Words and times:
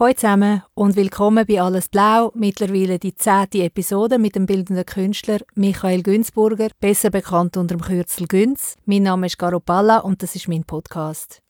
Hallo 0.00 0.14
zusammen 0.14 0.62
und 0.72 0.96
willkommen 0.96 1.44
bei 1.46 1.60
Alles 1.60 1.90
Blau, 1.90 2.32
mittlerweile 2.34 2.98
die 2.98 3.14
zehnte 3.14 3.64
Episode 3.64 4.18
mit 4.18 4.34
dem 4.34 4.46
bildenden 4.46 4.86
Künstler 4.86 5.40
Michael 5.56 6.02
Günzburger, 6.02 6.68
besser 6.80 7.10
bekannt 7.10 7.58
unter 7.58 7.76
dem 7.76 7.82
Kürzel 7.82 8.26
Günz. 8.26 8.76
Mein 8.86 9.02
Name 9.02 9.26
ist 9.26 9.38
Garo 9.38 9.60
Palla 9.60 9.98
und 9.98 10.22
das 10.22 10.34
ist 10.36 10.48
mein 10.48 10.64
Podcast. 10.64 11.42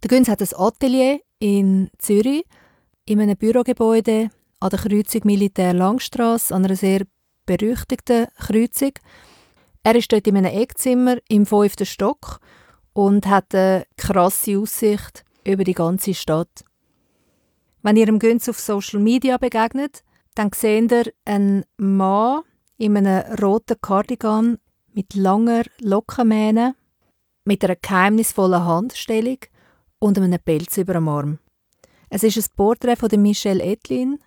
Der 0.00 0.08
Günz 0.08 0.28
hat 0.28 0.40
ein 0.40 0.48
Atelier 0.54 1.18
in 1.40 1.90
Zürich, 1.98 2.44
in 3.04 3.20
einem 3.20 3.36
Bürogebäude 3.36 4.30
an 4.60 4.70
der 4.70 4.78
Kreuzung 4.78 5.22
Militär 5.24 5.74
Langstrasse, 5.74 6.54
an 6.54 6.66
einer 6.66 6.76
sehr 6.76 7.02
berüchtigten 7.46 8.28
Kreuzung. 8.36 8.92
Er 9.82 9.96
ist 9.96 10.12
dort 10.12 10.28
in 10.28 10.36
einem 10.36 10.56
Eckzimmer 10.56 11.16
im 11.28 11.46
fünften 11.46 11.84
Stock 11.84 12.38
und 12.92 13.26
hat 13.26 13.52
eine 13.56 13.86
krasse 13.96 14.56
Aussicht 14.56 15.24
über 15.44 15.64
die 15.64 15.74
ganze 15.74 16.14
Stadt. 16.14 16.62
Wenn 17.82 17.96
ihr 17.96 18.06
Günz 18.18 18.48
auf 18.48 18.58
Social 18.58 19.00
Media 19.00 19.36
begegnet, 19.36 20.02
dann 20.34 20.50
seht 20.52 20.92
ihr 20.92 21.12
einen 21.24 21.64
Mann 21.76 22.42
in 22.76 22.96
einem 22.96 23.34
roten 23.40 23.80
Cardigan 23.80 24.58
mit 24.92 25.14
langer 25.14 25.62
Lockenmähne, 25.80 26.74
mit 27.44 27.64
einer 27.64 27.76
geheimnisvollen 27.76 28.64
Handstellung 28.64 29.38
und 30.00 30.18
einem 30.18 30.40
Pelz 30.44 30.76
über 30.76 30.94
dem 30.94 31.08
Arm. 31.08 31.38
Es 32.10 32.22
ist 32.22 32.36
ein 32.36 32.56
Porträt 32.56 32.96
von 32.96 33.10
Michelle 33.22 33.62
Etlin, 33.62 34.18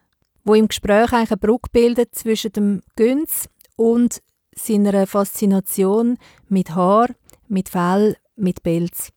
wo 0.43 0.53
im 0.55 0.67
Gespräch 0.67 1.11
eine 1.11 1.37
Brücke 1.37 1.69
bildet 1.71 2.15
zwischen 2.15 2.53
dem 2.53 2.81
Günz 2.95 3.49
und 3.75 4.21
seiner 4.55 5.07
Faszination 5.07 6.17
mit 6.47 6.75
Haar, 6.75 7.09
mit 7.47 7.69
Fell, 7.69 8.15
mit 8.35 8.63
Pelz. 8.63 9.11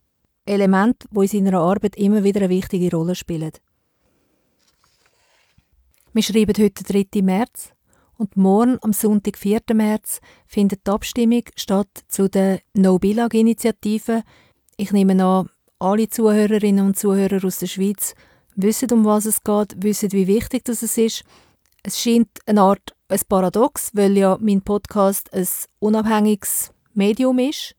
Element, 0.46 1.04
wo 1.10 1.22
in 1.22 1.28
seiner 1.28 1.60
Arbeit 1.60 1.96
immer 1.96 2.24
wieder 2.24 2.40
eine 2.40 2.50
wichtige 2.50 2.94
Rolle 2.94 3.14
spielen. 3.14 3.52
Wir 6.14 6.22
schreiben 6.22 6.54
heute 6.56 6.84
den 6.84 7.08
3. 7.10 7.22
März 7.22 7.72
und 8.16 8.36
morgen, 8.36 8.78
am 8.82 8.92
Sonntag, 8.92 9.36
4. 9.36 9.62
März, 9.72 10.20
findet 10.46 10.86
die 10.86 10.90
Abstimmung 10.92 11.42
statt 11.56 11.88
zu 12.06 12.28
der 12.28 12.60
No-Billag-Initiative. 12.72 14.22
Ich 14.76 14.92
nehme 14.92 15.20
an, 15.24 15.50
alle 15.80 16.08
Zuhörerinnen 16.08 16.86
und 16.86 16.96
Zuhörer 16.96 17.44
aus 17.44 17.58
der 17.58 17.66
Schweiz 17.66 18.14
wissen, 18.54 18.92
um 18.92 19.04
was 19.04 19.24
es 19.24 19.42
geht, 19.42 19.82
wissen, 19.82 20.12
wie 20.12 20.28
wichtig 20.28 20.64
das 20.64 20.84
ist. 20.84 21.24
Es 21.82 22.00
scheint 22.00 22.28
eine 22.46 22.60
Art 22.60 22.94
ein 23.08 23.20
Paradox, 23.28 23.90
weil 23.92 24.16
ja 24.16 24.38
mein 24.40 24.62
Podcast 24.62 25.34
ein 25.34 25.48
unabhängiges 25.80 26.70
Medium 26.92 27.40
ist. 27.40 27.74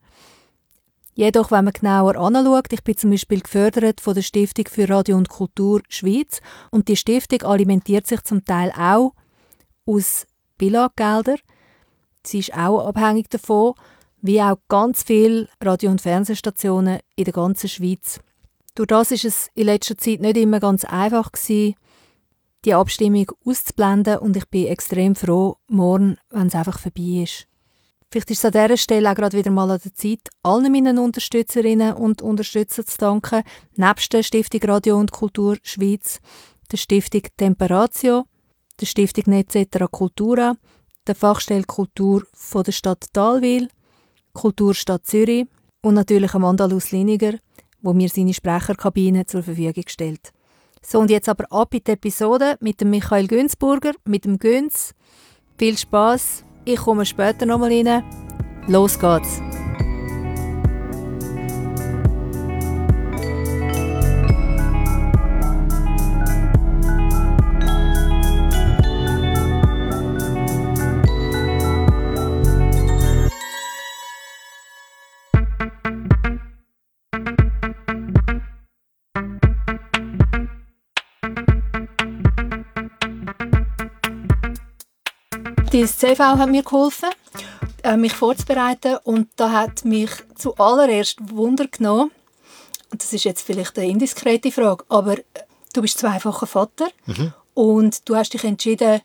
Jedoch, 1.16 1.50
wenn 1.50 1.64
man 1.64 1.72
genauer 1.72 2.16
anschaut, 2.16 2.70
ich 2.70 2.84
bin 2.84 2.94
zum 2.94 3.10
Beispiel 3.10 3.40
gefördert 3.40 4.02
von 4.02 4.14
der 4.14 4.20
Stiftung 4.20 4.66
für 4.68 4.86
Radio 4.86 5.16
und 5.16 5.30
Kultur 5.30 5.80
Schweiz 5.88 6.42
und 6.70 6.88
die 6.88 6.96
Stiftung 6.96 7.40
alimentiert 7.42 8.06
sich 8.06 8.20
zum 8.20 8.44
Teil 8.44 8.70
auch 8.78 9.14
aus 9.86 10.26
Bilaggeldern. 10.58 11.38
Sie 12.22 12.40
ist 12.40 12.52
auch 12.52 12.86
abhängig 12.86 13.30
davon, 13.30 13.72
wie 14.20 14.42
auch 14.42 14.58
ganz 14.68 15.04
viele 15.04 15.48
Radio- 15.58 15.90
und 15.90 16.02
Fernsehstationen 16.02 17.00
in 17.14 17.24
der 17.24 17.32
ganzen 17.32 17.70
Schweiz. 17.70 18.20
Durch 18.74 18.88
das 18.88 19.10
ist 19.10 19.24
es 19.24 19.48
in 19.54 19.64
letzter 19.64 19.96
Zeit 19.96 20.20
nicht 20.20 20.36
immer 20.36 20.60
ganz 20.60 20.84
einfach 20.84 21.32
gewesen, 21.32 21.76
die 22.66 22.74
Abstimmung 22.74 23.32
auszublenden 23.42 24.18
und 24.18 24.36
ich 24.36 24.46
bin 24.50 24.66
extrem 24.66 25.14
froh, 25.14 25.56
morgen, 25.66 26.18
wenn 26.28 26.48
es 26.48 26.54
einfach 26.54 26.78
vorbei 26.78 27.22
ist. 27.22 27.46
Vielleicht 28.10 28.30
ist 28.30 28.38
es 28.38 28.44
an 28.44 28.52
dieser 28.52 28.76
Stelle 28.76 29.10
auch 29.10 29.14
gerade 29.14 29.36
wieder 29.36 29.50
mal 29.50 29.70
an 29.70 29.80
der 29.82 29.94
Zeit, 29.94 30.28
allen 30.42 30.70
meinen 30.70 30.98
Unterstützerinnen 30.98 31.94
und 31.94 32.22
Unterstützern 32.22 32.86
zu 32.86 32.98
danken, 32.98 33.42
nebst 33.74 34.12
der 34.12 34.22
Stiftung 34.22 34.62
Radio 34.62 34.96
und 34.96 35.10
Kultur 35.10 35.56
Schweiz, 35.62 36.20
der 36.70 36.76
Stiftung 36.76 37.22
Temperatio, 37.36 38.24
der 38.80 38.86
Stiftung 38.86 39.24
Netzetera 39.26 39.88
Cultura, 39.88 40.54
der 41.06 41.14
Fachstelle 41.14 41.64
Kultur 41.64 42.24
von 42.32 42.62
der 42.62 42.72
Stadt 42.72 43.04
Talwil, 43.12 43.68
Kulturstadt 44.32 45.06
Zürich 45.06 45.46
und 45.82 45.94
natürlich 45.94 46.34
Amanda 46.34 46.66
Lusliniger, 46.66 47.34
wo 47.80 47.92
mir 47.92 48.08
seine 48.08 48.34
Sprecherkabine 48.34 49.26
zur 49.26 49.42
Verfügung 49.42 49.84
stellt. 49.88 50.32
So, 50.82 51.00
und 51.00 51.10
jetzt 51.10 51.28
aber 51.28 51.50
ab 51.50 51.74
in 51.74 51.82
die 51.84 51.92
Episode 51.92 52.56
mit 52.60 52.80
dem 52.80 52.90
Michael 52.90 53.26
Günzburger, 53.26 53.92
mit 54.04 54.24
dem 54.24 54.38
Günz. 54.38 54.94
Viel 55.58 55.76
Spaß 55.76 56.45
ich 56.66 56.78
komme 56.78 57.06
später 57.06 57.46
nochmal 57.46 57.72
rein. 57.72 58.02
Los 58.66 58.98
geht's! 58.98 59.40
Das 85.98 86.10
CV 86.10 86.22
hat 86.22 86.50
mir 86.50 86.62
geholfen, 86.62 87.08
äh, 87.82 87.96
mich 87.96 88.12
vorzubereiten 88.12 88.98
und 89.04 89.28
da 89.36 89.50
hat 89.50 89.86
mich 89.86 90.10
zuallererst 90.34 91.16
Wunder 91.30 91.68
genommen, 91.68 92.10
und 92.90 93.02
das 93.02 93.14
ist 93.14 93.24
jetzt 93.24 93.40
vielleicht 93.40 93.78
eine 93.78 93.88
indiskrete 93.88 94.52
Frage, 94.52 94.84
aber 94.90 95.16
äh, 95.16 95.22
du 95.72 95.80
bist 95.80 95.96
zweifacher 95.96 96.46
Vater 96.46 96.90
mhm. 97.06 97.32
und 97.54 98.06
du 98.06 98.14
hast 98.14 98.34
dich 98.34 98.44
entschieden, 98.44 99.00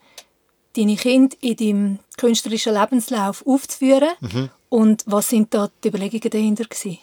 deine 0.76 0.98
Kinder 0.98 1.38
in 1.40 1.56
deinem 1.56 2.00
künstlerischen 2.18 2.74
Lebenslauf 2.74 3.48
aufzuführen. 3.48 4.12
Mhm. 4.20 4.50
Und 4.68 5.04
was 5.06 5.30
sind 5.30 5.54
da 5.54 5.70
die 5.86 5.88
Überlegungen 5.88 6.30
dahinter 6.30 6.66
gewesen? 6.66 7.00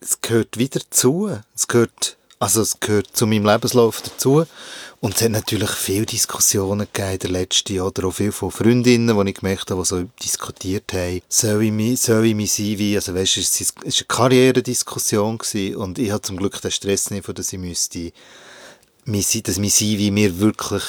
Es 0.00 0.20
gehört 0.20 0.58
wieder 0.58 0.80
zu. 0.90 1.30
Es 1.54 1.66
gehört, 1.66 2.17
also 2.38 2.62
es 2.62 2.78
gehört 2.80 3.16
zu 3.16 3.26
meinem 3.26 3.46
Lebenslauf 3.46 4.00
dazu. 4.02 4.44
Und 5.00 5.14
es 5.14 5.22
hat 5.22 5.30
natürlich 5.30 5.70
viele 5.70 6.06
Diskussionen 6.06 6.88
gegeben, 6.92 7.18
der 7.20 7.30
letzte 7.30 7.82
oder 7.84 8.08
auch 8.08 8.12
viele 8.12 8.32
von 8.32 8.50
Freundinnen, 8.50 9.16
die 9.16 9.30
ich 9.30 9.36
gemerkt 9.36 9.70
habe, 9.70 9.82
die 9.82 9.86
so 9.86 10.02
diskutiert 10.22 10.92
haben, 10.92 11.20
soll 11.28 11.62
ich 11.62 11.72
mich, 11.72 12.00
sein 12.00 12.24
wie, 12.24 12.96
also 12.96 13.14
weißt, 13.14 13.36
es 13.36 13.74
war 13.76 13.84
eine 13.84 13.92
Karrierediskussion 14.08 15.38
und 15.76 15.98
ich 16.00 16.10
hatte 16.10 16.22
zum 16.22 16.36
Glück 16.36 16.60
den 16.60 16.72
Stress 16.72 17.12
nicht, 17.12 17.28
dass 17.28 17.52
ich 17.52 17.60
müsste, 17.60 18.12
dass 19.04 19.58
mein 19.58 19.70
wie 19.70 20.10
mir 20.10 20.40
wirklich 20.40 20.82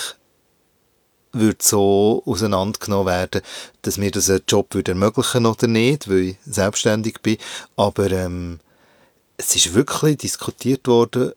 würde 1.31 1.59
so 1.61 2.23
auseinandergenommen 2.25 3.05
werden, 3.05 3.41
dass 3.83 3.97
mir 3.97 4.09
das 4.09 4.29
einen 4.31 4.41
Job 4.47 4.73
würde 4.73 4.93
ermöglichen 4.93 5.45
oder 5.45 5.67
nicht, 5.67 6.09
weil 6.09 6.19
ich 6.19 6.37
selbstständig 6.45 7.21
bin. 7.21 7.37
Aber 7.75 8.09
ähm, 8.09 8.59
es 9.37 9.55
ist 9.55 9.73
wirklich 9.73 10.17
diskutiert 10.17 10.87
worden, 10.87 11.33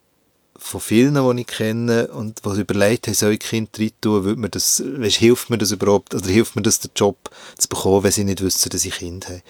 von 0.56 0.80
vielen, 0.80 1.14
die 1.14 1.40
ich 1.40 1.46
kenne 1.46 2.08
und 2.08 2.44
die 2.44 2.60
überlegt 2.60 3.06
haben, 3.06 3.14
soll 3.14 3.32
ich 3.32 3.40
Kind 3.40 3.78
reintun, 3.78 4.24
würde 4.24 4.40
mir 4.40 4.48
das, 4.48 4.82
weißt, 4.84 5.16
hilft 5.16 5.50
mir 5.50 5.58
das 5.58 5.72
überhaupt, 5.72 6.14
oder 6.14 6.26
hilft 6.26 6.56
mir 6.56 6.62
das, 6.62 6.80
den 6.80 6.90
Job 6.94 7.30
zu 7.56 7.68
bekommen, 7.68 8.04
wenn 8.04 8.12
sie 8.12 8.24
nicht 8.24 8.42
wissen, 8.42 8.68
dass 8.70 8.84
ich 8.84 8.94
Kind 8.94 9.28
habe. 9.28 9.42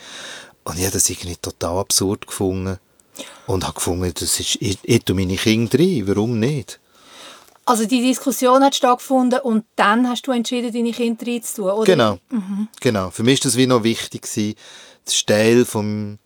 Und 0.64 0.78
ich 0.78 0.84
habe 0.84 0.92
das 0.92 1.10
irgendwie 1.10 1.36
total 1.36 1.78
absurd 1.78 2.26
gefunden 2.26 2.78
und 3.46 3.64
habe 3.64 3.74
gefunden, 3.74 4.12
das 4.14 4.40
ist, 4.40 4.56
ich, 4.60 4.78
ich 4.82 5.04
tue 5.04 5.16
meine 5.16 5.36
Kinder 5.36 5.78
rein, 5.78 6.06
warum 6.06 6.38
nicht? 6.38 6.78
Also 7.64 7.86
die 7.86 8.02
Diskussion 8.02 8.62
hat 8.64 8.74
stattgefunden 8.74 9.40
und 9.40 9.64
dann 9.76 10.08
hast 10.08 10.26
du 10.26 10.32
entschieden, 10.32 10.72
deine 10.72 10.92
Kinder 10.92 11.26
reinzutun, 11.26 11.70
oder? 11.70 11.84
Genau, 11.84 12.18
mhm. 12.30 12.68
genau. 12.80 13.10
Für 13.10 13.22
mich 13.22 13.40
war 13.40 13.44
das 13.44 13.56
wie 13.56 13.66
noch 13.66 13.84
wichtig, 13.84 14.22
gewesen, 14.22 14.56
das 15.04 15.24
Teil 15.24 15.64
vom 15.64 16.18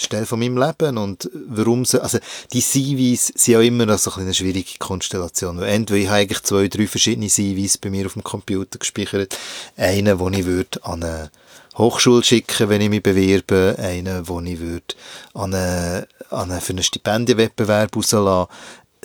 Stelle 0.00 0.26
von 0.26 0.38
meinem 0.38 0.56
Leben 0.56 0.98
und 0.98 1.30
warum 1.48 1.84
sie, 1.84 2.02
also 2.02 2.18
die 2.52 2.62
CVs 2.62 3.32
sind 3.34 3.54
ja 3.54 3.60
immer 3.60 3.96
so 3.98 4.12
eine 4.12 4.34
schwierige 4.34 4.78
Konstellation. 4.78 5.62
Entweder 5.62 6.00
ich 6.00 6.08
habe 6.08 6.18
eigentlich 6.18 6.42
zwei, 6.42 6.68
drei 6.68 6.86
verschiedene 6.86 7.28
CVs 7.28 7.78
bei 7.78 7.90
mir 7.90 8.06
auf 8.06 8.14
dem 8.14 8.24
Computer 8.24 8.78
gespeichert. 8.78 9.36
Einen, 9.76 10.18
den 10.18 10.32
ich 10.32 10.44
würde 10.46 10.84
an 10.84 11.02
eine 11.02 11.30
Hochschule 11.76 12.24
schicken, 12.24 12.68
wenn 12.68 12.80
ich 12.80 12.90
mich 12.90 13.02
bewerbe, 13.02 13.76
einen, 13.78 14.24
den 14.24 14.46
ich 14.46 14.60
würde 14.60 14.94
an 15.34 15.54
eine, 15.54 16.08
an 16.30 16.50
eine, 16.50 16.60
für 16.60 16.72
einen 16.72 16.82
Stipendienwettbewerb 16.82 17.94
rauslassen. 17.94 18.50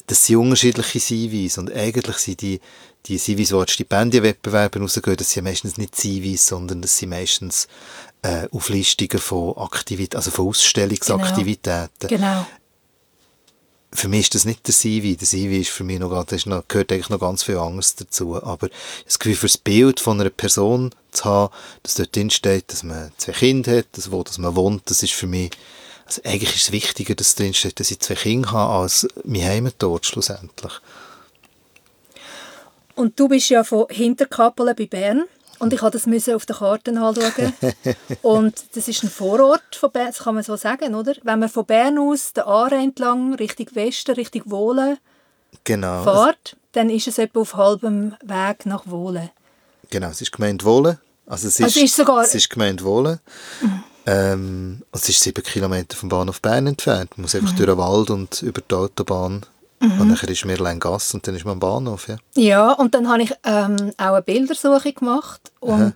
Das 0.07 0.25
sind 0.25 0.37
unterschiedliche 0.37 0.99
CVs 0.99 1.59
und 1.59 1.71
eigentlich 1.71 2.17
sind 2.17 2.41
die, 2.41 2.59
die 3.05 3.17
CVs, 3.17 3.49
die 3.49 3.55
an 3.55 3.67
Stipendienwettbewerbe 3.67 4.79
rausgehen, 4.79 5.17
das 5.17 5.31
sind 5.31 5.43
meistens 5.43 5.77
nicht 5.77 5.95
CVs, 5.95 6.47
sondern 6.47 6.81
das 6.81 6.97
sind 6.97 7.09
meistens 7.09 7.67
äh, 8.23 8.47
Auflistungen 8.51 9.19
von 9.19 9.55
Aktivitäten, 9.57 10.17
also 10.17 10.31
von 10.31 10.47
Ausstellungsaktivitäten. 10.47 11.89
Genau. 11.99 12.09
genau. 12.09 12.45
Für 13.95 14.07
mich 14.07 14.21
ist 14.21 14.35
das 14.35 14.45
nicht 14.45 14.65
der 14.65 14.73
CV. 14.73 15.15
Der 15.19 15.27
CV 15.27 15.61
ist 15.61 15.69
für 15.69 15.83
mich 15.83 15.99
noch, 15.99 16.25
das 16.25 16.47
noch, 16.47 16.67
gehört 16.67 16.91
eigentlich 16.91 17.09
noch 17.09 17.19
ganz 17.19 17.43
viel 17.43 17.57
Angst 17.57 18.01
dazu. 18.01 18.41
Aber 18.41 18.69
das 19.05 19.19
Gefühl 19.19 19.35
für 19.35 19.45
das 19.45 19.59
Bild 19.59 19.99
von 19.99 20.19
einer 20.19 20.31
Person 20.31 20.95
zu 21.11 21.25
haben, 21.25 21.53
dass 21.83 21.93
dort 21.93 22.15
drin 22.15 22.31
steht, 22.31 22.71
dass 22.71 22.81
man 22.81 23.11
zwei 23.17 23.33
Kinder 23.33 23.77
hat, 23.77 23.85
dass, 23.91 24.11
wo 24.11 24.23
dass 24.23 24.39
man 24.39 24.55
wohnt, 24.55 24.89
das 24.89 25.03
ist 25.03 25.13
für 25.13 25.27
mich 25.27 25.51
Also 26.05 26.21
eigentlich 26.25 26.55
ist 26.55 26.63
es 26.63 26.71
wichtiger, 26.71 27.15
dass 27.15 27.35
drin 27.35 27.53
steht, 27.53 27.79
dass 27.79 27.91
ich 27.91 27.99
zwei 27.99 28.15
Kinder 28.15 28.51
habe, 28.51 28.73
als 28.73 29.07
mein 29.23 29.43
Heimatort 29.43 30.05
schlussendlich. 30.05 30.73
Und 32.95 33.19
du 33.19 33.27
bist 33.27 33.49
ja 33.49 33.63
von 33.63 33.87
Hinterkappelen 33.89 34.75
bei 34.75 34.85
Bern. 34.85 35.23
Und 35.63 35.73
ich 35.73 35.81
musste 35.81 36.31
das 36.31 36.35
auf 36.35 36.45
der 36.45 36.55
Karte 36.57 36.91
anschauen. 36.91 37.53
und 38.21 38.63
das 38.75 38.87
ist 38.87 39.03
ein 39.03 39.09
Vorort 39.09 39.75
von 39.75 39.91
Bern, 39.91 40.07
das 40.07 40.19
kann 40.19 40.35
man 40.35 40.43
so 40.43 40.55
sagen, 40.55 40.95
oder? 40.95 41.13
Wenn 41.23 41.39
man 41.39 41.49
von 41.49 41.65
Bern 41.65 41.97
aus 41.97 42.33
den 42.33 42.43
Aare 42.43 42.75
entlang, 42.75 43.33
Richtung 43.35 43.67
Westen, 43.73 44.15
Richtung 44.15 44.43
Wohlen 44.45 44.97
genau. 45.63 46.03
fährt, 46.03 46.57
dann 46.73 46.89
ist 46.89 47.07
es 47.07 47.17
etwa 47.17 47.41
auf 47.41 47.55
halbem 47.55 48.15
Weg 48.21 48.65
nach 48.65 48.87
Wohlen. 48.87 49.29
Genau, 49.89 50.09
es 50.09 50.21
ist 50.21 50.31
gemeint 50.31 50.63
Wohlen. 50.65 50.97
Also 51.25 51.47
es 51.47 51.59
ist, 51.59 51.65
also 51.65 51.79
ist 51.79 51.95
sogar... 51.95 52.23
Es 52.23 52.35
ist 52.35 52.49
gemeint 52.49 52.83
Wohlen. 52.83 53.19
Mhm. 53.61 53.83
Ähm, 54.05 54.81
es 54.91 55.07
ist 55.07 55.21
sieben 55.21 55.43
Kilometer 55.43 55.95
vom 55.95 56.09
Bahnhof 56.09 56.41
Bern 56.41 56.67
entfernt. 56.67 57.11
Man 57.17 57.23
muss 57.23 57.35
einfach 57.35 57.53
mhm. 57.53 57.57
durch 57.57 57.69
den 57.69 57.77
Wald 57.77 58.09
und 58.09 58.41
über 58.41 58.61
die 58.61 58.75
Autobahn 58.75 59.45
Mhm. 59.83 59.99
Und 59.99 60.21
dann 60.21 60.29
ist 60.29 60.45
mir 60.45 60.55
Lengass 60.55 61.13
und 61.13 61.27
dann 61.27 61.35
ist 61.35 61.43
man 61.43 61.53
am 61.53 61.59
Bahnhof. 61.59 62.07
Ja, 62.07 62.17
ja 62.35 62.71
und 62.71 62.95
dann 62.95 63.09
habe 63.09 63.23
ich 63.23 63.33
ähm, 63.43 63.91
auch 63.97 64.13
eine 64.13 64.21
Bildersuche 64.21 64.93
gemacht 64.93 65.51
und 65.59 65.81
Aha. 65.81 65.93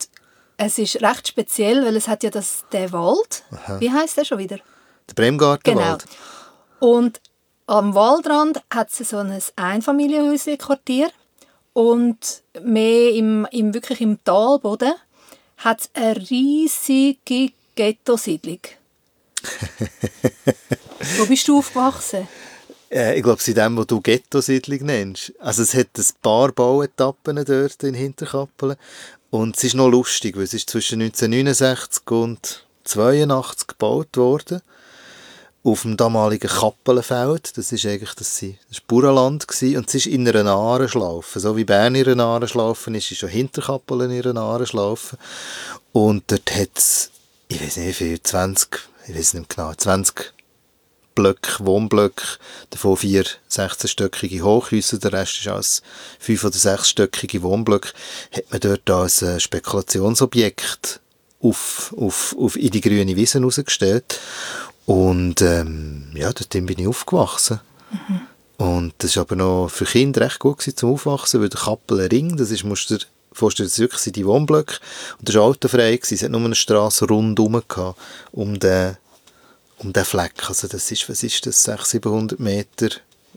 es 0.58 0.78
ist 0.78 1.02
recht 1.02 1.30
speziell, 1.30 1.86
weil 1.86 1.96
es 1.96 2.10
hat 2.10 2.22
ja 2.22 2.30
das, 2.30 2.66
der 2.74 2.92
Wald, 2.92 3.44
Aha. 3.52 3.80
wie 3.80 3.90
heißt 3.90 4.18
der 4.18 4.26
schon 4.26 4.40
wieder? 4.40 4.58
Der 5.10 5.14
Bremgartenwald. 5.16 6.04
Genau. 6.04 6.96
Und 6.98 7.22
am 7.66 7.96
Waldrand 7.96 8.62
hat 8.70 8.90
es 8.90 9.10
so 9.10 9.20
ein 9.20 9.42
Einfamilienhäuschen-Quartier 9.56 11.10
und 11.72 12.44
mehr 12.62 13.12
im, 13.12 13.48
im, 13.52 13.74
wirklich 13.74 14.02
im 14.02 14.22
Talboden 14.22 14.94
hat 15.58 15.80
es 15.80 15.90
eine 15.94 16.18
riesige 16.30 17.54
Ghetto-Siedlung. 17.76 18.60
Wo 21.18 21.26
bist 21.26 21.48
du 21.48 21.60
aufgewachsen? 21.60 22.28
Äh, 22.92 23.18
ich 23.18 23.24
glaube, 23.24 23.40
es 23.40 23.48
ist 23.48 23.58
dem, 23.58 23.78
was 23.78 23.88
du 23.88 24.02
Ghetto-Siedlung 24.02 24.86
nennst. 24.86 25.34
Also 25.40 25.64
es 25.64 25.74
hat 25.74 25.88
ein 25.98 26.06
paar 26.22 26.52
Bauetappen 26.52 27.44
dort 27.44 27.84
in 27.84 27.94
Hinterkappeln. 27.94 28.76
Und 29.30 29.58
es 29.58 29.64
ist 29.66 29.76
noch 29.76 29.90
lustig, 29.90 30.38
weil 30.38 30.44
es 30.44 30.54
ist 30.54 30.70
zwischen 30.70 31.02
1969 31.02 32.04
und 32.12 32.66
1982 32.86 33.68
gebaut 33.68 34.16
worden. 34.16 34.62
Auf 35.64 35.82
dem 35.82 35.98
damaligen 35.98 36.48
Kappelenfeld. 36.48 37.58
Das 37.58 37.74
ist 37.74 37.86
eigentlich 37.86 38.14
das, 38.14 38.44
das 38.70 38.80
Bauernland 38.80 39.48
gewesen. 39.48 39.78
Und 39.78 39.90
es 39.90 39.96
ist 39.96 40.08
in 40.08 40.26
einer 40.28 40.50
Ahrenschlaufe. 40.50 41.40
So 41.42 41.58
wie 41.58 41.66
Bern 41.66 41.96
in 41.96 42.08
einer 42.08 42.24
Ahrenschlaufe 42.24 42.90
ist, 42.96 43.12
ist 43.12 43.18
schon 43.18 43.30
Hinterkappeln 43.30 44.12
in 44.12 44.26
einer 44.26 44.42
Ahrenschlaufe. 44.42 45.18
Und 45.92 46.24
dort 46.28 46.56
hat 46.56 46.70
es, 46.76 47.12
ich 47.50 47.62
weiß 47.62 47.78
nicht 47.78 47.88
wie 47.88 47.94
viel, 47.94 48.24
20, 48.24 48.80
ich 49.10 49.18
weiß 49.18 49.34
nicht 49.34 49.56
genau, 49.56 49.74
20 49.74 50.34
Blöcke, 51.18 51.66
Wohnblöcke, 51.66 52.38
davon 52.70 52.96
vier 52.96 53.26
16-stöckige 53.50 54.44
Hochhäuser, 54.44 55.00
der 55.00 55.14
Rest 55.14 55.40
ist 55.40 55.48
als 55.48 55.82
fünf- 56.20 56.44
oder 56.44 56.56
sechsstöckige 56.56 57.42
Wohnblöcke, 57.42 57.90
hat 58.32 58.52
man 58.52 58.60
dort 58.62 58.90
als 58.92 59.24
äh, 59.24 59.40
Spekulationsobjekt 59.40 61.00
auf, 61.42 61.92
auf, 61.98 62.36
auf 62.38 62.56
in 62.56 62.70
die 62.70 62.82
grüne 62.82 63.16
Wiese 63.16 63.42
rausgestellt. 63.42 64.20
Und 64.86 65.42
ähm, 65.42 66.12
ja, 66.14 66.32
dort 66.32 66.50
bin 66.52 66.78
ich 66.78 66.88
aufgewachsen. 66.88 67.62
Mhm. 67.92 68.22
Und 68.58 68.94
das 69.00 69.16
war 69.16 69.22
aber 69.22 69.36
noch 69.36 69.70
für 69.70 69.86
Kinder 69.86 70.22
recht 70.22 70.38
gut 70.38 70.60
gewesen, 70.60 70.78
zum 70.78 70.94
Aufwachsen, 70.94 71.42
weil 71.42 71.50
der 71.50 71.62
Kappeler 71.62 72.12
Ring, 72.12 72.38
das 72.38 72.52
ist, 72.52 72.64
musst 72.64 72.92
du 72.92 72.98
dir 73.00 73.06
vorstellen, 73.34 73.70
das 73.70 73.80
wirklich 73.80 74.14
die 74.14 74.26
Wohnblöcke. 74.26 74.78
Und 75.18 75.28
das 75.28 75.36
war 75.36 75.46
autofrei, 75.46 75.96
gewesen. 75.96 76.14
es 76.14 76.22
hat 76.22 76.30
nur 76.30 76.46
eine 76.46 76.54
Straße 76.54 77.08
rundherum 77.08 77.64
gehabt, 77.68 78.00
um 78.32 78.60
den 78.60 78.98
um 79.78 79.94
den 79.94 80.06
Fleck. 80.06 80.50
Also 80.50 80.68
das 80.68 80.92
ist, 80.92 81.08
was 81.10 81.24
ist 81.24 81.46
das, 81.46 81.64
600, 81.64 81.88
700 81.88 82.40
Meter 82.40 82.90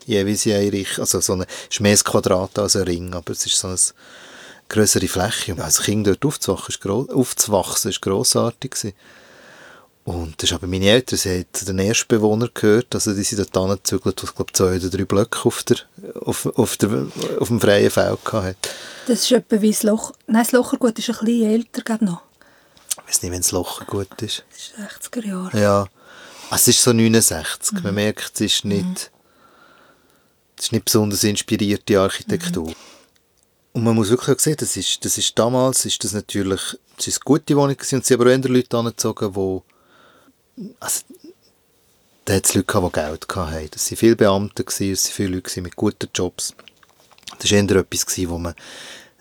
jeweils 0.06 0.46
eine 0.46 0.72
Richtung. 0.72 1.02
Also 1.02 1.20
so 1.20 1.34
eine, 1.34 1.46
ist 1.70 1.80
mehr 1.80 1.92
ein 1.92 2.04
Quadrat 2.04 2.58
als 2.58 2.76
ein 2.76 2.82
Ring, 2.82 3.14
aber 3.14 3.32
es 3.32 3.46
ist 3.46 3.58
so 3.58 3.68
eine 3.68 3.78
größere 4.68 5.08
Fläche. 5.08 5.52
Und 5.52 5.60
als 5.60 5.82
Kind 5.82 6.06
dort 6.06 6.24
aufzuwachsen, 6.24 6.70
ist, 6.70 6.80
gross, 6.80 7.08
aufzuwachsen, 7.10 7.90
ist 7.90 8.02
grossartig 8.02 8.72
gewesen. 8.72 8.94
Und 10.04 10.42
das 10.42 10.50
ist 10.50 10.56
aber 10.56 10.66
meine 10.66 10.86
Eltern, 10.86 11.18
sie 11.18 11.30
haben 11.30 11.46
zu 11.52 11.64
den 11.66 11.78
ersten 11.78 12.08
Bewohnern 12.08 12.50
gehört, 12.54 12.94
also 12.94 13.12
die 13.12 13.22
sind 13.22 13.38
dort 13.38 13.56
angezügelt, 13.56 14.22
was 14.22 14.34
glaube 14.34 14.52
zwei 14.52 14.76
oder 14.76 14.88
drei 14.88 15.04
Blöcke 15.04 15.44
auf, 15.44 15.62
der, 15.62 15.76
auf, 16.22 16.46
auf, 16.46 16.76
der, 16.78 17.06
auf 17.38 17.48
dem 17.48 17.60
freien 17.60 17.90
Feld 17.90 18.18
hatten. 18.32 18.56
Das 19.06 19.20
ist 19.20 19.30
etwa 19.30 19.60
wie 19.60 19.70
das 19.70 19.82
Loch, 19.82 20.12
nein, 20.26 20.42
das 20.42 20.52
Lochergut 20.52 20.98
ist 20.98 21.10
ein 21.10 21.24
bisschen 21.24 21.50
älter, 21.50 21.82
glaube 21.82 22.06
noch. 22.06 22.22
Ich 23.02 23.08
weiß 23.08 23.22
nicht, 23.22 23.30
wenn 23.30 23.42
das 23.42 23.52
Lochergut 23.52 24.22
ist. 24.22 24.44
Das 24.50 24.58
ist 24.58 25.12
60er 25.12 25.26
Jahre. 25.26 25.60
Ja, 25.60 25.86
es 26.56 26.68
ist 26.68 26.82
so 26.82 26.92
69. 26.92 27.72
Mhm. 27.72 27.82
Man 27.82 27.94
merkt, 27.94 28.32
es 28.34 28.40
ist 28.40 28.64
nicht, 28.64 28.84
mhm. 28.84 28.96
es 30.56 30.64
ist 30.64 30.72
nicht 30.72 30.84
besonders 30.84 31.24
inspirierte 31.24 32.00
Architektur. 32.00 32.68
Mhm. 32.68 32.74
Und 33.72 33.84
man 33.84 33.94
muss 33.94 34.10
wirklich 34.10 34.36
auch 34.36 34.40
sehen, 34.40 34.56
das 34.58 34.76
ist, 34.76 35.04
das 35.04 35.16
ist 35.16 35.38
damals 35.38 35.84
ist 35.84 36.02
das 36.02 36.12
natürlich 36.12 36.76
das 37.00 37.06
ist 37.06 37.18
eine 37.18 37.24
gute 37.24 37.56
Wohnung 37.56 37.76
gewesen, 37.76 37.94
und 37.94 38.04
sie 38.04 38.12
haben 38.12 38.20
aber 38.20 38.34
auch 38.34 38.48
Leute 38.48 38.76
angezogen, 38.76 39.32
die 39.32 40.74
also, 40.80 41.00
da 42.26 42.34
hat 42.34 42.44
es 42.44 42.54
Leute 42.54 42.66
gehabt, 42.66 42.94
die 42.94 43.00
Geld 43.00 43.26
hatten. 43.34 43.68
Das 43.70 43.90
waren 43.90 43.96
viele 43.96 44.16
Beamte, 44.16 44.64
es 44.66 44.80
waren 44.80 44.96
viele 44.96 45.36
Leute 45.36 45.62
mit 45.62 45.76
guten 45.76 46.10
Jobs. 46.14 46.54
Das 47.38 47.50
war 47.50 47.58
eher 47.58 47.76
etwas, 47.76 48.28
wo 48.28 48.36
man 48.36 48.54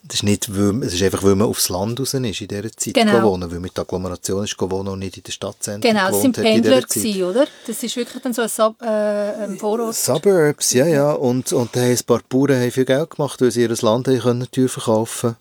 das 0.04 0.16
ist, 0.16 0.24
nicht, 0.24 0.56
weil, 0.56 0.84
es 0.84 0.94
ist 0.94 1.04
einfach, 1.04 1.24
weil 1.24 1.36
man 1.36 1.48
aufs 1.48 1.70
Land 1.70 2.00
raus 2.00 2.14
ist 2.14 2.42
in 2.42 2.48
dieser 2.48 2.72
Zeit 2.72 2.94
genau. 2.94 3.24
wohnen, 3.24 3.52
weil 3.52 3.60
man 3.60 3.68
in 3.70 3.74
der 3.74 3.84
Agglomeration 3.84 4.44
ist 4.44 4.60
wohnen 4.60 4.88
und 4.88 5.00
nicht 5.00 5.18
in 5.18 5.24
der 5.24 5.32
Stadtzentren 5.32 5.82
Genau, 5.82 6.10
es 6.10 6.22
sind 6.22 6.36
Pendler 6.36 6.82
gewesen, 6.82 7.24
oder? 7.24 7.48
Das 7.68 7.84
ist 7.84 7.96
wirklich 7.96 8.22
dann 8.24 8.34
so 8.34 8.42
ein, 8.42 8.50
Sub, 8.50 8.82
äh, 8.82 8.86
ein 8.86 9.58
Vorort. 9.58 9.96
Suburbs, 9.96 10.74
ja, 10.74 10.86
ja. 10.86 11.12
Und, 11.12 11.52
und 11.54 11.76
da 11.76 11.82
haben 11.82 11.92
ein 11.92 12.04
paar 12.06 12.22
Bauern 12.28 12.60
haben 12.60 12.72
viel 12.72 12.86
Geld 12.86 13.10
gemacht, 13.12 13.42
weil 13.42 13.52
sie 13.52 13.62
ihr 13.62 13.76
Land 13.82 14.08
haben 14.08 14.20
können 14.20 14.48
verkaufen 14.70 15.36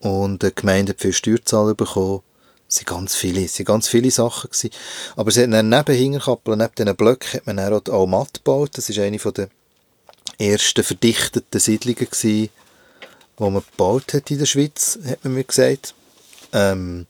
und 0.00 0.42
die 0.42 0.54
Gemeinde 0.54 0.92
hat 0.92 1.00
viel 1.00 1.12
Steuerzahlen 1.12 1.76
bekommen. 1.76 2.20
Es 2.68 2.78
waren 2.78 2.96
ganz 2.96 3.14
viele, 3.14 3.44
es 3.44 3.58
waren 3.58 3.66
ganz 3.66 3.88
viele 3.88 4.10
Sachen. 4.10 4.50
Gewesen. 4.50 4.70
Aber 5.16 5.30
sie 5.30 5.42
hat 5.42 5.52
dann 5.52 5.68
neben 5.68 5.94
Hingerkappeln, 5.94 6.58
neben 6.58 6.74
diesen 6.76 6.96
Blöcken, 6.96 7.32
hat 7.34 7.46
man 7.46 7.56
dann 7.58 7.72
auch 7.72 8.00
Almat 8.00 8.34
gebaut. 8.34 8.70
Das 8.74 8.94
war 8.96 9.04
eine 9.04 9.18
der 9.18 9.48
ersten 10.38 10.82
verdichteten 10.82 11.60
Siedlungen 11.60 12.08
gewesen, 12.10 12.48
wo 13.42 13.50
man 13.50 13.62
gebaut 13.70 14.14
hat 14.14 14.30
in 14.30 14.38
der 14.38 14.46
Schweiz, 14.46 14.98
hat 15.04 15.24
man 15.24 15.34
mir 15.34 15.44
gesagt. 15.44 15.94
Ähm, 16.52 17.06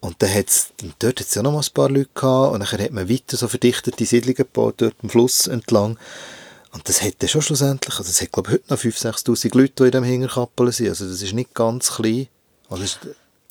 und 0.00 0.16
dann 0.22 0.32
hat's, 0.32 0.72
dort 0.98 1.20
hat 1.20 1.26
es 1.26 1.34
ja 1.34 1.42
noch 1.42 1.52
mal 1.52 1.60
ein 1.60 1.74
paar 1.74 1.90
Leute 1.90 2.08
gehabt 2.14 2.54
und 2.54 2.60
dann 2.60 2.80
hat 2.80 2.90
man 2.90 3.08
weiter 3.08 3.36
so 3.36 3.48
verdichtete 3.48 4.04
Siedlungen 4.04 4.36
gebaut, 4.36 4.76
dort 4.78 4.94
am 5.02 5.10
Fluss 5.10 5.46
entlang. 5.46 5.98
Und 6.72 6.88
das 6.88 7.02
hätte 7.02 7.28
schon 7.28 7.42
schlussendlich, 7.42 7.98
also 7.98 8.08
es 8.08 8.20
hat 8.22 8.32
glaube 8.32 8.48
ich 8.48 8.54
heute 8.54 8.72
noch 8.72 8.80
5'000, 8.80 9.24
6'000 9.24 9.58
Leute, 9.58 9.72
die 9.76 9.82
in 9.82 9.90
diesem 9.90 10.04
Hingerkappel 10.04 10.72
sind, 10.72 10.88
also 10.88 11.06
das 11.06 11.20
ist 11.20 11.34
nicht 11.34 11.52
ganz 11.52 11.92
klein. 11.92 12.28
Also 12.70 12.84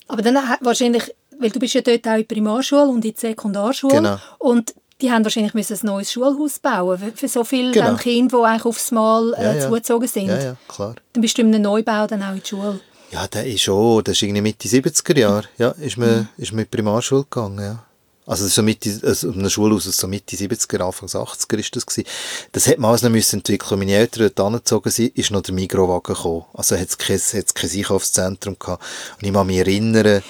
Aber 0.08 0.22
dann 0.22 0.36
wahrscheinlich, 0.62 1.14
weil 1.38 1.50
du 1.50 1.60
bist 1.60 1.74
ja 1.74 1.82
dort 1.82 2.08
auch 2.08 2.14
in 2.14 2.26
der 2.26 2.34
Primarschule 2.34 2.88
und 2.88 3.04
in 3.04 3.12
der 3.12 3.20
Sekundarschule 3.20 3.94
genau. 3.94 4.18
und 4.38 4.74
die 5.00 5.10
haben 5.10 5.24
wahrscheinlich 5.24 5.54
müssen 5.54 5.74
ein 5.74 5.86
neues 5.86 6.12
Schulhaus 6.12 6.58
bauen 6.58 7.12
für 7.14 7.28
so 7.28 7.44
viele 7.44 7.72
genau. 7.72 7.96
Kinder, 7.96 8.38
die 8.38 8.44
eigentlich 8.44 8.64
aufs 8.64 8.90
Mal 8.90 9.34
äh, 9.34 9.42
ja, 9.42 9.54
ja. 9.54 9.60
zugezogen 9.66 10.08
sind. 10.08 10.28
Ja, 10.28 10.42
ja, 10.42 10.56
klar. 10.68 10.94
Dann 11.12 11.20
bist 11.22 11.36
du 11.38 11.42
in 11.42 11.54
einem 11.54 11.62
Neubau 11.62 12.06
dann 12.06 12.22
auch 12.22 12.32
in 12.32 12.42
die 12.42 12.48
Schule. 12.48 12.80
Ja, 13.10 13.26
der 13.26 13.46
ist 13.46 13.62
schon, 13.62 14.04
das 14.04 14.16
ist 14.16 14.22
irgendwie 14.22 14.42
Mitte 14.42 14.68
70er 14.68 15.18
Jahre, 15.18 15.48
ja, 15.58 15.70
ist 15.70 15.96
man, 15.96 16.10
mhm. 16.10 16.28
ist 16.36 16.52
man 16.52 16.60
in 16.60 16.70
die 16.70 16.76
Primarschule 16.76 17.24
gegangen, 17.24 17.64
ja. 17.64 17.84
Also 18.26 18.46
so 18.46 18.62
Mitte, 18.62 19.00
also 19.02 19.32
eine 19.32 19.50
Schulhaus 19.50 19.84
so 19.84 20.06
Mitte 20.06 20.36
70er, 20.36 20.84
Anfang 20.84 21.08
80er 21.08 21.58
ist 21.58 21.74
das 21.74 21.84
gewesen. 21.84 22.06
Das 22.52 22.68
hat 22.68 22.78
man 22.78 22.90
alles 22.90 23.02
noch 23.02 23.10
müssen 23.10 23.40
entwickeln. 23.40 23.80
Meine 23.80 23.94
Eltern 23.94 24.30
dort 24.32 24.46
angezogen 24.46 24.90
sind, 24.90 25.18
ist 25.18 25.32
noch 25.32 25.40
der 25.40 25.52
Mikrowagen 25.52 26.14
gekommen. 26.14 26.44
Also 26.54 26.76
hat 26.76 26.88
es 26.88 26.96
kein, 26.96 27.18
hat's 27.18 27.54
kein 27.54 27.70
Einkaufszentrum 27.70 28.56
gehabt. 28.56 28.84
Und 29.20 29.26
ich 29.26 29.34
kann 29.34 29.46
mich 29.48 29.58
erinnern, 29.58 30.22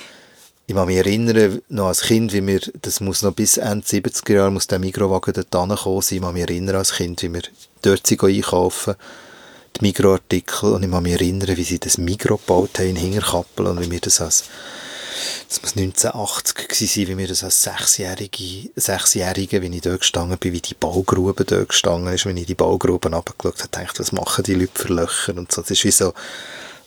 ich 0.70 0.76
kann 0.76 0.86
mich 0.86 0.98
erinnern, 0.98 1.60
noch 1.68 1.88
als 1.88 2.02
Kind, 2.02 2.32
wie 2.32 2.46
wir, 2.46 2.60
das 2.80 3.00
muss 3.00 3.22
noch 3.22 3.32
bis 3.32 3.56
Ende 3.56 3.84
70er 3.84 4.34
Jahre, 4.34 4.52
muss 4.52 4.68
der 4.68 4.78
Mikrowagen 4.78 5.34
dort 5.34 5.52
angekommen 5.52 6.00
sein. 6.00 6.18
Ich 6.18 6.22
kann 6.22 6.32
mich 6.32 6.42
erinnern 6.42 6.76
als 6.76 6.92
Kind, 6.92 7.20
wie 7.24 7.34
wir 7.34 7.42
dort 7.82 8.06
sind 8.06 8.22
einkaufen, 8.22 8.94
die 9.76 9.80
Mikroartikel, 9.84 10.74
und 10.74 10.84
ich 10.84 10.90
kann 10.92 11.02
mich 11.02 11.14
erinnern, 11.14 11.56
wie 11.56 11.64
sie 11.64 11.80
das 11.80 11.98
Mikro 11.98 12.36
gebaut 12.36 12.78
haben 12.78 12.90
in 12.90 12.96
Hingerkappel 12.96 13.66
und 13.66 13.80
wie 13.80 13.90
wir 13.90 13.98
das 13.98 14.20
als, 14.20 14.44
das 15.48 15.60
muss 15.60 15.76
1980 15.76 16.68
gewesen 16.68 16.86
sein, 16.86 17.08
wie 17.08 17.18
wir 17.18 17.26
das 17.26 17.42
als 17.42 17.62
Sechsjährige, 17.64 18.70
Sechsjährige, 18.76 19.62
wie 19.62 19.74
ich 19.74 19.82
dort 19.82 20.02
gestanden 20.02 20.38
bin, 20.38 20.52
wie 20.52 20.60
die 20.60 20.74
Baugrube 20.74 21.44
dort 21.44 21.70
gestanden 21.70 22.14
ist, 22.14 22.26
wenn 22.26 22.36
ich 22.36 22.46
die 22.46 22.54
Baugruben 22.54 23.12
runtergeschaut 23.12 23.58
habe, 23.58 23.70
dachte 23.72 23.98
was 23.98 24.12
machen 24.12 24.44
die 24.44 24.54
Leute 24.54 24.80
für 24.80 24.94
Löcher 24.94 25.36
und 25.36 25.50
so. 25.50 25.62
Das 25.62 25.72
ist 25.72 25.82
wie 25.82 25.90
so, 25.90 26.14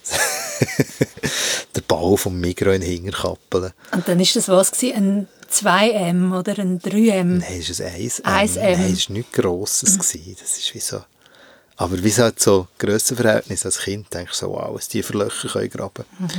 der 1.76 1.82
Bau 1.82 2.16
vom 2.16 2.40
Migro 2.40 2.72
in 2.72 2.82
Hingerkappeln. 2.82 3.72
Und 3.92 4.08
dann 4.08 4.20
ist 4.20 4.36
das 4.36 4.48
was 4.48 4.72
gewesen, 4.72 4.96
ein 4.96 5.28
2M 5.52 6.38
oder 6.38 6.60
ein 6.60 6.80
3M? 6.80 7.24
Nein, 7.24 7.60
es 7.60 7.70
ist 7.70 7.82
ein 7.82 7.94
1M. 7.94 8.22
1M. 8.24 8.78
Nein, 8.78 8.94
es 8.94 9.10
war 9.10 9.14
nichts 9.16 9.32
Grosses. 9.32 9.94
Mhm. 9.94 10.00
Gewesen. 10.00 10.38
Das 10.40 10.58
ist 10.58 10.74
wie 10.74 10.80
so... 10.80 11.02
Aber 11.76 12.04
wie 12.04 12.10
es 12.10 12.20
halt 12.20 12.40
so 12.40 12.68
Grössenverhältnis 12.78 13.66
als 13.66 13.80
Kind 13.80 14.14
denkst 14.14 14.40
du 14.40 14.46
so, 14.46 14.52
wow, 14.52 14.76
was 14.76 14.88
die 14.88 15.02
für 15.02 15.18
Löcher 15.18 15.50
können 15.50 15.70
graben. 15.70 16.06
Mhm. 16.20 16.30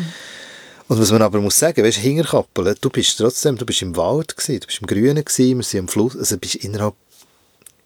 Und 0.86 1.00
was 1.00 1.10
man 1.10 1.22
aber 1.22 1.40
muss 1.40 1.58
sagen, 1.58 1.82
weißt 1.82 1.98
Hingerkappeln, 1.98 2.76
du 2.80 2.90
bist 2.90 3.18
trotzdem, 3.18 3.56
du 3.56 3.64
bist 3.64 3.82
im 3.82 3.96
Wald 3.96 4.36
gewesen, 4.36 4.60
du 4.60 4.66
bist 4.66 4.80
im 4.80 4.86
Grünen 4.86 5.24
gewesen, 5.24 5.56
wir 5.56 5.64
sind 5.64 5.80
am 5.80 5.88
Fluss, 5.88 6.16
also 6.16 6.36
bist 6.36 6.56
innerhalb, 6.56 6.94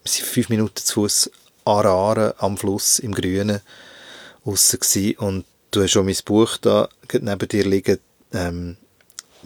wir 0.03 0.11
sind 0.11 0.27
fünf 0.27 0.49
Minuten 0.49 0.77
zu 0.77 0.95
Fuß 0.95 1.31
am 1.65 2.57
Fluss 2.57 2.99
im 2.99 3.15
Grünen 3.15 3.61
aussen 4.45 4.81
gewesen 4.81 5.17
und 5.19 5.45
du 5.71 5.83
hast 5.83 5.91
schon 5.91 6.07
mein 6.07 6.17
Buch 6.25 6.57
da 6.59 6.89
neben 7.13 7.49
dir 7.49 7.65
liegen, 7.65 7.99
ähm, 8.33 8.77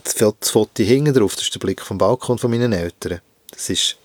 das 0.05 0.51
Foto 0.51 0.83
hinten 0.83 1.15
drauf, 1.15 1.35
das 1.35 1.45
ist 1.45 1.55
der 1.55 1.61
Blick 1.61 1.83
vom 1.83 1.99
Balkon 1.99 2.39
von 2.39 2.51
meinen 2.51 2.73
Eltern. 2.73 3.21
Das 3.51 3.69
ist, 3.71 3.97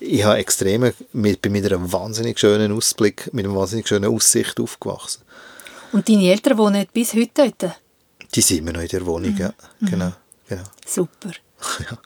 ich 0.00 0.22
habe 0.24 0.38
extrem, 0.38 0.92
mit, 1.12 1.42
bin 1.42 1.52
mit 1.52 1.64
einem 1.64 1.90
wahnsinnig 1.92 2.38
schönen 2.38 2.72
Ausblick, 2.72 3.32
mit 3.32 3.44
einer 3.44 3.54
wahnsinnig 3.54 3.88
schönen 3.88 4.12
Aussicht 4.12 4.60
aufgewachsen. 4.60 5.22
Und 5.92 6.08
deine 6.08 6.30
Eltern 6.30 6.58
wohnen 6.58 6.86
bis 6.92 7.14
heute 7.14 7.52
dort? 7.58 7.80
Die 8.34 8.40
sind 8.40 8.58
immer 8.58 8.72
noch 8.72 8.82
in 8.82 8.88
der 8.88 9.06
Wohnung, 9.06 9.32
mhm. 9.32 9.38
ja. 9.38 9.54
Genau, 9.80 10.12
genau. 10.48 10.64
Super. 10.86 11.30
ja. 11.90 11.98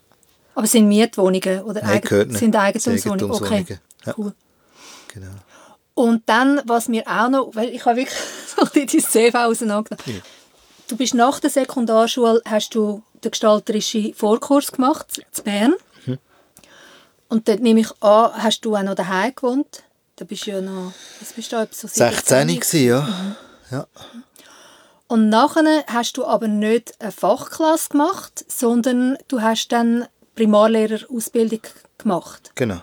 Aber 0.54 0.66
sind 0.66 0.86
Mietwohnungen 0.86 1.62
oder 1.62 1.82
Nein, 1.82 2.02
Eigen 2.02 2.34
sind 2.34 2.54
Eigentumswohnungen? 2.54 3.32
Okay, 3.32 3.78
ja. 4.06 4.14
cool. 4.16 4.34
Genau. 5.08 5.32
Und 5.94 6.22
dann, 6.26 6.60
was 6.64 6.88
mir 6.88 7.06
auch 7.06 7.28
noch, 7.28 7.54
weil 7.54 7.68
ich 7.68 7.84
habe 7.84 7.98
wirklich 7.98 8.18
so 8.56 8.64
die 8.66 8.86
CV 8.86 9.36
auseinandergenommen. 9.36 10.22
Ja. 10.22 10.22
Du 10.88 10.96
bist 10.96 11.14
nach 11.14 11.40
der 11.40 11.50
Sekundarschule, 11.50 12.42
hast 12.44 12.74
du 12.74 13.02
den 13.22 13.30
gestalterischen 13.30 14.14
Vorkurs 14.14 14.72
gemacht, 14.72 15.18
in 15.18 15.44
Bern. 15.44 15.74
Mhm. 16.06 16.18
Und 17.28 17.48
dort 17.48 17.60
nehme 17.60 17.80
ich 17.80 17.90
an, 18.02 18.32
hast 18.42 18.64
du 18.64 18.76
auch 18.76 18.82
noch 18.82 18.94
daheim 18.94 19.34
gewohnt? 19.34 19.84
Da 20.16 20.24
bist 20.24 20.46
du 20.46 20.50
ja 20.50 20.60
noch, 20.60 20.92
was 21.20 21.32
bist 21.32 21.52
du, 21.52 21.68
so 21.70 21.88
16 21.88 22.48
gewesen, 22.48 22.84
ja. 22.86 23.00
Mhm. 23.00 23.36
ja. 23.70 23.86
Und 25.08 25.28
nachher 25.28 25.84
hast 25.88 26.16
du 26.16 26.24
aber 26.24 26.48
nicht 26.48 26.94
eine 26.98 27.12
Fachklasse 27.12 27.90
gemacht, 27.90 28.44
sondern 28.48 29.18
du 29.28 29.42
hast 29.42 29.68
dann 29.68 30.06
Primarlehrerausbildung 30.36 31.60
gemacht. 31.98 32.50
Genau. 32.54 32.80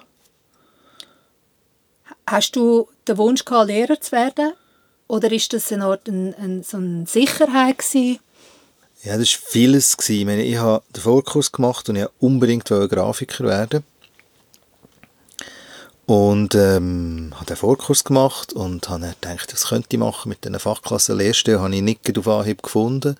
Hast 2.29 2.55
du 2.55 2.87
den 3.07 3.17
Wunsch 3.17 3.43
gehabt, 3.43 3.69
Lehrer 3.69 3.99
zu 3.99 4.11
werden? 4.11 4.53
Oder 5.07 5.31
ist 5.31 5.51
das 5.51 5.71
eine 5.71 5.85
Art 5.85 6.07
ein, 6.07 6.35
ein, 6.35 6.61
so 6.61 6.77
eine 6.77 7.07
Sicherheit 7.07 7.79
gewesen? 7.79 8.19
Ja, 9.03 9.17
das 9.17 9.33
war 9.33 9.49
vieles. 9.49 9.97
Ich, 10.07 10.25
meine, 10.25 10.43
ich 10.43 10.57
habe 10.57 10.83
den 10.95 11.01
Vorkurs 11.01 11.51
gemacht 11.51 11.89
und 11.89 11.95
ich 11.95 12.03
wollte 12.03 12.13
unbedingt 12.19 12.65
Grafiker 12.65 13.45
werden. 13.45 13.83
Und 16.05 16.53
ähm, 16.53 17.31
habe 17.35 17.45
den 17.45 17.55
Vorkurs 17.55 18.03
gemacht 18.03 18.53
und 18.53 18.89
habe 18.89 19.15
gedacht, 19.19 19.51
was 19.51 19.67
könnte 19.67 19.87
ich 19.91 19.99
machen 19.99 20.29
mit 20.29 20.43
diesen 20.43 20.59
Fachklassen 20.59 21.17
Lehrstelle, 21.17 21.61
habe 21.61 21.75
ich 21.75 21.81
nicht 21.81 22.17
auf 22.17 22.27
Anhieb 22.27 22.61
gefunden. 22.61 23.15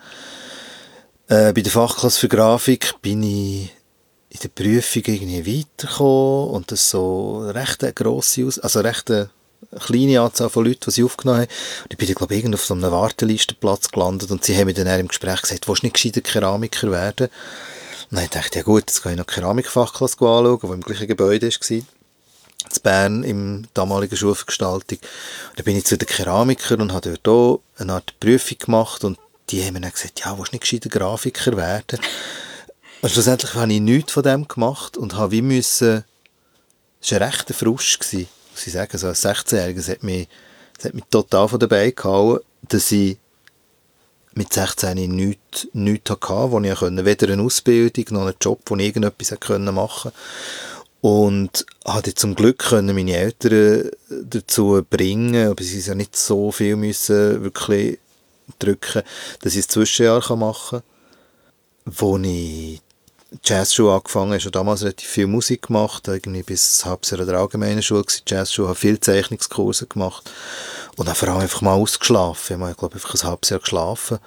Äh, 1.28 1.54
bei 1.54 1.62
der 1.62 1.72
Fachklasse 1.72 2.20
für 2.20 2.28
Grafik 2.28 2.96
bin 3.02 3.24
ich 3.24 3.72
in 4.30 4.40
der 4.42 4.50
Prüfung 4.50 5.04
irgendwie 5.06 5.60
weitergekommen 5.60 6.50
und 6.50 6.72
das 6.72 6.90
so 6.90 7.50
recht 7.50 7.84
eine 7.84 7.94
grosse, 7.94 8.50
also 8.62 8.80
recht 8.82 9.10
eine 9.10 9.30
kleine 9.80 10.22
Anzahl 10.22 10.50
von 10.50 10.66
Leuten, 10.66 10.82
die 10.86 10.92
sie 10.92 11.04
aufgenommen 11.04 11.42
haben. 11.42 11.50
Und 11.84 11.94
ich 11.94 11.98
bin, 11.98 12.14
glaube 12.14 12.36
ich, 12.36 12.54
auf 12.54 12.66
so 12.66 12.74
einem 12.74 12.92
Wartelistenplatz 12.92 13.90
gelandet 13.90 14.32
und 14.32 14.44
sie 14.44 14.56
haben 14.56 14.66
mir 14.66 14.74
dann 14.74 15.00
im 15.00 15.08
Gespräch 15.08 15.42
gesagt, 15.42 15.68
willst 15.68 15.84
du 15.84 15.88
nicht 15.88 15.96
gescheiter 15.96 16.22
Keramiker 16.22 16.92
werden? 16.92 17.30
Und 18.12 18.18
dann 18.18 18.30
dachte 18.30 18.50
ich, 18.50 18.56
ja 18.56 18.62
gut, 18.64 18.84
jetzt 18.88 19.04
kann 19.04 19.14
ich 19.14 19.18
noch 19.18 19.28
Keramikfachklasse 19.28 20.18
anschauen, 20.20 20.60
die 20.62 20.68
im 20.68 20.82
gleichen 20.82 21.08
Gebäude 21.08 21.48
war 21.48 21.72
in 21.72 21.86
Bern 22.84 23.24
im 23.24 23.68
damaligen 23.74 24.18
Schulvergestaltung. 24.18 25.00
Dann 25.56 25.66
bin 25.66 25.78
ich 25.78 25.86
zu 25.86 25.98
den 25.98 26.08
Keramikern 26.08 26.82
und 26.82 26.94
habe 26.94 27.18
dort 27.22 27.28
auch 27.28 27.62
eine 27.82 27.94
Art 27.94 28.20
Prüfung 28.20 28.58
gemacht 28.58 29.04
und 29.04 29.18
die 29.50 29.64
haben 29.64 29.74
mir 29.74 29.82
dann 29.82 29.92
gesagt, 29.92 30.20
ja, 30.20 30.38
willst 30.38 30.52
du 30.52 30.56
nicht 30.56 30.62
gescheiter 30.62 30.90
Grafiker 30.90 31.58
werden? 31.58 32.00
Und 33.02 33.10
schlussendlich 33.10 33.54
habe 33.54 33.72
ich 33.72 33.80
nichts 33.80 34.12
von 34.12 34.24
dem 34.24 34.48
gemacht 34.48 34.98
und 34.98 35.16
habe 35.16 35.32
wie 35.32 35.42
müssen, 35.42 36.04
es 37.02 37.12
war 37.12 37.22
ein 37.22 37.30
rechter 37.30 37.54
Frusch, 37.54 37.98
gewesen, 37.98 38.28
muss 38.52 38.68
ich 38.68 38.74
sagen, 38.74 38.98
so 38.98 39.08
als 39.08 39.24
16-Jähriger, 39.24 39.80
es 39.80 39.90
hat 39.90 40.04
mich, 40.04 40.28
hat 40.84 40.94
mich 40.94 41.06
total 41.10 41.48
von 41.48 41.60
dabei 41.60 41.92
gehauen, 41.92 42.40
dass 42.68 42.92
ich 42.92 43.18
mit 44.34 44.52
16 44.52 44.96
nichts, 45.16 45.68
nichts 45.74 46.12
hatte, 46.12 46.52
wo 46.52 46.60
ich 46.60 46.76
konnte, 46.76 47.06
weder 47.06 47.32
eine 47.32 47.42
Ausbildung 47.42 48.06
noch 48.12 48.22
einen 48.22 48.36
Job, 48.42 48.62
wo 48.66 48.76
ich 48.76 48.88
irgendetwas 48.88 49.32
machen 49.32 50.12
konnte. 50.12 50.14
Und 51.02 51.66
hatte 51.86 52.14
zum 52.14 52.36
Glück 52.36 52.60
können 52.60 52.94
meine 52.94 53.16
Eltern 53.16 53.90
dazu 54.10 54.86
bringen, 54.90 55.48
aber 55.48 55.64
sie 55.64 55.80
ja 55.80 55.96
nicht 55.96 56.18
so 56.18 56.52
viel 56.52 56.76
müssen 56.76 57.42
wirklich 57.42 58.00
drücken, 58.60 59.04
dass 59.42 59.56
ich 59.56 59.66
ein 59.66 59.70
Zwischenjahr 59.70 60.36
machen 60.36 60.82
kann, 60.82 61.94
wo 61.98 62.18
ich 62.18 62.82
Jazzschule 63.44 63.94
angefangen, 63.94 64.32
habe 64.32 64.42
schon 64.42 64.52
damals 64.52 64.82
relativ 64.82 65.08
viel 65.08 65.28
Musik 65.28 65.68
gemacht, 65.68 66.08
irgendwie 66.08 66.42
bis 66.42 66.84
Halbjahr 66.84 67.26
der 67.26 67.40
allgemeinen 67.40 67.84
Schule 67.84 68.04
war 68.04 68.14
Jazzschule, 68.28 68.70
habe 68.70 68.78
viele 68.78 69.00
Zeichnungskurse 69.00 69.86
gemacht 69.86 70.32
und 70.98 71.08
dann 71.08 71.16
vor 71.16 71.30
allem 71.30 71.42
einfach 71.42 71.62
mal 71.62 71.74
ausgeschlafen. 71.74 72.58
Ich 72.58 72.62
habe, 72.62 72.76
glaube 72.76 72.96
einfach 72.96 73.14
ein 73.14 73.24
halbes 73.24 73.50
Jahr 73.50 73.60
geschlafen. 73.60 74.18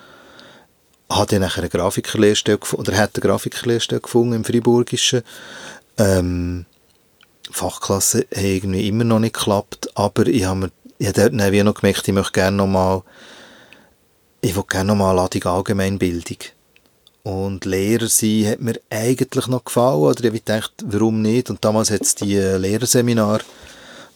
Habe 1.10 1.26
dann 1.26 1.40
nachher 1.40 1.58
eine 1.62 1.68
Grafikerlehrstelle 1.68 2.58
gefunden, 2.58 2.88
oder 2.88 2.98
hat 2.98 3.16
eine 3.16 3.22
Grafikerlehrstelle 3.22 4.00
gefunden 4.00 4.34
im 4.34 4.44
Friburgischen. 4.44 5.22
Ähm, 5.98 6.64
Fachklasse 7.50 8.26
hat 8.34 8.42
irgendwie 8.42 8.88
immer 8.88 9.04
noch 9.04 9.18
nicht 9.18 9.34
geklappt, 9.34 9.90
aber 9.96 10.26
ich 10.26 10.44
habe 10.44 10.60
mir 10.60 10.70
ich 10.98 11.08
habe 11.08 11.30
dort 11.30 11.52
wie 11.52 11.62
noch 11.64 11.74
gemerkt, 11.74 12.06
ich 12.06 12.14
möchte 12.14 12.32
gerne 12.32 12.56
noch 12.56 12.68
mal 12.68 13.02
ich 14.40 14.54
will 14.54 14.64
gerne 14.68 14.88
noch 14.88 14.96
mal 14.96 15.12
Ladung 15.12 15.42
Allgemeinbildung. 15.44 16.38
Und 17.22 17.64
Lehrer 17.64 18.08
sein 18.08 18.46
hat 18.48 18.60
mir 18.60 18.80
eigentlich 18.90 19.46
noch 19.46 19.64
gefallen, 19.64 20.00
oder 20.00 20.24
ich 20.24 20.32
gedacht, 20.32 20.72
warum 20.84 21.22
nicht? 21.22 21.50
Und 21.50 21.64
damals 21.64 21.90
hat 21.90 22.02
es 22.02 22.16
die 22.16 22.36
Lehrerseminar 22.36 23.40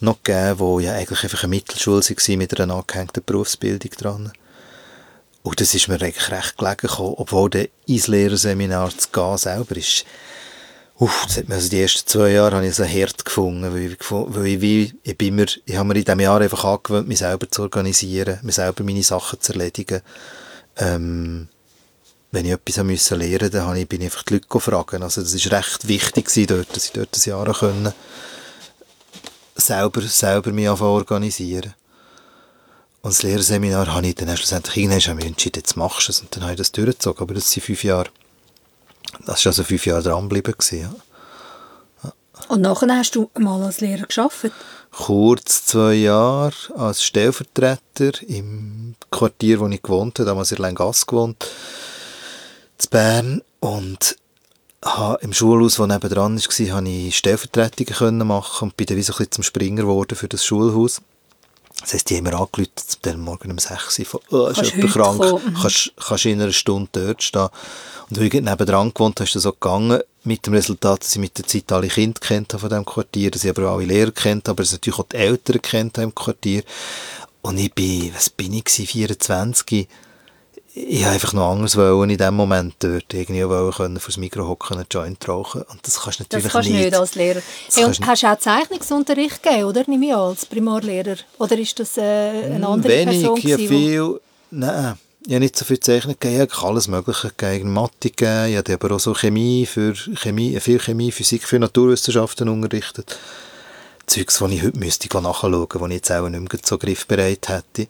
noch 0.01 0.23
gegeben, 0.23 0.59
wo 0.59 0.81
ja 0.81 0.95
eigentlich 0.95 1.23
einfach 1.23 1.45
eine 1.45 1.51
Mittelschule 1.51 2.01
war 2.01 2.37
mit 2.37 2.61
einer 2.61 2.75
angehängten 2.75 3.23
Berufsbildung 3.25 3.91
dran. 3.93 4.33
Und 5.43 5.61
das 5.61 5.75
ist 5.75 5.87
mir 5.87 5.95
eigentlich 5.95 6.31
recht 6.33 6.59
gelegen 6.59 6.89
gekommen, 6.89 7.15
obwohl 7.19 7.49
der 7.51 7.69
ins 7.87 8.09
Lehrerseminar 8.09 8.91
zu 8.97 9.09
gehen 9.11 9.39
selber 9.39 9.77
ist, 9.77 10.05
uff, 10.99 11.27
das 11.27 11.37
hat 11.37 11.49
mir 11.49 11.55
also 11.55 11.69
die 11.69 11.81
ersten 11.81 12.09
zwei 12.09 12.31
Jahre 12.31 12.57
habe 12.57 12.67
ich 12.67 12.75
so 12.75 12.85
hart 12.85 13.25
gefunden, 13.25 13.73
weil 13.73 13.93
ich, 13.93 14.11
weil 14.11 14.47
ich, 14.47 14.95
ich 15.05 15.17
bin 15.17 15.37
mir, 15.37 15.47
ich 15.65 15.77
habe 15.77 15.87
mir 15.87 15.95
in 15.95 16.05
diesem 16.05 16.21
Jahr 16.21 16.41
einfach 16.41 16.65
angewöhnt, 16.65 17.07
mich 17.07 17.19
selber 17.19 17.49
zu 17.49 17.63
organisieren, 17.63 18.41
mir 18.43 18.53
selber 18.53 18.83
meine 18.83 19.05
Sachen 19.05 19.41
zu 19.41 19.53
erledigen. 19.53 20.01
Ähm, 20.77 21.49
wenn 22.33 22.45
ich 22.45 22.53
etwas 22.53 22.77
lernen 22.77 22.91
musste, 22.91 23.51
dann 23.51 23.87
bin 23.87 24.01
ich 24.01 24.07
einfach 24.07 24.23
die 24.25 24.35
Leute 24.35 24.49
gefragt. 24.49 24.95
Also 24.95 25.23
das 25.23 25.51
war 25.51 25.59
recht 25.59 25.89
wichtig 25.89 26.47
dort, 26.49 26.77
dass 26.77 26.87
ich 26.87 26.93
dort 26.93 27.17
ein 27.17 27.29
Jahr 27.29 27.53
können, 27.55 27.93
selber, 29.55 30.03
selber 30.03 30.53
mich 30.53 30.69
organisieren 30.69 31.75
Und 33.03 33.15
das 33.15 33.23
Lehrerseminar 33.23 33.95
habe 33.95 34.07
ich 34.07 34.17
dann 34.17 34.37
schlussendlich 34.37 34.77
irgendwann 34.77 35.19
entschieden, 35.21 35.61
jetzt 35.61 35.77
machst 35.77 36.09
du 36.09 36.13
es. 36.13 36.21
Und 36.21 36.35
dann 36.35 36.43
habe 36.43 36.53
ich 36.53 36.59
das 36.59 36.73
durchgezogen. 36.73 37.23
Aber 37.23 37.35
das 37.35 37.51
sind 37.51 37.63
fünf 37.63 37.85
Jahre. 37.85 38.11
Das 39.25 39.45
war 39.45 39.51
also 39.51 39.65
fünf 39.65 39.87
Jahre 39.87 40.03
dranbleiben. 40.03 40.55
Ja. 40.73 40.95
Ja. 42.03 42.13
Und 42.49 42.61
nachher 42.61 42.89
hast 42.99 43.15
du 43.15 43.31
mal 43.39 43.63
als 43.63 43.81
Lehrer 43.81 44.07
geschafft? 44.07 44.51
Kurz 44.91 45.67
zwei 45.67 45.95
Jahre 45.95 46.55
als 46.77 47.03
Stellvertreter 47.03 48.23
im 48.27 48.95
Quartier, 49.11 49.61
wo 49.61 49.69
ich 49.69 49.83
gewohnt 49.83 50.19
habe, 50.19 50.27
damals 50.27 50.53
in 50.53 50.59
Lengass 50.59 51.07
gewohnt 51.07 51.47
zu 52.79 52.89
Bern 52.91 53.43
und 53.61 54.17
habe 54.85 55.19
im 55.23 55.33
Schulhaus, 55.33 55.77
das 55.77 55.87
nebenan 55.87 56.37
war, 56.37 56.69
konnte 56.73 56.91
ich 56.91 57.17
Stellvertretungen 57.17 58.27
machen 58.27 58.69
und 58.69 58.77
bin 58.77 58.87
dann 58.87 58.97
wie 58.97 59.03
so 59.03 59.13
ein 59.13 59.19
bisschen 59.19 59.33
zum 59.33 59.45
Springer 59.45 59.83
geworden 59.83 60.17
für 60.17 60.29
das 60.29 60.45
Schulhaus. 60.45 61.01
Das 61.81 61.93
heisst, 61.93 62.09
die 62.09 62.17
haben 62.17 62.25
mir 62.25 62.35
angerufen, 62.35 62.71
zum 62.77 63.21
Morgen 63.21 63.51
um 63.51 63.59
6 63.59 63.99
Uhr, 63.99 64.05
von, 64.07 64.21
oh, 64.31 64.47
ist 64.47 64.63
jemand 64.73 64.93
krank, 64.93 65.21
kommen. 65.21 65.59
kannst, 65.61 65.93
kannst 65.97 66.25
in 66.25 66.41
einer 66.41 66.53
Stunde 66.53 66.89
dort 66.93 67.23
stehen. 67.23 67.49
Und 68.09 68.19
weil 68.19 68.27
ich 68.27 68.33
nebenan 68.33 68.95
gewohnt 68.95 69.21
habe, 69.21 69.25
ist 69.25 69.35
das 69.35 69.43
so 69.43 69.53
gegangen, 69.53 70.01
mit 70.25 70.47
dem 70.47 70.55
Resultat, 70.55 71.03
dass 71.03 71.13
ich 71.13 71.21
mit 71.21 71.37
der 71.39 71.47
Zeit 71.47 71.71
alle 71.71 71.89
Kinder 71.89 72.21
kennt 72.21 72.53
von 72.53 72.69
diesem 72.69 72.85
Quartier, 72.85 73.31
dass 73.31 73.45
ich 73.45 73.51
aber 73.51 73.71
auch 73.71 73.77
alle 73.77 73.85
Lehrer 73.85 74.11
kennt, 74.11 74.49
aber 74.49 74.63
dass 74.63 74.73
ich 74.73 74.79
natürlich 74.79 74.99
auch 74.99 75.09
die 75.09 75.17
Eltern 75.17 75.63
kennt 75.63 75.99
im 75.99 76.15
Quartier. 76.15 76.63
Und 77.43 77.59
ich 77.59 77.73
bin, 77.73 78.13
was 78.15 78.31
bin 78.31 78.55
ich 78.55 78.69
24 78.69 79.87
ich 80.79 81.05
habe 81.05 81.15
einfach 81.15 81.33
noch 81.33 81.53
anders 81.53 81.75
wollen 81.77 82.11
in 82.11 82.19
dem 82.19 82.35
Moment 82.35 82.75
dort 82.81 83.13
irgendwie 83.15 83.49
wollen 83.49 83.73
können 83.73 83.99
fürs 83.99 84.19
Mikro 84.19 84.47
hocken 84.47 84.77
und 84.77 84.93
Joint 84.93 85.27
rauchen 85.27 85.63
und 85.63 85.87
das 85.87 86.03
kannst 86.03 86.21
du 86.21 86.25
natürlich 86.25 86.45
das 86.45 86.53
kannst 86.53 86.69
nicht. 86.69 86.85
nicht 86.85 86.95
als 86.95 87.15
Lehrer. 87.15 87.41
Hey, 87.73 87.85
und 87.85 88.07
hast 88.07 88.23
du 88.23 88.27
auch 88.27 88.39
Zeichnungsunterricht 88.39 89.43
gegeben, 89.43 89.65
oder? 89.65 89.85
Nehme 89.87 90.07
ich 90.07 90.15
als 90.15 90.45
Primarlehrer? 90.45 91.17
Oder 91.39 91.59
ist 91.59 91.79
das 91.81 91.97
äh, 91.97 92.03
eine 92.03 92.69
andere 92.69 92.93
Wenig, 92.93 93.23
Person 93.23 93.41
ja 93.41 93.57
viel, 93.57 94.21
nein, 94.51 94.99
ich 95.27 95.33
habe 95.33 95.41
nicht 95.41 95.57
so 95.57 95.65
viel 95.65 95.81
Zeichnen 95.81 96.17
gegeben, 96.21 96.45
ich 96.45 96.55
habe 96.55 96.69
alles 96.69 96.89
Mögliche 96.89 97.33
gegeben, 97.35 97.73
Mathe 97.73 98.11
gegeben, 98.11 98.51
ich 98.51 98.57
habe 98.59 98.75
aber 98.75 98.97
auch 98.97 99.01
so 99.01 99.15
Chemie, 99.15 99.65
für 99.65 99.95
Chemie, 99.95 100.61
viel 100.61 100.79
Chemie, 100.79 101.11
Physik, 101.11 101.45
für 101.45 101.59
Naturwissenschaften 101.59 102.51
unterrichtet. 102.51 103.17
Zeugs, 104.07 104.39
die 104.39 104.55
ich 104.55 104.63
heute 104.63 104.79
müsste 104.79 105.09
nachschauen, 105.21 105.67
die 105.73 105.85
ich 105.87 105.93
jetzt 105.93 106.13
auch 106.13 106.29
nicht 106.29 106.53
mehr 106.53 106.61
so 106.63 106.77
griffbereit 106.77 107.49
hätte. 107.49 107.89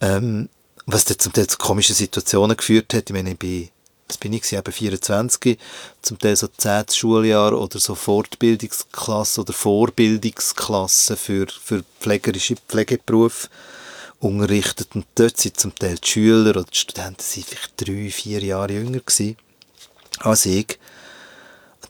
Ähm, 0.00 0.48
was 0.86 1.04
dann 1.04 1.18
zum 1.18 1.32
Teil 1.32 1.46
zu 1.46 1.58
komischen 1.58 1.94
Situationen 1.94 2.56
geführt 2.56 2.94
hat. 2.94 3.08
Ich 3.08 3.14
meine, 3.14 3.32
ich 3.32 3.38
bin, 3.38 3.68
was 4.08 4.18
bin 4.18 4.32
ich, 4.32 4.52
eben 4.52 4.72
24, 4.72 5.58
zum 6.02 6.18
Teil 6.18 6.36
so 6.36 6.48
10. 6.48 6.84
Schuljahr 6.92 7.52
oder 7.58 7.78
so 7.78 7.94
Fortbildungsklasse 7.94 9.40
oder 9.40 9.52
Vorbildungsklasse 9.52 11.16
für, 11.16 11.46
für 11.48 11.84
pflegerische 12.00 12.56
Pflegeberufe 12.56 13.48
unterrichtet 14.20 14.94
und 14.94 15.06
dort 15.16 15.36
sind 15.36 15.58
zum 15.58 15.74
Teil 15.74 15.96
die 15.96 16.08
Schüler 16.08 16.50
oder 16.50 16.64
die 16.64 16.78
Studenten 16.78 17.22
sind 17.22 17.46
vielleicht 17.46 17.72
drei, 17.76 18.10
vier 18.10 18.42
Jahre 18.42 18.72
jünger 18.72 19.00
gewesen 19.00 19.36
als 20.20 20.46
ich. 20.46 20.78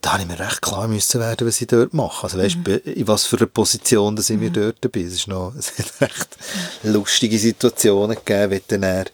Da 0.02 0.14
habe 0.14 0.22
ich 0.22 0.28
mir 0.28 0.38
recht 0.38 0.60
klar 0.60 0.88
müssen 0.88 1.20
werden, 1.20 1.46
was 1.46 1.60
ich 1.60 1.68
dort 1.68 1.94
mache. 1.94 2.24
Also 2.24 2.36
weißt, 2.36 2.56
mhm. 2.56 2.80
in 2.84 3.08
was 3.08 3.24
für 3.24 3.36
einer 3.36 3.46
Position 3.46 4.16
dass 4.16 4.30
ich 4.30 4.38
mhm. 4.38 4.52
dort 4.52 4.92
bin. 4.92 5.06
Es, 5.06 5.14
ist 5.14 5.28
noch, 5.28 5.54
es 5.58 5.78
hat 5.78 6.00
recht 6.00 6.36
lustige 6.82 7.38
Situationen 7.38 8.16
gegeben, 8.16 8.50
wenn 8.50 8.62
dann 8.66 8.82
er 8.82 9.04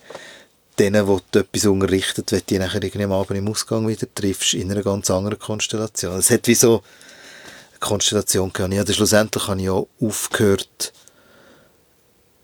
denen, 0.78 1.06
die 1.06 1.22
du 1.30 1.38
etwas 1.40 1.66
unterrichtet, 1.66 2.32
wenn 2.32 2.42
die 2.48 2.58
nachher 2.58 2.82
irgendwie 2.82 3.04
am 3.04 3.12
Abend 3.12 3.38
im 3.38 3.48
Ausgang 3.48 3.86
wieder 3.86 4.06
triffst, 4.14 4.54
in 4.54 4.70
einer 4.70 4.82
ganz 4.82 5.10
anderen 5.10 5.38
Konstellation. 5.38 6.18
Es 6.18 6.30
hat 6.30 6.46
wie 6.46 6.54
so 6.54 6.82
eine 7.72 7.80
Konstellation 7.80 8.52
gehabt. 8.52 8.72
Ja, 8.72 8.86
schlussendlich 8.86 9.46
habe 9.46 9.60
ich 9.60 9.68
auch 9.68 9.88
aufgehört, 10.00 10.92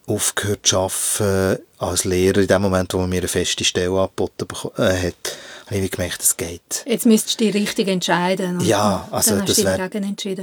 aufgehört 0.06 0.66
zu 0.66 0.78
arbeiten 0.78 1.62
als 1.78 2.04
Lehrer 2.04 2.40
in 2.40 2.46
dem 2.46 2.62
Moment, 2.62 2.92
wo 2.92 2.98
man 2.98 3.08
mir 3.08 3.20
eine 3.20 3.28
feste 3.28 3.64
Stelle 3.64 3.98
angeboten 3.98 4.46
äh, 4.76 5.08
hat, 5.08 5.36
habe 5.66 5.76
ich 5.78 5.90
gemerkt, 5.90 6.23
es 6.23 6.37
geht. 6.37 6.85
Jetzt 6.87 7.06
müsstest 7.06 7.40
du 7.40 7.44
dich 7.44 7.54
richtig 7.54 7.88
entscheiden. 7.88 8.61
Ja, 8.61 9.09
also 9.11 9.40
das 9.40 9.64
wäre... 9.64 9.90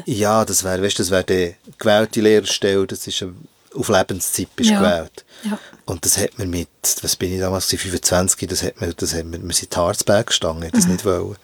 Ja, 0.06 0.46
das 0.46 0.64
wäre, 0.64 0.82
weißt, 0.82 1.00
das 1.00 1.12
wäre 1.12 1.24
die 1.24 1.56
gewählte 1.78 2.22
Lehrerstelle, 2.22 2.88
das 2.88 3.06
ist 3.06 3.22
eine, 3.22 3.34
auf 3.76 3.90
Lebenszeit 3.90 4.56
bist 4.56 4.72
ja. 4.72 4.80
gewählt. 4.80 5.24
Ja. 5.44 5.60
Und 5.86 6.06
das 6.06 6.18
hat 6.18 6.38
man 6.38 6.50
mit, 6.50 6.70
was 7.02 7.16
bin 7.16 7.34
ich 7.34 7.40
damals, 7.40 7.68
25, 7.68 8.50
das 8.50 8.64
hat 8.64 8.82
man, 8.82 8.94
das 8.98 9.14
hat 9.14 9.26
man, 9.26 9.48
wir 9.48 9.54
sind 9.54 9.76
Harzberg 9.76 10.28
gestanden, 10.28 10.70
das 10.72 10.86
mhm. 10.86 10.94
nicht 10.94 11.06
wollen. 11.06 11.36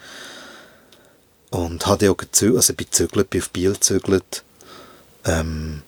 Und 1.50 1.86
hatte 1.86 2.12
auch 2.12 2.18
gezügelt, 2.18 2.58
also 2.58 2.74
bin 2.74 2.88
gezügelt, 2.88 3.30
bin 3.30 3.42
auf 3.42 3.50
Biel 3.52 3.74
gezügelt. 3.74 4.44
Ähm, 5.26 5.84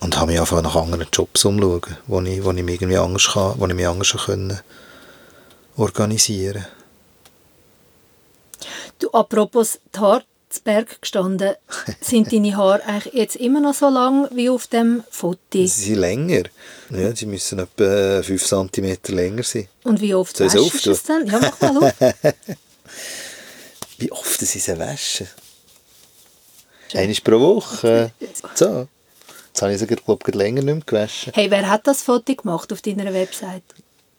und 0.00 0.16
habe 0.16 0.32
mich 0.32 0.40
einfach 0.40 0.62
nach 0.62 0.76
anderen 0.76 1.06
Jobs 1.12 1.44
umschauen, 1.44 1.96
wo 2.06 2.20
ich, 2.22 2.42
wo 2.42 2.50
ich 2.52 2.62
mich 2.62 2.80
irgendwie 2.80 2.96
anders 2.96 3.30
kann, 3.32 3.54
wo 3.58 3.66
ich 3.66 3.74
mich 3.74 3.86
anders 3.86 4.16
können 4.24 4.60
organisieren 5.76 6.66
Du, 9.00 9.10
apropos 9.12 9.78
die 9.94 9.98
Haare 9.98 10.24
zu 10.50 10.62
Berg 10.62 11.00
gestanden, 11.00 11.54
sind 12.00 12.30
deine 12.32 12.56
Haare 12.56 12.84
eigentlich 12.84 13.14
jetzt 13.14 13.36
immer 13.36 13.60
noch 13.60 13.74
so 13.74 13.88
lang 13.88 14.28
wie 14.32 14.50
auf 14.50 14.66
dem 14.66 15.02
Foto? 15.10 15.38
Sie 15.52 15.66
sind 15.66 15.96
länger. 15.96 16.44
Ja, 16.90 17.16
sie 17.16 17.26
müssen 17.26 17.60
etwa 17.60 18.22
5 18.22 18.44
cm 18.44 18.98
länger 19.08 19.42
sein. 19.42 19.68
Und 19.84 20.00
wie 20.00 20.14
oft 20.14 20.38
wäschst 20.38 20.86
du 20.86 20.90
es 20.90 21.02
dann? 21.04 21.26
Ja, 21.26 21.40
mach 21.40 21.60
mal 21.60 21.78
auf. 21.78 21.94
wie 23.98 24.12
oft 24.12 24.40
sie 24.40 24.46
sie 24.46 24.78
waschen? 24.78 25.28
Einmal 26.94 27.16
pro 27.24 27.40
Woche. 27.40 28.12
So. 28.54 28.86
Jetzt 29.48 29.62
habe 29.62 29.72
ich 29.72 29.80
sogar, 29.80 29.96
glaube 29.96 30.22
ich, 30.28 30.34
länger 30.34 30.62
nicht 30.62 30.74
mehr 30.74 30.84
gewaschen. 30.84 31.32
Hey, 31.34 31.50
wer 31.50 31.68
hat 31.68 31.86
das 31.86 32.02
Foto 32.02 32.34
gemacht 32.34 32.72
auf 32.72 32.82
deiner 32.82 33.12
Website? 33.12 33.64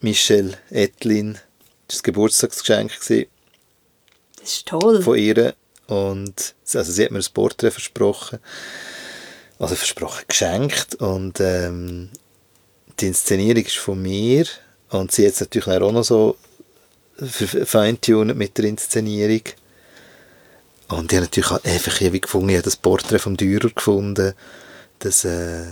Michelle 0.00 0.58
Etlin. 0.70 1.38
Das 1.88 1.98
war 1.98 2.00
ein 2.00 2.02
Geburtstagsgeschenk. 2.04 2.92
Das 4.42 4.52
ist 4.52 4.66
toll. 4.66 5.02
Von 5.02 5.16
ihr. 5.16 5.54
Und 5.86 6.54
also 6.74 6.92
sie 6.92 7.04
hat 7.04 7.10
mir 7.10 7.18
ein 7.18 7.32
Porträt 7.32 7.70
versprochen. 7.70 8.38
Also 9.58 9.74
versprochen, 9.74 10.24
geschenkt. 10.28 10.96
Und 10.96 11.40
ähm, 11.40 12.10
die 13.00 13.06
Inszenierung 13.06 13.64
ist 13.64 13.76
von 13.76 14.00
mir. 14.00 14.44
Und 14.90 15.12
sie 15.12 15.26
hat 15.26 15.34
es 15.34 15.40
natürlich 15.40 15.68
auch 15.68 15.92
noch 15.92 16.04
so 16.04 16.36
feintuned 17.18 18.36
mit 18.36 18.58
der 18.58 18.66
Inszenierung. 18.66 19.42
Und 20.88 21.10
ich 21.10 21.16
habe 21.16 21.26
natürlich 21.26 21.64
einfach 21.64 22.00
ewig 22.02 22.22
gefunden, 22.22 22.50
ich 22.50 22.56
habe 22.56 22.64
das 22.64 22.76
Porträt 22.76 23.18
vom 23.18 23.36
Dürer 23.36 23.70
gefunden 23.70 24.34
das, 24.98 25.24
äh, 25.24 25.64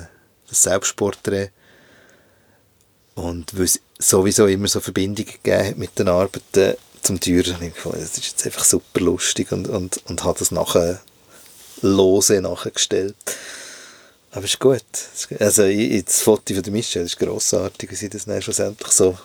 das 0.49 0.63
Selbstporträt. 0.63 1.51
Und 3.15 3.57
weil 3.57 3.65
es 3.65 3.81
sowieso 3.99 4.47
immer 4.47 4.69
so 4.69 4.81
Verbindungen 4.81 5.31
gegeben 5.31 5.67
hat 5.69 5.79
mit 5.79 5.99
den 5.99 6.09
Arbeiten 6.09 6.77
zum 7.11 7.19
Türen, 7.19 7.55
habe 7.55 7.67
ich 7.67 7.75
gefunden, 7.75 7.99
das 8.01 8.17
ist 8.17 8.27
jetzt 8.27 8.47
einfach 8.47 8.65
super 8.65 9.01
lustig 9.01 9.51
und, 9.51 9.69
und, 9.69 10.01
und 10.07 10.23
habe 10.23 10.39
das 10.39 10.53
nachher 10.53 11.01
lose 11.83 12.41
nachgestellt. 12.41 13.17
Aber 14.31 14.45
es 14.45 14.53
ist 14.53 14.61
gut. 14.61 14.85
Also 15.41 15.63
das 15.65 16.23
Foto 16.23 16.55
von 16.55 16.63
der 16.63 16.73
Michelle 16.73 17.07
ist 17.07 17.19
grossartig, 17.19 17.91
wie 17.91 17.97
sie 17.97 18.09
das 18.09 18.27
dann 18.27 18.41
schlussendlich 18.41 18.93
so 18.93 19.19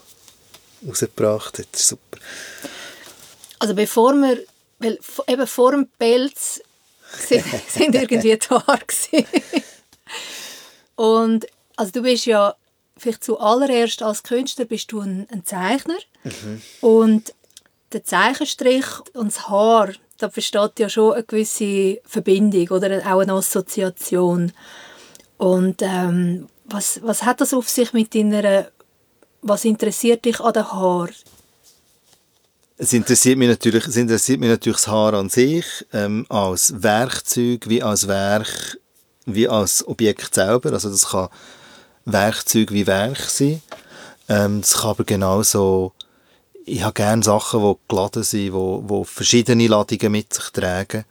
rausgebracht 0.87 1.59
hat. 1.59 1.67
Das 1.71 1.81
ist 1.81 1.89
super. 1.89 2.17
Also 3.59 3.75
bevor 3.75 4.13
wir, 4.15 4.39
weil 4.79 4.97
eben 5.27 5.45
vor 5.45 5.71
dem 5.71 5.87
Pelz 5.99 6.61
sind, 7.27 7.45
sind 7.67 7.93
irgendwie 7.93 8.35
die 8.35 8.49
Haare 8.49 8.79
Und 10.95 11.45
also 11.75 11.91
du 11.91 12.01
bist 12.01 12.25
ja 12.25 12.55
vielleicht 12.97 13.23
zuallererst 13.23 14.01
als 14.01 14.23
Künstler 14.23 14.65
bist 14.65 14.91
du 14.91 15.01
ein, 15.01 15.27
ein 15.31 15.45
Zeichner 15.45 15.99
mhm. 16.23 16.61
und 16.81 17.33
der 17.93 18.03
Zeichenstrich 18.03 18.85
und 19.13 19.27
das 19.27 19.47
Haar, 19.47 19.89
da 20.17 20.27
besteht 20.27 20.79
ja 20.79 20.89
schon 20.89 21.13
eine 21.13 21.23
gewisse 21.23 21.99
Verbindung 22.05 22.67
oder 22.69 22.99
auch 23.05 23.19
eine 23.19 23.33
Assoziation. 23.33 24.51
Und 25.37 25.81
ähm, 25.81 26.47
was, 26.65 27.01
was 27.03 27.23
hat 27.23 27.41
das 27.41 27.53
auf 27.53 27.69
sich 27.69 27.93
mit 27.93 28.15
deiner, 28.15 28.67
was 29.41 29.65
interessiert 29.65 30.25
dich 30.25 30.39
an 30.39 30.53
den 30.53 30.71
Haar? 30.71 31.09
Es 32.77 32.91
interessiert 32.91 33.37
mich 33.37 33.47
natürlich, 33.47 33.87
es 33.87 33.95
interessiert 33.95 34.39
mich 34.39 34.49
natürlich 34.49 34.77
das 34.77 34.87
Haar 34.87 35.13
an 35.13 35.29
sich, 35.29 35.65
ähm, 35.93 36.25
als 36.29 36.81
Werkzeug 36.81 37.69
wie 37.69 37.81
als 37.81 38.07
Werk 38.07 38.77
wie 39.25 39.47
als 39.47 39.87
Objekt 39.87 40.35
selber. 40.35 40.71
Also 40.73 40.89
das 40.89 41.09
kann 41.09 41.29
Werkzeug 42.05 42.71
wie 42.71 42.87
Werk 42.87 43.19
sein. 43.19 43.61
Ähm, 44.27 44.61
kann 44.61 44.89
aber 44.91 45.03
genauso, 45.03 45.93
ich 46.65 46.83
habe 46.83 46.93
gerne 46.93 47.23
Sachen, 47.23 47.61
die 47.61 47.75
geladen 47.87 48.23
sind, 48.23 48.53
wo, 48.53 48.83
wo 48.85 49.03
verschiedene 49.03 49.67
Ladungen 49.67 50.11
mit 50.11 50.33
sich 50.33 50.49
tragen. 50.49 51.05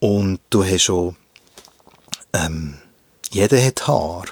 Und 0.00 0.40
du 0.50 0.64
hast 0.64 0.82
schon, 0.82 1.16
ähm, 2.32 2.78
jeder 3.30 3.64
hat 3.64 3.86
Haar. 3.86 4.24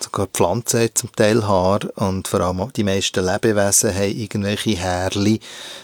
Sogar 0.00 0.26
die 0.26 0.32
Pflanzen 0.32 0.80
haben 0.80 0.94
zum 0.94 1.12
Teil 1.12 1.46
Haar 1.46 1.80
und 1.96 2.28
vor 2.28 2.40
allem 2.40 2.72
die 2.72 2.84
meisten 2.84 3.24
Lebewesen 3.24 3.94
haben 3.94 4.16
irgendwelche 4.16 4.76
Härli, 4.76 5.40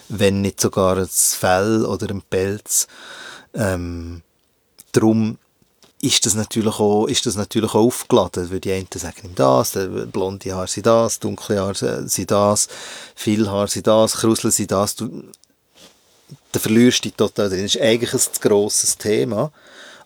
wenn 0.08 0.40
nicht 0.40 0.60
sogar 0.60 0.98
ein 0.98 1.08
Fell 1.08 1.84
oder 1.84 2.10
ein 2.10 2.22
Pelz. 2.22 2.86
Ähm, 3.54 4.22
darum 4.92 5.38
ist 6.04 6.26
das 6.26 6.34
natürlich 6.34 6.78
auch, 6.78 7.06
ist 7.06 7.24
das 7.24 7.36
natürlich 7.36 7.70
auch 7.70 7.86
aufgeladen, 7.86 8.50
weil 8.50 8.60
die 8.60 8.72
einen 8.72 8.86
sagen 8.94 9.24
ihm 9.24 9.34
das, 9.34 9.72
blonde 10.12 10.54
Haare 10.54 10.68
sind 10.68 10.86
das, 10.86 11.18
dunkle 11.18 11.60
Haare 11.60 12.08
sind 12.08 12.30
das, 12.30 12.68
viel 13.14 13.48
Haare 13.48 13.68
sind 13.68 13.86
das, 13.86 14.14
Krusel 14.14 14.50
sind 14.50 14.70
das, 14.70 14.96
du, 14.96 15.24
da 16.52 16.60
verlierst 16.60 16.98
du 16.98 17.08
dich 17.08 17.16
total 17.16 17.48
drin. 17.48 17.62
Das 17.62 17.74
ist 17.74 17.80
eigentlich 17.80 18.12
ein 18.12 18.20
grosses 18.40 18.98
Thema, 18.98 19.50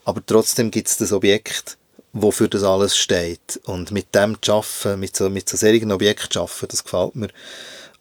aber 0.05 0.25
trotzdem 0.25 0.71
gibt 0.71 0.87
es 0.87 0.97
das 0.97 1.11
Objekt, 1.11 1.77
wofür 2.13 2.47
das 2.47 2.63
alles 2.63 2.95
steht. 2.95 3.59
Und 3.65 3.91
mit 3.91 4.15
dem 4.15 4.41
zu 4.41 4.53
arbeiten, 4.53 4.99
mit 4.99 5.15
so, 5.15 5.29
mit 5.29 5.49
so 5.49 5.57
solchen 5.57 5.91
Objekten 5.91 6.31
zu 6.31 6.39
arbeiten, 6.39 6.67
das 6.69 6.83
gefällt 6.83 7.15
mir 7.15 7.29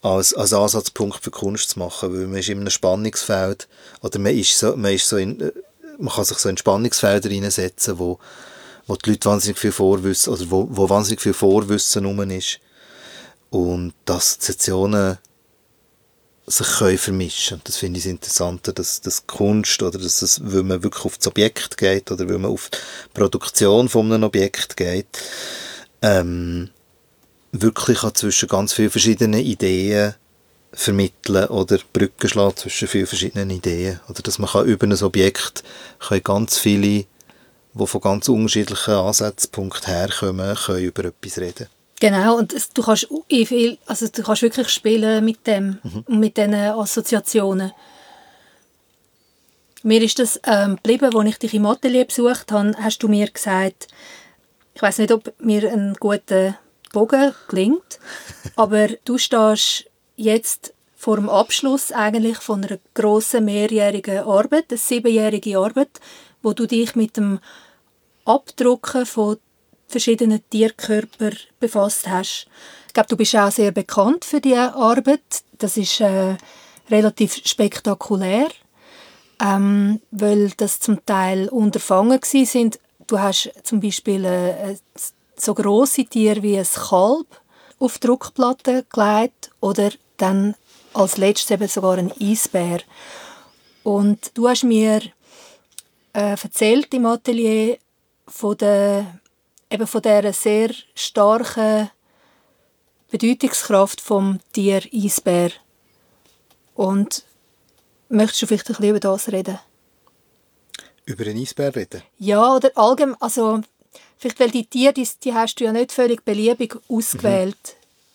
als, 0.02 0.32
als 0.34 0.52
Ansatzpunkt 0.52 1.22
für 1.22 1.32
Kunst 1.32 1.70
zu 1.70 1.80
machen, 1.80 2.12
weil 2.12 2.28
man 2.28 2.38
ist 2.38 2.48
in 2.48 2.60
einem 2.60 2.70
Spannungsfeld, 2.70 3.66
oder 4.02 4.18
man 4.20 4.36
ist 4.36 4.56
so, 4.56 4.76
man 4.76 4.94
ist 4.94 5.08
so 5.08 5.16
in, 5.16 5.50
man 5.98 6.14
kann 6.14 6.24
sich 6.24 6.38
so 6.38 6.48
in 6.48 6.56
Spannungsfelder 6.56 7.30
reinsetzen, 7.30 7.98
wo, 7.98 8.18
wo 8.86 8.96
die 8.96 9.10
Leute 9.10 9.28
wahnsinnig 9.28 9.58
viel 9.58 9.72
Vorwissen, 9.72 10.32
oder 10.32 10.50
wo, 10.50 10.66
wo 10.70 10.88
wahnsinnig 10.88 11.20
viel 11.20 11.34
Vorwissen 11.34 12.04
rum 12.04 12.30
ist. 12.30 12.60
Und 13.50 13.94
die 14.06 14.12
Assoziationen 14.12 15.18
sich 16.46 16.66
können 16.78 16.98
vermischen. 16.98 17.60
Das 17.64 17.76
finde 17.76 17.98
ich 17.98 18.06
interessanter, 18.06 18.72
dass 18.72 19.00
das 19.00 19.26
Kunst 19.26 19.82
oder 19.82 19.98
dass 19.98 20.22
es, 20.22 20.40
weil 20.42 20.62
man 20.62 20.82
wirklich 20.82 21.04
auf 21.04 21.18
das 21.18 21.26
Objekt 21.26 21.76
geht 21.76 22.10
oder 22.10 22.28
weil 22.28 22.38
man 22.38 22.50
auf 22.50 22.70
die 22.70 22.78
Produktion 23.12 23.88
von 23.88 24.10
einem 24.12 24.24
Objekt 24.24 24.76
geht, 24.76 25.06
ähm, 26.00 26.70
wirklich 27.52 28.00
zwischen 28.14 28.48
ganz 28.48 28.72
vielen 28.72 28.90
verschiedenen 28.90 29.40
Ideen 29.40 30.14
vermitteln 30.72 31.46
oder 31.46 31.78
Brücken 31.92 32.28
schlagen 32.28 32.56
zwischen 32.56 32.88
vielen 32.88 33.06
verschiedenen 33.06 33.50
Ideen. 33.50 34.00
Oder 34.08 34.22
dass 34.22 34.38
man 34.38 34.50
kann 34.50 34.66
über 34.66 34.86
ein 34.86 35.02
Objekt 35.02 35.64
kann 35.98 36.22
ganz 36.22 36.58
viele, 36.58 37.06
die 37.74 37.86
von 37.86 38.00
ganz 38.00 38.28
unterschiedlichen 38.28 38.94
Ansatzpunkten 38.94 39.92
herkommen, 39.92 40.56
können 40.56 40.84
über 40.84 41.04
etwas 41.06 41.38
reden. 41.38 41.68
Genau, 42.00 42.38
und 42.38 42.54
du 42.74 42.82
kannst, 42.82 43.08
viel, 43.28 43.78
also 43.86 44.06
du 44.06 44.22
kannst 44.22 44.42
wirklich 44.42 44.68
spielen 44.68 45.24
mit 45.24 45.46
dem 45.46 45.78
mhm. 45.82 46.20
mit 46.20 46.36
diesen 46.36 46.54
Assoziationen. 46.54 47.72
Mir 49.82 50.02
ist 50.02 50.18
das 50.18 50.40
ähm, 50.44 50.76
geblieben, 50.76 51.16
als 51.16 51.28
ich 51.28 51.38
dich 51.38 51.54
im 51.54 51.66
Atelier 51.66 52.04
besucht 52.04 52.52
habe, 52.52 52.74
hast 52.80 53.02
du 53.02 53.08
mir 53.08 53.28
gesagt, 53.28 53.88
ich 54.74 54.82
weiß 54.82 54.98
nicht, 54.98 55.12
ob 55.12 55.32
wir 55.38 55.72
einen 55.72 55.94
guten 55.94 56.56
Bogen 56.92 57.34
gelingt. 57.48 57.98
Aber 58.56 58.88
du 59.04 59.18
stehst 59.18 59.87
jetzt 60.18 60.74
vor 60.96 61.16
dem 61.16 61.30
Abschluss 61.30 61.92
eigentlich 61.92 62.38
von 62.38 62.64
einer 62.64 62.78
grossen 62.92 63.44
mehrjährigen 63.44 64.18
Arbeit, 64.18 64.66
eine 64.68 64.78
siebenjährige 64.78 65.58
Arbeit, 65.58 66.00
wo 66.42 66.52
du 66.52 66.66
dich 66.66 66.96
mit 66.96 67.16
dem 67.16 67.38
Abdrucken 68.24 69.06
von 69.06 69.38
verschiedenen 69.86 70.42
Tierkörpern 70.50 71.36
befasst 71.60 72.08
hast. 72.08 72.48
Ich 72.88 72.92
glaube, 72.92 73.08
du 73.08 73.16
bist 73.16 73.36
auch 73.36 73.50
sehr 73.50 73.70
bekannt 73.70 74.24
für 74.24 74.40
diese 74.40 74.74
Arbeit. 74.74 75.44
Das 75.58 75.76
ist 75.76 76.00
äh, 76.00 76.36
relativ 76.90 77.36
spektakulär, 77.46 78.48
ähm, 79.40 80.00
weil 80.10 80.50
das 80.56 80.80
zum 80.80 81.04
Teil 81.06 81.48
Unterfangen 81.48 82.20
sind. 82.22 82.80
Du 83.06 83.18
hast 83.20 83.50
zum 83.62 83.80
Beispiel 83.80 84.24
äh, 84.24 84.76
so 85.36 85.54
große 85.54 86.04
Tiere 86.06 86.42
wie 86.42 86.58
ein 86.58 86.66
Kalb 86.66 87.26
auf 87.78 87.98
Druckplatte 87.98 88.84
gelegt 88.90 89.50
oder 89.60 89.90
dann 90.16 90.54
als 90.94 91.16
letztes 91.16 91.50
eben 91.50 91.68
sogar 91.68 91.98
ein 91.98 92.12
Eisbär. 92.20 92.80
Und 93.82 94.32
du 94.34 94.48
hast 94.48 94.64
mir 94.64 95.00
äh, 96.12 96.30
erzählt 96.30 96.92
im 96.94 97.06
Atelier 97.06 97.78
von 98.26 98.56
der 98.56 99.20
eben 99.70 99.86
von 99.86 100.02
dieser 100.02 100.32
sehr 100.32 100.70
starken 100.94 101.90
Bedeutungskraft 103.10 104.00
vom 104.00 104.40
Tier 104.52 104.82
Eisbär. 104.92 105.50
Und 106.74 107.24
möchtest 108.08 108.42
du 108.42 108.46
vielleicht 108.46 108.68
ein 108.68 108.74
bisschen 108.74 108.90
über 108.90 109.00
das 109.00 109.32
reden? 109.32 109.58
Über 111.04 111.24
einen 111.24 111.40
Eisbär 111.40 111.74
reden? 111.74 112.02
Ja, 112.18 112.54
oder 112.54 112.70
allgemein, 112.74 113.20
also 113.20 113.62
vielleicht, 114.18 114.40
weil 114.40 114.50
die 114.50 114.66
Tiere, 114.66 114.92
die, 114.92 115.08
die 115.24 115.34
hast 115.34 115.56
du 115.56 115.64
ja 115.64 115.72
nicht 115.72 115.92
völlig 115.92 116.24
beliebig 116.24 116.76
ausgewählt. 116.88 117.56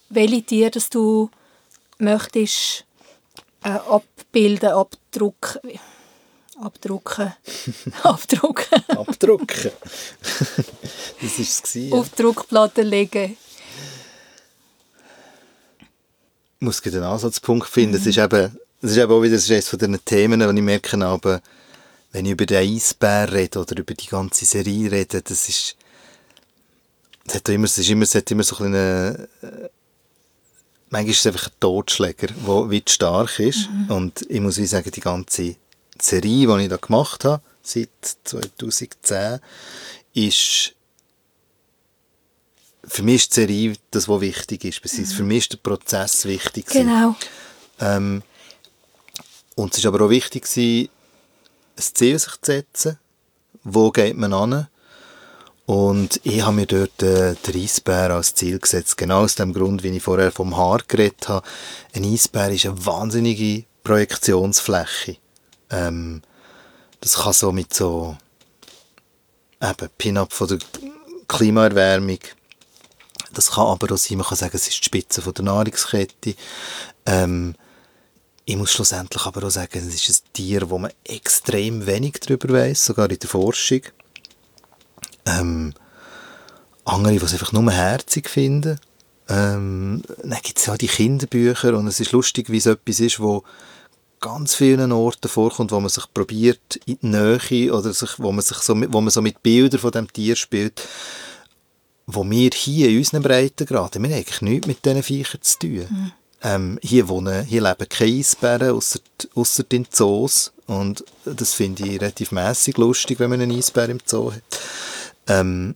Mhm. 0.09 0.15
Welche 0.15 0.43
Tiere 0.43 0.71
dass 0.71 0.89
du 0.89 1.29
möchtest 1.97 2.85
äh, 3.63 3.69
abbilden, 3.69 4.69
abdrucken, 4.73 5.79
abdrucken, 6.61 7.33
abdrucken. 8.03 8.83
abdrucken. 8.89 9.71
das 11.21 11.37
war 11.37 11.39
es. 11.39 11.73
Ja. 11.73 11.91
Auf 11.93 12.09
Druckplatte 12.09 12.81
legen. 12.81 13.37
Ich 16.59 16.65
muss 16.65 16.81
einen 16.85 17.03
Ansatzpunkt 17.03 17.67
finden. 17.67 17.95
Mhm. 17.95 18.01
Es 18.01 18.05
ist 18.05 18.17
eben, 18.17 18.57
es 18.81 18.91
ist 18.91 18.97
eben 18.97 19.11
auch 19.11 19.21
wieder 19.21 19.35
eines 19.35 19.67
von 19.67 19.79
den 19.79 19.99
Themen, 20.05 20.39
die 20.39 20.45
ich 20.45 20.65
merke, 20.65 21.05
aber 21.05 21.41
wenn 22.13 22.25
ich 22.25 22.31
über 22.31 22.45
den 22.45 22.57
Eisbär 22.57 23.33
rede 23.33 23.59
oder 23.59 23.77
über 23.77 23.93
die 23.93 24.07
ganze 24.07 24.45
Serie 24.45 24.89
rede, 24.89 25.21
das 25.21 25.49
ist, 25.49 25.75
es 27.25 27.35
hat 27.35 27.49
immer, 27.49 27.65
es 27.65 27.77
ist 27.77 27.89
immer, 27.89 28.03
es 28.03 28.15
hat 28.15 28.29
immer 28.29 28.43
so 28.43 28.63
eine, 28.63 29.27
äh, 29.41 29.69
manchmal 30.89 31.09
ist 31.09 31.19
es 31.19 31.27
einfach 31.27 31.47
ein 31.47 31.59
Totschläger, 31.59 32.27
der 32.27 32.69
wie 32.69 32.83
stark 32.87 33.39
ist. 33.39 33.67
Mhm. 33.69 33.91
Und 33.91 34.25
ich 34.29 34.39
muss 34.39 34.57
wie 34.57 34.67
sagen, 34.67 34.91
die 34.91 35.01
ganze 35.01 35.55
Serie, 35.99 36.47
die 36.47 36.63
ich 36.63 36.69
da 36.69 36.77
gemacht 36.77 37.25
habe, 37.25 37.41
seit 37.63 37.89
2010, 38.23 39.39
ist 40.13 40.75
für 42.85 43.01
mich 43.01 43.15
ist 43.15 43.31
die 43.31 43.41
Serie 43.41 43.73
das, 43.89 44.07
was 44.07 44.21
wichtig 44.21 44.65
ist. 44.65 44.85
Mhm. 44.85 45.05
Für 45.05 45.23
mich 45.23 45.37
ist 45.39 45.53
der 45.53 45.57
Prozess 45.57 46.25
wichtig. 46.25 46.67
Genau. 46.67 47.15
Ähm, 47.79 48.21
und 49.55 49.75
es 49.75 49.83
war 49.83 49.93
aber 49.93 50.05
auch 50.05 50.09
wichtig, 50.09 50.45
ein 51.77 51.81
Ziel 51.81 52.19
sich 52.19 52.33
zu 52.41 52.51
setzen. 52.51 52.99
Wo 53.63 53.91
geht 53.91 54.17
man 54.17 54.33
an? 54.33 54.67
Und 55.65 56.19
ich 56.23 56.41
habe 56.41 56.55
mir 56.55 56.65
dort 56.65 57.01
äh, 57.01 57.35
den 57.35 57.61
Eisbär 57.61 58.11
als 58.11 58.35
Ziel 58.35 58.59
gesetzt. 58.59 58.97
Genau 58.97 59.23
aus 59.23 59.35
dem 59.35 59.53
Grund, 59.53 59.83
wie 59.83 59.95
ich 59.95 60.03
vorher 60.03 60.31
vom 60.31 60.57
Haar 60.57 60.81
geredet 60.87 61.29
habe. 61.29 61.47
Ein 61.93 62.03
Eisbär 62.03 62.51
ist 62.51 62.65
eine 62.65 62.85
wahnsinnige 62.85 63.63
Projektionsfläche. 63.83 65.17
Ähm, 65.69 66.21
das 66.99 67.15
kann 67.15 67.33
so 67.33 67.51
mit 67.51 67.73
so 67.73 68.17
eben 69.61 69.89
Pin-up 69.97 70.33
von 70.33 70.49
der 70.49 70.59
Klimaerwärmung. 71.27 72.19
Das 73.33 73.51
kann 73.51 73.67
aber 73.67 73.93
auch 73.93 73.97
sein, 73.97 74.17
man 74.17 74.27
kann 74.27 74.37
sagen, 74.37 74.55
es 74.55 74.67
ist 74.67 74.79
die 74.79 74.85
Spitze 74.85 75.21
von 75.21 75.33
der 75.33 75.45
Nahrungskette. 75.45 76.35
Ähm, 77.05 77.55
ich 78.45 78.57
muss 78.57 78.71
schlussendlich 78.71 79.25
aber 79.25 79.45
auch 79.45 79.51
sagen, 79.51 79.79
es 79.87 80.07
ist 80.07 80.25
ein 80.25 80.33
Tier, 80.33 80.69
wo 80.69 80.77
man 80.77 80.91
extrem 81.05 81.85
wenig 81.85 82.19
darüber 82.21 82.53
weiß, 82.53 82.85
sogar 82.85 83.09
in 83.09 83.19
der 83.19 83.29
Forschung. 83.29 83.81
Ähm, 85.25 85.73
andere, 86.83 87.13
die 87.13 87.23
es 87.23 87.33
einfach 87.33 87.53
nur 87.53 87.71
herzig 87.71 88.29
finden. 88.29 88.79
Ähm, 89.29 90.01
dann 90.21 90.41
gibt 90.41 90.59
es 90.59 90.65
ja 90.65 90.75
die 90.75 90.87
Kinderbücher 90.87 91.77
und 91.77 91.87
es 91.87 92.01
ist 92.01 92.11
lustig, 92.11 92.49
wie 92.49 92.57
es 92.57 92.65
etwas 92.65 92.99
ist, 92.99 93.21
wo 93.21 93.43
ganz 94.19 94.55
vielen 94.55 94.91
Orten 94.91 95.29
vorkommt, 95.29 95.71
wo 95.71 95.79
man 95.79 95.89
sich 95.89 96.05
probiert 96.13 96.77
in 96.85 96.97
die 97.01 97.07
Nähe 97.07 97.73
oder 97.73 97.93
sich, 97.93 98.19
wo, 98.19 98.31
man 98.31 98.43
sich 98.43 98.57
so, 98.57 98.75
wo 98.75 99.01
man 99.01 99.09
so 99.09 99.21
mit 99.21 99.41
Bildern 99.43 99.79
von 99.79 99.91
dem 99.91 100.11
Tier 100.11 100.35
spielt, 100.35 100.81
wo 102.05 102.29
wir 102.29 102.49
hier 102.53 102.89
in 102.89 102.97
unseren 102.97 103.23
Breitengraden, 103.23 104.03
wir 104.03 104.09
haben 104.09 104.17
eigentlich 104.17 104.41
nichts 104.41 104.67
mit 104.67 104.85
diesen 104.85 105.03
Viechern 105.03 105.41
zu 105.41 105.59
tun. 105.59 105.87
Mhm. 105.89 106.11
Ähm, 106.43 106.77
hier, 106.81 107.07
wohnen, 107.07 107.45
hier 107.45 107.61
leben 107.61 107.87
keine 107.89 108.19
Eisbären, 108.19 108.71
ausser 109.33 109.63
in 109.71 109.87
Zoos. 109.89 110.51
Und 110.67 111.05
das 111.25 111.53
finde 111.53 111.85
ich 111.85 112.01
relativ 112.01 112.31
mäßig 112.31 112.77
lustig, 112.77 113.19
wenn 113.19 113.29
man 113.29 113.41
einen 113.41 113.57
Eisbär 113.57 113.89
im 113.89 113.99
Zoo 114.05 114.31
hat. 114.31 114.43
Ähm, 115.27 115.75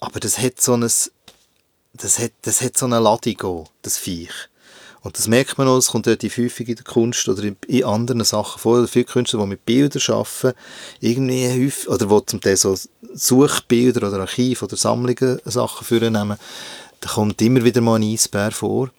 aber 0.00 0.18
das 0.18 0.38
hat 0.38 0.60
so 0.60 0.74
ein, 0.74 0.80
das 0.80 2.18
hat, 2.18 2.32
das 2.42 2.62
hat 2.62 2.78
so 2.78 2.86
eine 2.86 3.00
Ladung, 3.00 3.68
das 3.82 3.98
Viech. 3.98 4.48
Und 5.02 5.18
das 5.18 5.28
merkt 5.28 5.56
man 5.56 5.66
auch, 5.66 5.78
es 5.78 5.88
kommt 5.88 6.06
relativ 6.06 6.36
häufig 6.36 6.68
in 6.68 6.76
der 6.76 6.84
Kunst 6.84 7.26
oder 7.28 7.42
in, 7.42 7.84
anderen 7.84 8.22
Sachen 8.24 8.58
vor. 8.58 8.86
Viele 8.86 9.06
Künstler, 9.06 9.40
die 9.40 9.46
mit 9.46 9.64
Bildern 9.64 10.02
arbeiten, 10.08 10.58
irgendwie 11.00 11.48
häufig, 11.48 11.88
oder 11.88 12.06
die 12.06 12.26
zum 12.26 12.40
Teil 12.40 12.56
so 12.56 12.76
Suchbilder 13.14 14.08
oder 14.08 14.20
Archiv 14.20 14.62
oder 14.62 14.76
Sammlungen 14.76 15.40
Sachen 15.44 15.86
vornehmen, 15.86 16.38
da 17.00 17.08
kommt 17.10 17.40
immer 17.42 17.64
wieder 17.64 17.80
mal 17.80 17.96
ein 17.96 18.02
Eisbär 18.02 18.50
vor. 18.52 18.90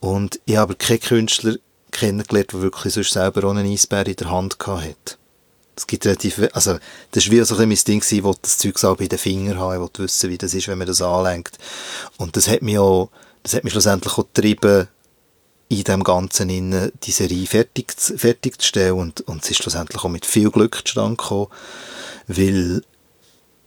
Und 0.00 0.38
ich 0.44 0.56
habe 0.56 0.74
keinen 0.74 1.00
Künstler 1.00 1.56
kennengelernt, 1.90 2.52
der 2.52 2.62
wirklich 2.62 2.94
sonst 2.94 3.12
selber 3.12 3.44
auch 3.44 3.54
einen 3.54 3.70
Eisbär 3.70 4.06
in 4.06 4.16
der 4.16 4.30
Hand 4.30 4.56
hat. 4.66 5.18
Es 5.74 5.86
gibt 5.86 6.06
relativ, 6.06 6.40
also, 6.52 6.78
das 7.10 7.26
war 7.26 7.32
wie 7.32 7.44
so 7.44 7.56
ein 7.56 7.68
mein 7.68 7.78
Ding, 7.78 8.02
ich 8.08 8.22
wollte 8.22 8.40
das 8.42 8.58
Zeug 8.58 8.82
auch 8.84 8.96
bei 8.96 9.08
den 9.08 9.18
Fingern 9.18 9.58
haben, 9.58 9.84
ich 9.92 9.98
wissen, 9.98 10.30
wie 10.30 10.38
das 10.38 10.54
ist, 10.54 10.68
wenn 10.68 10.78
man 10.78 10.86
das 10.86 11.02
anlenkt. 11.02 11.58
Und 12.16 12.36
das 12.36 12.48
hat 12.48 12.62
mich 12.62 12.78
auch, 12.78 13.10
das 13.42 13.54
hat 13.54 13.64
mich 13.64 13.72
schlussendlich 13.72 14.12
auch 14.14 14.26
getrieben, 14.32 14.88
in 15.68 15.84
dem 15.84 16.04
Ganzen 16.04 16.48
in 16.48 16.92
die 17.02 17.10
Serie 17.10 17.46
fertig, 17.46 17.92
fertigzustellen 17.92 18.98
und, 18.98 19.20
und 19.22 19.42
es 19.42 19.50
ist 19.50 19.62
schlussendlich 19.62 20.02
auch 20.02 20.08
mit 20.08 20.24
viel 20.24 20.50
Glück 20.50 20.80
zustande 20.84 21.16
gekommen, 21.16 21.48
weil 22.28 22.82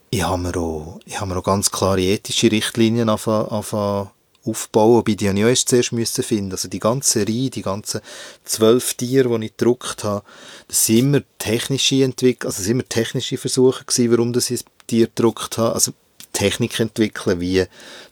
ich 0.09 0.23
habe 0.23 0.41
mir 0.41 0.57
auch, 0.57 0.99
ich 1.05 1.19
habe 1.19 1.31
mir 1.31 1.39
auch 1.39 1.43
ganz 1.43 1.71
klare 1.71 2.01
ethische 2.01 2.51
Richtlinien 2.51 3.09
aufbauen, 3.09 3.63
wobei 4.43 5.13
die 5.13 5.27
ich 5.27 5.31
auch 5.31 5.47
erst 5.47 5.69
zuerst 5.69 6.25
finden. 6.25 6.51
Also 6.51 6.67
die 6.67 6.79
ganze 6.79 7.19
Serie, 7.19 7.49
die 7.49 7.61
ganzen 7.61 8.01
zwölf 8.43 8.95
Tiere, 8.95 9.39
die 9.39 9.45
ich 9.45 9.57
gedruckt 9.57 10.03
habe, 10.03 10.25
das 10.67 10.85
sind 10.85 10.99
immer 10.99 11.21
technische 11.37 12.03
Entwicklungen, 12.03 12.47
also 12.47 12.57
das 12.57 12.65
sind 12.65 12.71
immer 12.73 12.89
technische 12.89 13.37
Versuche 13.37 13.85
gewesen, 13.85 14.11
warum 14.11 14.35
ich 14.35 14.49
ein 14.49 14.59
Tier 14.87 15.07
gedruckt 15.07 15.57
habe. 15.57 15.73
Also 15.73 15.91
Technik 16.33 16.79
entwickeln, 16.79 17.39
wie 17.39 17.65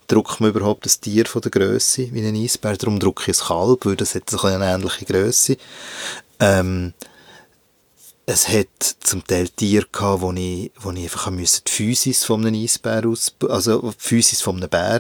druckt 0.08 0.40
man 0.40 0.50
überhaupt 0.50 0.86
ein 0.86 1.02
Tier 1.02 1.26
von 1.26 1.42
der 1.42 1.52
Größe 1.52 2.14
wie 2.14 2.26
ein 2.26 2.36
Eisbär. 2.36 2.78
Darum 2.78 3.00
drucke 3.00 3.32
ich 3.32 3.40
ein 3.40 3.48
Kalb, 3.48 3.86
weil 3.86 3.96
das 3.96 4.16
hat 4.16 4.44
eine 4.44 4.66
ähnliche 4.66 5.06
Größe. 5.06 5.58
Ähm, 6.40 6.94
es 8.30 8.50
hat 8.50 8.68
zum 9.00 9.26
Teil 9.26 9.48
Tiere 9.48 9.88
gehabt, 9.90 10.22
wo 10.22 10.34
ich, 10.34 10.70
wo 10.82 10.92
ich 10.92 11.04
einfach 11.04 11.32
die 11.32 11.72
Physis 11.72 12.26
von 12.26 12.46
einem 12.46 12.62
Eisbär 12.62 13.08
aus, 13.08 13.34
also 13.48 13.90
die 13.92 13.96
Physis 13.98 14.42
von 14.42 14.58
einem 14.58 14.70
Bär 14.70 15.00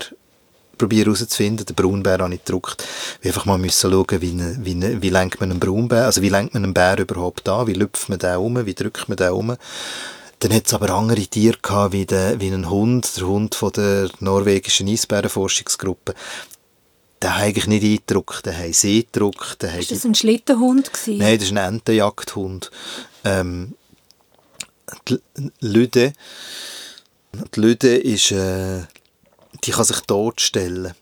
probieren 0.77 1.13
herauszufinden. 1.13 1.65
Den 1.65 1.75
Braunbär 1.75 2.19
habe 2.19 2.33
ich 2.33 2.45
gedruckt. 2.45 2.85
Wir 3.21 3.31
einfach 3.31 3.45
mal 3.45 3.57
müssen 3.57 3.91
schauen, 3.91 4.21
wie, 4.21 4.39
wie, 4.63 5.01
wie 5.01 5.09
lenkt 5.09 5.41
man 5.41 5.51
einen 5.51 5.59
Braunbär, 5.59 6.05
also 6.05 6.21
wie 6.21 6.29
lenkt 6.29 6.53
man 6.53 6.63
einen 6.63 6.73
Bär 6.73 6.99
überhaupt 6.99 7.49
an, 7.49 7.67
wie 7.67 7.73
lüpft 7.73 8.07
man 8.07 8.17
den 8.17 8.37
um, 8.37 8.65
wie 8.65 8.73
drückt 8.73 9.09
man 9.09 9.17
den 9.17 9.31
um. 9.31 9.57
Dann 10.39 10.53
hat 10.53 10.67
es 10.67 10.73
aber 10.73 10.91
andere 10.91 11.25
Tiere 11.25 11.57
gehabt, 11.61 11.91
wie, 11.91 12.05
der, 12.05 12.39
wie 12.39 12.47
ein 12.47 12.69
Hund, 12.69 13.17
der 13.17 13.27
Hund 13.27 13.55
von 13.55 13.73
der 13.73 14.09
norwegischen 14.21 14.87
Eisbärenforschungsgruppe. 14.87 16.13
Den 17.21 17.35
habe 17.35 17.49
ich 17.49 17.67
nicht 17.67 17.83
eingedruckt, 17.83 18.45
den 18.45 18.57
haben 18.57 18.73
sie 18.73 18.99
eingedruckt. 18.99 19.63
War 19.63 19.71
das 19.71 20.05
ein 20.05 20.15
Schlittenhund? 20.15 20.93
Gewesen? 20.93 21.17
Nein, 21.17 21.37
das 21.37 21.47
ist 21.47 21.51
ein 21.51 21.57
Entenjagdhund. 21.57 22.69
Ähm, 23.27 23.75
die 25.07 25.19
Lüde, 25.59 26.13
die 27.55 27.59
Lüde 27.59 27.97
ist, 27.97 28.31
äh, 28.31 28.83
die 29.63 29.71
kann 29.71 29.83
sich 29.83 29.99
totstellen. 30.01 30.93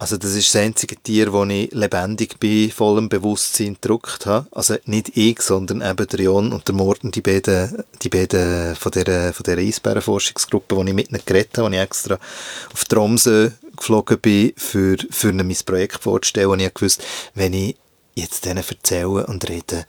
Also 0.00 0.16
das 0.16 0.34
ist 0.34 0.54
das 0.54 0.62
einzige 0.62 0.96
Tier, 0.96 1.26
das 1.26 1.48
ich 1.50 1.72
lebendig 1.72 2.40
bei 2.40 2.72
vollem 2.74 3.10
Bewusstsein 3.10 3.74
gedruckt 3.74 4.24
habe. 4.24 4.46
Also 4.50 4.76
nicht 4.86 5.14
ich, 5.14 5.42
sondern 5.42 5.82
eben 5.82 6.06
der 6.06 6.20
Jon 6.20 6.52
und 6.54 6.66
der 6.66 6.74
Morten, 6.74 7.10
die 7.10 7.20
beiden, 7.20 7.84
die 8.00 8.08
beiden 8.08 8.76
von 8.76 8.92
dieser, 8.92 9.34
von 9.34 9.44
dieser 9.44 9.58
Eisbärenforschungsgruppe, 9.58 10.74
die 10.74 10.88
ich 10.88 10.94
mit 10.94 11.10
ihnen 11.10 11.20
geredet 11.26 11.58
habe, 11.58 11.68
wo 11.68 11.74
ich 11.74 11.80
extra 11.80 12.18
auf 12.72 12.84
Tromsø 12.86 13.50
geflogen 13.76 14.18
bin, 14.20 14.54
für, 14.56 14.96
für 15.10 15.34
mein 15.34 15.54
Projekt 15.66 16.02
vorzustellen. 16.02 16.48
Und 16.48 16.60
ich 16.60 16.72
wusste, 16.80 17.04
wenn 17.34 17.52
ich 17.52 17.76
jetzt 18.14 18.46
denen 18.46 18.64
erzähle 18.66 19.26
und 19.26 19.46
rede, 19.50 19.84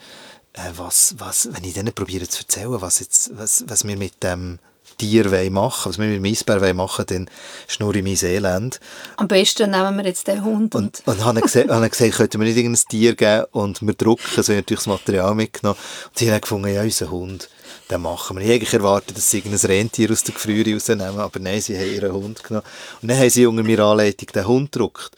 äh, 0.53 0.71
was, 0.75 1.15
was, 1.17 1.49
wenn 1.53 1.63
ich 1.63 1.73
denen 1.73 1.93
probiere 1.93 2.27
zu 2.27 2.41
erzählen, 2.41 2.81
was, 2.81 2.99
jetzt, 2.99 3.31
was, 3.37 3.63
was 3.67 3.87
wir 3.87 3.97
mit 3.97 4.21
dem 4.23 4.59
Tier 4.97 5.49
machen 5.49 5.89
was 5.89 5.97
wir 5.97 6.05
mit 6.05 6.17
dem 6.17 6.25
Eisbär 6.25 6.73
machen 6.73 7.05
dann 7.07 7.29
schnurre 7.67 7.99
ich 7.99 8.03
mein 8.03 8.31
Elend. 8.31 8.79
Am 9.17 9.27
besten 9.27 9.71
nehmen 9.71 9.97
wir 9.97 10.05
jetzt 10.05 10.27
den 10.27 10.43
Hund. 10.43 10.75
Und, 10.75 11.01
und, 11.05 11.15
und 11.17 11.25
habe 11.25 11.41
gesagt, 11.41 11.69
habe 11.69 11.89
gesagt, 11.89 12.13
könnten 12.13 12.39
wir 12.39 12.47
nicht 12.47 12.57
irgendein 12.57 12.83
Tier 12.87 13.15
geben 13.15 13.45
und 13.51 13.81
wir 13.81 13.93
drucken, 13.93 14.43
so 14.43 14.53
natürlich 14.53 14.81
das 14.81 14.87
Material 14.87 15.33
mitgenommen. 15.33 15.79
Und 16.07 16.17
sie 16.17 16.31
haben 16.31 16.41
gefunden, 16.41 16.73
ja, 16.73 16.81
unser 16.81 17.09
Hund, 17.09 17.49
den 17.89 18.01
machen 18.01 18.37
wir. 18.37 18.45
Ich 18.45 18.61
hätte 18.61 18.77
erwartet, 18.77 19.17
dass 19.17 19.31
sie 19.31 19.39
irgendein 19.39 19.65
Rentier 19.65 20.11
aus 20.11 20.23
der 20.23 20.33
Gefriere 20.33 20.73
rausnehmen, 20.73 21.19
aber 21.19 21.39
nein, 21.39 21.61
sie 21.61 21.77
haben 21.77 21.93
ihren 21.93 22.13
Hund 22.13 22.43
genommen. 22.43 22.65
Und 23.01 23.09
dann 23.09 23.17
haben 23.17 23.29
sie 23.29 23.45
unter 23.45 23.63
mir 23.63 23.79
Anleitung 23.79 24.27
den 24.33 24.47
Hund 24.47 24.71
gedruckt. 24.71 25.11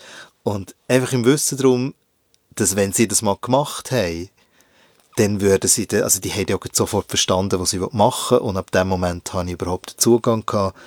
Und 0.43 0.75
einfach 0.87 1.11
im 1.13 1.25
Wissen 1.25 1.57
darum, 1.57 1.93
dass 2.55 2.75
wenn 2.75 2.93
sie 2.93 3.07
das 3.07 3.21
mal 3.21 3.37
gemacht 3.41 3.91
haben, 3.91 4.29
dann 5.17 5.41
würden 5.41 5.67
sie, 5.67 5.87
also 5.91 6.19
die 6.19 6.31
haben 6.31 6.47
ja 6.49 6.57
sofort 6.71 7.07
verstanden, 7.07 7.59
was 7.59 7.71
sie 7.71 7.79
machen 7.91 8.39
wollen 8.39 8.49
und 8.49 8.57
ab 8.57 8.71
dem 8.71 8.87
Moment 8.87 9.33
habe 9.33 9.47
ich 9.47 9.53
überhaupt 9.53 9.95
Zugang 9.97 10.45
gehabt 10.45 10.77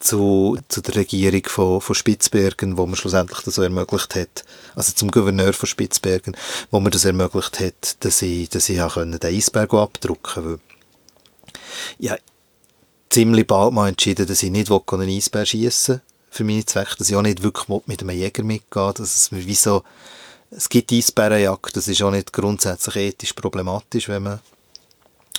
zu, 0.00 0.58
zu 0.68 0.80
der 0.80 0.96
Regierung 0.96 1.42
von, 1.46 1.80
von 1.80 1.94
Spitzbergen, 1.94 2.78
wo 2.78 2.86
man 2.86 2.96
schlussendlich 2.96 3.40
das 3.40 3.54
so 3.54 3.62
ermöglicht 3.62 4.14
hat, 4.14 4.44
also 4.74 4.92
zum 4.92 5.10
Gouverneur 5.10 5.52
von 5.52 5.68
Spitzbergen, 5.68 6.36
wo 6.70 6.80
man 6.80 6.90
das 6.90 7.04
ermöglicht 7.04 7.60
hat, 7.60 7.96
dass 8.00 8.22
ich, 8.22 8.48
dass 8.48 8.68
ich 8.68 8.80
auch 8.80 8.94
den 8.94 9.18
Eisberg 9.22 9.74
abdrucken 9.74 10.42
konnte. 10.42 10.60
Ja, 11.98 12.16
ziemlich 13.10 13.46
bald 13.46 13.74
mal 13.74 13.88
entschieden, 13.88 14.26
dass 14.26 14.42
ich 14.42 14.50
nicht 14.50 14.70
einen 14.70 15.08
Eisbär 15.08 15.44
schiessen 15.44 16.00
für 16.30 16.44
meine 16.44 16.64
Zwecke, 16.64 16.96
dass 16.98 17.10
ich 17.10 17.16
auch 17.16 17.22
nicht 17.22 17.42
wirklich 17.42 17.68
mit 17.86 18.00
einem 18.00 18.16
Jäger 18.16 18.42
mitgehe, 18.42 18.94
dass 18.94 19.16
es 19.16 19.30
mir 19.32 19.44
wie 19.46 19.54
so 19.54 19.82
es 20.50 20.68
gibt 20.68 20.92
Eisbärenjagd, 20.92 21.76
das 21.76 21.88
ist 21.88 22.02
auch 22.02 22.10
nicht 22.10 22.32
grundsätzlich 22.32 22.96
ethisch 22.96 23.32
problematisch, 23.32 24.08
wenn 24.08 24.24
man 24.24 24.40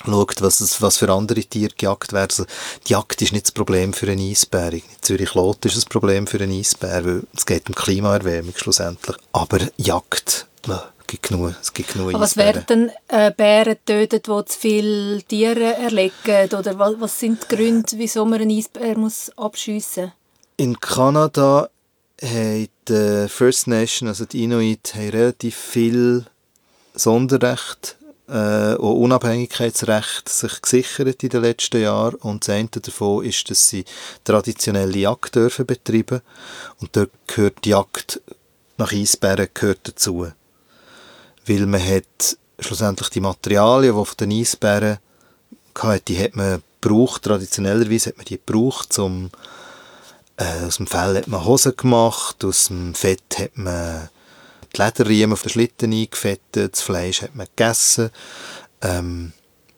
schaut, 0.04 0.40
was, 0.40 0.60
es, 0.60 0.80
was 0.80 0.96
für 0.96 1.12
andere 1.12 1.42
Tiere 1.42 1.72
gejagt 1.76 2.12
werden. 2.12 2.30
Also, 2.30 2.46
die 2.86 2.92
Jagd 2.92 3.22
ist 3.22 3.32
nicht 3.32 3.46
das 3.46 3.52
Problem 3.52 3.92
für 3.92 4.10
einen 4.10 4.30
Eisbär. 4.30 4.72
In 4.72 4.82
Zürich-Lot 5.00 5.64
ist 5.66 5.76
das 5.76 5.84
Problem 5.84 6.26
für 6.26 6.40
einen 6.40 6.58
Eisbär, 6.58 7.04
weil 7.04 7.22
es 7.36 7.46
geht 7.46 7.68
um 7.68 7.74
Klimaerwärmung 7.74 8.54
schlussendlich. 8.56 9.16
Aber 9.32 9.58
Jagd, 9.76 10.46
na, 10.66 10.92
gibt 11.06 11.28
genug, 11.28 11.54
es 11.60 11.72
gibt 11.72 11.92
genug 11.92 12.14
Aber 12.14 12.20
was 12.20 12.36
werden 12.36 12.90
äh, 13.08 13.30
Bären 13.30 13.76
getötet, 13.84 14.26
die 14.26 14.44
zu 14.46 14.58
viele 14.58 15.22
Tiere 15.22 15.74
erlegen? 15.76 16.54
Oder 16.58 16.78
was, 16.78 16.94
was 16.98 17.20
sind 17.20 17.42
die 17.42 17.56
Gründe, 17.56 17.92
wieso 17.96 18.24
man 18.24 18.40
einen 18.40 18.56
Eisbär 18.56 18.96
muss 18.96 19.30
abschiessen 19.36 20.04
muss? 20.04 20.12
In 20.56 20.78
Kanada 20.80 21.68
haben 22.22 22.68
die 22.88 23.26
First 23.28 23.66
Nation, 23.66 24.08
also 24.08 24.24
die 24.24 24.44
Inuit, 24.44 24.94
haben 24.94 25.10
relativ 25.10 25.56
viel 25.56 26.24
Sonderrecht 26.94 27.96
äh, 28.28 28.74
und 28.74 28.96
Unabhängigkeitsrecht 28.96 30.28
sich 30.28 30.62
gesichert 30.62 31.22
in 31.22 31.28
den 31.28 31.42
letzten 31.42 31.82
Jahren. 31.82 32.14
Und 32.16 32.46
das 32.46 32.54
eine 32.54 32.68
davon 32.68 33.24
ist, 33.24 33.50
dass 33.50 33.68
sie 33.68 33.84
traditionelle 34.24 34.98
Jagd 34.98 35.34
dürfen 35.34 35.66
betreiben. 35.66 36.20
Und 36.80 36.96
dort 36.96 37.10
gehört 37.26 37.64
die 37.64 37.70
Jagd 37.70 38.20
nach 38.78 38.92
Eisbären 38.92 39.48
gehört 39.52 39.80
dazu. 39.84 40.26
Weil 41.46 41.66
man 41.66 41.84
hat 41.84 42.36
schlussendlich 42.58 43.08
die 43.10 43.20
Materialien, 43.20 43.96
die 43.96 44.04
von 44.04 44.16
den 44.18 44.32
Eisbären 44.32 44.98
hatte, 45.78 46.02
die 46.06 46.18
hat 46.18 46.36
man 46.36 46.62
gebraucht, 46.80 47.22
traditionellerweise 47.22 48.10
hat 48.10 48.16
man 48.16 48.26
die 48.26 48.38
gebraucht, 48.38 48.98
um 48.98 49.30
äh, 50.42 50.66
aus 50.66 50.76
dem 50.76 50.86
Fell 50.86 51.16
hat 51.16 51.28
man 51.28 51.44
Hosen 51.44 51.76
gemacht, 51.76 52.44
aus 52.44 52.68
dem 52.68 52.94
Fett 52.94 53.38
hat 53.38 53.56
man 53.56 54.08
die 54.74 54.82
Lederriemen 54.82 55.34
auf 55.34 55.42
den 55.42 55.50
Schlitten 55.50 55.92
eingefettet, 55.92 56.74
das 56.74 56.82
Fleisch 56.82 57.22
hat 57.22 57.34
man 57.34 57.46
gegessen. 57.46 58.10
Ähm, 58.80 59.32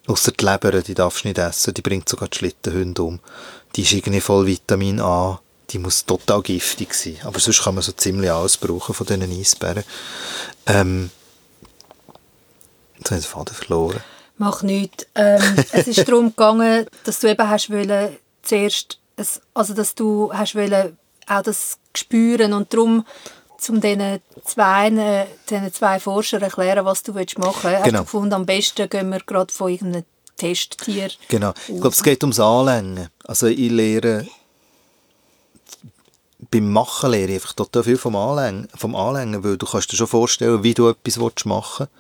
Außer 0.07 0.33
die 0.33 0.45
Leber, 0.45 0.83
die 0.83 0.95
darfst 0.95 1.25
du 1.25 1.29
nicht 1.29 1.39
essen, 1.39 1.73
die 1.73 1.83
bringt 1.83 2.09
sogar 2.09 2.29
die 2.29 2.37
Schlittenhunde 2.37 3.03
um. 3.03 3.21
Die 3.75 3.83
ist 3.83 3.93
irgendwie 3.93 4.21
voll 4.21 4.47
Vitamin 4.47 5.01
A, 5.01 5.41
die 5.71 5.79
muss 5.79 6.05
total 6.05 6.43
giftig 6.43 6.93
sein. 6.95 7.17
Aber 7.25 7.41
sonst 7.41 7.63
kann 7.63 7.75
man 7.75 7.83
so 7.83 7.93
ziemlich 7.93 8.31
alles 8.31 8.59
brauchen 8.59 8.95
von 8.95 9.07
diesen 9.07 9.23
Eisbären. 9.23 9.85
Ähm, 10.67 11.11
jetzt 12.99 13.11
habe 13.11 13.19
ich 13.19 13.27
den 13.27 13.31
Faden 13.31 13.55
verloren. 13.55 14.01
Mach 14.37 14.63
nichts. 14.63 15.07
Ähm, 15.15 15.41
es 15.73 15.87
ist 15.87 16.07
darum 16.07 16.31
gegangen, 16.31 16.87
dass 17.05 17.21
du 17.21 17.31
eben 17.31 17.49
hast 17.49 17.71
wollen, 17.71 18.17
zuerst 18.43 18.99
es, 19.17 19.41
also 19.53 19.75
dass 19.75 19.95
du 19.95 20.33
hast 20.33 20.55
wollen, 20.55 20.97
auch 21.27 21.43
das 21.43 21.79
spüren 21.97 22.53
und 22.53 22.73
darum 22.73 23.05
um 23.67 23.81
diesen 23.81 24.21
zwei, 24.45 25.27
diesen 25.49 25.73
zwei 25.73 25.99
Forschern 25.99 26.43
erklären, 26.43 26.85
was 26.85 27.03
du 27.03 27.13
machen 27.13 27.25
willst, 27.37 27.37
genau. 27.37 27.81
hast 27.83 27.93
du 27.93 27.99
gefunden, 28.01 28.35
am 28.35 28.45
besten 28.45 28.89
gehen 28.91 29.09
wir 29.11 29.21
gerade 29.21 29.53
von 29.53 29.71
irgendeinem 29.71 30.05
Testtier 30.37 31.11
Genau. 31.29 31.55
Ich 31.69 31.81
glaube, 31.81 31.89
es 31.89 32.03
geht 32.03 32.23
ums 32.23 32.41
Anlängen. 32.41 33.09
Also 33.25 33.47
ich 33.47 33.71
lehre 33.71 34.27
beim 36.51 36.71
Machen 36.71 37.13
lehre 37.13 37.31
ich 37.31 37.35
einfach 37.37 37.55
total 37.55 37.85
viel 37.85 37.97
vom 37.97 38.17
Anlängen, 38.17 38.69
vom 38.77 38.95
Anlängen, 38.95 39.43
weil 39.43 39.57
du 39.57 39.67
kannst 39.67 39.91
dir 39.93 39.97
schon 39.97 40.07
vorstellen, 40.07 40.63
wie 40.63 40.75
du 40.75 40.91
etwas 40.91 41.45
machen 41.47 41.87
willst. 41.89 41.91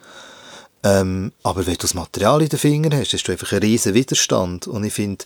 Ähm, 0.85 1.33
aber 1.43 1.67
wenn 1.67 1.75
du 1.75 1.81
das 1.81 1.95
Material 1.95 2.43
in 2.43 2.51
den 2.51 2.59
Fingern 2.59 2.95
hast, 2.95 3.15
hast 3.15 3.25
du 3.25 3.33
einfach 3.33 3.53
einen 3.53 3.63
riesen 3.63 3.95
Widerstand. 3.95 4.67
Und 4.67 4.85
ich 4.85 4.93
finde, 4.93 5.25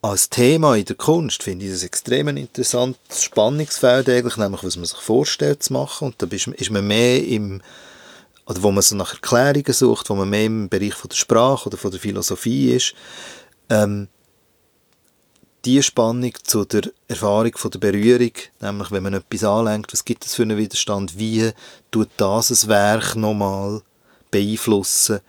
als 0.00 0.30
Thema 0.30 0.76
in 0.76 0.84
der 0.84 0.96
Kunst 0.96 1.42
finde 1.42 1.64
ich 1.64 1.72
das 1.72 1.82
extrem 1.82 2.28
interessantes 2.28 3.22
Spannungsfeld 3.22 4.08
eigentlich, 4.08 4.36
nämlich 4.36 4.62
was 4.62 4.76
man 4.76 4.84
sich 4.84 4.98
vorstellt 4.98 5.62
zu 5.62 5.72
machen. 5.72 6.08
Und 6.08 6.22
da 6.22 6.26
ist 6.26 6.70
man 6.70 6.86
mehr 6.86 7.26
im 7.26 7.60
oder 8.46 8.62
wo 8.62 8.70
man 8.70 8.82
so 8.82 8.96
nach 8.96 9.12
Erklärungen 9.12 9.72
sucht, 9.72 10.08
wo 10.08 10.14
man 10.14 10.30
mehr 10.30 10.46
im 10.46 10.68
Bereich 10.70 10.94
von 10.94 11.10
der 11.10 11.16
Sprache 11.16 11.66
oder 11.68 11.76
von 11.76 11.90
der 11.90 12.00
Philosophie 12.00 12.72
ist, 12.72 12.94
ähm, 13.68 14.08
die 15.66 15.82
Spannung 15.82 16.32
zu 16.44 16.64
der 16.64 16.90
Erfahrung 17.08 17.54
von 17.56 17.70
der 17.70 17.78
Berührung, 17.78 18.32
nämlich 18.60 18.90
wenn 18.90 19.02
man 19.02 19.14
etwas 19.14 19.44
anlenkt, 19.44 19.92
was 19.92 20.04
gibt 20.04 20.24
es 20.24 20.34
für 20.34 20.44
einen 20.44 20.56
Widerstand, 20.56 21.18
wie 21.18 21.50
tut 21.90 22.08
das 22.16 22.50
ein 22.50 22.68
Werk 22.70 23.16
nochmal 23.16 23.82
beeinflussen? 24.30 25.20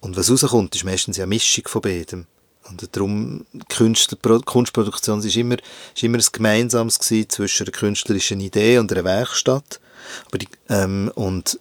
Und 0.00 0.16
was 0.16 0.30
rauskommt, 0.30 0.74
ist 0.74 0.84
meistens 0.84 1.16
ja 1.16 1.24
eine 1.24 1.28
Mischung 1.28 1.68
von 1.68 1.80
beidem. 1.80 2.26
Und 2.68 2.96
darum, 2.96 3.44
Kunst, 3.74 4.16
Kunstproduktion 4.44 5.18
ist 5.20 5.36
immer, 5.36 5.56
ist 5.94 6.02
immer 6.02 6.18
ein 6.18 6.24
Gemeinsames 6.32 6.98
zwischen 6.98 7.66
einer 7.66 7.72
künstlerischen 7.72 8.40
Idee 8.40 8.78
und 8.78 8.90
einer 8.90 9.04
Werkstatt. 9.04 9.80
Aber 10.26 10.38
die, 10.38 10.48
ähm, 10.68 11.10
und 11.14 11.58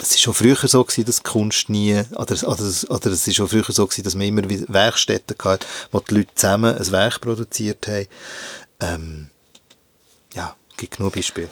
es 0.00 0.12
war 0.12 0.18
schon 0.18 0.34
früher 0.34 0.56
so 0.56 0.84
gewesen, 0.84 1.04
dass 1.04 1.22
Kunst 1.22 1.68
nie, 1.68 2.00
oder, 2.12 2.34
oder, 2.48 2.62
oder 2.88 3.10
es 3.10 3.26
ist 3.26 3.36
schon 3.36 3.48
früher 3.48 3.64
so 3.68 3.86
gewesen, 3.86 4.04
dass 4.04 4.14
man 4.14 4.26
immer 4.26 4.42
Werkstätten 4.48 5.36
hatte, 5.42 5.66
wo 5.90 6.00
die 6.00 6.14
Leute 6.14 6.34
zusammen 6.34 6.76
ein 6.76 6.92
Werk 6.92 7.20
produziert 7.20 7.86
haben. 7.88 8.06
Ähm, 8.80 9.30
ja, 10.34 10.56
es 10.70 10.76
gibt 10.76 10.96
genug 10.96 11.14
Beispiele. 11.14 11.48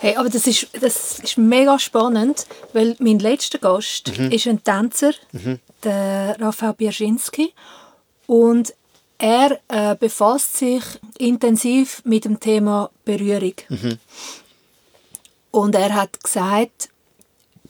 Hey, 0.00 0.16
aber 0.16 0.28
das 0.28 0.46
ist, 0.46 0.66
das 0.80 1.20
ist 1.20 1.38
mega 1.38 1.78
spannend, 1.78 2.46
weil 2.72 2.96
mein 2.98 3.18
letzter 3.18 3.58
Gast 3.58 4.18
mhm. 4.18 4.30
ist 4.32 4.46
ein 4.46 4.64
Tänzer, 4.64 5.12
mhm. 5.32 5.60
der 5.84 6.36
Raphael 6.40 6.74
Bierschinski. 6.74 7.52
Und 8.32 8.72
er 9.18 9.60
äh, 9.68 9.94
befasst 9.94 10.56
sich 10.56 10.82
intensiv 11.18 12.00
mit 12.06 12.24
dem 12.24 12.40
Thema 12.40 12.88
Berührung. 13.04 13.52
Mhm. 13.68 13.98
Und 15.50 15.74
er 15.74 15.94
hat 15.94 16.24
gesagt, 16.24 16.88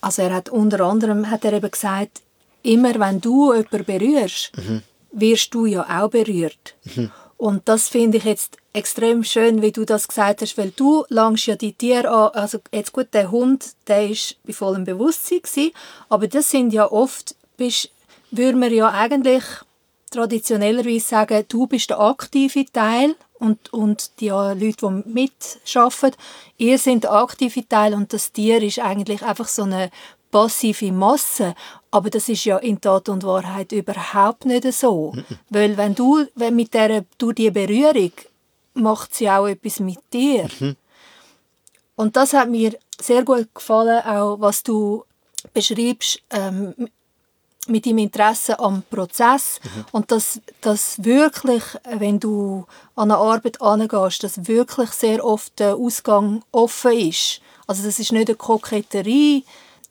also 0.00 0.22
er 0.22 0.32
hat 0.32 0.50
unter 0.50 0.82
anderem 0.82 1.28
hat 1.28 1.44
er 1.44 1.54
eben 1.54 1.68
gesagt, 1.68 2.22
immer 2.62 2.94
wenn 3.00 3.20
du 3.20 3.52
jemanden 3.52 3.84
berührst, 3.84 4.52
mhm. 4.56 4.84
wirst 5.10 5.52
du 5.52 5.66
ja 5.66 5.82
auch 5.82 6.10
berührt. 6.10 6.76
Mhm. 6.94 7.10
Und 7.38 7.68
das 7.68 7.88
finde 7.88 8.18
ich 8.18 8.24
jetzt 8.24 8.56
extrem 8.72 9.24
schön, 9.24 9.62
wie 9.62 9.72
du 9.72 9.84
das 9.84 10.06
gesagt 10.06 10.42
hast, 10.42 10.56
weil 10.56 10.70
du 10.70 11.04
langst 11.08 11.46
ja 11.46 11.56
die 11.56 11.72
Tiere 11.72 12.08
an, 12.08 12.40
also 12.40 12.60
jetzt 12.70 12.92
gut, 12.92 13.08
der 13.14 13.32
Hund, 13.32 13.72
der 13.88 14.08
ist 14.08 14.36
bei 14.46 14.52
vollem 14.52 14.84
Bewusstsein 14.84 15.42
gewesen, 15.42 15.72
aber 16.08 16.28
das 16.28 16.52
sind 16.52 16.72
ja 16.72 16.88
oft, 16.88 17.34
bist, 17.56 17.90
würde 18.30 18.56
man 18.56 18.72
ja 18.72 18.92
eigentlich 18.92 19.42
traditionellerweise 20.12 21.06
sagen, 21.06 21.44
du 21.48 21.66
bist 21.66 21.90
der 21.90 22.00
aktive 22.00 22.64
Teil 22.72 23.16
und, 23.38 23.72
und 23.72 24.20
die 24.20 24.28
Leute, 24.28 24.60
die 24.60 25.10
mitarbeiten, 25.10 26.16
ihr 26.58 26.78
seid 26.78 27.02
der 27.02 27.12
aktive 27.12 27.68
Teil 27.68 27.94
und 27.94 28.12
das 28.12 28.30
Tier 28.30 28.62
ist 28.62 28.78
eigentlich 28.78 29.22
einfach 29.22 29.48
so 29.48 29.62
eine 29.62 29.90
passive 30.30 30.92
Masse. 30.92 31.54
Aber 31.90 32.10
das 32.10 32.28
ist 32.28 32.44
ja 32.44 32.58
in 32.58 32.80
Tat 32.80 33.08
und 33.08 33.24
Wahrheit 33.24 33.72
überhaupt 33.72 34.46
nicht 34.46 34.72
so. 34.72 35.12
Mhm. 35.12 35.24
Weil 35.50 35.76
wenn 35.76 35.94
du 35.94 36.24
wenn 36.34 36.56
mit 36.56 36.74
der, 36.74 37.04
durch 37.18 37.34
die 37.34 37.50
Berührung 37.50 38.12
macht 38.74 39.14
sie 39.14 39.28
auch 39.28 39.46
etwas 39.46 39.80
mit 39.80 40.00
dir. 40.12 40.48
Mhm. 40.58 40.76
Und 41.96 42.16
das 42.16 42.32
hat 42.32 42.48
mir 42.48 42.76
sehr 43.00 43.24
gut 43.24 43.54
gefallen, 43.54 44.02
auch 44.04 44.40
was 44.40 44.62
du 44.62 45.04
beschreibst 45.52 46.22
ähm, 46.30 46.74
mit 47.68 47.86
deinem 47.86 47.98
Interesse 47.98 48.58
am 48.58 48.82
Prozess 48.90 49.60
mhm. 49.62 49.84
und 49.92 50.10
dass, 50.10 50.40
dass 50.60 51.04
wirklich, 51.04 51.62
wenn 51.96 52.18
du 52.18 52.66
an 52.96 53.10
eine 53.10 53.20
Arbeit 53.20 53.62
angehst, 53.62 54.24
dass 54.24 54.48
wirklich 54.48 54.90
sehr 54.90 55.24
oft 55.24 55.58
der 55.58 55.76
Ausgang 55.76 56.42
offen 56.50 56.92
ist. 56.92 57.40
Also 57.66 57.84
das 57.84 57.98
ist 58.00 58.12
nicht 58.12 58.28
eine 58.28 58.36
Koketterie, 58.36 59.44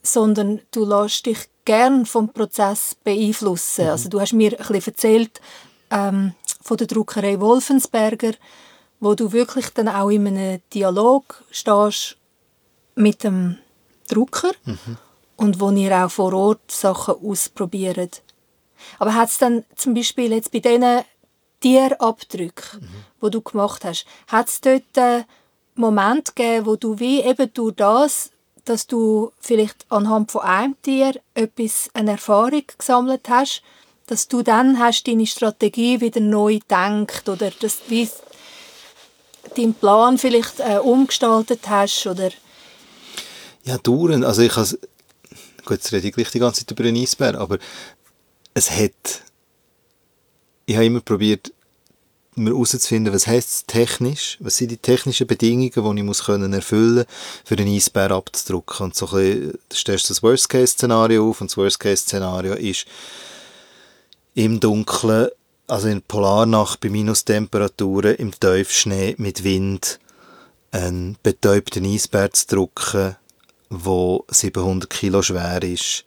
sondern 0.04 0.60
du 0.72 0.86
lässt 0.86 1.26
dich 1.26 1.38
gern 1.64 2.06
vom 2.06 2.30
Prozess 2.30 2.96
beeinflussen. 3.04 3.86
Mhm. 3.86 3.92
Also 3.92 4.10
du 4.10 4.20
hast 4.20 4.34
mir 4.34 4.52
ein 4.52 4.58
bisschen 4.58 4.94
erzählt 4.94 5.42
ähm, 5.92 6.34
von 6.62 6.78
der 6.78 6.88
Druckerei 6.88 7.40
Wolfensberger, 7.40 8.34
wo 9.00 9.16
du 9.16 9.32
wirklich 9.32 9.70
dann 9.70 9.88
auch 9.88 10.10
in 10.10 10.28
einem 10.28 10.62
Dialog 10.74 11.44
stehst 11.52 12.18
mit 12.96 13.24
dem 13.24 13.58
Drucker 14.10 14.52
mhm. 14.66 14.98
Und 15.42 15.60
wo 15.60 15.72
ihr 15.72 16.06
auch 16.06 16.12
vor 16.12 16.34
Ort 16.34 16.72
Sachen 16.72 17.16
ausprobiert. 17.16 18.22
Aber 19.00 19.16
hat 19.16 19.30
es 19.30 19.40
dann 19.40 19.64
zum 19.76 19.94
Beispiel 19.94 20.32
jetzt 20.32 20.52
bei 20.52 20.60
diesen 20.60 21.02
Tierabdrücken, 21.60 22.82
mhm. 22.82 22.88
wo 23.20 23.30
du 23.30 23.42
gemacht 23.42 23.84
hast, 23.84 24.06
hat 24.28 24.50
es 24.50 24.62
dort 24.62 24.98
einen 24.98 25.26
Moment 25.76 26.36
gegeben, 26.36 26.66
wo 26.66 26.76
du 26.76 27.00
wie 27.00 27.22
eben 27.22 27.52
durch 27.54 27.76
das, 27.76 28.32
dass 28.66 28.86
du 28.88 29.32
vielleicht 29.40 29.86
anhand 29.90 30.32
von 30.32 30.42
einem 30.42 30.76
Tier 30.82 31.20
etwas, 31.34 31.90
eine 31.94 32.12
Erfahrung 32.12 32.64
gesammelt 32.78 33.28
hast, 33.28 33.64
dass 34.08 34.28
du 34.28 34.44
dann 34.44 34.78
hast 34.78 35.08
deine 35.08 35.26
Strategie 35.26 36.02
wieder 36.02 36.22
neu 36.22 36.60
denkt 36.70 37.30
oder 37.30 37.52
dass 37.60 37.80
wie 37.88 38.08
deinen 39.56 39.74
Plan 39.74 40.18
vielleicht 40.18 40.60
äh, 40.60 40.78
umgestaltet 40.78 41.68
hast 41.68 42.06
oder 42.08 42.30
ja 43.64 43.78
dauernd 43.78 44.26
also 44.26 44.42
ich 44.42 44.56
has, 44.56 44.78
gut 45.66 45.78
jetzt 45.78 45.92
rede 45.92 46.08
ich 46.08 46.14
gleich 46.14 46.32
die 46.32 46.40
ganze 46.40 46.66
Zeit 46.66 46.72
über 46.72 46.88
einen 46.88 47.02
Eisbär 47.02 47.40
aber 47.40 47.58
es 48.54 48.70
hat 48.72 49.24
ich 50.66 50.76
habe 50.76 50.86
immer 50.86 51.02
probiert 51.02 51.52
mir 52.36 52.52
herauszufinden, 52.52 53.14
was 53.14 53.28
heißt 53.28 53.50
es 53.50 53.66
technisch, 53.66 54.38
was 54.40 54.56
sind 54.58 54.72
die 54.72 54.78
technischen 54.78 55.28
Bedingungen, 55.28 55.70
die 55.70 56.02
ich 56.02 56.06
muss 56.06 56.24
können 56.24 56.54
erfüllen 56.54 57.06
für 57.44 57.56
einen 57.58 57.76
Eisbär 57.76 58.12
abzudrucken. 58.12 58.86
Und 58.86 58.96
so 58.96 59.08
ein 59.08 59.12
bisschen, 59.12 59.60
stellst 59.74 60.10
du 60.10 60.14
das 60.14 60.24
Worst-Case-Szenario 60.24 61.30
auf 61.30 61.42
und 61.42 61.52
das 61.52 61.58
Worst-Case-Szenario 61.58 62.54
ist 62.54 62.86
im 64.34 64.60
Dunkeln 64.60 65.28
also 65.68 65.88
in 65.88 66.02
Polarnacht 66.02 66.82
bei 66.82 66.90
Minustemperaturen 66.90 68.16
im 68.16 68.38
Tiefschnee 68.38 69.16
mit 69.18 69.46
Wind 69.46 70.00
einen 70.72 71.18
betäubten 71.24 71.86
Eisbär 71.86 72.32
zu 72.32 72.48
drücken, 72.48 73.16
der 73.72 74.26
700 74.30 74.90
Kilo 74.90 75.22
schwer 75.22 75.64
ist. 75.64 76.04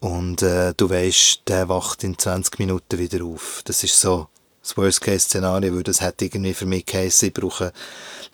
Und 0.00 0.42
äh, 0.42 0.74
du 0.76 0.90
weißt, 0.90 1.42
der 1.46 1.68
wacht 1.68 2.02
in 2.02 2.18
20 2.18 2.58
Minuten 2.58 2.98
wieder 2.98 3.24
auf. 3.24 3.62
Das 3.64 3.84
ist 3.84 4.00
so 4.00 4.26
das 4.62 4.76
Worst-Case-Szenario, 4.76 5.74
weil 5.74 5.82
das 5.82 6.00
hätte 6.00 6.26
irgendwie 6.26 6.54
für 6.54 6.66
mich 6.66 6.86
geheißen, 6.86 7.28
ich 7.28 7.34
brauche 7.34 7.72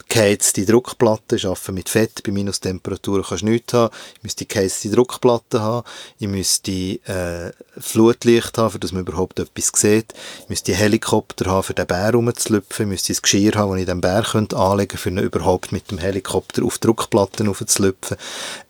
geheizte 0.08 0.64
Druckplatte, 0.64 1.36
ich 1.36 1.46
arbeite 1.46 1.72
mit 1.72 1.88
Fett, 1.88 2.22
bei 2.22 2.32
Minustemperaturen 2.32 3.24
kannst 3.26 3.42
du 3.42 3.46
nichts 3.46 3.72
haben, 3.72 3.94
ich 4.16 4.22
müsste 4.22 4.46
geheizte 4.46 4.90
Druckplatte 4.90 5.60
haben, 5.60 5.86
ich 6.18 6.28
müsste 6.28 6.72
äh, 6.72 7.52
Flutlicht 7.78 8.56
haben, 8.58 8.70
für 8.70 8.78
dass 8.78 8.92
man 8.92 9.02
überhaupt 9.02 9.38
etwas 9.38 9.72
sieht, 9.74 10.14
ich 10.42 10.48
müsste 10.48 10.72
einen 10.72 10.80
Helikopter 10.80 11.50
haben, 11.50 11.62
für 11.62 11.74
den 11.74 11.86
Bär 11.86 12.12
rumzulüpfen, 12.12 12.86
ich 12.86 12.90
müsste 12.90 13.12
ein 13.12 13.22
Geschirr 13.22 13.54
haben, 13.54 13.72
das 13.72 13.80
ich 13.80 13.86
den 13.86 14.00
Bär 14.00 14.22
könnte 14.22 14.56
anlegen 14.56 14.98
könnte, 14.98 15.20
ihn 15.20 15.26
überhaupt 15.26 15.72
mit 15.72 15.90
dem 15.90 15.98
Helikopter 15.98 16.64
auf 16.64 16.78
Druckplatten 16.78 17.48
aufzulüpfen. 17.48 18.16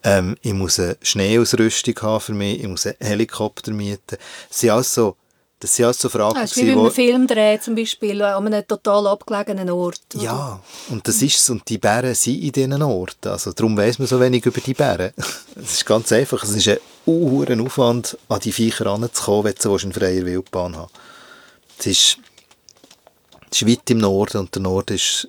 Ähm, 0.03 0.37
ich 0.43 0.53
muss 0.53 0.79
eine 0.79 0.97
Schneeausrüstung 1.03 1.95
haben 2.03 2.21
für 2.21 2.35
mich, 2.35 2.61
ich 2.61 2.69
muss 2.69 2.87
einen 2.87 2.97
Helikopter 3.01 3.73
mieten. 3.73 4.17
Das 4.49 4.61
sind 4.61 4.71
alles 4.71 4.95
so 4.95 5.17
das 5.61 5.75
sind 5.75 5.87
also 5.87 6.09
Fragen, 6.09 6.37
ja, 6.37 6.43
das 6.43 6.57
ist 6.57 6.63
wie 6.65 6.73
bei 6.73 6.81
einem 6.81 6.91
Film 6.93 7.27
drehen, 7.27 7.61
zum 7.61 7.75
Beispiel, 7.75 8.23
an 8.23 8.47
einem 8.47 8.67
total 8.67 9.09
abgelegenen 9.09 9.71
Ort. 9.71 10.01
Oder? 10.15 10.23
Ja, 10.23 10.61
und 10.89 11.07
das 11.09 11.21
ist 11.21 11.37
es. 11.37 11.51
Und 11.51 11.69
die 11.69 11.79
Bären 11.79 12.15
sind 12.15 12.41
in 12.41 12.53
diesen 12.53 12.83
Orten. 12.83 13.29
Also 13.29 13.53
darum 13.53 13.77
weiss 13.77 13.99
man 13.99 14.07
so 14.07 14.21
wenig 14.21 14.47
über 14.47 14.61
die 14.61 14.75
Bären. 14.75 15.13
Es 15.57 15.73
ist 15.73 15.87
ganz 15.87 16.13
einfach. 16.13 16.45
Es 16.45 16.51
ist 16.51 16.69
ein 16.69 16.79
hoher 17.05 17.61
Aufwand, 17.61 18.17
an 18.29 18.39
die 18.39 18.53
Viecher 18.53 18.85
heranzukommen, 18.85 19.47
wenn 19.47 19.55
du 19.61 19.77
eine 19.77 19.93
freie 19.93 20.25
Wildbahn 20.25 20.77
hast. 20.77 20.93
Es 21.81 21.87
ist, 21.87 22.19
es 23.51 23.63
ist 23.63 23.69
weit 23.69 23.91
im 23.91 23.99
Norden 23.99 24.39
und 24.39 24.55
der 24.55 24.63
Norden 24.63 24.95
ist, 24.95 25.29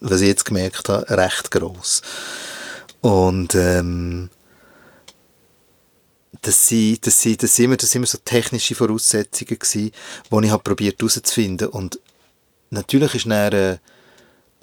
was 0.00 0.22
ich 0.22 0.28
jetzt 0.28 0.46
gemerkt 0.46 0.88
habe, 0.88 1.10
recht 1.10 1.50
gross. 1.50 2.00
Und 3.02 3.54
ähm, 3.54 4.30
das 6.42 6.68
sind, 6.68 7.06
das 7.06 7.20
sind, 7.20 7.42
das 7.42 7.54
sind, 7.54 7.66
immer, 7.66 7.76
das 7.76 7.90
sind 7.90 8.00
immer 8.00 8.06
so 8.06 8.18
technische 8.24 8.74
Voraussetzungen 8.74 9.58
gewesen, 9.58 9.92
die 10.30 10.46
ich 10.46 10.50
habe 10.50 10.62
probiert 10.62 11.00
herauszufinden. 11.00 11.68
Und 11.68 12.00
natürlich 12.70 13.14
ist 13.14 13.26
dann 13.26 13.52
äh, 13.52 13.78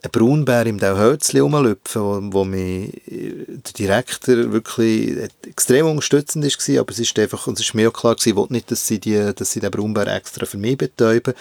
ein 0.03 0.11
Braunbär 0.11 0.65
im 0.65 0.79
Dauhölzli 0.79 1.39
rumlüpfen, 1.39 2.01
wo, 2.01 2.39
wo 2.39 2.45
mich 2.45 2.95
äh, 3.07 3.45
der 3.47 3.73
Direktor 3.73 4.51
wirklich 4.51 5.29
extrem 5.45 5.87
unterstützend 5.87 6.45
war, 6.45 6.79
aber 6.79 6.91
es 6.91 6.99
ist 6.99 7.17
einfach, 7.19 7.47
und 7.47 7.59
es 7.59 7.65
ist 7.65 7.73
mir 7.73 7.89
auch 7.89 7.93
klar 7.93 8.15
gewesen, 8.15 8.29
ich 8.29 8.35
wollte 8.35 8.53
nicht, 8.53 8.71
dass 8.71 8.87
sie, 8.87 8.99
die, 8.99 9.33
dass 9.35 9.51
sie 9.51 9.59
den 9.59 9.71
Braunbär 9.71 10.07
extra 10.07 10.45
für 10.45 10.57
mich 10.57 10.77
betäuben. 10.77 11.33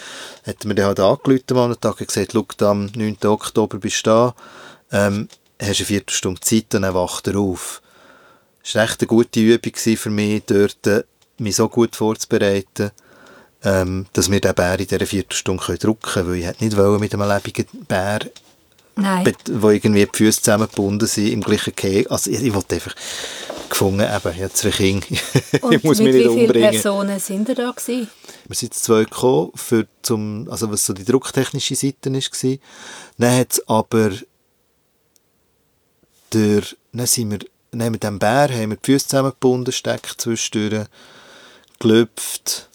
Hat 0.45 0.65
mir 0.65 0.75
dann 0.75 0.87
halt 0.87 0.99
angerufen 0.99 1.57
am 1.57 1.79
Tag 1.79 1.99
und 1.99 2.07
gesagt, 2.07 2.33
schau, 2.33 2.67
am 2.67 2.87
9. 2.95 3.17
Oktober 3.25 3.77
bist 3.77 4.05
du 4.05 4.09
da, 4.09 4.35
ähm, 4.91 5.27
hast 5.59 5.79
eine 5.79 5.85
Viertelstunde 5.85 6.41
Zeit 6.41 6.65
dann 6.69 6.93
wacht 6.93 7.27
er 7.27 7.37
auf. 7.37 7.81
Es 8.67 8.75
war 8.75 8.83
echt 8.83 8.99
eine 8.99 9.07
gute 9.07 9.39
Übung 9.39 9.73
für 9.73 10.09
mich, 10.09 10.43
dort 10.45 10.85
äh, 10.87 11.03
mich 11.37 11.55
so 11.55 11.69
gut 11.69 11.95
vorzubereiten, 11.95 12.91
ähm, 13.63 14.07
dass 14.11 14.29
wir 14.29 14.41
den 14.41 14.53
Bär 14.53 14.77
in 14.77 14.87
dieser 14.87 15.05
Viertelstunde 15.05 15.77
drucken 15.77 16.11
können, 16.11 16.29
weil 16.29 16.35
ich 16.35 16.59
nicht 16.59 16.75
nicht 16.75 16.99
mit 16.99 17.13
einem 17.13 17.29
lebenden 17.29 17.85
Bär 17.85 18.19
Nein. 18.97 19.33
wo 19.51 19.69
irgendwie 19.69 20.05
die 20.05 20.17
Füße 20.17 20.41
zusammengebunden 20.41 21.07
sind, 21.07 21.31
im 21.31 21.41
gleichen 21.41 21.75
Kegel. 21.75 22.11
Also 22.11 22.29
ich, 22.29 22.43
ich 22.43 22.53
wollte 22.53 22.75
einfach 22.75 22.93
gefunden, 23.69 24.01
eben, 24.01 24.35
ich 24.35 24.43
habe 24.43 24.53
zwei 24.53 24.71
Kinder, 24.71 25.07
ich 25.71 25.83
muss 25.83 25.99
mich 25.99 26.15
nicht 26.15 26.27
umbringen. 26.27 26.49
wie 26.49 26.53
viele 26.53 26.69
Personen 26.69 27.19
sind 27.21 27.47
da 27.47 27.71
gewesen? 27.71 28.09
Wir 28.47 28.55
sind 28.55 28.73
zwei 28.73 29.05
gekommen, 29.05 29.51
für 29.55 29.87
zum, 30.01 30.49
also 30.49 30.69
was 30.69 30.85
so 30.85 30.91
die 30.91 31.05
drucktechnische 31.05 31.75
Seite 31.75 32.11
war. 32.11 32.57
Dann 33.17 33.39
hat 33.39 33.53
es 33.53 33.69
aber 33.69 34.11
der, 36.33 36.63
dann 36.91 37.05
sind 37.05 37.31
wir 37.31 37.39
neben 37.71 37.99
dem 37.99 38.19
Bär 38.19 38.49
haben 38.49 38.69
wir 38.71 38.77
die 38.77 38.91
Füße 38.91 39.07
zusammengebunden, 39.07 39.71
Steck 39.71 40.13
zwischendurch, 40.17 40.87
gelüpft. 41.79 42.69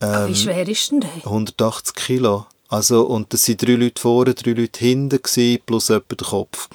Ähm, 0.00 0.28
wie 0.28 0.36
schwer 0.36 0.66
ist 0.66 0.90
denn 0.90 1.00
der? 1.00 1.10
180 1.24 1.94
Kilo. 1.94 2.46
Also, 2.68 3.02
und 3.02 3.32
das 3.32 3.48
waren 3.48 3.56
drei 3.56 3.72
Leute 3.72 4.00
vorne, 4.00 4.34
drei 4.34 4.52
Leute 4.52 4.78
hinten, 4.78 5.22
gewesen, 5.22 5.62
plus 5.66 5.88
jemand 5.88 6.10
den 6.10 6.26
Kopf 6.26 6.68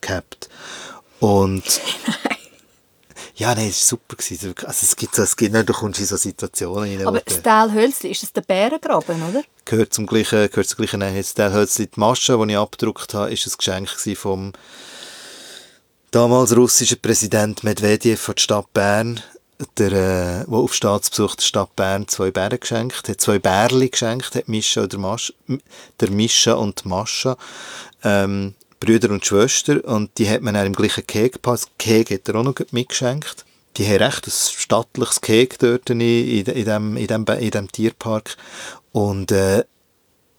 gehabt. 0.00 0.48
Und... 1.20 1.64
Ja, 3.38 3.54
nein, 3.54 3.68
es 3.68 3.92
war 3.92 3.98
super. 4.00 4.16
Also 4.66 4.84
es 4.84 4.96
gibt, 4.96 5.16
es 5.16 5.36
gibt 5.36 5.52
nicht, 5.52 5.68
du 5.68 5.72
kommst 5.72 6.00
in 6.00 6.06
so 6.06 6.16
Situationen 6.16 6.98
rein. 6.98 7.06
Aber 7.06 7.20
das 7.20 7.40
Teilhölzli, 7.40 8.10
ist 8.10 8.24
das 8.24 8.32
der 8.32 8.40
Bärengraben, 8.40 9.22
oder? 9.22 9.44
Gehört 9.64 9.94
zum 9.94 10.06
gleichen, 10.06 10.48
gehört 10.50 10.66
zum 10.66 10.78
gleichen, 10.78 10.98
nein, 10.98 11.16
das 11.16 11.34
Teilhölzli, 11.34 11.86
die 11.86 12.00
Masche, 12.00 12.36
die 12.36 12.52
ich 12.52 12.58
abgedruckt 12.58 13.14
habe, 13.14 13.32
ist 13.32 13.46
ein 13.46 13.52
Geschenk 13.56 13.90
vom 14.16 14.52
damals 16.10 16.56
russischer 16.56 16.96
Präsident 16.96 17.64
Medvedev 17.64 18.20
von 18.20 18.34
der 18.34 18.42
Stadt 18.42 18.72
Bern, 18.72 19.20
der, 19.76 19.92
äh, 19.92 20.44
wo 20.46 20.58
auf 20.58 20.74
Staatsbesuch 20.74 21.36
der 21.36 21.44
Stadt 21.44 21.74
Bern 21.76 22.06
zwei 22.08 22.30
Bären 22.30 22.60
geschenkt 22.60 23.08
hat, 23.08 23.20
zwei 23.20 23.38
Bärli 23.38 23.88
geschenkt 23.88 24.34
hat, 24.34 24.48
Mischa 24.48 24.84
oder 24.84 24.98
Mascha, 24.98 25.32
der 26.00 26.10
Mischa 26.10 26.54
und 26.54 26.86
Mascha, 26.86 27.36
ähm, 28.04 28.54
Brüder 28.80 29.10
und 29.10 29.26
Schwester, 29.26 29.84
und 29.84 30.16
die 30.18 30.28
hat 30.28 30.42
man 30.42 30.54
dann 30.54 30.66
im 30.66 30.74
gleichen 30.74 31.06
Keg 31.06 31.32
gepasst. 31.32 31.70
Keg 31.78 32.10
hat 32.10 32.28
er 32.28 32.36
auch 32.36 32.44
noch 32.44 32.54
mitgeschenkt. 32.70 33.44
Die 33.76 33.86
haben 33.86 34.02
recht 34.02 34.26
ein 34.26 34.32
stattliches 34.32 35.20
Keg 35.20 35.58
dort 35.58 35.90
in, 35.90 36.00
in, 36.00 36.46
in, 36.46 36.64
dem, 36.64 36.96
in, 36.96 37.06
dem, 37.06 37.24
in 37.26 37.50
dem 37.50 37.72
Tierpark. 37.72 38.36
Und, 38.92 39.32
äh, 39.32 39.64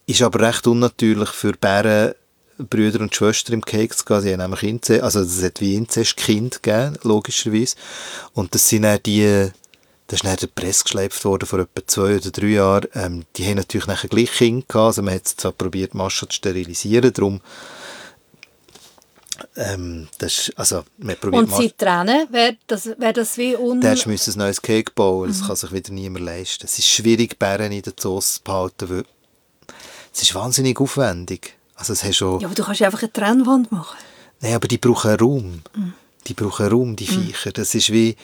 ist 0.09 0.23
aber 0.23 0.47
recht 0.47 0.65
unnatürlich 0.65 1.29
für 1.29 1.53
Bären 1.53 2.15
Brüder 2.59 3.01
und 3.01 3.15
Schwestern 3.15 3.53
im 3.53 3.65
Keks 3.65 4.05
gehen. 4.05 4.21
Sie 4.21 4.31
haben 4.31 4.39
nämlich 4.39 4.63
Inzest, 4.63 5.01
also 5.01 5.21
es 5.21 5.43
hat 5.43 5.61
wie 5.61 5.75
Inzestkind 5.75 6.61
gegeben, 6.61 6.97
logischerweise. 7.03 7.75
Und 8.33 8.53
das 8.53 8.67
sind 8.67 8.83
dann 8.83 8.99
die, 9.03 9.49
das 10.07 10.19
ist 10.19 10.25
dann 10.25 10.35
der 10.35 10.47
Presse 10.47 10.83
geschleift 10.83 11.23
worden 11.23 11.45
vor 11.45 11.59
etwa 11.59 11.87
zwei 11.87 12.15
oder 12.15 12.31
drei 12.31 12.47
Jahren. 12.47 12.87
Ähm, 12.93 13.25
die 13.35 13.45
haben 13.45 13.57
natürlich 13.57 13.87
nachher 13.87 14.09
gleich 14.09 14.31
Kinder 14.31 14.65
gehabt. 14.67 14.87
Also 14.87 15.01
man 15.01 15.15
hat 15.15 15.27
zwar 15.27 15.51
probiert, 15.51 15.93
Maschen 15.93 16.29
zu 16.29 16.35
sterilisieren, 16.35 17.13
darum 17.13 17.41
ähm, 19.55 20.07
das 20.17 20.49
ist, 20.49 20.59
also, 20.59 20.83
man 20.97 21.15
Und 21.31 21.55
sie 21.55 21.71
trennen, 21.71 22.27
wäre 22.29 22.57
das, 22.67 22.87
wär 22.97 23.13
das 23.13 23.37
wie 23.37 23.55
un... 23.55 23.79
Der 23.79 23.97
müssen 24.05 24.33
ein 24.33 24.37
neues 24.37 24.61
Cake 24.61 24.91
bauen, 24.93 25.29
das 25.29 25.41
mhm. 25.41 25.47
kann 25.47 25.55
sich 25.55 25.71
wieder 25.71 25.93
niemand 25.93 26.25
leisten. 26.25 26.65
Es 26.65 26.77
ist 26.77 26.89
schwierig, 26.89 27.39
Bären 27.39 27.71
in 27.71 27.81
der 27.81 27.95
Zoos 27.95 28.35
zu 28.35 28.43
behalten, 28.43 28.89
weil 28.89 29.05
es 30.13 30.21
ist 30.21 30.35
wahnsinnig 30.35 30.79
aufwendig. 30.79 31.58
Also 31.79 31.93
es 31.93 32.15
schon... 32.15 32.41
Ja, 32.41 32.47
aber 32.47 32.55
du 32.55 32.63
kannst 32.63 32.81
einfach 32.81 33.01
eine 33.01 33.13
Trennwand 33.13 33.71
machen. 33.71 33.97
Nein, 34.41 34.53
aber 34.53 34.67
die 34.67 34.77
brauchen 34.77 35.15
Raum. 35.15 35.61
Mhm. 35.73 35.93
Die 36.27 36.33
brauchen 36.33 36.67
Raum, 36.67 36.95
die 36.95 37.09
mhm. 37.09 37.23
Viecher. 37.23 37.51
Das 37.53 37.73
ist 37.73 37.91
wie 37.91 38.17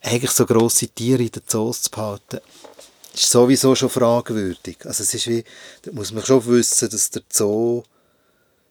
eigentlich 0.00 0.30
so 0.30 0.46
grosse 0.46 0.88
Tiere 0.88 1.22
in 1.22 1.30
den 1.30 1.42
Zoos 1.46 1.82
zu 1.82 1.90
behalten. 1.90 2.40
Das 3.12 3.22
ist 3.22 3.30
sowieso 3.30 3.74
schon 3.74 3.90
fragwürdig. 3.90 4.78
Also 4.84 5.02
es 5.02 5.12
ist 5.12 5.26
wie, 5.26 5.44
da 5.82 5.92
muss 5.92 6.10
man 6.12 6.24
schon 6.24 6.44
wissen, 6.46 6.88
dass 6.88 7.10
der 7.10 7.22
Zoo 7.28 7.82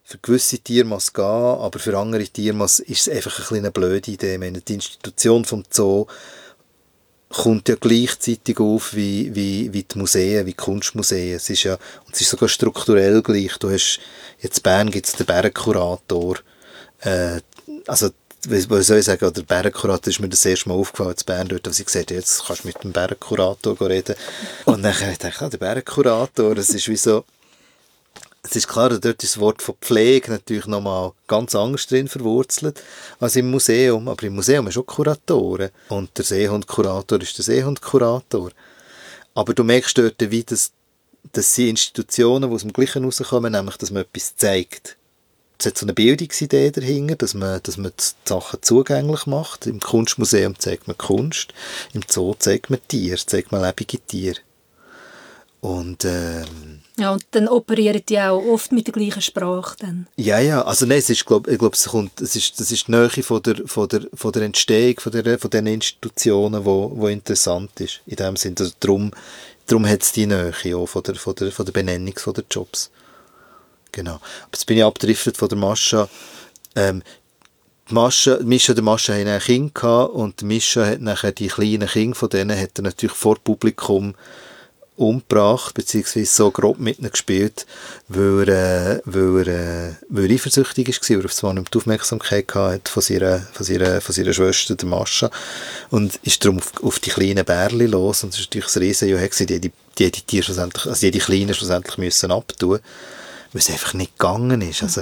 für 0.03 0.17
gewisse 0.17 0.57
Tiere 0.57 0.87
muss 0.87 1.13
gehen, 1.13 1.23
aber 1.23 1.77
für 1.77 1.97
andere 1.97 2.23
Tiere 2.23 2.55
muss, 2.55 2.79
ist 2.79 3.07
es 3.07 3.15
einfach 3.15 3.51
eine 3.51 3.71
blöde 3.71 4.09
Idee. 4.09 4.39
meine, 4.39 4.61
die 4.61 4.73
Institution 4.73 5.45
vom 5.45 5.63
Zoo 5.69 6.07
kommt 7.31 7.69
ja 7.69 7.75
gleichzeitig 7.75 8.59
auf 8.59 8.93
wie, 8.93 9.33
wie, 9.33 9.73
wie 9.73 9.83
die 9.83 9.97
Museen, 9.97 10.45
wie 10.45 10.51
die 10.51 10.57
Kunstmuseen. 10.57 11.35
Es 11.35 11.49
ist 11.49 11.63
ja, 11.63 11.77
und 12.05 12.13
es 12.15 12.21
ist 12.21 12.29
sogar 12.29 12.49
strukturell 12.49 13.21
gleich. 13.21 13.57
Du 13.57 13.69
hast, 13.69 13.99
jetzt 14.39 14.57
in 14.57 14.63
Bern 14.63 14.91
gibt 14.91 15.07
es 15.07 15.13
den 15.13 15.25
Bärenkurator, 15.25 16.37
äh, 16.99 17.39
also 17.87 18.09
was 18.47 18.87
soll 18.87 18.97
ich 18.97 19.05
sagen, 19.05 19.31
der 19.31 19.43
Bärenkurator 19.43 20.07
ist 20.07 20.19
mir 20.19 20.29
das 20.29 20.45
erste 20.45 20.69
Mal 20.69 20.75
aufgefallen 20.75 21.15
in 21.17 21.25
Bern, 21.25 21.47
dort, 21.47 21.67
als 21.67 21.79
ich 21.79 21.85
gesagt 21.85 22.11
jetzt 22.11 22.45
kannst 22.45 22.63
du 22.63 22.67
mit 22.67 22.83
dem 22.83 22.91
Bärenkurator 22.91 23.79
reden. 23.81 24.15
Und 24.65 24.81
dann 24.81 24.99
habe 24.99 25.11
ich 25.11 25.19
gedacht, 25.19 25.41
ah, 25.41 25.49
der 25.49 25.57
Bärenkurator, 25.59 26.55
das 26.55 26.69
ist 26.69 26.87
wie 26.87 26.97
so, 26.97 27.23
es 28.43 28.55
ist 28.55 28.67
klar, 28.67 28.89
dort 28.89 29.23
ist 29.23 29.35
das 29.35 29.39
Wort 29.39 29.61
von 29.61 29.75
Pflege 29.81 30.31
natürlich 30.31 30.65
nochmal 30.65 31.11
ganz 31.27 31.53
anders 31.53 31.85
drin 31.85 32.07
verwurzelt 32.07 32.81
als 33.19 33.35
im 33.35 33.51
Museum. 33.51 34.07
Aber 34.07 34.23
im 34.23 34.35
Museum 34.35 34.67
ist 34.67 34.77
auch 34.77 34.85
Kuratoren. 34.85 35.69
Und 35.89 36.17
der 36.17 36.25
Seehundkurator 36.25 37.21
ist 37.21 37.37
der 37.37 37.45
Seehundkurator. 37.45 38.51
Aber 39.35 39.53
du 39.53 39.63
merkst 39.63 39.97
dort, 39.97 40.31
wie 40.31 40.43
das, 40.43 40.71
das 41.31 41.53
sind 41.53 41.69
Institutionen, 41.69 42.49
die 42.49 42.55
aus 42.55 42.63
dem 42.63 42.73
Gleichen 42.73 43.05
rauskommen, 43.05 43.51
nämlich, 43.51 43.77
dass 43.77 43.91
man 43.91 44.03
etwas 44.03 44.35
zeigt. 44.35 44.97
Es 45.59 45.67
hat 45.67 45.77
so 45.77 45.85
eine 45.85 45.93
Bildungsidee 45.93 46.71
dahinter, 46.71 47.17
dass 47.17 47.35
man, 47.35 47.61
dass 47.61 47.77
man 47.77 47.91
die 47.91 48.03
Sachen 48.27 48.63
zugänglich 48.63 49.27
macht. 49.27 49.67
Im 49.67 49.79
Kunstmuseum 49.79 50.57
zeigt 50.57 50.87
man 50.87 50.97
Kunst, 50.97 51.53
im 51.93 52.01
Zoo 52.07 52.33
zeigt 52.33 52.71
man 52.71 52.79
Tiere, 52.87 53.23
zeigt 53.23 53.51
man 53.51 53.61
lebende 53.61 53.99
Tiere. 53.99 54.39
Und 55.61 56.03
ähm, 56.05 56.80
ja, 57.01 57.11
und 57.11 57.25
dann 57.31 57.47
operieren 57.47 58.01
die 58.07 58.19
auch 58.19 58.43
oft 58.45 58.71
mit 58.71 58.85
der 58.85 58.93
gleichen 58.93 59.21
Sprache 59.21 59.75
dann. 59.79 60.07
Ja, 60.17 60.39
ja, 60.39 60.61
also 60.61 60.85
nein, 60.85 60.99
es 60.99 61.09
ist, 61.09 61.25
glaub, 61.25 61.47
ich 61.47 61.57
glaube, 61.57 61.75
es 61.75 61.89
es 62.21 62.35
ist, 62.35 62.59
das 62.59 62.71
ist 62.71 62.87
die 62.87 62.91
Nähe 62.91 63.09
von 63.09 63.41
der, 63.41 63.55
von 63.65 63.87
der, 63.89 64.01
von 64.13 64.31
der 64.31 64.43
Entstehung 64.43 64.99
von, 64.99 65.11
der, 65.11 65.39
von 65.39 65.49
den 65.49 65.65
Institutionen, 65.67 66.63
wo, 66.63 66.91
wo 66.95 67.07
interessant 67.07 67.79
ist, 67.79 68.01
in 68.05 68.17
dem 68.17 68.35
Sinne. 68.35 68.55
Also 68.59 68.73
darum, 68.79 69.11
darum 69.65 69.87
hat 69.87 70.03
es 70.03 70.11
die 70.11 70.27
Nähe 70.27 70.53
auch 70.75 70.85
von 70.85 71.01
der, 71.01 71.15
von 71.15 71.33
der, 71.35 71.51
von 71.51 71.65
der 71.65 71.73
Benennung 71.73 72.13
von 72.17 72.33
der 72.33 72.43
Jobs. 72.49 72.91
Genau. 73.91 74.15
Aber 74.15 74.51
jetzt 74.53 74.65
bin 74.67 74.77
ich 74.77 74.83
abgedriftet 74.83 75.37
von 75.37 75.49
der 75.49 75.57
Mascha. 75.57 76.07
Ähm, 76.75 77.01
die 77.89 77.93
Mascha, 77.95 78.37
Mischa 78.43 78.73
und 78.73 78.83
Mascha 78.83 79.13
hatten 79.13 79.27
ein 79.27 79.41
Kind 79.41 79.73
gehabt 79.73 80.13
und 80.13 80.43
Mischa 80.43 80.85
hat 80.85 81.01
nachher 81.01 81.31
die 81.31 81.47
kleinen 81.47 81.87
Kinder 81.87 82.15
von 82.15 82.29
denen 82.29 82.57
hat 82.57 82.77
er 82.77 82.83
natürlich 82.83 83.15
vor 83.15 83.37
Publikum 83.39 84.13
umgebracht, 85.01 85.73
beziehungsweise 85.73 86.25
so 86.25 86.51
grob 86.51 86.79
mit 86.79 86.99
ihnen 86.99 87.11
gespielt, 87.11 87.65
weil 88.07 88.49
er, 88.49 88.97
äh, 88.97 89.01
weil 89.05 89.47
er, 89.47 89.89
äh, 89.89 89.93
weil 90.09 90.25
er 90.25 90.35
eifersüchtig 90.35 90.87
war, 90.87 91.09
weil 91.09 91.19
er 91.19 91.25
auf 91.25 91.33
zwar 91.33 91.53
nicht 91.53 91.73
die 91.73 91.77
Aufmerksamkeit 91.77 92.53
hatte 92.53 92.91
von 92.91 93.03
seiner, 93.03 93.39
von 93.39 93.65
seiner, 93.65 94.01
von 94.01 94.15
seiner 94.15 94.33
Schwester, 94.33 94.75
der 94.75 94.87
Mascha, 94.87 95.29
und 95.89 96.19
ist 96.23 96.43
darum 96.43 96.59
auf, 96.59 96.71
auf 96.83 96.99
die 96.99 97.09
kleinen 97.09 97.45
Bärli 97.45 97.87
los, 97.87 98.23
und 98.23 98.33
das 98.33 98.39
ist 98.39 98.47
natürlich 98.47 98.75
ein 98.75 98.81
riesen 98.81 99.09
Johe, 99.09 99.29
die, 99.29 99.45
die, 99.45 99.71
die, 99.97 100.11
die 100.11 100.21
Tiere 100.21 100.43
schlussendlich, 100.43 100.85
also 100.85 101.11
die 101.11 101.19
Kleinen 101.19 101.53
schlussendlich 101.53 101.97
müssen 101.97 102.31
abtun, 102.31 102.79
weil 103.51 103.59
es 103.59 103.69
einfach 103.69 103.93
nicht 103.93 104.17
gegangen 104.17 104.61
ist. 104.61 104.83
Also, 104.83 105.01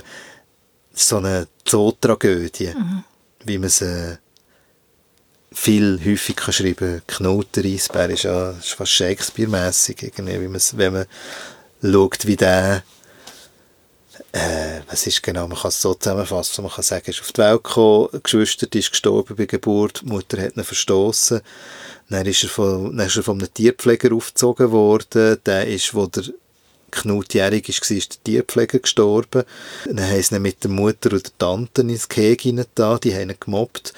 so 0.93 1.17
eine 1.17 1.47
Zootragödie, 1.65 2.73
mhm. 2.75 3.03
wie 3.45 3.57
man 3.57 3.69
sie 3.69 4.17
viel 5.51 5.99
häufig 6.05 6.35
kann 6.35 6.53
schreiben. 6.53 7.01
Knoten 7.07 7.63
Reisbär 7.63 8.09
ist 8.09 8.23
ja 8.23 8.51
ist 8.51 8.73
fast 8.73 8.91
Shakespeare-mässig, 8.91 10.11
wenn 10.15 10.93
man 10.93 11.05
schaut, 11.81 12.25
wie 12.25 12.35
der 12.35 12.83
äh, 14.31 14.81
ist 14.91 15.23
genau, 15.23 15.47
man 15.47 15.57
kann 15.57 15.69
es 15.69 15.81
so 15.81 15.93
zusammenfassen, 15.93 16.63
man 16.63 16.71
kann 16.71 16.83
sagen, 16.83 17.05
er 17.05 17.09
ist 17.09 17.21
auf 17.21 17.31
die 17.31 17.41
Welt 17.41 17.63
gekommen, 17.63 18.09
Geschwister 18.21 18.67
ist 18.71 18.91
gestorben 18.91 19.35
bei 19.35 19.45
Geburt, 19.45 20.01
die 20.01 20.05
Mutter 20.07 20.41
hat 20.41 20.55
ihn 20.55 20.63
verstoßen, 20.63 21.41
dann 22.09 22.25
ist 22.25 22.43
er 22.43 22.49
von, 22.49 22.95
dann 22.95 23.07
ist 23.07 23.17
er 23.17 23.23
von 23.23 23.39
einem 23.39 23.53
Tierpfleger 23.53 24.13
aufgezogen 24.13 24.71
worden, 24.71 25.37
der 25.45 25.67
ist, 25.67 25.93
wo 25.93 26.05
der 26.05 26.25
Knut 26.91 27.33
jährig 27.33 27.67
war, 27.67 27.97
ist 27.97 28.13
der 28.13 28.23
Tierpfleger 28.23 28.79
gestorben. 28.79 29.43
Dann 29.85 30.01
haben 30.01 30.21
sie 30.21 30.35
ihn 30.35 30.41
mit 30.41 30.63
der 30.63 30.71
Mutter 30.71 31.13
und 31.13 31.25
der 31.25 31.37
Tante 31.37 31.81
ins 31.81 32.09
Gehege 32.09 32.65
da, 32.75 32.97
die 32.97 33.13
haben 33.13 33.29
ihn 33.29 33.37
gemobbt, 33.39 33.93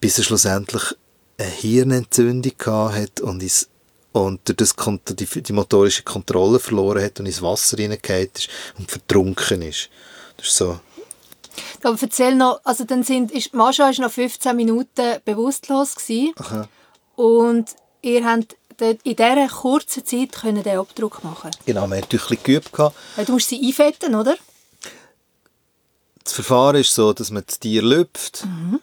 bis 0.00 0.18
er 0.18 0.24
schlussendlich 0.24 0.94
eine 1.38 1.48
Hirnentzündung 1.48 2.52
hatte 2.66 3.24
und 3.24 3.42
ins 3.42 3.68
und 4.12 4.40
das 4.60 4.76
die, 5.08 5.42
die 5.42 5.52
motorische 5.52 6.04
Kontrolle 6.04 6.60
verloren 6.60 7.02
hat 7.02 7.18
und 7.18 7.26
ins 7.26 7.42
Wasser 7.42 7.76
hineingefallen 7.76 8.30
ist 8.32 8.48
und 8.78 8.88
vertrunken 8.88 9.60
ist. 9.62 9.90
Das 10.36 10.46
ist 10.46 10.56
so. 10.56 10.78
Aber 11.82 11.98
erzähl 12.00 12.36
noch, 12.36 12.60
also 12.64 12.84
dann 12.84 13.02
sind, 13.02 13.32
ist, 13.32 13.52
Mascha 13.54 13.84
war 13.84 14.00
noch 14.00 14.12
15 14.12 14.54
Minuten 14.54 15.18
bewusstlos 15.24 15.96
gewesen, 15.96 16.32
Aha. 16.36 16.68
und 17.16 17.74
ihr 18.02 18.24
habt 18.24 18.56
in 18.80 18.98
dieser 19.04 19.48
kurzen 19.48 20.04
Zeit 20.04 20.32
können 20.32 20.62
den 20.62 20.78
Abdruck 20.78 21.22
machen 21.24 21.50
Genau, 21.66 21.86
wir 21.86 21.96
hatten 21.96 22.04
ein 22.04 22.08
bisschen 22.08 22.42
geübt. 22.42 22.70
Du 22.76 23.32
musst 23.32 23.48
sie 23.48 23.64
einfetten, 23.66 24.14
oder? 24.14 24.36
Das 26.24 26.32
Verfahren 26.32 26.76
ist 26.76 26.94
so, 26.94 27.12
dass 27.12 27.30
man 27.30 27.44
das 27.46 27.60
Tier 27.60 27.82
lüpft, 27.82 28.46
mhm. 28.46 28.80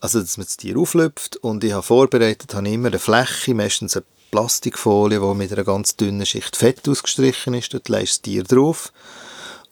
also 0.00 0.20
dass 0.20 0.38
man 0.38 0.46
das 0.46 0.56
Tier 0.56 0.78
auflüpft 0.78 1.36
und 1.36 1.62
ich 1.62 1.72
habe 1.72 1.82
vorbereitet 1.82 2.54
habe 2.54 2.68
immer 2.68 2.88
eine 2.88 2.98
Fläche, 2.98 3.54
meistens 3.54 3.96
eine 3.96 4.06
Plastikfolie, 4.30 5.20
die 5.20 5.34
mit 5.34 5.52
einer 5.52 5.64
ganz 5.64 5.96
dünnen 5.96 6.26
Schicht 6.26 6.56
Fett 6.56 6.88
ausgestrichen 6.88 7.54
ist. 7.54 7.72
Dort 7.72 7.88
legst 7.88 8.26
du 8.26 8.30
das 8.30 8.32
Tier 8.32 8.44
drauf 8.44 8.92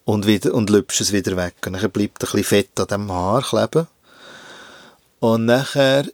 und, 0.05 0.27
wieder, 0.27 0.55
und 0.55 0.71
lüpfst 0.71 1.01
es 1.01 1.13
wieder 1.13 1.37
weg. 1.37 1.55
Und 1.67 1.75
dann 1.75 1.91
bleibt 1.91 2.23
ein 2.23 2.31
bisschen 2.31 2.45
Fett 2.45 2.81
an 2.81 2.87
dem 2.87 3.13
Haar 3.13 3.43
kleben. 3.43 3.87
Und 5.21 5.47
nachher 5.47 6.07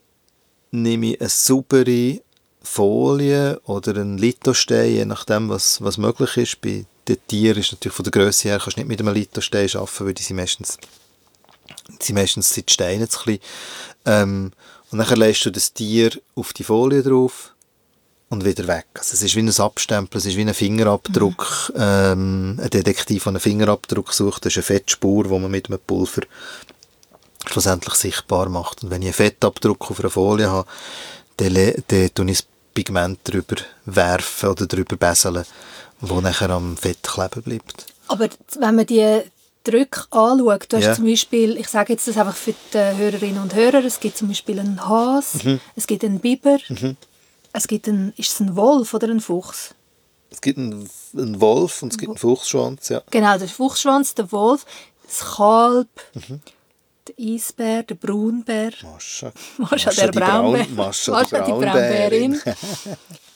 nehme 0.71 1.13
ich 1.13 1.21
eine 1.21 1.29
saubere 1.29 2.21
Folie 2.63 3.61
oder 3.65 3.97
ein 3.97 4.19
Lithostein, 4.19 4.93
je 4.93 5.05
nachdem, 5.05 5.49
was, 5.49 5.83
was 5.83 5.99
möglich 5.99 6.37
ist. 6.37 6.61
Bei 6.61 6.85
den 7.09 7.17
Tieren 7.27 7.59
ist 7.59 7.73
natürlich 7.73 7.95
von 7.95 8.05
der 8.05 8.13
Größe 8.13 8.49
her, 8.49 8.59
kannst 8.59 8.77
du 8.77 8.81
nicht 8.81 8.89
mit 8.89 9.01
einem 9.01 9.15
Lithostein 9.15 9.69
arbeiten, 9.75 10.07
weil 10.07 10.15
die 10.15 10.23
sind 10.23 10.37
meistens, 10.37 10.79
die 11.89 12.05
sind 12.05 12.15
meistens 12.17 12.55
sind 12.55 12.69
die 12.69 12.73
Steine 12.73 13.09
zu 13.09 13.21
klein. 13.21 13.39
Ähm, 14.05 14.53
und 14.91 14.99
dann 14.99 15.19
lässt 15.19 15.45
du 15.47 15.51
das 15.51 15.73
Tier 15.73 16.11
auf 16.35 16.53
die 16.53 16.65
Folie 16.65 17.03
drauf 17.03 17.55
und 18.29 18.45
wieder 18.45 18.67
weg. 18.67 18.87
Also 18.95 19.15
es 19.15 19.23
ist 19.23 19.37
wie 19.37 19.41
ein 19.41 19.61
Abstempel, 19.61 20.19
es 20.19 20.27
ist 20.27 20.37
wie 20.37 20.43
ein 20.43 20.55
Fingerabdruck. 20.55 21.73
Mhm. 21.75 21.81
Ähm, 21.81 22.61
ein 22.63 22.71
Detektiv, 22.71 23.25
der 23.25 23.31
einen 23.31 23.41
Fingerabdruck 23.41 24.13
sucht, 24.13 24.45
das 24.45 24.53
ist 24.53 24.59
eine 24.59 24.65
Fettspur, 24.65 25.25
die 25.25 25.31
man 25.31 25.51
mit 25.51 25.69
einem 25.69 25.79
Pulver 25.79 26.23
schlussendlich 27.47 27.95
sichtbar 27.95 28.49
macht. 28.49 28.83
Und 28.83 28.91
wenn 28.91 29.03
ich 29.03 29.09
einen 29.09 29.15
Fettabdruck 29.15 29.91
auf 29.91 30.01
einer 30.01 30.11
Folie 30.11 30.51
habe, 30.51 30.69
dann, 31.37 31.55
dann 31.89 32.15
tue 32.15 32.31
ich 32.31 32.45
Pigment 32.75 33.21
drüber 33.25 33.57
werfen 33.85 34.51
oder 34.51 34.67
drüber 34.67 34.97
beseln, 34.97 35.45
wo 36.01 36.21
nachher 36.21 36.51
am 36.51 36.77
Fett 36.77 37.03
kleben 37.03 37.43
bleibt. 37.43 37.87
Aber 38.09 38.29
wenn 38.59 38.75
man 38.75 38.87
die 38.87 39.23
Drücke 39.65 40.03
anschaut, 40.11 40.67
du 40.73 40.77
hast 40.77 40.85
yeah. 40.85 40.95
zum 40.95 41.05
Beispiel, 41.05 41.57
ich 41.57 41.69
sage 41.69 41.93
jetzt 41.93 42.09
das 42.09 42.19
einfach 42.19 42.35
für 42.37 42.55
die 42.73 42.79
Hörerinnen 42.79 43.41
und 43.41 43.55
Hörer, 43.55 43.85
es 43.85 44.01
gibt 44.01 44.17
zum 44.17 44.29
Beispiel 44.29 44.59
einen 44.59 44.87
Hase, 44.87 45.49
mhm. 45.49 45.61
es 45.77 45.87
gibt 45.87 46.05
einen 46.05 46.19
Biber, 46.19 46.59
mhm. 46.69 46.97
es 47.53 47.69
gibt 47.69 47.89
einen, 47.89 48.13
ist 48.17 48.33
es 48.33 48.41
ein 48.41 48.57
Wolf 48.57 48.93
oder 48.93 49.09
ein 49.09 49.21
Fuchs? 49.21 49.75
Es 50.31 50.41
gibt 50.41 50.59
einen, 50.59 50.89
einen 51.17 51.41
Wolf 51.41 51.83
und 51.83 51.93
es 51.93 51.99
gibt 51.99 52.11
einen 52.11 52.19
Fuchsschwanz, 52.19 52.89
ja. 52.89 53.03
Genau, 53.11 53.39
der 53.39 53.49
Fuchsschwanz, 53.49 54.15
der 54.15 54.33
Wolf, 54.33 54.67
das 55.07 55.37
Kalb, 55.37 55.89
mhm 56.15 56.41
der 57.09 57.15
Eisbär, 57.19 57.83
der 57.83 57.95
Braunbär. 57.95 58.73
Mascha. 58.83 59.33
Mascha, 59.59 59.91
der 59.91 60.09
Braunbär. 60.13 60.65
Braun, 60.65 60.77
Mascha, 60.77 61.13
Mascha 61.13 61.41
die 61.41 61.53
Braunbärin. 61.53 62.41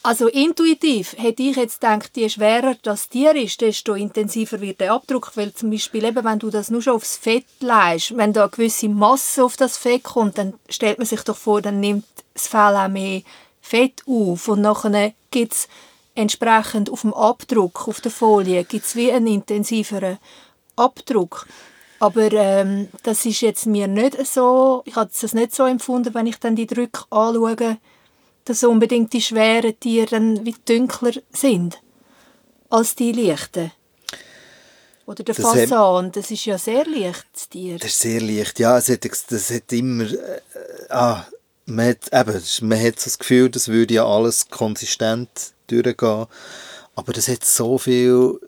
also 0.03 0.29
intuitiv 0.29 1.15
hätte 1.19 1.43
ich 1.43 1.57
jetzt 1.57 1.81
gedacht, 1.81 2.11
je 2.17 2.29
schwerer 2.29 2.77
das 2.83 3.09
Tier 3.09 3.35
ist, 3.35 3.61
desto 3.61 3.95
intensiver 3.95 4.61
wird 4.61 4.81
der 4.81 4.93
Abdruck, 4.93 5.33
weil 5.35 5.53
zum 5.53 5.71
Beispiel 5.71 6.05
eben, 6.05 6.25
wenn 6.25 6.39
du 6.39 6.51
das 6.51 6.71
nur 6.71 6.83
schon 6.83 6.95
aufs 6.95 7.17
Fett 7.17 7.47
leist, 7.61 8.17
wenn 8.17 8.33
da 8.33 8.43
eine 8.43 8.51
gewisse 8.51 8.89
Masse 8.89 9.45
auf 9.45 9.57
das 9.57 9.77
Fett 9.77 10.05
kommt, 10.05 10.39
dann 10.39 10.55
stellt 10.69 10.99
man 10.99 11.07
sich 11.07 11.23
doch 11.23 11.37
vor, 11.37 11.61
dann 11.61 11.81
nimmt 11.81 12.05
das 12.35 12.47
Fell 12.47 12.77
auch 12.77 12.89
mehr 12.89 13.23
Fett 13.61 14.03
auf 14.07 14.47
und 14.49 14.61
nachher 14.61 15.13
gibt 15.31 15.53
es 15.53 15.69
entsprechend 16.15 16.89
auf 16.91 17.03
dem 17.03 17.13
Abdruck, 17.13 17.89
auf 17.89 18.01
der 18.01 18.13
Folie, 18.13 18.65
gibt 18.65 18.87
es 18.87 18.97
wie 18.97 19.13
einen 19.13 19.27
intensiveren 19.27 20.19
Abdruck. 20.77 21.47
Aber 21.99 22.33
ähm, 22.33 22.89
das 23.03 23.25
ist 23.25 23.41
jetzt 23.41 23.67
mir 23.67 23.89
nicht 23.89 24.27
so, 24.27 24.83
ich 24.85 24.97
habe 24.97 25.11
es 25.13 25.35
nicht 25.35 25.55
so 25.55 25.65
empfunden, 25.65 26.15
wenn 26.15 26.27
ich 26.27 26.39
dann 26.39 26.57
die 26.57 26.67
Drücke 26.67 27.05
anschaue, 27.11 27.79
dass 28.45 28.63
unbedingt 28.65 29.13
die 29.13 29.23
schweren 29.23 29.79
Tiere 29.81 30.07
dann 30.07 30.45
wie 30.45 30.55
dunkler 30.67 31.15
sind 31.33 31.81
als 32.69 32.95
die 32.95 33.13
leichten. 33.13 33.73
Oder 35.07 35.23
der 35.23 35.35
Fasan, 35.37 36.11
das 36.13 36.31
ist 36.31 36.45
ja 36.47 36.59
sehr 36.59 36.85
leicht, 36.85 37.27
das 37.33 37.49
Tier. 37.49 37.79
Das 37.79 37.91
ist 37.91 38.01
sehr 38.01 38.21
leicht, 38.21 38.59
ja. 38.59 38.77
Es 38.77 38.89
hat, 38.89 39.05
das 39.31 39.51
hat 39.51 39.73
immer... 39.73 40.05
Äh, 40.05 40.41
ah, 40.91 41.25
man 41.67 41.89
hat, 41.89 42.13
eben, 42.13 42.43
man 42.63 42.81
hat 42.81 43.01
so 43.01 43.05
das 43.05 43.19
Gefühl, 43.19 43.51
das 43.51 43.69
würde 43.69 43.95
ja 43.95 44.07
alles 44.07 44.49
konsistent 44.49 45.29
durchgehen. 45.69 46.27
Aber 46.95 47.13
das 47.13 47.29
hat 47.29 47.45
so 47.45 47.79
viele 47.79 48.41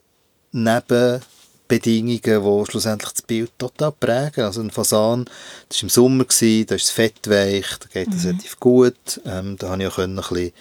Nebenbedingungen, 1.71 2.21
die 2.65 2.71
schlussendlich 2.71 3.13
das 3.13 3.23
Bild 3.23 3.51
total 3.59 3.93
prägen. 3.93 4.45
Also 4.45 4.61
ein 4.61 4.71
Fasan, 4.71 5.27
das 5.69 5.79
war 5.79 5.83
im 5.83 5.89
Sommer, 5.89 6.25
gewesen, 6.25 6.67
da 6.67 6.75
ist 6.75 6.87
das 6.87 6.91
Fett 6.91 7.29
weich, 7.29 7.67
da 7.79 7.89
geht 7.93 8.09
das 8.09 8.25
mhm. 8.25 8.31
relativ 8.31 8.61
gut. 8.61 9.21
Ähm, 9.25 9.57
da 9.59 9.71
habe 9.71 9.83
ich 9.83 9.89
auch 9.89 9.99
ein 9.99 10.17
bisschen, 10.17 10.53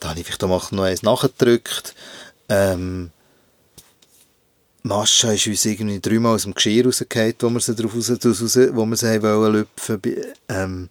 da 0.00 0.10
habe 0.10 0.20
ich 0.20 0.26
vielleicht 0.26 0.44
auch 0.44 0.72
noch 0.72 0.82
eins 0.82 1.02
nachgedrückt. 1.02 1.94
Ähm, 2.48 3.10
Mascha 4.82 5.32
ist 5.32 5.46
uns 5.46 5.64
irgendwie 5.64 6.00
dreimal 6.00 6.34
aus 6.34 6.44
dem 6.44 6.54
Geschirr 6.54 6.86
rausgefallen, 6.86 7.34
wo 7.40 7.50
wir 7.50 7.60
sie 7.60 7.74
drauf 7.74 7.94
raus, 7.94 8.10
raus, 8.10 8.56
wo 8.72 8.86
wir 8.86 8.96
sie 8.96 9.22
wollen 9.22 9.52
lüpfen. 9.52 10.00
Ähm, 10.48 10.88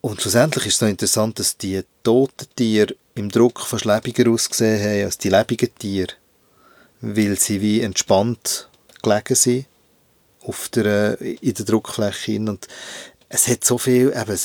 und 0.00 0.20
schlussendlich 0.20 0.66
ist 0.66 0.74
es 0.74 0.80
noch 0.80 0.88
interessant, 0.88 1.38
dass 1.38 1.56
die 1.56 1.80
toten 2.02 2.48
Tiere 2.56 2.96
im 3.14 3.28
Druck 3.28 3.60
fast 3.60 3.84
lebiger 3.84 4.28
ausgesehen 4.30 4.82
haben 4.82 5.04
als 5.04 5.18
die 5.18 5.28
lebenden 5.28 5.72
Tiere, 5.78 6.14
weil 7.02 7.38
sie 7.38 7.60
wie 7.60 7.80
entspannt 7.80 8.68
gelegen 9.02 9.34
sind 9.34 9.66
auf 10.44 10.68
der, 10.70 11.20
in 11.20 11.54
der 11.54 11.64
Druckfläche 11.64 12.36
und 12.38 12.66
es 13.28 13.48
hat 13.48 13.64
so 13.64 13.78
viel 13.78 14.08
eben, 14.14 14.38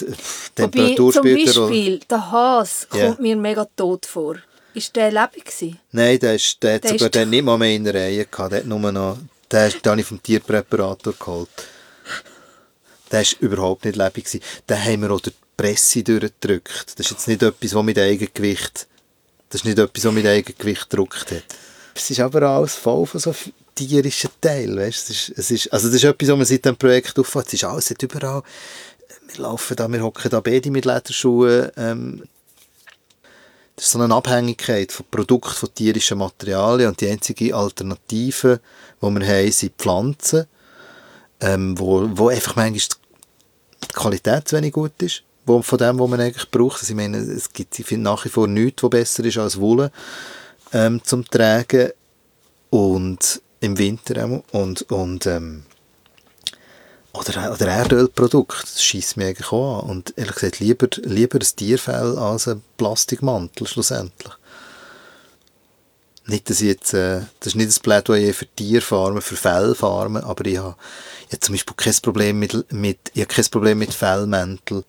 Temperatur 0.55 1.15
Wobei, 1.15 1.45
zum 1.45 1.67
Beispiel, 1.69 1.99
der 2.09 2.31
Hase 2.31 2.87
yeah. 2.93 3.07
kommt 3.07 3.19
mir 3.19 3.35
mega 3.35 3.67
tot 3.75 4.05
vor. 4.05 4.37
Ist 4.73 4.95
der 4.95 5.11
lebendig 5.11 5.45
gewesen? 5.45 5.79
Nein, 5.91 6.19
der, 6.19 6.35
ist, 6.35 6.61
der, 6.63 6.79
der 6.79 6.91
hat 6.91 6.99
sogar 6.99 7.09
den 7.09 7.29
nicht 7.31 7.43
mal 7.43 7.57
mehr 7.57 7.75
in 7.75 7.83
der 7.83 7.95
Reihe 7.95 8.25
gehabt. 8.25 8.51
Der 8.51 8.59
hat 8.59 8.65
nur 8.65 8.79
noch, 8.91 9.17
den, 9.51 9.71
den 9.71 9.91
habe 9.91 10.01
ich 10.01 10.07
vom 10.07 10.21
Tierpräparator 10.21 11.13
geholt. 11.19 11.49
Der 13.11 13.21
war 13.21 13.27
überhaupt 13.41 13.85
nicht 13.85 13.97
lebendig. 13.97 14.25
Gewesen. 14.25 14.43
Den 14.69 14.85
haben 14.85 15.01
wir 15.01 15.11
auch 15.11 15.19
durch 15.19 15.35
die 15.35 15.57
Presse 15.57 16.03
durchgedrückt. 16.03 16.93
Das 16.95 17.07
ist 17.07 17.11
jetzt 17.11 17.27
nicht 17.27 17.43
etwas, 17.43 17.73
was 17.73 17.83
mit 17.83 17.97
Eigengewicht, 17.97 18.87
das 19.49 19.61
ist 19.61 19.65
nicht 19.65 19.79
etwas, 19.79 20.05
was 20.05 20.13
mit 20.13 20.25
Eigengewicht 20.25 20.89
gedruckt 20.89 21.31
hat. 21.31 21.43
Es 21.97 22.11
ist 22.11 22.19
aber 22.19 22.43
alles 22.43 22.75
voll 22.75 23.05
von 23.05 23.19
so 23.19 23.33
tierischen 23.73 24.29
Teilen, 24.41 24.77
weißt? 24.77 25.09
Es 25.09 25.29
ist, 25.29 25.37
es 25.37 25.51
ist, 25.51 25.73
also 25.73 25.87
das 25.87 25.97
ist 25.97 26.03
etwas, 26.03 26.29
was 26.29 26.37
man 26.37 26.45
seit 26.45 26.65
dem 26.65 26.75
Projekt 26.75 27.17
auffällt. 27.17 27.47
Es 27.47 27.53
ist 27.53 27.63
alles, 27.63 27.89
hat 27.89 28.03
überall, 28.03 28.43
wir 29.27 29.41
laufen 29.41 29.75
da, 29.75 29.87
wir 29.87 30.01
hocken 30.01 30.29
da 30.29 30.39
beide 30.39 30.71
mit 30.71 30.85
Lederschuhen, 30.85 31.71
ähm, 31.77 32.23
das 33.75 33.85
ist 33.85 33.91
so 33.91 33.99
eine 33.99 34.15
Abhängigkeit 34.15 34.91
von 34.91 35.05
Produkten, 35.11 35.53
von 35.53 35.73
tierischen 35.73 36.17
Materialien 36.17 36.89
und 36.89 36.99
die 36.99 37.09
einzige 37.09 37.55
Alternative, 37.55 38.59
die 38.99 39.05
wir 39.05 39.27
haben, 39.27 39.51
sind 39.51 39.73
Pflanzen, 39.77 40.47
ähm, 41.41 41.77
wo, 41.77 42.09
wo 42.13 42.29
einfach 42.29 42.55
manchmal 42.55 42.97
die 43.83 43.93
Qualität 43.93 44.47
zu 44.47 44.55
wenig 44.55 44.73
gut 44.73 44.99
ist 45.03 45.21
von 45.45 45.77
dem, 45.77 45.99
was 45.99 46.09
man 46.09 46.19
eigentlich 46.19 46.49
braucht. 46.51 46.81
Also 46.81 46.91
ich 46.91 46.95
meine, 46.95 47.17
es 47.17 47.53
gibt 47.53 47.79
nach 47.91 48.25
wie 48.25 48.29
vor 48.29 48.47
nichts, 48.47 48.83
was 48.83 48.89
besser 48.89 49.23
ist 49.23 49.37
als 49.37 49.59
Wolle 49.59 49.91
ähm, 50.73 51.03
zum 51.03 51.25
Tragen 51.25 51.91
und 52.69 53.41
im 53.59 53.77
Winter 53.77 54.25
auch. 54.25 54.43
und, 54.51 54.83
und 54.91 55.25
ähm, 55.25 55.63
oder, 57.13 57.51
oder 57.51 57.67
Erdölprodukt, 57.67 58.63
das 58.63 58.83
schießt 58.83 59.17
mir 59.17 59.27
eigentlich 59.27 59.51
auch 59.51 59.83
an. 59.83 59.89
Und 59.89 60.13
ehrlich 60.17 60.35
gesagt, 60.35 60.59
lieber, 60.59 60.87
lieber 61.01 61.39
ein 61.39 61.55
Tierfell 61.55 62.17
als 62.17 62.47
ein 62.47 62.61
Plastikmantel 62.77 63.65
schlussendlich. 63.67 64.33
Nicht, 66.27 66.49
dass 66.49 66.59
jetzt, 66.59 66.93
äh, 66.93 67.21
das 67.39 67.47
ist 67.47 67.55
nicht 67.55 67.69
das 67.69 67.79
Plädoyer 67.79 68.33
für 68.33 68.45
Tierfarmen, 68.45 69.21
für 69.21 69.37
Fellfarmen, 69.37 70.23
aber 70.23 70.45
ich 70.45 70.57
habe, 70.57 70.75
ich 71.27 71.33
habe 71.33 71.39
zum 71.39 71.55
Beispiel 71.55 71.75
kein 71.75 71.95
Problem 72.01 72.39
mit, 72.39 72.71
mit, 72.71 72.99
ich 73.13 73.21
habe 73.21 73.33
kein 73.33 73.45
Problem 73.45 73.79
mit 73.79 73.93
Fellmänteln 73.93 74.83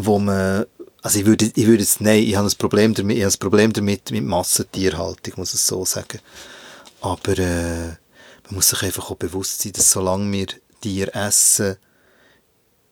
wo 0.00 0.18
man, 0.18 0.66
also 1.02 1.18
ich 1.20 1.26
würde, 1.26 1.50
ich 1.54 1.66
würde 1.66 1.82
jetzt, 1.82 2.00
nein, 2.00 2.22
ich 2.22 2.36
habe 2.36 2.48
ein 2.48 2.58
Problem 2.58 2.94
damit, 2.94 3.16
ich 3.16 3.24
habe 3.24 3.32
ein 3.32 3.38
Problem 3.38 3.72
damit 3.72 4.10
mit 4.10 4.24
Massentierhaltung, 4.24 5.34
muss 5.36 5.54
ich 5.54 5.60
so 5.60 5.84
sagen. 5.84 6.18
Aber 7.00 7.38
äh, 7.38 7.86
man 8.46 8.54
muss 8.54 8.70
sich 8.70 8.82
einfach 8.82 9.10
auch 9.10 9.16
bewusst 9.16 9.62
sein, 9.62 9.72
dass 9.72 9.90
solange 9.90 10.30
wir 10.32 10.46
Tiere 10.80 11.14
essen, 11.14 11.76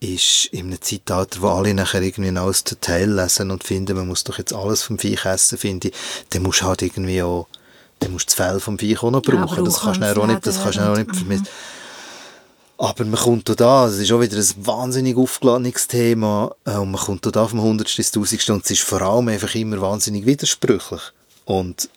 ist 0.01 0.47
in 0.47 0.67
einem 0.67 0.81
Zeitalter, 0.81 1.41
wo 1.41 1.49
alle 1.49 1.73
nachher 1.75 2.03
irgendwie 2.03 2.37
alles 2.37 2.65
Teil 2.65 3.11
lesen 3.11 3.51
und 3.51 3.65
finden, 3.65 3.97
man 3.97 4.07
muss 4.07 4.25
doch 4.25 4.39
jetzt 4.39 4.53
alles 4.53 4.83
vom 4.83 4.99
Viech 4.99 5.25
essen, 5.25 5.59
finde 5.59 5.89
ich, 5.89 5.95
dann 6.31 6.43
musst 6.43 6.61
du 6.61 6.67
halt 6.67 6.83
irgendwie 6.83 7.23
auch, 7.23 7.49
dann 7.99 8.13
musst 8.13 8.31
du 8.31 8.37
das 8.37 8.47
Fell 8.47 8.61
vom 8.61 8.79
Viech 8.79 9.03
auch 9.03 9.11
noch 9.11 9.23
brauchen. 9.23 9.57
Ja, 9.57 9.65
das 9.65 9.81
kannst 9.81 10.01
du 10.01 10.23
auch 10.23 10.27
nicht, 10.27 10.47
das 10.47 10.63
kannst 10.63 10.79
du 10.79 10.93
auch 10.93 10.97
nicht 10.97 11.13
mhm. 11.25 11.47
Aber 12.79 13.05
man 13.07 13.19
kommt 13.19 13.49
da, 13.59 13.87
es 13.87 13.99
ist 13.99 14.13
auch 14.13 14.21
wieder 14.21 14.37
ein 14.37 14.67
wahnsinnig 14.67 15.17
aufgeladenes 15.17 15.89
Thema 15.89 16.55
äh, 16.67 16.77
und 16.77 16.91
man 16.91 17.01
kommt 17.01 17.25
da 17.25 17.47
vom 17.47 17.61
100. 17.61 17.99
ins 17.99 18.09
1000. 18.09 18.51
und 18.51 18.65
es 18.65 18.71
ist 18.73 18.83
vor 18.83 19.01
allem 19.01 19.29
einfach 19.29 19.55
immer 19.55 19.81
wahnsinnig 19.81 20.27
widersprüchlich. 20.27 21.01
Und 21.47 21.89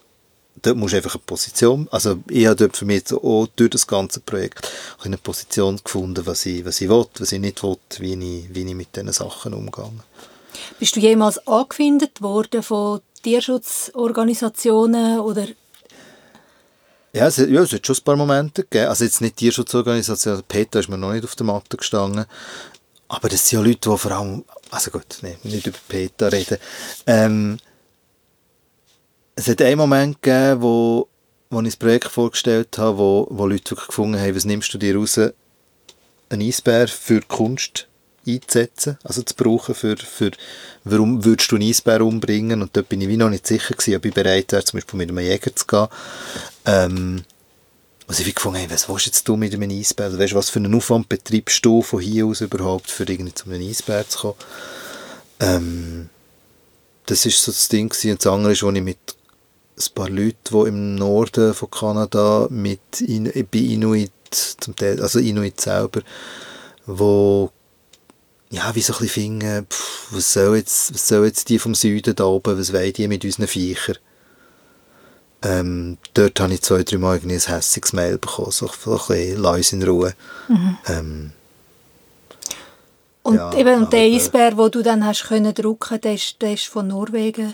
dort 0.62 0.78
musst 0.78 0.94
du 0.94 0.98
einfach 0.98 1.16
eine 1.16 1.24
Position, 1.26 1.88
also 1.92 2.20
ich 2.30 2.46
habe 2.46 2.56
dort 2.56 2.78
für 2.78 2.86
mich 2.86 3.12
auch 3.14 3.48
durch 3.56 3.72
das 3.72 3.88
ganze 3.88 4.22
Projekt 4.22 4.72
eine 5.04 5.18
Position 5.18 5.80
gefunden, 5.84 6.26
was 6.26 6.46
ich, 6.46 6.64
was 6.66 6.80
ich 6.80 6.90
will, 6.90 7.06
was 7.18 7.32
ich 7.32 7.40
nicht 7.40 7.62
will, 7.62 7.78
wie 8.00 8.14
ich, 8.14 8.54
wie 8.54 8.64
ich 8.64 8.76
mit 8.76 8.96
diesen 8.96 9.12
Sachen 9.12 9.54
umgehe. 9.54 9.92
Bist 10.80 10.96
du 10.96 11.00
jemals 11.00 11.46
angefindet 11.48 12.22
worden 12.22 12.64
von 12.64 13.02
Tierschutzorganisationen 13.24 15.20
oder 15.20 15.48
ja, 17.14 17.28
es, 17.28 17.38
ja, 17.38 17.62
es 17.62 17.74
hat 17.74 17.86
schon 17.86 17.96
ein 17.96 18.04
paar 18.04 18.16
Momente 18.16 18.64
gegeben. 18.64 18.88
Also 18.88 19.04
jetzt 19.04 19.22
nicht 19.22 19.38
Tierschutzorganisation, 19.38 20.34
also 20.34 20.44
Peter 20.48 20.80
ist 20.80 20.90
mir 20.90 20.98
noch 20.98 21.14
nicht 21.14 21.24
auf 21.24 21.36
der 21.36 21.46
Matte 21.46 21.78
gestanden. 21.78 22.26
Aber 23.08 23.28
das 23.30 23.48
sind 23.48 23.60
ja 23.60 23.66
Leute, 23.66 23.90
die 23.90 23.98
vor 23.98 24.12
allem, 24.12 24.46
also 24.70 24.92
gut, 24.92 25.18
nee, 25.24 25.38
nicht 25.44 25.66
über 25.66 25.78
Peter 25.88 26.32
reden. 26.32 26.58
Ähm, 27.08 27.58
es 29.36 29.48
hat 29.48 29.62
einen 29.62 29.78
Moment 29.78 30.22
gegeben, 30.22 30.62
wo, 30.62 31.08
wo 31.50 31.60
ich 31.62 31.68
das 31.68 31.76
Projekt 31.78 32.10
vorgestellt 32.10 32.78
habe, 32.78 32.98
wo, 32.98 33.28
wo 33.32 33.48
Leute 33.48 33.76
gefunden 33.76 34.20
haben, 34.20 34.36
was 34.36 34.46
nimmst 34.46 34.72
du 34.74 34.78
dir 34.78 34.96
raus, 34.96 35.18
einen 35.18 36.42
Eisbär 36.42 36.88
für 36.88 37.22
Kunst 37.22 37.89
einzusetzen, 38.36 38.98
also 39.04 39.22
zu 39.22 39.36
brauchen 39.36 39.76
für, 39.76 39.98
für 39.98 40.32
warum 40.84 41.26
würdest 41.26 41.52
du 41.52 41.56
einen 41.56 41.70
Eisbär 41.70 42.02
umbringen 42.02 42.62
und 42.62 42.76
dort 42.76 42.90
bin 42.90 43.02
ich 43.02 43.08
wie 43.08 43.18
noch 43.18 43.30
nicht 43.30 43.48
sicher 43.48 43.74
gewesen, 43.74 43.96
ob 43.96 44.06
ich 44.06 44.14
bereit 44.14 44.52
wäre, 44.52 44.64
zum 44.64 44.80
Beispiel 44.80 44.98
mit 44.98 45.10
einem 45.10 45.20
Jäger 45.20 45.56
zu 45.56 45.66
gehen. 45.66 45.88
Ähm, 46.66 47.24
also 48.10 48.24
ich 48.24 48.34
gefunden, 48.34 48.58
hey, 48.58 48.72
was 48.72 48.90
willst 48.90 49.28
du 49.28 49.36
mit 49.36 49.54
einem 49.54 49.70
Eisbär? 49.70 50.08
Also, 50.08 50.18
weißt, 50.18 50.34
was 50.34 50.50
für 50.50 50.58
einen 50.58 50.74
Aufwand 50.74 51.10
betreibst 51.10 51.64
du 51.64 51.84
von 51.84 52.02
hier 52.02 52.26
aus 52.26 52.42
überhaupt, 52.42 52.90
für 52.90 53.04
irgendwie 53.04 53.36
zu 53.36 53.46
einem 53.46 53.62
Eisbär 53.62 54.10
zu 54.10 54.20
kommen? 54.20 54.36
Ähm, 55.40 56.10
das 57.06 57.28
ist 57.28 57.44
so 57.44 57.52
das 57.52 57.68
Ding 57.68 57.90
gewesen. 57.90 58.12
Und 58.12 58.26
das 58.26 58.34
andere 58.34 58.54
ist, 58.54 58.64
wo 58.64 58.72
ich 58.72 58.82
mit 58.82 58.98
ein 59.78 59.94
paar 59.94 60.10
Leuten, 60.10 60.38
die 60.52 60.68
im 60.70 60.96
Norden 60.96 61.54
von 61.54 61.70
Kanada 61.70 62.48
mit 62.50 63.02
In 63.02 63.26
bei 63.26 63.60
Inuit, 63.60 64.12
zum 64.32 64.76
Teil, 64.76 65.02
also 65.02 65.20
Inuit 65.20 65.62
selber, 65.62 66.02
wo 66.88 67.52
ja, 68.52 68.74
wie 68.74 68.82
so 68.82 68.94
ein 68.94 69.00
bisschen 69.00 69.40
finden, 69.40 69.68
pff, 69.68 70.08
was, 70.12 70.34
soll 70.34 70.58
jetzt, 70.58 70.94
was 70.94 71.08
soll 71.08 71.26
jetzt 71.26 71.50
die 71.50 71.60
vom 71.60 71.76
Süden 71.76 72.16
da 72.16 72.26
oben, 72.26 72.58
was 72.58 72.74
wollen 72.74 72.94
die 72.94 73.08
mit 73.08 73.24
unseren 73.24 73.48
Viechern? 73.48 73.98
Ähm, 75.42 75.98
dort 76.14 76.40
habe 76.40 76.54
ich 76.54 76.62
zwei, 76.62 76.84
drei 76.84 76.98
Mal 76.98 77.20
ein 77.24 77.30
hässiges 77.30 77.94
Mail 77.94 78.18
bekommen, 78.18 78.52
so, 78.52 78.68
so 78.68 78.92
ein 78.92 78.98
bisschen, 78.98 79.42
lass 79.42 79.72
in 79.72 79.84
Ruhe. 79.84 80.14
Mhm. 80.48 80.78
Ähm, 80.88 81.32
und 83.22 83.36
ja, 83.36 83.54
eben 83.54 83.84
und 83.84 83.94
der 83.94 84.02
Eisbär, 84.02 84.52
den 84.52 84.72
du 84.72 84.82
dann 84.82 85.06
hast 85.06 85.28
können 85.28 85.54
drucken, 85.54 86.02
der 86.02 86.16
ist, 86.16 86.42
der 86.42 86.54
ist 86.54 86.66
von 86.66 86.88
Norwegen. 86.88 87.54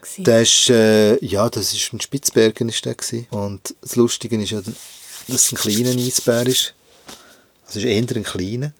Gewesen. 0.00 0.24
Der 0.24 0.42
ist, 0.42 0.68
äh, 0.68 1.24
ja, 1.24 1.48
das 1.48 1.72
ist 1.72 1.92
in 1.92 2.00
Spitzbergen 2.00 2.68
ist 2.68 2.84
der 2.84 2.96
gewesen. 2.96 3.28
Und 3.30 3.74
das 3.80 3.94
Lustige 3.94 4.42
ist 4.42 4.50
ja, 4.50 4.60
dass 4.60 4.74
es 5.28 5.52
ein 5.52 5.58
kleiner 5.58 5.90
Eisbär 5.90 6.46
ist. 6.46 6.74
Also 7.66 7.78
ist 7.78 7.84
eher 7.84 8.16
ein 8.16 8.24
kleiner. 8.24 8.72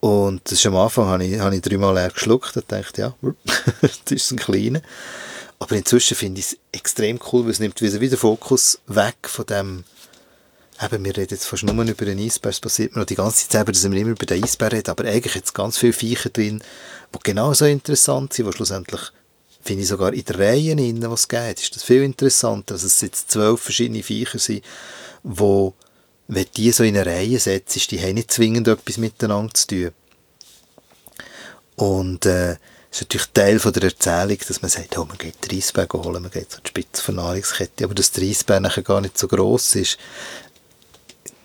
Und 0.00 0.42
das 0.44 0.52
ist 0.52 0.66
am 0.66 0.76
Anfang 0.76 1.06
habe 1.06 1.24
ich, 1.24 1.38
habe 1.38 1.54
ich 1.54 1.62
dreimal 1.62 1.94
leer 1.94 2.10
geschluckt 2.10 2.56
und 2.56 2.70
dachte, 2.70 3.00
ja, 3.00 3.14
das 3.80 4.12
ist 4.12 4.30
ein 4.30 4.38
kleiner. 4.38 4.82
Aber 5.58 5.74
inzwischen 5.74 6.16
finde 6.16 6.40
ich 6.40 6.46
es 6.46 6.58
extrem 6.72 7.18
cool, 7.32 7.44
weil 7.44 7.52
es 7.52 7.60
nimmt 7.60 7.80
wieder 7.80 7.98
den 7.98 8.18
Fokus 8.18 8.78
weg 8.86 9.16
von 9.22 9.46
dem, 9.46 9.84
eben, 10.82 11.04
wir 11.04 11.16
reden 11.16 11.30
jetzt 11.30 11.46
fast 11.46 11.62
nur 11.62 11.84
über 11.84 12.04
den 12.04 12.18
Eisbär, 12.18 12.50
es 12.50 12.60
passiert 12.60 12.94
mir 12.94 13.00
noch 13.00 13.06
die 13.06 13.14
ganze 13.14 13.48
Zeit, 13.48 13.66
dass 13.66 13.90
wir 13.90 13.98
immer 13.98 14.10
über 14.10 14.26
den 14.26 14.44
Eisbär 14.44 14.72
reden, 14.72 14.90
aber 14.90 15.04
eigentlich 15.04 15.34
es 15.34 15.54
ganz 15.54 15.78
viele 15.78 15.94
Viecher 15.94 16.28
drin, 16.28 16.62
die 17.14 17.18
genauso 17.22 17.64
interessant 17.64 18.34
sind, 18.34 18.46
die 18.46 18.52
schlussendlich, 18.52 19.00
finde 19.62 19.82
ich 19.82 19.88
sogar 19.88 20.12
in 20.12 20.24
der 20.24 20.38
Reihe, 20.38 20.76
was 21.10 21.20
es 21.20 21.28
geht, 21.28 21.60
ist 21.60 21.74
das 21.74 21.82
viel 21.82 22.02
interessanter, 22.02 22.74
dass 22.74 22.82
es 22.82 23.00
jetzt 23.00 23.30
zwölf 23.30 23.60
verschiedene 23.60 24.02
Viecher 24.02 24.38
sind, 24.38 24.62
die 25.22 25.72
wenn 26.28 26.46
die 26.56 26.72
so 26.72 26.82
in 26.82 26.96
eine 26.96 27.06
Reihe 27.06 27.38
setzt, 27.38 27.90
die 27.90 28.00
haben 28.00 28.14
nicht 28.14 28.30
zwingend 28.30 28.68
etwas 28.68 28.96
miteinander 28.96 29.54
zu 29.54 29.66
tun. 29.66 29.90
Und 31.76 32.26
äh, 32.26 32.56
es 32.90 33.02
ist 33.02 33.02
natürlich 33.02 33.28
Teil 33.34 33.58
von 33.58 33.72
der 33.72 33.84
Erzählung, 33.84 34.38
dass 34.48 34.62
man 34.62 34.70
sagt, 34.70 34.96
oh, 34.96 35.04
man 35.04 35.18
geht 35.18 35.52
Eisbär 35.52 35.86
holen, 35.92 36.22
man 36.22 36.30
geht 36.30 36.50
zur 36.50 36.60
Spitze 36.66 37.02
von 37.02 37.16
Nahrungskette, 37.16 37.84
aber 37.84 37.94
dass 37.94 38.10
der 38.12 38.24
Eisbär 38.24 38.60
nachher 38.60 38.82
gar 38.82 39.00
nicht 39.00 39.18
so 39.18 39.28
groß 39.28 39.76
ist, 39.76 39.98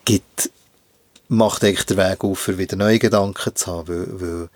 gibt, 0.06 0.50
macht 1.28 1.64
eigentlich 1.64 1.86
den 1.86 1.98
Weg 1.98 2.24
auf, 2.24 2.40
für 2.40 2.58
wieder 2.58 2.78
neue 2.78 3.00
Gedanken 3.00 3.56
zu 3.56 3.68
haben, 3.68 3.88
weil, 3.88 4.22
weil 4.22 4.50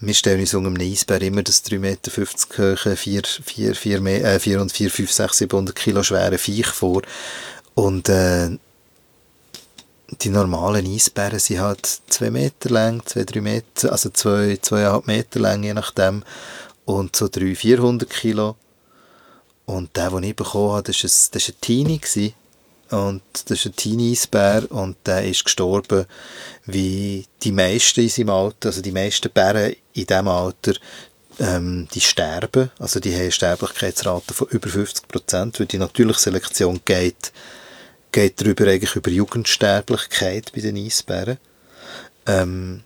wir 0.00 0.14
stellen 0.14 0.40
uns 0.40 0.54
unter 0.54 0.68
einem 0.68 0.80
Eisbär 0.80 1.22
immer 1.22 1.42
das 1.42 1.64
3,50 1.64 1.78
Meter 1.78 2.84
hohe, 2.84 2.96
4, 2.96 3.22
4, 3.24 3.74
4, 3.74 4.06
äh, 4.06 4.38
4 4.38 4.60
und 4.60 4.72
4, 4.72 4.90
5, 4.90 5.10
6, 5.12 5.38
700 5.38 5.74
Kilo 5.74 6.02
schwere 6.02 6.38
Viech 6.38 6.66
vor. 6.66 7.02
Und 7.74 8.08
äh, 8.08 8.50
die 10.08 10.28
normalen 10.28 10.86
Eisbären 10.86 11.38
sind 11.38 11.60
halt 11.60 11.86
2 12.08 12.30
Meter 12.30 12.70
lang, 12.70 13.04
2, 13.04 13.24
3 13.24 13.40
Meter, 13.40 13.92
also 13.92 14.10
2, 14.10 14.58
2,5 14.62 15.02
Meter 15.06 15.40
lang, 15.40 15.62
je 15.62 15.74
nachdem. 15.74 16.22
Und 16.84 17.16
so 17.16 17.28
300, 17.28 17.56
400 17.56 18.10
Kilo. 18.10 18.56
Und 19.66 19.96
der, 19.96 20.10
den 20.10 20.24
ich 20.24 20.36
bekommen 20.36 20.72
habe, 20.72 20.82
das 20.82 21.02
war 21.02 21.10
ein, 21.10 21.30
das 21.32 21.48
ein 21.48 21.60
Teenie. 21.60 21.98
Gewesen. 21.98 22.34
Und 22.90 23.22
das 23.32 23.58
ist 23.58 23.66
ein 23.66 23.76
Teenie-Eisbär 23.76 24.70
und 24.70 24.96
der 25.06 25.24
ist 25.24 25.44
gestorben, 25.44 26.04
wie 26.66 27.26
die 27.42 27.50
meisten 27.50 28.00
in 28.00 28.08
seinem 28.10 28.30
Alter, 28.30 28.68
also 28.68 28.82
die 28.82 28.92
meisten 28.92 29.30
Bären 29.30 29.74
in 29.94 30.06
diesem 30.06 30.28
Alter, 30.28 30.74
ähm, 31.40 31.88
die 31.94 32.00
sterben. 32.00 32.70
Also 32.78 33.00
die 33.00 33.12
haben 33.12 33.22
eine 33.22 33.32
Sterblichkeitsrate 33.32 34.34
von 34.34 34.48
über 34.48 34.68
50 34.68 35.08
Prozent, 35.08 35.58
weil 35.58 35.66
die 35.66 35.78
natürliche 35.78 36.20
Selektion 36.20 36.80
geht 36.84 37.32
geht 38.14 38.40
darüber 38.40 38.68
eigentlich 38.68 38.94
über 38.94 39.10
Jugendsterblichkeit 39.10 40.52
bei 40.54 40.60
den 40.60 40.76
Eisbären. 40.76 41.36
Ähm, 42.26 42.84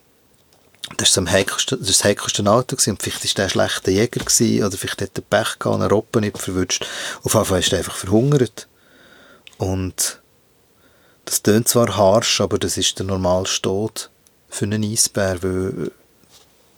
das 0.96 1.14
war 1.16 1.24
das 1.24 1.32
heikelste, 1.34 1.76
das, 1.76 2.02
Alter 2.02 2.76
gewesen. 2.76 2.90
und 2.90 3.02
vielleicht 3.02 3.38
war 3.38 3.44
der 3.44 3.50
schlechter 3.50 3.90
Jäger 3.90 4.24
gewesen, 4.24 4.64
oder 4.64 4.76
vielleicht 4.78 5.02
hat 5.02 5.18
er 5.18 5.20
Pech 5.22 5.58
gehabt, 5.58 5.76
eine 5.76 5.90
Robbe 5.90 6.22
nicht 6.22 6.38
verwünscht. 6.38 6.86
Auf 7.22 7.34
jeden 7.34 7.44
Fall 7.44 7.60
ist 7.60 7.72
er 7.72 7.78
einfach 7.78 7.94
verhungert. 7.96 8.68
Und 9.58 10.20
das 11.26 11.42
tönt 11.42 11.68
zwar 11.68 11.94
harsch, 11.94 12.40
aber 12.40 12.58
das 12.58 12.78
ist 12.78 12.98
der 12.98 13.04
normalste 13.04 13.62
Tod 13.62 14.10
für 14.48 14.64
einen 14.64 14.82
Eisbär, 14.82 15.42
weil 15.42 15.90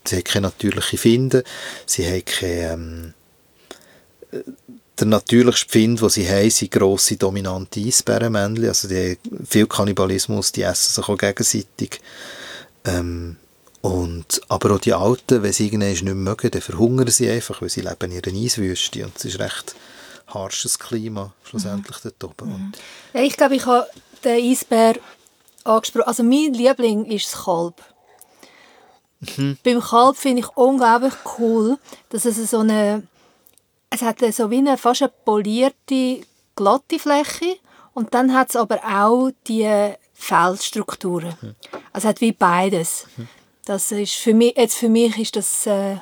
sie 0.03 0.17
haben 0.17 0.23
keine 0.25 0.47
natürliche 0.47 0.97
Finde, 0.97 1.45
sie 1.85 2.05
haben 2.05 2.25
keine, 2.25 2.73
ähm, 2.73 3.13
der 5.01 5.07
natürlichste 5.07 5.67
Pfind, 5.67 6.01
den 6.01 6.09
sie 6.09 6.29
haben, 6.29 6.49
sind 6.49 6.71
grosse, 6.71 7.17
dominante 7.17 7.79
Eisbärenmännchen. 7.79 8.67
Also 8.67 8.87
die 8.87 9.17
haben 9.29 9.45
viel 9.45 9.67
Kannibalismus, 9.67 10.51
die 10.51 10.61
essen 10.61 10.93
sich 10.93 11.09
auch 11.09 11.17
gegenseitig. 11.17 11.99
Ähm, 12.85 13.37
und, 13.81 14.41
aber 14.47 14.75
auch 14.75 14.79
die 14.79 14.93
Alten, 14.93 15.41
wenn 15.41 15.53
sie 15.53 15.65
irgendwann 15.65 15.89
nicht 15.89 16.03
mehr 16.03 16.13
mögen, 16.13 16.51
dann 16.51 16.61
verhungern 16.61 17.07
sie 17.07 17.29
einfach, 17.29 17.61
weil 17.61 17.69
sie 17.69 17.81
leben 17.81 18.11
in 18.11 18.23
einer 18.23 18.37
Eiswüste 18.37 19.03
und 19.03 19.17
es 19.17 19.25
ist 19.25 19.39
recht 19.39 19.75
harsches 20.27 20.77
Klima 20.79 21.33
schlussendlich 21.43 22.03
mhm. 22.03 22.11
dort 22.19 22.41
oben. 22.41 22.49
Mhm. 22.49 22.71
Ja, 23.13 23.21
ich 23.21 23.35
glaube, 23.35 23.55
ich 23.55 23.65
habe 23.65 23.87
den 24.23 24.51
Eisbär 24.51 24.95
angesprochen. 25.63 26.07
Also 26.07 26.23
mein 26.23 26.53
Liebling 26.53 27.05
ist 27.05 27.33
das 27.33 27.43
Kalb. 27.43 27.81
Mhm. 29.37 29.57
Beim 29.63 29.81
Kalb 29.81 30.17
finde 30.17 30.41
ich 30.41 30.49
unglaublich 30.55 31.13
cool, 31.37 31.77
dass 32.09 32.25
es 32.25 32.51
so 32.51 32.59
eine 32.59 33.03
es 33.91 34.01
hat 34.01 34.19
so 34.33 34.49
wie 34.49 34.57
eine 34.57 34.77
fast 34.77 35.03
eine 35.03 35.11
polierte, 35.25 36.21
glatte 36.55 36.97
Fläche 36.97 37.57
und 37.93 38.13
dann 38.13 38.33
hat 38.33 38.49
es 38.49 38.55
aber 38.55 38.79
auch 38.83 39.31
die 39.47 39.93
Felsstrukturen. 40.13 41.35
Mhm. 41.41 41.55
Also 41.91 42.07
es 42.07 42.09
hat 42.09 42.21
wie 42.21 42.31
beides. 42.31 43.05
Mhm. 43.17 43.27
Das 43.65 43.91
ist 43.91 44.13
für 44.13 44.33
mich, 44.33 44.55
jetzt 44.57 44.75
für 44.75 44.89
mich 44.89 45.17
ist 45.17 45.35
das, 45.35 45.67
äh, 45.67 45.97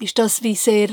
ist 0.00 0.18
das 0.18 0.42
wie 0.42 0.56
sehr 0.56 0.88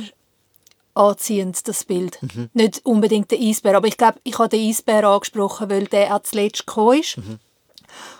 anziehend, 0.93 1.67
das 1.67 1.85
Bild. 1.85 2.21
Mhm. 2.21 2.49
Nicht 2.53 2.85
unbedingt 2.85 3.31
der 3.31 3.39
Eisbär, 3.39 3.75
aber 3.75 3.87
ich 3.87 3.97
glaube, 3.97 4.19
ich 4.23 4.37
habe 4.37 4.49
den 4.49 4.69
Eisbär 4.69 5.07
angesprochen, 5.07 5.69
weil 5.69 5.85
der 5.85 6.15
auch 6.15 6.23
zuletzt 6.23 6.67
gekommen 6.67 6.99
ist. 6.99 7.17
Mhm. 7.17 7.39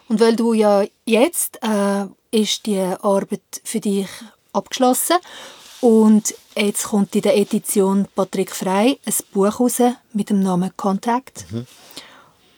Und 0.07 0.19
weil 0.19 0.35
du 0.35 0.53
ja 0.53 0.85
jetzt 1.05 1.59
äh, 1.61 2.05
ist 2.31 2.65
die 2.65 2.79
Arbeit 2.79 3.41
für 3.63 3.79
dich 3.81 4.07
abgeschlossen 4.53 5.17
und 5.81 6.33
jetzt 6.55 6.85
kommt 6.85 7.15
in 7.15 7.21
der 7.21 7.37
Edition 7.37 8.07
Patrick 8.15 8.55
Frey 8.55 8.99
ein 9.05 9.13
Buch 9.31 9.59
raus 9.59 9.81
mit 10.13 10.29
dem 10.29 10.39
Namen 10.41 10.71
Contact. 10.75 11.45
Mhm. 11.51 11.67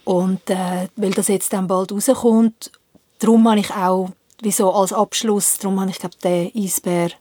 Und 0.06 0.50
äh, 0.50 0.88
weil 0.96 1.12
das 1.12 1.28
jetzt 1.28 1.52
dann 1.52 1.68
bald 1.68 1.92
rauskommt, 1.92 2.72
darum 3.20 3.48
habe 3.50 3.60
ich 3.60 3.72
auch, 3.72 4.12
wieso 4.42 4.72
als 4.72 4.94
Abschluss, 4.94 5.58
darum 5.58 5.80
habe 5.80 5.92
ich 5.92 6.00
glaube 6.00 6.16
den 6.24 6.52
Eisbär 6.56 7.12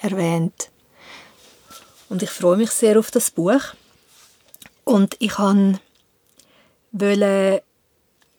erwähnt. 0.00 0.70
Und 2.08 2.22
ich 2.22 2.30
freue 2.30 2.56
mich 2.56 2.70
sehr 2.70 2.98
auf 2.98 3.10
das 3.10 3.30
Buch. 3.30 3.60
Und 4.84 5.16
ich 5.18 5.38
wollte 5.38 5.80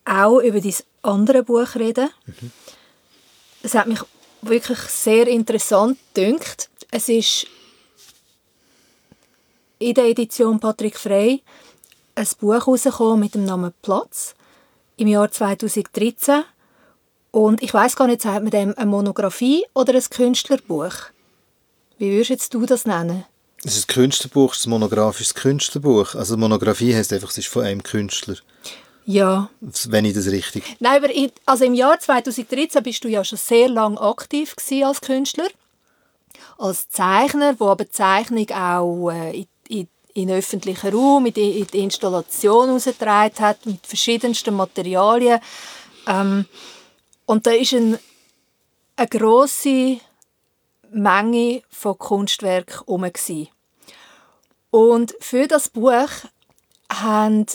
auch 0.06 0.40
über 0.40 0.60
dieses 0.60 0.86
andere 1.04 1.44
Buch 1.44 1.76
reden. 1.76 2.10
Mhm. 2.26 2.52
Es 3.62 3.76
hat 3.76 3.88
mich 3.88 4.00
wirklich 4.42 4.80
sehr 4.80 5.28
interessant 5.28 6.00
dünkt. 6.16 6.69
Es 6.92 7.08
ist 7.08 7.46
in 9.78 9.94
der 9.94 10.06
Edition 10.06 10.60
Patrick 10.60 10.98
Frey 10.98 11.44
ein 12.16 12.28
Buch 12.40 12.54
herausgekommen 12.54 13.20
mit 13.20 13.36
dem 13.36 13.46
Namen 13.46 13.74
Platz 13.84 14.34
im 14.98 15.08
Jahr 15.08 15.30
2013 15.30 16.44
und 17.32 17.62
ich 17.62 17.74
weiß 17.74 17.96
gar 17.96 18.08
nicht, 18.08 18.24
sagt 18.24 18.42
man 18.42 18.50
dem 18.50 18.76
eine 18.76 18.90
Monographie 18.90 19.66
oder 19.76 19.94
ein 19.94 20.04
Künstlerbuch? 20.10 20.94
Wie 22.00 22.12
würdest 22.12 22.32
jetzt 22.32 22.54
du 22.56 22.66
das 22.66 22.88
nennen? 22.88 23.24
Es 23.64 23.78
ist 23.78 23.90
ein 23.90 23.94
Künstlerbuch, 23.94 24.54
es 24.54 24.62
ist 24.62 24.66
ein 24.66 24.72
monografisches 24.72 25.36
Künstlerbuch. 25.36 26.16
Also 26.16 26.38
Monographie 26.38 26.96
heißt 26.96 27.14
einfach, 27.14 27.30
es 27.30 27.38
ist 27.38 27.50
von 27.50 27.66
einem 27.66 27.84
Künstler. 27.84 28.38
Ja. 29.06 29.50
Wenn 29.60 30.06
ich 30.06 30.16
das 30.16 30.28
richtig... 30.28 30.64
Nein, 30.80 31.04
aber 31.04 31.14
also 31.46 31.66
im 31.66 31.76
Jahr 31.76 32.00
2013 32.00 32.82
bist 32.82 33.04
du 33.04 33.10
ja 33.10 33.24
schon 33.24 33.38
sehr 33.38 33.70
lange 33.70 34.02
aktiv 34.02 34.56
als 34.84 35.02
Künstler. 35.02 35.50
Als 36.60 36.90
Zeichner, 36.90 37.60
wo 37.60 37.70
aber 37.70 37.90
Zeichnung 37.90 38.50
auch 38.52 39.10
äh, 39.12 39.40
in, 39.40 39.48
in, 39.70 39.88
in 40.14 40.30
öffentlichen 40.30 40.94
Raum, 40.94 41.26
in 41.26 41.34
die, 41.34 41.60
in 41.62 41.68
die 41.68 41.80
Installation 41.80 42.68
herausgetragen 42.68 43.40
hat, 43.40 43.66
mit 43.66 43.88
verschiedensten 43.88 44.54
Materialien. 44.54 45.40
Ähm, 46.06 46.46
und 47.26 47.48
da 47.48 47.52
ist 47.52 47.74
ein, 47.74 47.98
eine 48.98 49.08
grosse 49.08 50.00
Menge 50.92 51.64
von 51.70 51.98
Kunstwerken 51.98 52.86
herum. 52.86 53.10
Und 54.72 55.16
für 55.22 55.48
das 55.48 55.70
Buch 55.70 56.10
haben 56.92 57.46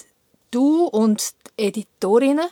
du 0.51 0.85
und 0.85 1.35
die 1.59 1.65
Editorinnen 1.67 2.49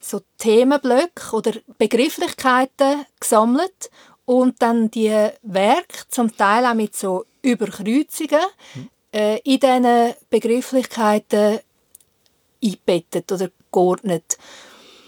so 0.00 0.20
Themenblöcke 0.38 1.32
oder 1.32 1.52
Begrifflichkeiten 1.78 3.06
gesammelt 3.20 3.90
und 4.26 4.60
dann 4.60 4.90
die 4.90 5.10
Werke 5.42 6.08
zum 6.08 6.34
Teil 6.36 6.64
auch 6.66 6.74
mit 6.74 6.96
so 6.96 7.24
Überkreuzungen 7.42 8.40
äh, 9.12 9.38
in 9.44 9.60
diesen 9.60 10.14
Begrifflichkeiten 10.30 11.60
eingebettet 12.62 13.30
oder 13.30 13.50
geordnet. 13.70 14.38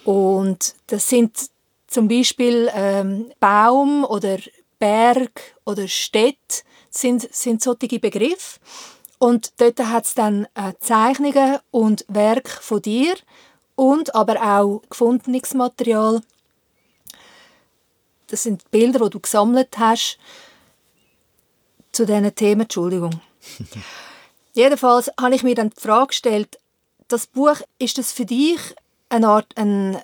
Und 0.05 0.75
das 0.87 1.09
sind 1.09 1.51
zum 1.87 2.09
Beispiel 2.09 2.71
ähm, 2.75 3.33
Baum 3.41 4.05
oder 4.05 4.39
Berg 4.79 5.57
oder 5.65 5.89
Städt 5.89 6.65
sind, 6.91 7.33
sind 7.35 7.63
solche 7.63 7.99
Begriffe. 7.99 8.61
Und 9.19 9.61
dort 9.61 9.81
hat 9.81 10.05
es 10.05 10.15
dann 10.15 10.47
äh, 10.55 10.75
Zeichnungen 10.79 11.59
und 11.71 12.05
Werke 12.09 12.51
von 12.61 12.83
dir 12.83 13.15
und 13.75 14.15
aber 14.15 14.43
auch 14.43 14.83
gefundenes 14.91 15.55
Material. 15.55 16.21
Das 18.29 18.43
sind 18.43 18.71
Bilder, 18.71 19.05
die 19.05 19.11
du 19.11 19.21
gesammelt 19.21 19.79
hast 19.79 20.19
zu 21.93 22.07
diesen 22.07 22.35
Themen. 22.35 22.63
Entschuldigung. 22.63 23.21
Jedenfalls 24.55 25.11
habe 25.21 25.35
ich 25.35 25.43
mir 25.43 25.55
dann 25.55 25.71
die 25.71 25.81
Frage 25.81 26.09
gestellt, 26.09 26.59
das 27.09 27.27
Buch, 27.27 27.61
ist 27.79 27.99
das 27.99 28.13
für 28.13 28.25
dich 28.25 28.59
eine 29.09 29.29
Art 29.29 29.47
ein, 29.57 29.99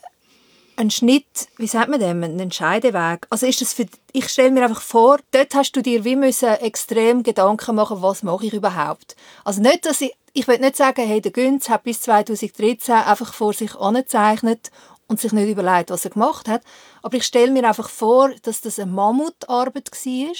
ein 0.77 0.91
Schnitt, 0.91 1.49
wie 1.57 1.67
sagt 1.67 1.89
man 1.89 2.01
dem, 2.01 2.23
ein 2.23 2.53
Scheideweg? 2.53 3.27
Also 3.31 3.47
ist 3.47 3.61
das 3.61 3.73
für, 3.73 3.87
ich 4.13 4.29
stelle 4.29 4.51
mir 4.51 4.65
einfach 4.65 4.83
vor, 4.83 5.19
dort 5.33 5.55
hast 5.55 5.73
du 5.73 5.83
dir 5.83 6.05
wie 6.05 6.17
müssen 6.17 6.49
extrem 6.49 7.23
Gedanken 7.23 7.75
machen, 7.75 8.03
was 8.03 8.23
mache 8.23 8.47
ich 8.47 8.53
überhaupt? 8.53 9.17
Also 9.45 9.61
nicht, 9.61 9.87
dass 9.87 10.01
ich, 10.01 10.13
ich 10.33 10.47
will 10.47 10.59
nicht 10.59 10.77
sagen, 10.77 11.07
hey, 11.07 11.21
der 11.21 11.33
Günz 11.33 11.69
hat 11.69 11.85
bis 11.85 12.03
2013 12.03 12.95
einfach 12.95 13.35
vor 13.35 13.53
sich 13.53 13.75
angezeichnet 13.75 14.71
und 15.13 15.21
sich 15.21 15.33
nicht 15.33 15.49
überlegt, 15.49 15.91
was 15.91 16.05
er 16.05 16.11
gemacht 16.11 16.49
hat, 16.49 16.63
aber 17.03 17.17
ich 17.17 17.25
stelle 17.25 17.53
mir 17.53 17.69
einfach 17.69 17.89
vor, 17.89 18.31
dass 18.43 18.63
das 18.63 18.79
eine 18.79 18.91
Mammutarbeit 18.91 19.91
war 19.93 20.35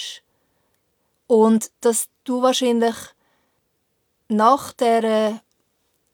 und 1.27 1.71
dass 1.81 2.07
du 2.23 2.41
wahrscheinlich 2.41 2.95
nach 4.27 4.73
der 4.73 5.41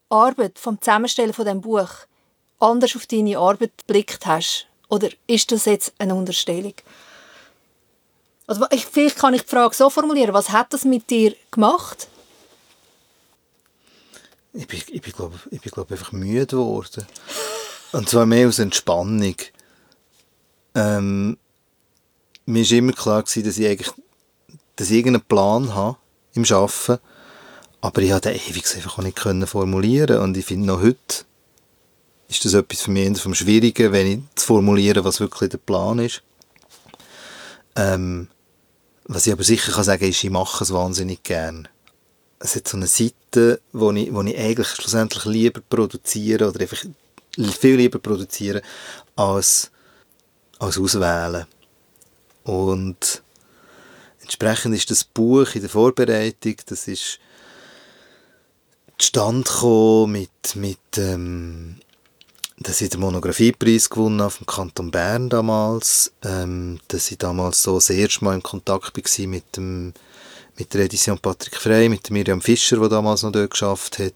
Arbeit 0.10 0.60
vom 0.60 0.82
Zusammenstellen 0.82 1.34
von 1.34 1.46
dem 1.46 1.62
Buch 1.62 1.90
anders 2.60 2.96
auf 2.96 3.06
deine 3.06 3.38
Arbeit 3.38 3.72
geblickt 3.78 4.26
hast? 4.26 4.68
Oder 4.90 5.10
ist 5.28 5.52
das 5.52 5.66
jetzt 5.66 5.94
eine 6.00 6.16
Unterstellung? 6.16 6.74
Also 8.48 8.66
ich, 8.72 8.86
vielleicht 8.86 9.18
kann 9.18 9.36
ich 9.36 9.44
die 9.44 9.50
Frage 9.50 9.76
so 9.76 9.90
formulieren, 9.90 10.34
was 10.34 10.50
hat 10.50 10.74
das 10.74 10.84
mit 10.84 11.10
dir 11.10 11.36
gemacht? 11.52 12.08
Ich 14.52 14.68
bin, 14.68 14.82
ich 14.88 15.02
bin 15.02 15.14
glaube 15.14 15.40
ich 15.52 15.62
bin, 15.62 15.72
glaub, 15.72 15.92
einfach 15.92 16.12
müde 16.12 16.48
geworden. 16.48 17.06
Und 17.92 18.10
zwar 18.10 18.26
mehr 18.26 18.48
aus 18.48 18.60
Entspannung. 18.60 19.36
Ähm, 20.76 21.38
mir 22.46 22.64
war 22.64 22.78
immer 22.78 22.94
klar, 22.94 23.24
gewesen, 23.24 23.44
dass 23.44 23.58
ich 23.58 23.68
eigentlich 23.68 23.92
dass 24.80 24.90
ich 24.90 24.98
irgendeinen 24.98 25.26
Plan 25.26 25.76
habe 25.76 25.98
im 26.36 26.46
Arbeiten, 26.46 27.00
aber 27.82 28.02
ich 28.02 28.12
konnte 28.12 28.30
den 28.30 28.40
ewig 28.40 28.76
einfach 28.76 28.98
nicht 29.00 29.50
formulieren 29.50 30.20
und 30.20 30.38
ich 30.38 30.46
finde 30.46 30.68
noch 30.68 30.82
heute 30.82 31.26
ist 32.30 32.46
das 32.46 32.54
etwas 32.54 32.82
für 32.82 32.92
mich 32.92 33.20
vom 33.20 33.34
Schwierigen, 33.34 33.92
wenn 33.92 34.08
ich 34.08 34.20
zu 34.36 34.46
formulieren, 34.46 35.04
was 35.04 35.20
wirklich 35.20 35.50
der 35.50 35.58
Plan 35.58 36.00
ist. 36.00 36.22
Ähm, 37.76 38.30
was 39.06 39.28
ich 39.28 39.34
aber 39.34 39.44
sicher 39.44 39.72
kann 39.72 39.84
sagen 39.84 40.06
ist, 40.06 40.24
ich 40.24 40.30
mache 40.30 40.64
es 40.64 40.72
wahnsinnig 40.72 41.24
gern. 41.24 41.68
Es 42.38 42.56
hat 42.56 42.68
so 42.68 42.78
eine 42.78 42.88
Seite, 42.88 43.60
wo 43.74 43.92
ich, 43.92 44.14
wo 44.14 44.22
ich 44.22 44.38
eigentlich 44.38 44.68
schlussendlich 44.68 45.26
lieber 45.26 45.62
produziere 45.68 46.48
oder 46.48 46.62
einfach 46.62 46.86
viel 47.36 47.76
lieber 47.76 48.00
produziere, 48.00 48.62
als, 49.16 49.72
als 50.60 50.78
auswählen. 50.78 51.46
Und 52.44 53.22
entsprechend 54.22 54.76
ist 54.76 54.92
das 54.92 55.04
Buch 55.04 55.54
in 55.56 55.62
der 55.62 55.70
Vorbereitung, 55.70 56.56
das 56.66 56.88
ist 56.88 57.20
zustande 58.98 59.50
gekommen 59.50 60.12
mit, 60.12 60.56
mit 60.56 60.98
ähm, 60.98 61.78
dass 62.60 62.82
ich 62.82 62.90
den 62.90 63.00
Monographiepreis 63.00 63.90
gewonnen 63.90 64.22
habe 64.22 64.32
vom 64.32 64.46
Kanton 64.46 64.92
Bern 64.92 65.30
damals, 65.30 66.12
ähm, 66.24 66.80
dass 66.90 67.10
ich 67.10 67.18
damals 67.18 67.64
so 67.64 67.76
das 67.76 67.90
erste 67.90 68.26
Mal 68.26 68.36
in 68.36 68.44
Kontakt 68.44 68.96
war 68.98 69.28
mit, 69.28 69.56
dem, 69.56 69.94
mit 70.58 70.74
der 70.74 70.82
Edition 70.82 71.18
Patrick 71.18 71.56
Frey, 71.56 71.88
mit 71.88 72.12
Miriam 72.12 72.42
Fischer, 72.42 72.78
die 72.78 72.90
damals 72.90 73.24
noch 73.24 73.32
dort 73.32 73.52
geschafft 73.52 74.00
hat, 74.00 74.14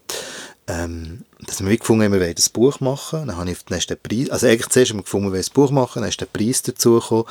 ähm, 0.66 1.24
dass 1.46 1.64
wir 1.64 1.76
gefunden 1.76 2.04
haben, 2.04 2.12
wir 2.12 2.20
wollen 2.20 2.34
ein 2.36 2.52
Buch 2.52 2.80
machen. 2.80 3.26
Dann 3.26 3.36
habe 3.36 3.50
ich 3.50 3.58
den 3.64 3.74
nächsten 3.74 3.98
Preis, 3.98 4.30
also 4.30 4.46
eigentlich 4.46 4.68
zuerst 4.68 4.90
haben 4.90 4.98
wir 4.98 5.04
gefunden, 5.04 5.26
wir 5.26 5.32
wollen 5.32 5.44
ein 5.44 5.54
Buch 5.54 5.70
machen, 5.70 6.02
dann 6.02 6.08
ist 6.08 6.20
der 6.20 6.26
Preis 6.26 6.62
dazu 6.62 7.00
gekommen. 7.00 7.24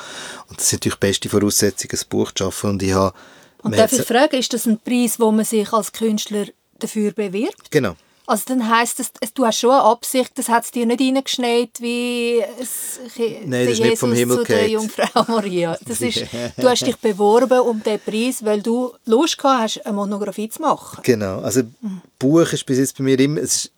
Und 0.49 0.59
das 0.59 0.69
sind 0.69 0.79
natürlich 0.79 0.99
die 0.99 1.07
beste 1.07 1.29
Voraussetzung, 1.29 1.91
ein 1.91 1.99
Buch 2.09 2.31
zu 2.31 2.43
schaffen. 2.43 2.69
Und 2.71 2.83
ich 2.83 2.93
habe... 2.93 3.15
Und 3.61 3.77
darf 3.77 3.93
ich 3.93 4.01
fragen, 4.01 4.35
ist 4.35 4.53
das 4.53 4.65
ein 4.65 4.79
Preis, 4.79 5.19
wo 5.19 5.31
man 5.31 5.45
sich 5.45 5.71
als 5.71 5.91
Künstler 5.91 6.45
dafür 6.79 7.11
bewirbt? 7.13 7.71
Genau. 7.71 7.95
Also 8.25 8.43
dann 8.47 8.69
heisst 8.69 8.99
das, 8.99 9.11
du 9.33 9.45
hast 9.45 9.59
schon 9.59 9.71
eine 9.71 9.81
Absicht, 9.81 10.31
das 10.35 10.47
hat 10.47 10.63
es 10.63 10.71
dir 10.71 10.85
nicht 10.85 11.01
reingeschneit 11.01 11.71
wie 11.79 12.41
es, 12.59 12.99
Nein, 13.45 13.65
das 13.65 13.73
ist 13.73 13.81
nicht 13.81 13.97
vom 13.97 14.13
Himmel 14.13 14.37
zu 14.37 14.43
der 14.45 14.69
Jungfrau 14.69 15.23
Maria. 15.27 15.77
Das 15.85 15.99
ist, 15.99 16.25
du 16.57 16.69
hast 16.69 16.87
dich 16.87 16.95
beworben 16.95 17.59
um 17.59 17.83
diesen 17.83 17.99
Preis, 17.99 18.45
weil 18.45 18.61
du 18.61 18.93
Lust 19.05 19.37
gehabt 19.37 19.63
hast, 19.63 19.85
eine 19.85 19.95
Monographie 19.95 20.47
zu 20.47 20.61
machen. 20.61 21.01
Genau, 21.03 21.41
also 21.41 21.63
mhm. 21.81 22.01
Buch 22.17 22.53
ist 22.53 22.65
bis 22.65 22.77
jetzt 22.77 22.97
bei 22.97 23.03
mir 23.03 23.19
immer, 23.19 23.41
es 23.41 23.55
ist 23.55 23.71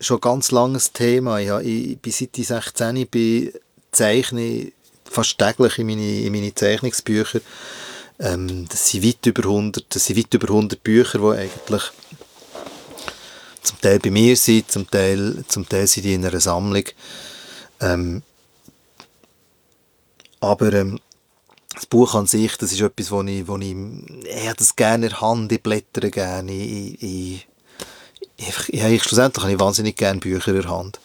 schon 0.00 0.18
ein 0.18 0.20
ganz 0.20 0.50
langes 0.50 0.92
Thema. 0.92 1.40
Ich, 1.40 1.48
ich 1.66 1.98
bin 1.98 2.12
seit 2.12 2.38
ich 2.38 2.46
16 2.46 3.06
bin, 3.06 3.52
zeichne 3.92 4.72
fast 5.04 5.38
täglich 5.38 5.78
in 5.78 5.86
meine, 5.86 6.20
in 6.20 6.32
meine 6.32 6.54
Zeichnungsbücher. 6.54 7.40
Ähm, 8.20 8.66
das 8.68 8.90
sind 8.90 9.04
weit 9.04 9.24
über 9.26 9.44
100, 9.44 9.86
das 9.88 10.06
sind 10.06 10.18
weit 10.18 10.34
über 10.34 10.48
100 10.48 10.82
Bücher, 10.82 11.18
die 11.18 11.38
eigentlich 11.38 11.82
zum 13.62 13.80
Teil 13.80 13.98
bei 13.98 14.10
mir 14.10 14.36
sind, 14.36 14.70
zum 14.70 14.90
Teil, 14.90 15.44
zum 15.46 15.68
Teil 15.68 15.86
sind 15.86 16.04
die 16.04 16.14
in 16.14 16.24
einer 16.24 16.40
Sammlung. 16.40 16.84
Ähm, 17.80 18.22
aber 20.40 20.72
ähm, 20.72 21.00
das 21.74 21.86
Buch 21.86 22.14
an 22.14 22.26
sich, 22.26 22.56
das 22.56 22.72
ist 22.72 22.80
etwas, 22.80 23.10
wo 23.10 23.22
ich, 23.22 23.46
wo 23.46 23.56
ich, 23.58 23.74
ich 24.24 24.52
das 24.56 24.74
gerne 24.74 25.06
in 25.06 25.10
der 25.10 25.20
Hand, 25.20 25.52
ich 25.52 25.62
blättere 25.62 26.10
gerne, 26.10 26.52
ich, 26.52 27.02
ich, 27.02 27.48
ich, 28.38 28.68
ich, 28.68 28.82
ich, 28.82 29.02
schlussendlich 29.02 29.42
habe 29.42 29.52
ich 29.52 29.60
wahnsinnig 29.60 29.96
gerne 29.96 30.20
Bücher 30.20 30.48
in 30.48 30.62
der 30.62 30.70
Hand 30.70 30.98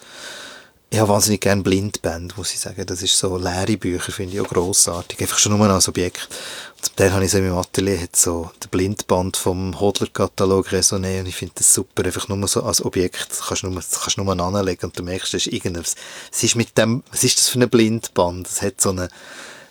ich 0.94 1.00
habe 1.00 1.10
wahnsinnig 1.10 1.42
gerne 1.42 1.64
Blindbände, 1.64 2.36
muss 2.38 2.54
ich 2.54 2.60
sagen. 2.60 2.86
Das 2.86 3.02
ist 3.02 3.18
so 3.18 3.36
leere 3.36 3.78
Bücher, 3.78 4.12
finde 4.12 4.36
ich 4.36 4.42
auch 4.42 4.48
grossartig. 4.48 5.20
Einfach 5.22 5.40
schon 5.40 5.58
nur 5.58 5.68
als 5.68 5.88
Objekt. 5.88 6.28
Und 6.76 6.86
zum 6.86 6.96
Teil 6.96 7.12
habe 7.12 7.26
ich 7.26 7.32
so 7.32 7.40
in 7.40 7.46
meinem 7.46 7.58
Atelier 7.58 8.00
hat 8.00 8.16
so 8.16 8.52
den 8.64 8.70
Blindband 8.70 9.36
vom 9.36 9.80
Hodler-Katalog 9.80 10.68
Resonné 10.68 11.22
und 11.22 11.26
ich 11.26 11.36
finde 11.36 11.56
das 11.58 11.74
super. 11.74 12.06
Einfach 12.06 12.28
nur 12.28 12.48
so 12.48 12.62
als 12.62 12.86
Objekt. 12.86 13.26
Das 13.32 13.42
kannst 13.42 13.64
du 13.64 13.70
nur, 13.70 13.82
das 13.82 14.18
nur 14.18 14.40
anlegen 14.40 14.86
und 14.86 15.00
du 15.00 15.02
merkst, 15.02 15.34
das 15.34 15.48
ist 15.48 15.54
irgendwas. 15.54 15.96
Was 16.32 16.44
ist 16.44 16.56
mit 16.56 16.78
dem, 16.78 17.02
was 17.10 17.24
ist 17.24 17.40
das 17.40 17.50
für 17.50 17.60
ein 17.60 17.70
Blindband? 17.72 18.46
Es 18.46 18.62
hat 18.62 18.80
so 18.80 18.92
eine, 18.92 19.10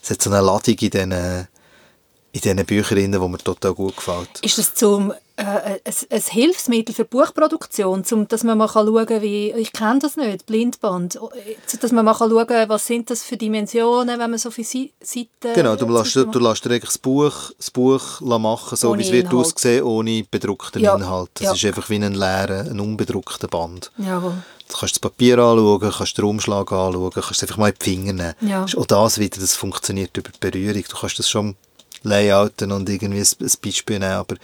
es 0.02 0.10
hat 0.10 0.20
so 0.20 0.28
eine 0.28 0.40
Ladung 0.40 0.74
in 0.74 0.90
diesen, 0.90 1.12
in 1.12 2.40
diesen 2.40 2.66
Büchern, 2.66 3.12
die 3.12 3.18
mir 3.18 3.38
total 3.38 3.74
gut 3.74 3.96
gefällt. 3.96 4.40
Ist 4.42 4.58
das 4.58 4.74
zum 4.74 5.14
äh, 5.36 5.42
ein, 5.42 5.94
ein, 6.10 6.20
Hilfsmittel 6.20 6.94
für 6.94 7.04
Buchproduktion, 7.04 8.04
um, 8.10 8.28
dass 8.28 8.44
man 8.44 8.58
mal 8.58 8.68
schauen 8.68 9.06
kann, 9.06 9.22
wie, 9.22 9.52
ich 9.52 9.72
kenne 9.72 9.98
das 9.98 10.16
nicht, 10.16 10.46
Blindband, 10.46 11.16
äh, 11.16 11.78
dass 11.80 11.92
man 11.92 12.04
mal 12.04 12.14
schauen 12.14 12.46
kann, 12.46 12.68
was 12.68 12.86
sind 12.86 13.10
das 13.10 13.22
für 13.22 13.36
Dimensionen, 13.36 14.18
wenn 14.18 14.30
man 14.30 14.38
so 14.38 14.50
viele 14.50 14.90
Seiten... 15.00 15.54
Genau, 15.54 15.76
du 15.76 15.86
lässt, 15.86 16.16
du 16.16 16.38
lässt 16.38 16.64
dir 16.64 16.70
eigentlich 16.70 16.84
das 16.84 16.98
Buch, 16.98 17.50
das 17.56 17.70
Buch 17.70 18.20
machen, 18.20 18.76
so 18.76 18.96
wie 18.96 19.02
es 19.02 19.12
wird 19.12 19.32
aussehen, 19.32 19.84
ohne 19.84 20.24
bedruckten 20.30 20.82
ja. 20.82 20.94
Inhalt. 20.94 21.30
Das 21.34 21.44
ja. 21.44 21.52
ist 21.52 21.64
einfach 21.64 21.88
wie 21.88 21.96
ein 21.96 22.14
leerer, 22.14 22.70
ein 22.70 22.78
unbedruckter 22.78 23.48
Band. 23.48 23.90
Jawohl. 23.98 24.34
Du 24.68 24.78
kannst 24.78 24.94
das 24.94 25.00
Papier 25.00 25.38
anschauen, 25.38 25.92
kannst 25.96 26.16
den 26.16 26.24
Umschlag 26.24 26.72
anschauen, 26.72 27.10
kannst 27.10 27.30
es 27.32 27.42
einfach 27.42 27.58
mal 27.58 27.68
in 27.68 27.74
die 27.78 27.84
Finger 27.84 28.12
nehmen. 28.12 28.34
Ja. 28.40 28.64
Auch 28.64 28.86
das 28.86 29.18
wieder, 29.18 29.38
das 29.40 29.54
funktioniert 29.54 30.16
über 30.16 30.30
die 30.30 30.38
Berührung. 30.50 30.84
Du 30.88 30.96
kannst 30.96 31.18
das 31.18 31.28
schon 31.28 31.56
layouten 32.02 32.72
und 32.72 32.88
irgendwie 32.88 33.20
ein, 33.20 33.26
ein 33.40 33.52
Beispiel 33.62 33.98
nehmen, 33.98 34.12
aber 34.12 34.36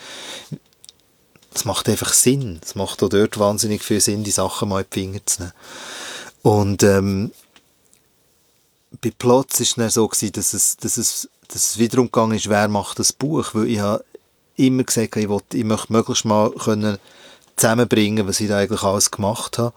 es 1.54 1.64
macht 1.64 1.88
einfach 1.88 2.12
Sinn. 2.12 2.60
Es 2.62 2.74
macht 2.74 3.02
auch 3.02 3.08
dort 3.08 3.38
wahnsinnig 3.38 3.82
viel 3.82 4.00
Sinn, 4.00 4.24
die 4.24 4.30
Sachen 4.30 4.68
mal 4.68 4.80
in 4.80 4.86
die 4.92 5.00
Finger 5.00 5.20
zu 5.26 5.42
nehmen. 5.42 5.52
Und 6.42 6.82
ähm, 6.82 7.32
bei 9.00 9.12
Plotz 9.16 9.58
war 9.58 9.64
es 9.64 9.74
dann 9.74 9.90
so, 9.90 10.08
gewesen, 10.08 10.32
dass, 10.32 10.52
es, 10.52 10.76
dass, 10.76 10.96
es, 10.96 11.28
dass 11.48 11.70
es 11.70 11.78
wiederum 11.78 12.06
gegangen 12.06 12.36
ist, 12.36 12.48
wer 12.48 12.68
macht 12.68 12.98
das 12.98 13.12
Buch, 13.12 13.50
weil 13.54 13.68
ich 13.68 13.80
habe 13.80 14.04
immer 14.56 14.84
gesagt, 14.84 15.16
ich, 15.16 15.28
wollte, 15.28 15.56
ich 15.56 15.64
möchte 15.64 15.92
möglichst 15.92 16.24
mal 16.24 16.50
können 16.50 16.98
zusammenbringen, 17.56 18.26
was 18.26 18.40
ich 18.40 18.48
da 18.48 18.58
eigentlich 18.58 18.82
alles 18.82 19.10
gemacht 19.10 19.58
habe. 19.58 19.74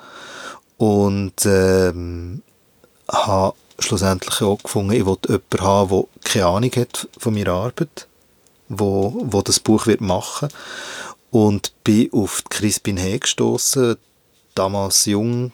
Und 0.78 1.46
ähm, 1.46 2.42
habe 3.10 3.56
schlussendlich 3.80 4.42
auch 4.42 4.62
gefunden, 4.62 4.94
ich 4.94 5.06
wollte 5.06 5.34
jemanden 5.34 5.62
haben, 5.62 5.90
der 5.90 6.06
keine 6.24 6.46
Ahnung 6.46 6.72
hat 6.76 7.08
von 7.18 7.34
meiner 7.34 7.54
Arbeit, 7.54 8.08
wo, 8.70 9.14
wo 9.24 9.42
das 9.42 9.60
Buch 9.60 9.88
wird 9.88 10.02
machen 10.02 10.50
und 11.32 11.72
bin 11.84 12.12
auf 12.14 12.44
Crispin 12.50 13.00
Hay 13.00 13.18
gestoßen, 13.18 13.96
damals 14.54 15.06
jung, 15.06 15.52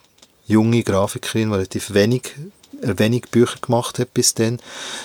junge 0.47 0.83
Grafikerin, 0.83 1.49
die 1.49 1.55
relativ 1.55 1.93
wenig, 1.93 2.35
äh, 2.81 2.93
wenig 2.97 3.29
Bücher 3.29 3.59
gemacht 3.61 3.99
hat 3.99 4.13
bis 4.13 4.33
dann. 4.33 4.59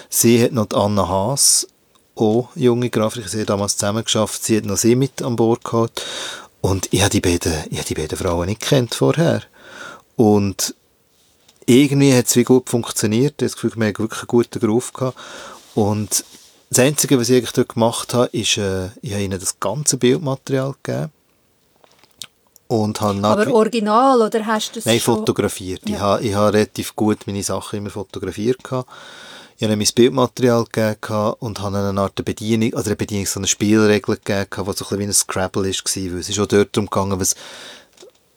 Sie 0.09 0.43
hat 0.43 0.53
noch 0.53 0.67
die 0.67 0.77
Anna 0.77 1.07
Haas, 1.07 1.69
auch 2.17 2.49
junge 2.55 2.91
Grafikerin, 2.91 3.29
sie 3.29 3.41
hat 3.43 3.51
damals 3.51 3.77
zusammen 3.77 4.05
geschafft, 4.05 4.43
sie 4.43 4.57
hat 4.57 4.65
noch 4.65 4.77
sie 4.77 4.97
mit 4.97 5.23
an 5.23 5.37
Bord 5.37 5.63
gehabt. 5.65 6.05
Und 6.63 6.89
ich 6.93 7.01
habe 7.01 7.11
die 7.11 7.21
beiden, 7.21 7.53
ich 7.71 7.79
habe 7.79 7.89
die 7.89 7.95
beiden 7.95 8.19
Frauen 8.19 8.49
nicht 8.49 8.61
kennt 8.61 8.95
vorher. 8.95 9.43
Und 10.17 10.75
irgendwie 11.67 12.15
hat 12.15 12.27
es 12.27 12.37
wie 12.37 12.45
gut 12.45 12.71
funktioniert. 12.71 13.35
Ich 13.43 13.45
habe 13.45 13.45
das 13.47 13.55
Gefühl, 13.55 13.73
wir 13.77 13.87
haben 13.87 13.99
wirklich 13.99 14.21
einen 14.21 14.29
guten 14.29 14.61
Groove 14.61 14.93
gehabt. 14.93 15.19
Und 15.75 16.25
das 16.73 16.79
Einzige, 16.79 17.19
was 17.19 17.29
ich 17.29 17.37
eigentlich 17.37 17.53
dort 17.53 17.75
gemacht 17.75 18.15
habe, 18.15 18.29
ist, 18.33 18.57
äh, 18.57 18.87
ich 19.03 19.13
habe 19.13 19.23
ihnen 19.23 19.39
das 19.39 19.61
ganze 19.61 19.99
Bildmaterial 19.99 20.75
gegeben. 20.83 21.13
Und 22.67 23.03
habe 23.03 23.23
Aber 23.23 23.53
original, 23.53 24.23
oder 24.23 24.47
hast 24.47 24.71
du 24.71 24.75
das 24.77 24.87
Nein, 24.87 24.99
schon? 24.99 25.17
fotografiert. 25.17 25.87
Ja. 25.87 25.95
Ich, 25.95 26.01
habe, 26.01 26.23
ich 26.23 26.35
habe 26.35 26.55
relativ 26.55 26.97
gut 26.97 27.27
meine 27.27 27.43
Sachen 27.43 27.79
immer 27.79 27.91
fotografiert. 27.91 28.65
Gehabt. 28.65 28.89
Ich 29.57 29.63
habe 29.63 29.75
ihnen 29.75 29.79
mein 29.81 29.95
Bildmaterial 29.95 30.65
gegeben 30.65 31.35
und 31.41 31.61
habe 31.61 31.77
eine 31.77 32.01
Art 32.01 32.25
Bedienung, 32.25 32.73
also 32.73 32.89
eine 32.89 32.97
Bedienung, 32.97 33.27
so 33.27 33.39
eine 33.39 33.47
Spielregel 33.47 34.17
gegeben, 34.17 34.49
die 34.51 34.57
so 34.57 34.71
ein 34.71 34.75
bisschen 34.75 34.99
wie 34.99 35.05
ein 35.05 35.13
Scrabble 35.13 35.65
war. 35.65 36.13
Weil 36.13 36.21
es 36.21 36.29
ist 36.31 36.39
auch 36.39 36.47
dort 36.47 36.75
darum 36.75 36.89
gegangen, 36.89 37.21
was, 37.21 37.35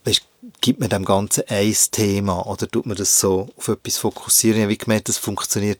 weißt, 0.03 0.23
gibt 0.59 0.81
man 0.81 0.89
dem 0.89 1.05
Ganzen 1.05 1.45
ein 1.47 1.75
Thema 1.91 2.45
oder 2.45 2.67
tut 2.67 2.85
man 2.85 2.97
das 2.97 3.17
so 3.17 3.47
auf 3.55 3.69
etwas 3.69 3.97
fokussieren? 3.97 4.57
Ich 4.57 4.63
habe 4.65 4.75
gemerkt, 4.75 5.07
das 5.07 5.17
funktioniert 5.17 5.79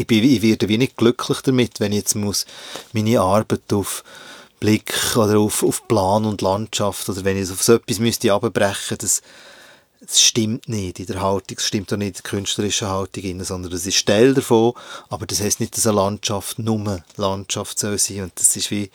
ich, 0.00 0.06
bin, 0.06 0.24
ich 0.24 0.42
werde 0.42 0.68
wenig 0.68 0.96
glücklich 0.96 1.40
damit, 1.42 1.80
wenn 1.80 1.92
ich 1.92 1.98
jetzt 1.98 2.14
muss 2.16 2.46
meine 2.92 3.20
Arbeit 3.20 3.72
auf 3.72 4.02
Blick 4.58 5.16
oder 5.16 5.38
auf, 5.38 5.62
auf 5.62 5.86
Plan 5.88 6.24
und 6.24 6.42
Landschaft 6.42 7.08
oder 7.08 7.24
wenn 7.24 7.36
ich 7.36 7.50
auf 7.50 7.62
so 7.62 7.74
etwas 7.74 7.98
müsste 7.98 8.32
abbrechen, 8.32 8.98
das, 8.98 9.22
das 10.00 10.20
stimmt 10.20 10.68
nicht 10.68 11.00
in 11.00 11.06
der 11.06 11.22
Haltung, 11.22 11.56
das 11.56 11.66
stimmt 11.66 11.92
auch 11.92 11.96
nicht 11.96 12.18
in 12.18 12.22
der 12.22 12.30
künstlerischen 12.30 12.88
Haltung, 12.88 13.44
sondern 13.44 13.72
das 13.72 13.86
ist 13.86 14.06
Teil 14.06 14.34
davon, 14.34 14.74
aber 15.08 15.26
das 15.26 15.40
heißt 15.40 15.60
nicht, 15.60 15.76
dass 15.76 15.86
eine 15.86 15.96
Landschaft 15.96 16.58
nur 16.58 17.02
Landschaft 17.16 17.78
soll 17.78 17.98
sein 17.98 18.24
und 18.24 18.32
das 18.36 18.56
ist 18.56 18.70
wie 18.70 18.90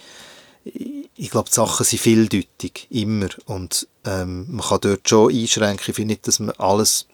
ich 1.18 1.30
glaube, 1.30 1.49
die 1.49 1.53
Sachen 1.53 1.86
sind 1.86 2.01
vieldeutig, 2.01 2.88
immer. 2.89 3.30
Und 3.45 3.88
ähm, 4.03 4.47
man 4.49 4.66
kann 4.66 4.80
dort 4.82 5.08
schon 5.08 5.32
einschränken. 5.32 5.86
Ich 5.88 5.95
finde 5.95 6.14
nicht, 6.14 6.28
dass 6.28 6.39
man 6.39 6.56
alles 6.58 7.06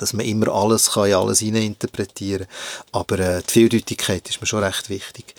dass 0.00 0.12
man 0.12 0.26
immer 0.26 0.48
alles 0.48 0.92
kann 0.92 1.12
alles 1.12 1.42
interpretieren 1.42 2.46
kann. 2.46 3.00
Aber 3.00 3.18
äh, 3.18 3.42
die 3.42 3.52
Vieldeutigkeit 3.52 4.28
ist 4.28 4.40
mir 4.40 4.46
schon 4.46 4.64
recht 4.64 4.88
wichtig. 4.88 5.34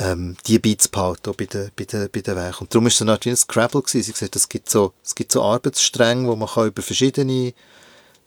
Ähm, 0.00 0.36
die 0.46 0.58
beizubehalten 0.58 1.34
bei 1.36 1.46
den, 1.46 1.70
bei 1.74 1.84
den, 1.84 2.08
bei 2.12 2.20
den 2.20 2.36
Werken. 2.36 2.64
Und 2.64 2.74
darum 2.74 2.84
war 2.84 2.90
es 2.90 2.98
dann 2.98 3.10
halt 3.10 3.24
wie 3.24 3.30
ein 3.30 3.36
Scrabble. 3.36 3.82
Gewesen. 3.82 4.02
Sie 4.02 4.12
gesagt, 4.12 4.36
es 4.36 4.48
gibt 4.48 4.70
so, 4.70 4.92
es 5.04 5.14
gibt 5.14 5.32
so 5.32 5.42
Arbeitsstränge, 5.42 6.28
wo 6.28 6.36
man 6.36 6.48
kann 6.48 6.68
über 6.68 6.82
verschiedene 6.82 7.52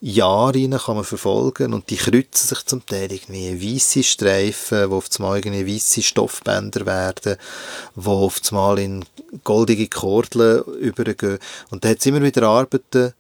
Jahre 0.04 0.56
rein 0.56 0.72
kann 0.72 0.96
man 0.96 1.04
verfolgen 1.04 1.76
und 1.76 1.92
die 1.92 1.96
kreuzen 1.96 2.48
sich 2.48 2.66
zum 2.66 2.84
Teil 2.84 3.12
irgendwie 3.12 3.76
weiße 3.76 4.02
Streifen, 4.02 4.90
wo 4.90 4.98
auf 4.98 5.10
einmal 5.20 5.38
irgendwie 5.38 5.76
weiße 5.76 6.02
Stoffbänder 6.02 6.88
werden, 6.88 7.38
wo 7.94 8.26
auf 8.26 8.42
einmal 8.50 8.80
in 8.80 9.06
goldige 9.44 9.88
Kordeln 9.88 10.64
übergehen. 10.80 11.38
Und 11.70 11.86
da 11.86 11.90
hat 11.90 12.00
es 12.00 12.08
immer 12.08 12.24
wieder 12.24 12.48
Arbeiten, 12.48 13.14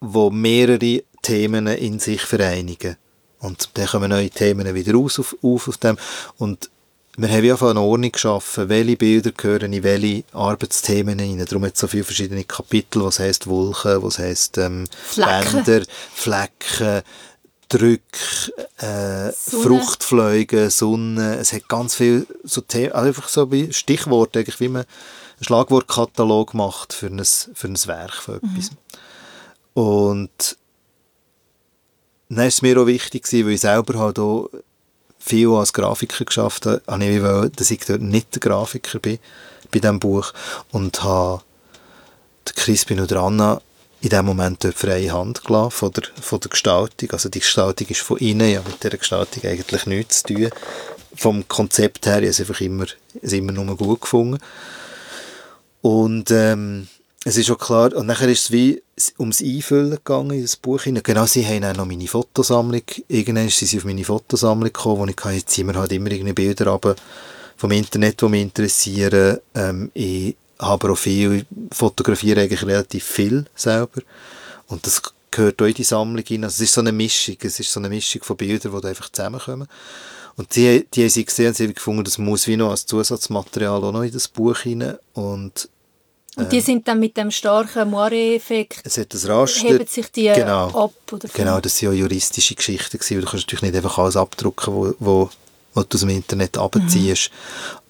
wo 0.00 0.30
mehrere 0.30 1.02
Themen 1.22 1.66
in 1.66 1.98
sich 1.98 2.22
vereinigen. 2.22 2.96
Und 3.40 3.70
dann 3.74 3.86
kommen 3.86 4.10
neue 4.10 4.30
Themen 4.30 4.74
wieder 4.74 4.94
raus 4.94 5.18
auf, 5.18 5.36
auf, 5.42 5.68
auf 5.68 5.76
dem. 5.78 5.96
Und 6.38 6.70
wir 7.16 7.28
haben 7.28 7.44
ja 7.44 7.54
eine 7.54 7.80
Ordnung 7.80 8.10
geschaffen, 8.10 8.68
welche 8.68 8.96
Bilder 8.96 9.30
gehören 9.30 9.72
in 9.72 9.82
welche 9.82 10.24
Arbeitsthemen 10.32 11.18
hinein. 11.18 11.46
Darum 11.46 11.64
hat 11.64 11.74
es 11.74 11.80
so 11.80 11.86
viele 11.86 12.04
verschiedene 12.04 12.44
Kapitel, 12.44 13.04
was 13.04 13.18
heisst 13.18 13.46
Wolken, 13.46 14.02
was 14.02 14.18
heisst 14.18 14.58
ähm, 14.58 14.86
Flecken. 15.06 15.64
Bänder, 15.64 15.86
Flecken, 16.14 17.02
Drück, 17.68 18.02
äh, 18.78 19.30
Fruchtfleuge, 19.32 20.70
Sonne. 20.70 21.36
Es 21.36 21.52
hat 21.52 21.68
ganz 21.68 21.94
viel 21.94 22.26
so 22.42 22.60
Themen, 22.60 22.92
also 22.92 23.08
einfach 23.08 23.28
so 23.28 23.52
wie 23.52 23.72
Stichworte, 23.72 24.40
eigentlich, 24.40 24.60
wie 24.60 24.68
man 24.68 24.82
einen 24.82 25.44
Schlagwortkatalog 25.44 26.54
macht 26.54 26.92
für 26.92 27.06
ein, 27.06 27.24
für 27.24 27.68
ein 27.68 27.86
Werk 27.86 28.14
von 28.14 28.36
etwas. 28.36 28.70
Und 29.74 30.56
dann 32.28 32.38
war 32.38 32.46
es 32.46 32.62
mir 32.62 32.80
auch 32.80 32.86
wichtig, 32.86 33.26
weil 33.32 33.50
ich 33.50 33.60
selber 33.60 33.98
halt 33.98 34.18
auch 34.18 34.48
viel 35.18 35.48
als 35.50 35.72
Grafiker 35.72 36.24
geschafft 36.24 36.66
habe, 36.66 36.82
habe 36.86 37.04
ich 37.04 37.22
wollen, 37.22 37.52
dass 37.56 37.70
ich 37.70 37.80
dort 37.84 38.02
nicht 38.02 38.34
der 38.34 38.40
Grafiker 38.40 38.98
bin, 38.98 39.18
bei 39.70 39.78
diesem 39.80 40.00
Buch. 40.00 40.32
Und 40.70 41.02
habe 41.02 41.42
Crispin 42.44 43.00
und 43.00 43.12
Anna 43.12 43.60
in 44.00 44.10
dem 44.10 44.26
Moment 44.26 44.62
dort 44.62 44.74
freie 44.74 45.12
Hand 45.12 45.44
gelassen 45.44 45.70
von 45.70 45.92
der, 45.92 46.04
von 46.20 46.40
der 46.40 46.50
Gestaltung. 46.50 47.10
Also 47.12 47.28
die 47.28 47.40
Gestaltung 47.40 47.88
ist 47.88 48.02
von 48.02 48.18
innen, 48.18 48.50
ja 48.50 48.60
mit 48.66 48.82
dieser 48.82 48.98
Gestaltung 48.98 49.44
eigentlich 49.44 49.86
nichts 49.86 50.22
zu 50.22 50.34
tun. 50.34 50.50
Vom 51.14 51.48
Konzept 51.48 52.06
her, 52.06 52.18
ich 52.18 52.24
habe 52.24 52.30
es 52.30 52.40
einfach 52.40 52.60
immer, 52.60 52.86
es 53.22 53.32
immer 53.32 53.52
nur 53.52 53.76
gut 53.76 54.02
gefunden. 54.02 54.38
Und 55.80 56.30
ähm, 56.30 56.88
es 57.24 57.38
ist 57.38 57.50
auch 57.50 57.58
klar, 57.58 57.94
und 57.94 58.06
nachher 58.06 58.28
ist 58.28 58.44
es 58.44 58.50
wie 58.50 58.82
ums 59.18 59.42
Einfüllen 59.42 59.92
gegangen 59.92 60.32
in 60.32 60.42
das 60.42 60.56
Buch. 60.56 60.82
Genau, 60.84 61.24
sie 61.24 61.46
haben 61.46 61.64
auch 61.64 61.76
noch 61.76 61.86
meine 61.86 62.06
Fotosammlung, 62.06 62.82
irgendwann 63.08 63.48
sind 63.48 63.68
sie 63.68 63.78
auf 63.78 63.84
meine 63.84 64.04
Fotosammlung 64.04 64.72
gekommen, 64.72 64.98
wo 64.98 65.30
ich 65.30 65.36
jetzt 65.36 65.56
wir 65.56 65.74
halt 65.74 65.92
immer 65.92 66.10
irgendwie 66.10 66.34
Bilder 66.34 66.66
ab 66.72 66.94
vom 67.56 67.70
Internet, 67.70 68.20
die 68.20 68.28
mich 68.28 68.42
interessieren. 68.42 69.38
Ähm, 69.54 69.90
ich 69.94 70.36
habe 70.58 70.90
auch 70.90 70.98
viel, 70.98 71.46
fotografiere 71.72 72.42
eigentlich 72.42 72.62
relativ 72.62 73.04
viel 73.04 73.46
selber. 73.54 74.02
Und 74.68 74.86
das 74.86 75.00
gehört 75.30 75.62
auch 75.62 75.66
in 75.66 75.74
die 75.74 75.84
Sammlung 75.84 76.24
hinein. 76.24 76.44
Also 76.44 76.62
es 76.62 76.68
ist 76.68 76.74
so 76.74 76.80
eine 76.80 76.92
Mischung, 76.92 77.36
es 77.40 77.58
ist 77.58 77.72
so 77.72 77.80
eine 77.80 77.88
Mischung 77.88 78.22
von 78.22 78.36
Bildern, 78.36 78.74
die 78.74 78.80
da 78.80 78.88
einfach 78.88 79.08
zusammenkommen. 79.08 79.68
Und 80.36 80.54
die, 80.56 80.86
die 80.92 81.02
haben 81.02 81.10
sie 81.10 81.24
gesehen 81.24 81.48
und 81.48 81.56
sie 81.56 81.64
haben 81.64 81.74
gefunden, 81.74 82.04
das 82.04 82.18
muss 82.18 82.46
wie 82.46 82.56
noch 82.56 82.70
als 82.70 82.86
Zusatzmaterial 82.86 83.82
auch 83.82 83.92
noch 83.92 84.02
in 84.02 84.12
das 84.12 84.28
Buch 84.28 84.58
hinein. 84.58 84.98
Und 85.12 85.68
Und 86.36 86.50
die 86.50 86.60
sind 86.60 86.86
dann 86.88 86.98
mit 86.98 87.16
dem 87.16 87.30
starken 87.30 87.90
Moire-Effekt, 87.90 88.80
es 88.84 88.98
hat 88.98 89.14
ein 89.14 89.30
Raster. 89.30 89.68
heben 89.68 89.86
sich 89.86 90.10
die 90.10 90.32
genau, 90.34 90.68
ab? 90.86 90.92
Oder 91.12 91.28
Genau, 91.32 91.60
das 91.60 91.82
waren 91.82 91.92
ja 91.92 92.00
juristische 92.00 92.54
Geschichten. 92.54 92.98
Gewesen, 92.98 93.20
du 93.20 93.26
kannst 93.26 93.46
natürlich 93.46 93.62
nicht 93.62 93.76
einfach 93.76 93.98
alles 93.98 94.16
abdrucken, 94.16 94.74
wo, 94.74 94.94
wo, 94.98 95.30
wo 95.74 95.82
du 95.82 95.96
aus 95.96 96.00
dem 96.00 96.10
Internet 96.10 96.58
abziehst. 96.58 97.30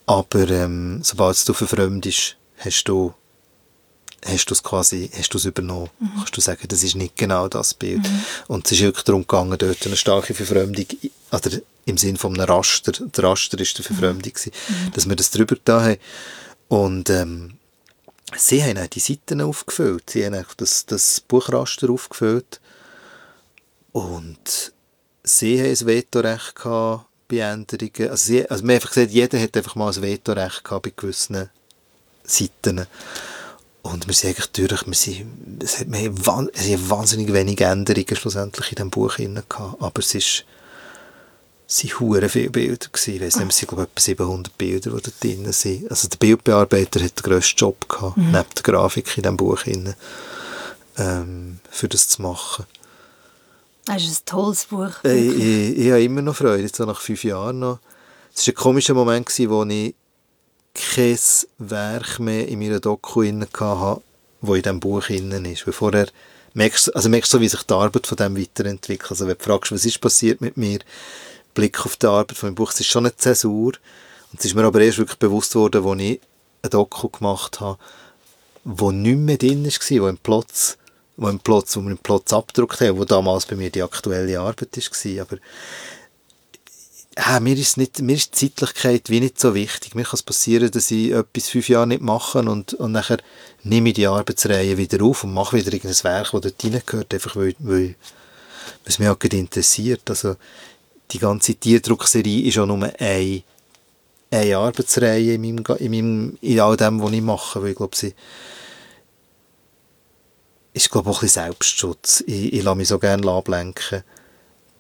Aber 0.07 0.49
ähm, 0.51 1.01
sobald 1.03 1.49
du 1.49 1.55
verfremdest, 1.55 2.37
hast 2.59 2.85
du 2.85 3.15
hast 4.27 4.47
du 4.47 4.55
es 4.55 4.63
quasi 4.63 5.11
hast 5.17 5.33
du 5.35 5.39
es 5.39 5.45
übernommen. 5.45 5.91
Kannst 6.17 6.37
du 6.37 6.41
sagen, 6.41 6.67
das 6.69 6.83
ist 6.83 6.97
nicht 6.97 7.17
genau 7.17 7.49
das 7.49 7.75
Bild. 7.75 8.01
Und 8.49 8.67
es 8.67 8.73
ist 8.73 8.81
wirklich 8.81 9.05
darum 9.05 9.23
gegangen, 9.23 9.57
dort 9.59 9.87
eine 9.87 9.97
starke 9.97 10.35
Verfremdung, 10.35 10.87
oder 11.31 11.51
im 11.85 11.99
Sinn 11.99 12.17
von 12.17 12.35
einem 12.35 12.49
Raster, 12.49 12.93
der 12.93 13.25
Raster 13.25 13.61
ist 13.61 13.77
der 13.77 13.85
Verfremdung 13.85 14.33
gewesen, 14.33 14.53
dass 14.95 15.09
wir 15.09 15.17
das 15.17 15.31
drüber 15.31 15.57
da 15.65 15.83
haben. 15.83 15.99
Und 16.69 17.11
ähm, 17.11 17.59
sie 18.37 18.63
haben 18.63 18.89
die 18.91 19.01
Seiten 19.01 19.41
aufgefüllt. 19.41 20.11
Sie 20.11 20.25
haben 20.25 20.45
das, 20.57 20.87
das 20.87 21.21
Buchraster 21.21 21.91
aufgefüllt. 21.91 22.61
Und 23.93 24.73
sie 25.23 25.61
haben 25.61 25.71
ein 25.71 25.87
Vetorecht 25.87 26.55
gehabt 26.57 27.07
bei 27.29 27.39
Änderungen. 27.39 28.11
Also, 28.11 28.27
sie, 28.27 28.49
also 28.49 28.65
man 28.65 28.77
hat 28.77 28.89
gesagt, 28.89 29.11
jeder 29.11 29.41
hat 29.41 29.57
einfach 29.57 29.75
mal 29.75 29.93
ein 29.93 30.03
Vetorecht 30.03 30.65
gehabt 30.65 30.83
bei 30.83 30.93
gewissen 30.95 31.49
Seiten. 32.25 32.87
Und 33.83 34.07
wir 34.07 34.15
sind 34.15 34.31
eigentlich 34.31 34.51
durch, 34.51 34.87
wir, 34.87 34.95
sind, 34.95 35.63
es 35.63 35.79
hat, 35.79 35.93
wir 35.93 35.99
haben 35.99 36.91
wahnsinnig 36.91 37.33
wenige 37.33 37.65
Änderungen 37.65 38.17
schlussendlich 38.17 38.71
in 38.71 38.77
diesem 38.77 38.91
Buch 38.91 39.17
gehabt. 39.17 39.51
Aber 39.83 39.99
es 39.99 40.15
ist, 40.15 40.45
es 41.67 41.83
waren 41.85 42.01
hure 42.01 42.29
viele 42.29 42.51
Bilder. 42.51 42.87
Gewesen. 42.93 43.15
Ich 43.15 43.21
weiss 43.23 43.37
nicht, 43.37 43.49
es 43.51 43.57
sind 43.59 43.69
glaube 43.69 43.83
ich 43.85 43.89
etwa 43.91 44.01
700 44.25 44.59
Bilder, 44.59 44.91
die 44.91 45.03
da 45.03 45.11
drin 45.21 45.53
sind. 45.53 45.91
Also 45.91 46.09
der 46.09 46.19
Bildbearbeiter 46.19 47.01
hat 47.03 47.19
den 47.19 47.23
grössten 47.23 47.57
Job 47.59 47.89
gehabt, 47.89 48.17
neben 48.17 48.33
der 48.33 48.63
Grafik 48.63 49.17
in 49.17 49.23
diesem 49.23 49.37
Buch 49.37 49.63
drin, 49.63 49.95
ähm, 50.99 51.59
für 51.71 51.89
das 51.89 52.09
zu 52.09 52.23
machen. 52.23 52.65
Das 53.87 54.03
ist 54.03 54.23
ein 54.23 54.27
tolles 54.27 54.65
Buch. 54.67 54.93
Äh, 55.05 55.19
Ich, 55.19 55.37
ich, 55.39 55.79
ich 55.87 55.91
habe 55.91 56.03
immer 56.03 56.23
noch 56.23 56.37
Freude, 56.37 56.63
jetzt 56.63 56.77
so 56.77 56.85
nach 56.85 57.01
fünf 57.01 57.23
Jahren 57.25 57.59
noch. 57.59 57.79
Es 58.35 58.47
war 58.47 58.53
ein 58.53 58.57
komischer 58.57 58.95
Moment, 58.95 59.27
gewesen, 59.27 59.51
wo 59.51 59.65
ich 59.65 59.95
kein 60.75 61.19
Werk 61.59 62.19
mehr 62.19 62.49
in 62.49 62.59
meiner 62.59 62.81
Doku 62.81 63.23
hatte, 63.25 64.03
wo 64.41 64.55
in 64.55 64.63
diesem 64.63 64.81
Buch 64.81 65.05
drin 65.05 65.31
ist. 65.45 65.67
Weil 65.67 65.73
vorher 65.75 66.09
merkst, 66.55 66.89
du- 66.89 66.93
also 66.93 67.09
merkst 67.09 67.33
du, 67.33 67.37
so, 67.37 67.41
wie 67.43 67.49
sich 67.49 67.63
die 67.63 67.75
Arbeit 67.75 68.07
von 68.07 68.17
dem 68.17 68.37
weiterentwickelt. 68.39 69.11
Also 69.11 69.27
wenn 69.27 69.37
du 69.39 69.45
fragst, 69.45 69.71
was 69.73 69.85
ist 69.85 70.01
passiert 70.01 70.41
mit 70.41 70.57
mir, 70.57 70.79
Blick 71.55 71.85
auf 71.87 71.97
die 71.97 72.07
Arbeit 72.07 72.37
von 72.37 72.49
meinem 72.49 72.57
Buch, 72.57 72.73
es 72.73 72.81
ist 72.81 72.89
schon 72.89 73.07
eine 73.07 73.17
Zäsur. 73.17 73.73
Und 74.33 74.41
es 74.41 74.47
ist 74.47 74.55
mir 74.55 74.65
aber 74.65 74.81
erst 74.81 74.99
wirklich 74.99 75.19
bewusst 75.19 75.55
worden, 75.55 75.87
als 75.87 76.01
ich 76.01 76.21
eine 76.63 76.71
Doku 76.71 77.09
gemacht 77.09 77.61
habe, 77.61 77.79
wo 78.65 78.91
nicht 78.91 79.19
mehr 79.19 79.39
drin 79.39 79.65
war, 79.65 80.03
wo 80.03 80.09
im 80.09 80.19
Plotz, 80.19 80.77
wo 81.17 81.29
im 81.29 81.39
Plotz, 81.39 81.77
wo 81.77 81.83
wir 81.83 81.93
im 81.93 81.99
Plotz 81.99 82.33
abgedruckt 82.33 82.81
haben, 82.81 82.99
wo 82.99 83.05
damals 83.05 83.47
bei 83.47 83.57
mir 83.57 83.71
die 83.71 83.83
aktuelle 83.83 84.41
Arbeit 84.41 84.77
war. 84.77 85.23
Aber 85.23 85.39
ja, 87.17 87.41
mir, 87.41 87.57
ist 87.57 87.77
nicht, 87.77 88.01
mir 88.01 88.17
ist 88.17 88.41
die 88.41 88.51
Zeitlichkeit 88.51 89.09
wie 89.09 89.21
nicht 89.21 89.39
so 89.39 89.55
wichtig. 89.55 89.95
Mir 89.95 90.03
kann 90.03 90.15
es 90.15 90.23
passieren, 90.23 90.71
dass 90.71 90.91
ich 90.91 91.13
etwas 91.13 91.49
fünf 91.49 91.69
Jahre 91.69 91.87
nicht 91.87 92.03
mache 92.03 92.41
und, 92.41 92.75
und 92.75 92.93
nachher 92.93 93.19
nehme 93.63 93.91
ich 93.91 93.95
die 93.95 94.07
Arbeitsreihe 94.07 94.77
wieder 94.77 95.05
auf 95.05 95.23
und 95.23 95.33
mache 95.33 95.57
wieder 95.57 95.73
irgendein 95.73 96.03
Werk, 96.05 96.31
das 96.33 96.41
dort 96.41 96.65
reingehört, 96.65 97.15
einfach 97.15 97.37
weil, 97.37 97.55
weil, 97.61 97.81
weil 97.81 97.97
es 98.85 98.99
mich 98.99 99.09
auch 99.09 99.21
interessiert. 99.21 100.11
Also 100.11 100.37
die 101.15 101.19
ganze 101.21 101.55
Tierdruckserie 101.55 102.47
ist 102.49 102.59
auch 102.59 102.67
nur 102.67 102.91
eine, 102.99 103.43
eine 104.31 104.57
Arbeitsreihe 104.57 105.35
in, 105.35 105.41
meinem, 105.41 105.65
in, 105.79 105.91
meinem, 105.91 106.39
in 106.43 106.61
all 106.61 106.77
dem, 106.77 107.01
was 107.01 107.13
ich 107.13 107.23
mache, 107.23 107.63
weil 107.63 107.71
ich 107.71 107.77
glaube, 107.77 107.97
sie 107.97 108.15
ist 110.73 110.91
glaube 110.91 111.09
auch 111.09 111.19
ein 111.19 111.27
bisschen 111.27 111.45
Selbstschutz. 111.45 112.25
Ich, 112.27 112.53
ich 112.53 112.63
lasse 112.63 112.77
mich 112.77 112.89
so 112.89 112.99
gerne 112.99 113.31
ablenken, 113.31 114.03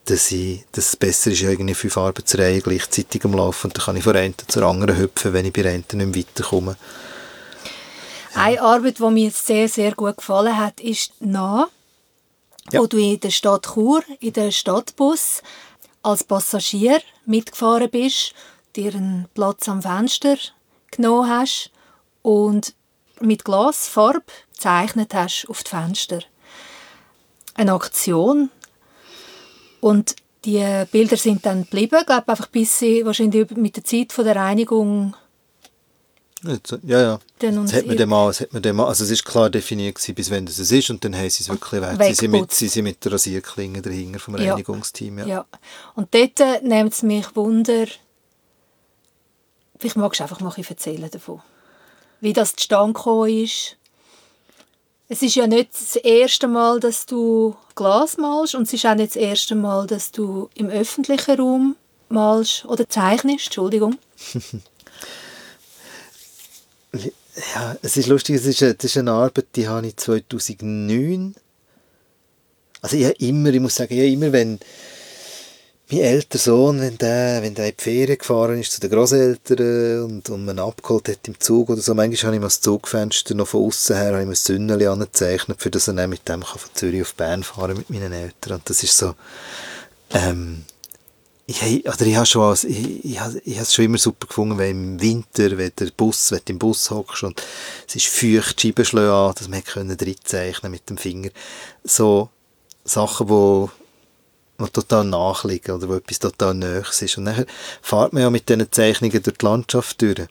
dass, 0.06 0.32
ich, 0.32 0.64
dass 0.72 0.88
es 0.88 0.96
besser 0.96 1.30
ist, 1.30 1.40
irgendwie 1.42 1.74
fünf 1.74 1.96
Arbeitsreihen 1.96 2.62
gleichzeitig 2.62 3.24
am 3.24 3.34
Laufen 3.34 3.68
und 3.68 3.78
dann 3.78 3.84
kann 3.84 3.96
ich 3.96 4.04
von 4.04 4.16
einer 4.16 4.34
zur 4.48 4.64
anderen 4.64 4.98
hüpfen, 4.98 5.32
wenn 5.32 5.46
ich 5.46 5.52
bei 5.52 5.60
einer 5.62 5.72
nicht 5.78 5.94
mehr 5.94 6.14
weiterkomme. 6.16 6.76
Eine 8.34 8.60
Arbeit, 8.60 8.98
die 8.98 9.10
mir 9.10 9.30
sehr, 9.30 9.68
sehr 9.68 9.92
gut 9.94 10.16
gefallen 10.16 10.58
hat, 10.58 10.80
ist 10.80 11.12
«Nah», 11.20 11.68
Ja. 12.72 12.80
wo 12.80 12.86
du 12.86 12.96
in 12.96 13.20
der 13.20 13.30
Stadt 13.30 13.66
Chur, 13.72 14.02
in 14.18 14.32
der 14.32 14.50
Stadtbus, 14.50 15.42
als 16.04 16.24
Passagier 16.24 17.00
mitgefahren 17.24 17.90
bist, 17.90 18.34
dir 18.76 18.94
einen 18.94 19.26
Platz 19.34 19.68
am 19.68 19.82
Fenster 19.82 20.36
genommen 20.90 21.28
hast 21.28 21.70
und 22.22 22.74
mit 23.20 23.44
Glasfarbe 23.44 24.24
gezeichnet 24.52 25.14
hast 25.14 25.46
auf 25.48 25.62
die 25.62 25.70
Fenster. 25.70 26.20
Eine 27.54 27.72
Aktion. 27.72 28.50
Und 29.80 30.16
die 30.44 30.84
Bilder 30.90 31.16
sind 31.16 31.46
dann 31.46 31.62
geblieben, 31.62 32.04
glaube 32.04 32.28
einfach 32.28 32.46
bis 32.48 32.78
sie 32.78 33.04
wahrscheinlich 33.04 33.50
mit 33.52 33.76
der 33.76 33.84
Zeit 33.84 34.16
der 34.16 34.36
Reinigung 34.36 35.14
Jetzt, 36.46 36.76
ja, 36.82 37.00
ja. 37.00 37.18
Das 37.38 37.72
hat 37.72 37.86
man 37.86 37.96
dem 37.96 38.08
mal, 38.10 38.26
das 38.28 38.40
hat 38.40 38.52
man 38.52 38.62
dem 38.62 38.76
mal, 38.76 38.86
also 38.86 39.04
es 39.04 39.10
ist 39.10 39.24
klar 39.24 39.48
definiert 39.48 39.94
gewesen, 39.94 40.14
bis 40.14 40.30
wann 40.30 40.44
das 40.46 40.58
es 40.58 40.70
ist 40.70 40.90
und 40.90 41.02
dann 41.04 41.16
haben 41.16 41.30
sie 41.30 41.42
es 41.42 41.48
wirklich 41.48 41.80
weg. 41.80 41.96
Sie 41.98 42.14
sind, 42.14 42.30
mit, 42.30 42.40
Weggeputzt. 42.40 42.58
sie 42.58 42.68
sind 42.68 42.84
mit 42.84 43.04
der 43.04 43.12
Rasierklinge 43.12 43.80
dahinter 43.80 44.18
vom 44.18 44.36
Ja. 44.36 44.52
Reinigungsteam. 44.52 45.18
Ja. 45.20 45.26
Ja. 45.26 45.46
Und 45.94 46.14
dort 46.14 46.40
äh, 46.40 46.60
nimmt 46.62 46.92
es 46.92 47.02
mich 47.02 47.34
Wunder, 47.34 47.86
vielleicht 49.78 49.96
magst 49.96 50.20
du 50.20 50.24
einfach 50.24 50.40
mal 50.40 50.52
ein 50.54 50.64
erzählen 50.64 51.10
davon. 51.10 51.40
Wie 52.20 52.32
das 52.32 52.54
zustande 52.56 52.92
gekommen 52.92 53.28
ist. 53.44 53.76
Es 55.08 55.20
ist 55.22 55.34
ja 55.34 55.46
nicht 55.46 55.72
das 55.74 55.96
erste 55.96 56.48
Mal, 56.48 56.80
dass 56.80 57.04
du 57.06 57.54
Glas 57.74 58.16
malst 58.16 58.54
und 58.54 58.62
es 58.62 58.72
ist 58.72 58.86
auch 58.86 58.94
nicht 58.94 59.10
das 59.14 59.16
erste 59.16 59.54
Mal, 59.54 59.86
dass 59.86 60.10
du 60.10 60.48
im 60.54 60.68
öffentlichen 60.68 61.36
Raum 61.38 61.76
malst 62.08 62.64
oder 62.64 62.88
zeichnest, 62.88 63.46
Entschuldigung. 63.46 63.98
ja, 67.54 67.76
es 67.82 67.96
ist 67.96 68.06
lustig, 68.06 68.36
es 68.36 68.46
ist, 68.46 68.62
eine, 68.62 68.76
es 68.78 68.84
ist 68.84 68.96
eine 68.96 69.12
Arbeit, 69.12 69.46
die 69.54 69.68
habe 69.68 69.86
ich 69.86 69.96
2009 69.96 71.34
also 72.84 72.98
ich 72.98 73.18
immer, 73.22 73.48
ich 73.48 73.60
muss 73.60 73.76
sagen, 73.76 73.96
ja, 73.96 74.04
immer 74.04 74.30
wenn 74.30 74.58
mein 75.90 76.00
älterer 76.00 76.38
Sohn, 76.38 76.82
wenn 76.82 76.98
der, 76.98 77.42
wenn 77.42 77.54
der 77.54 77.68
in 77.68 77.74
die 77.78 77.82
Ferien 77.82 78.18
gefahren 78.18 78.60
ist 78.60 78.72
zu 78.72 78.80
den 78.80 78.90
Großeltern 78.90 80.02
und, 80.02 80.28
und 80.28 80.44
man 80.44 80.58
abgeholt 80.58 81.08
hat 81.08 81.26
im 81.26 81.40
Zug 81.40 81.70
oder 81.70 81.80
so, 81.80 81.94
manchmal 81.94 82.26
habe 82.26 82.36
ich 82.36 82.40
mal 82.42 82.48
das 82.48 82.60
Zugfenster 82.60 83.34
noch 83.34 83.48
von 83.48 83.64
außen 83.64 83.96
her, 83.96 84.08
habe 84.08 84.20
ich 84.20 84.26
mir 84.26 84.32
ein 84.32 84.36
Sünneli 84.36 84.86
angezeichnet, 84.86 85.62
für 85.62 85.70
das 85.70 85.88
er 85.88 85.94
dann 85.94 86.10
mit 86.10 86.28
dem 86.28 86.42
kann 86.42 86.58
von 86.58 86.74
Zürich 86.74 87.00
auf 87.00 87.14
Bern 87.14 87.42
fahren 87.42 87.78
mit 87.78 87.88
meinen 87.88 88.12
Eltern. 88.12 88.56
Und 88.56 88.68
das 88.68 88.82
ist 88.82 88.98
so, 88.98 89.14
ähm, 90.10 90.66
ich, 91.46 91.86
oder 91.86 92.02
ich 92.02 92.16
habe 92.16 92.26
schon 92.26 92.42
als, 92.42 92.64
ich, 92.64 93.04
ich, 93.04 93.12
ich 93.12 93.20
habe 93.20 93.40
es 93.44 93.74
schon 93.74 93.84
immer 93.84 93.98
super 93.98 94.26
gefunden, 94.26 94.56
wenn 94.56 94.94
im 94.94 95.00
Winter, 95.00 95.58
wenn 95.58 95.72
der 95.78 95.90
Bus, 95.96 96.30
wenn 96.32 96.40
du 96.44 96.52
im 96.54 96.58
Bus 96.58 96.90
hockst 96.90 97.22
und 97.22 97.42
es 97.86 97.96
ist 97.96 98.06
feucht, 98.06 98.62
die 98.62 98.68
Scheiben 98.68 98.84
schlagen 98.84 99.10
an, 99.10 99.34
dass 99.36 99.48
man 99.48 99.62
können 99.62 99.96
zeichnen 100.24 100.72
mit 100.72 100.88
dem 100.88 100.96
Finger. 100.96 101.30
So 101.84 102.30
Sachen, 102.84 103.26
die 103.26 103.68
die 104.60 104.70
total 104.70 105.04
nachliegen 105.04 105.74
oder 105.74 105.88
wo 105.88 105.94
etwas 105.94 106.18
total 106.18 106.54
Nächstes 106.54 107.02
ist. 107.02 107.18
Und 107.18 107.26
dann 107.26 107.46
fährt 107.82 108.12
man 108.12 108.22
ja 108.22 108.30
mit 108.30 108.48
diesen 108.48 108.70
Zeichnungen 108.70 109.22
durch 109.22 109.36
die 109.36 109.44
Landschaft 109.44 110.00
durch. 110.00 110.28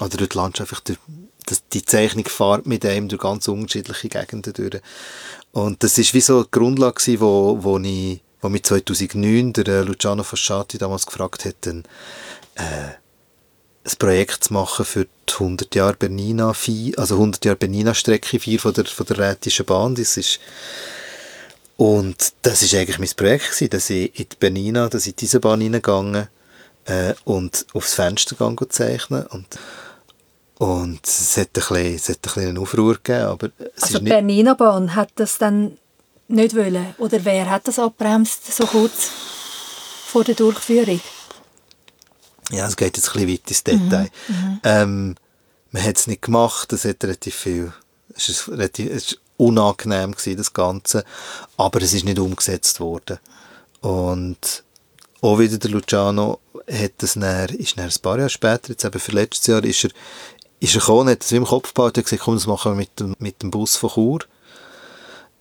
Oder 0.00 0.16
durch 0.16 0.30
die 0.30 0.36
Landschaft, 0.36 0.88
durch, 0.88 1.60
die 1.72 1.84
Zeichnung 1.84 2.26
fährt 2.26 2.66
mit 2.66 2.84
einem 2.86 3.08
durch 3.08 3.20
ganz 3.20 3.48
unterschiedliche 3.48 4.08
Gegenden 4.08 4.52
durch. 4.52 4.82
Und 5.52 5.82
das 5.82 5.98
ist 5.98 6.14
wie 6.14 6.20
so 6.20 6.38
eine 6.38 6.46
Grundlage 6.50 6.94
gewesen, 6.94 7.20
wo, 7.20 7.58
wo 7.62 7.78
ich, 7.78 8.20
wo 8.44 8.50
mich 8.50 8.62
2009 8.62 9.54
der 9.54 9.66
äh, 9.66 9.80
Luciano 9.80 10.22
Fasciati 10.22 10.76
damals 10.76 11.06
gefragt 11.06 11.46
hat, 11.46 11.66
ein, 11.66 11.84
äh, 12.56 12.92
ein 13.84 13.96
Projekt 13.98 14.44
zu 14.44 14.52
machen 14.52 14.84
für 14.84 15.06
die 15.06 15.32
100 15.32 15.74
Jahre 15.74 15.94
Bernina 15.94 16.52
4, 16.52 16.98
also 16.98 17.14
100 17.14 17.42
Jahre 17.46 17.56
Bernina 17.56 17.94
Strecke 17.94 18.38
4 18.38 18.60
von 18.60 18.74
der, 18.74 18.84
von 18.84 19.06
der 19.06 19.18
Rätischen 19.18 19.64
Bahn. 19.64 19.94
Das 19.94 20.18
ist 20.18 20.40
und 21.76 22.34
das 22.42 22.62
ist 22.62 22.74
eigentlich 22.74 22.98
mein 22.98 23.08
Projekt 23.16 23.46
gewesen, 23.46 23.70
dass 23.70 23.90
ich 23.90 24.16
in 24.20 24.28
die 24.28 24.36
Bernina, 24.38 24.88
dass 24.88 25.06
ich 25.06 25.12
in 25.12 25.16
diese 25.16 25.40
Bahn 25.40 25.62
hineingegangen 25.62 26.28
äh, 26.84 27.14
und 27.24 27.66
aufs 27.72 27.94
Fenster 27.94 28.36
gehen 28.36 28.56
zeichnen 28.68 29.26
und 29.26 29.58
und 30.56 31.04
es 31.04 31.36
hat 31.36 31.48
ein 31.48 31.52
bisschen, 31.52 31.94
es 31.96 32.08
hat 32.10 32.16
ein 32.16 32.20
bisschen 32.22 32.48
einen 32.50 32.58
Aufruhr 32.58 32.94
gegeben, 32.94 33.24
aber 33.24 33.50
es 33.74 33.84
Also 33.84 33.98
die 33.98 34.04
Bernina 34.04 34.54
Bahn 34.54 34.94
hat 34.94 35.10
das 35.16 35.38
dann 35.38 35.78
nicht 36.28 36.54
wollen? 36.54 36.94
Oder 36.98 37.24
wer 37.24 37.50
hat 37.50 37.68
das 37.68 37.78
abbremst 37.78 38.54
so 38.54 38.66
kurz 38.66 39.10
vor 40.06 40.24
der 40.24 40.34
Durchführung? 40.34 41.00
Ja, 42.50 42.66
es 42.66 42.76
geht 42.76 42.96
jetzt 42.96 43.08
ein 43.08 43.12
bisschen 43.12 43.30
weit 43.30 43.48
ins 43.48 43.64
Detail. 43.64 44.10
Mhm, 44.28 44.34
mhm. 44.34 44.60
ähm, 44.62 45.14
man 45.70 45.82
hat 45.82 45.96
es 45.96 46.06
nicht 46.06 46.22
gemacht, 46.22 46.72
es 46.72 46.84
hat 46.84 47.02
relativ 47.02 47.34
viel, 47.34 47.72
es 48.14 48.28
ist, 48.28 48.48
relativ, 48.48 48.90
es 48.90 49.12
ist 49.12 49.20
unangenehm 49.36 50.12
gewesen, 50.12 50.36
das 50.36 50.52
Ganze, 50.52 51.04
aber 51.56 51.82
es 51.82 51.94
ist 51.94 52.04
nicht 52.04 52.18
umgesetzt 52.18 52.78
worden. 52.80 53.18
Und 53.80 54.62
auch 55.20 55.38
wieder 55.38 55.58
der 55.58 55.70
Luciano 55.70 56.40
hat 56.70 56.92
das 56.98 57.14
dann, 57.14 57.48
ist 57.48 57.76
dann 57.76 57.86
ein 57.86 58.02
paar 58.02 58.18
Jahre 58.18 58.30
später, 58.30 58.70
jetzt 58.70 58.84
eben 58.84 59.00
für 59.00 59.12
letztes 59.12 59.46
Jahr, 59.46 59.64
ist 59.64 59.84
er, 59.84 59.90
ist 60.60 60.74
er 60.74 60.80
gekommen, 60.80 61.10
hat 61.10 61.22
das 61.22 61.32
wie 61.32 61.36
im 61.36 61.44
Kopf 61.44 61.74
gebaut, 61.74 61.98
hat 61.98 62.04
gesagt, 62.04 62.22
komm, 62.22 62.34
das 62.34 62.46
machen 62.46 62.72
wir 62.72 62.76
mit 62.76 63.00
dem, 63.00 63.16
mit 63.18 63.42
dem 63.42 63.50
Bus 63.50 63.76
von 63.76 63.90
Chur. 63.90 64.20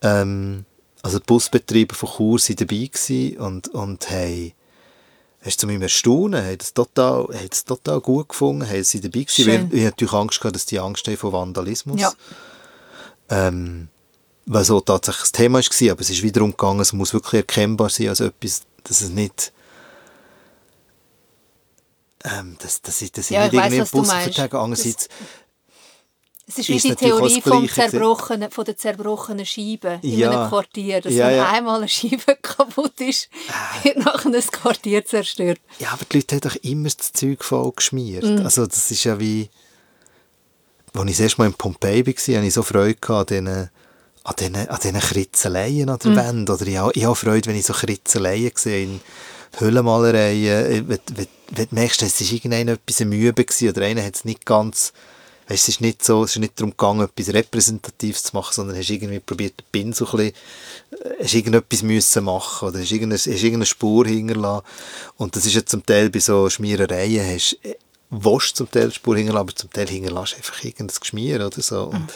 Ähm, 0.01 0.65
also 1.03 1.19
die 1.19 1.25
Busbetreiber 1.25 1.93
von 1.93 2.09
Chur 2.09 2.39
waren 2.39 2.55
dabei 2.55 2.89
gewesen 2.91 3.37
und, 3.37 3.67
und 3.69 4.09
haben 4.09 4.53
hast 5.41 5.59
zu 5.59 5.67
meinem 5.67 5.81
Erstaunen, 5.81 6.43
haben 6.43 6.57
das 6.57 6.73
total, 6.73 7.27
haben 7.27 7.49
total 7.65 7.99
gut 7.99 8.29
gefunden, 8.29 8.67
haben 8.67 8.83
sie 8.83 9.01
dabei 9.01 9.23
gewesen, 9.23 9.47
weil 9.47 9.77
ich 9.77 9.83
natürlich 9.83 10.13
Angst 10.13 10.39
gehabt, 10.39 10.55
dass 10.55 10.65
die 10.65 10.79
Angst 10.79 11.05
haben 11.05 11.17
vor 11.17 11.33
Vandalismus. 11.33 11.99
Ja. 11.99 12.13
Ähm, 13.29 13.89
was 14.45 14.67
so 14.67 14.79
tatsächlich 14.79 15.21
das 15.21 15.31
Thema 15.33 15.59
war, 15.59 15.91
aber 15.91 16.01
es 16.01 16.09
ist 16.09 16.23
wiederum 16.23 16.51
gegangen, 16.51 16.79
es 16.79 16.93
muss 16.93 17.13
wirklich 17.13 17.41
erkennbar 17.41 17.89
sein 17.89 18.09
als 18.09 18.21
etwas, 18.21 18.63
dass 18.83 19.01
es 19.01 19.09
nicht 19.09 19.51
ähm, 22.25 22.55
dass, 22.59 22.81
dass 22.81 23.01
ich, 23.01 23.11
dass 23.11 23.29
ja, 23.29 23.45
ich 23.45 23.51
nicht 23.51 23.61
irgendwie 23.61 23.91
Bus 23.91 24.11
vertage. 24.11 24.57
Andererseits 24.57 25.09
es 26.45 26.57
ist 26.57 26.69
wie 26.69 26.77
die 26.77 26.95
Theorie 26.95 27.41
vom 27.41 27.69
zerbrochenen, 27.69 28.51
von 28.51 28.65
der 28.65 28.75
zerbrochenen 28.75 29.45
Scheibe 29.45 29.99
in 30.01 30.19
ja. 30.19 30.29
einem 30.29 30.49
Quartier. 30.49 30.99
Dass 30.99 31.13
ja, 31.13 31.27
wenn 31.27 31.37
ja. 31.37 31.49
einmal 31.49 31.77
eine 31.77 31.87
Scheibe 31.87 32.35
kaputt 32.41 32.99
ist, 32.99 33.29
äh. 33.83 33.85
wird 33.85 33.97
nachher 33.97 34.33
ein 34.33 34.41
Quartier 34.51 35.05
zerstört. 35.05 35.59
Ja, 35.79 35.91
aber 35.91 36.03
die 36.05 36.17
Leute 36.17 36.35
haben 36.35 36.41
doch 36.41 36.55
immer 36.57 36.89
das 36.89 37.13
Zeug 37.13 37.43
voll 37.43 37.71
geschmiert. 37.73 38.23
Mm. 38.23 38.45
Also 38.45 38.65
das 38.65 38.91
ist 38.91 39.03
ja 39.05 39.19
wie 39.19 39.49
als 40.93 41.09
ich 41.09 41.17
das 41.17 41.23
erste 41.23 41.41
Mal 41.41 41.47
in 41.47 41.53
Pompeji 41.53 42.05
war, 42.05 42.13
hatte 42.13 42.47
ich 42.47 42.53
so 42.53 42.61
Freude 42.63 42.99
an 43.09 43.25
diesen, 43.25 43.47
an 43.47 44.35
diesen, 44.37 44.55
an 44.55 44.79
diesen 44.81 44.99
Kritzeleien 44.99 45.89
an 45.89 45.99
der 45.99 46.11
mhm. 46.11 46.15
Wand. 46.15 46.49
Oder 46.49 46.67
ich 46.67 46.97
ich 46.97 47.05
habe 47.05 47.15
Freude, 47.15 47.49
wenn 47.49 47.55
ich 47.55 47.65
so 47.65 47.73
Kritzeleien 47.73 48.51
sehe 48.55 48.83
in 48.83 49.01
Höhlenmalereien. 49.57 50.87
Wenn, 50.87 50.99
wenn, 51.15 51.27
wenn 51.51 51.69
du 51.69 51.75
merkst, 51.75 52.03
es 52.03 52.21
war 52.21 52.33
irgendein 52.33 52.67
etwas 52.67 52.99
Mühe 53.01 53.33
oder 53.33 53.81
einer 53.81 54.03
hat 54.03 54.15
es 54.15 54.25
nicht 54.25 54.45
ganz... 54.45 54.93
Es 55.53 55.67
ist 55.67 55.81
nicht 55.81 56.03
so, 56.03 56.23
es 56.23 56.31
ist 56.31 56.39
nicht 56.39 56.59
darum 56.59 56.71
gegangen, 56.71 57.07
etwas 57.07 57.33
Repräsentatives 57.33 58.23
zu 58.23 58.35
machen, 58.35 58.53
sondern 58.53 58.77
hast 58.77 58.89
irgendwie 58.89 59.19
probiert, 59.19 59.59
den 59.59 59.65
Pin 59.71 59.93
so 59.93 60.05
ein 60.05 60.11
bisschen, 60.11 60.33
äh, 60.91 61.23
hast 61.23 61.33
irgendetwas 61.33 61.83
müssen 61.83 62.23
machen 62.23 62.67
oder 62.67 62.79
hast 62.79 62.91
irgendeine, 62.91 63.17
hast 63.17 63.27
irgendeine 63.27 63.65
Spur 63.65 64.05
hinterlassen. 64.05 64.65
Und 65.17 65.35
das 65.35 65.45
ist 65.45 65.55
ja 65.55 65.65
zum 65.65 65.85
Teil 65.85 66.09
bei 66.09 66.19
so 66.19 66.49
Schmierereien, 66.49 67.35
hast, 67.35 67.57
willst 68.09 68.55
zum 68.55 68.69
Teil 68.69 68.91
Spur 68.91 69.15
hinterlassen, 69.15 69.47
aber 69.47 69.55
zum 69.55 69.71
Teil 69.71 69.87
hinterlässt 69.87 70.35
einfach 70.35 70.63
irgendein 70.63 70.99
Geschmier 70.99 71.45
oder 71.45 71.61
so. 71.61 71.83
Und 71.85 72.11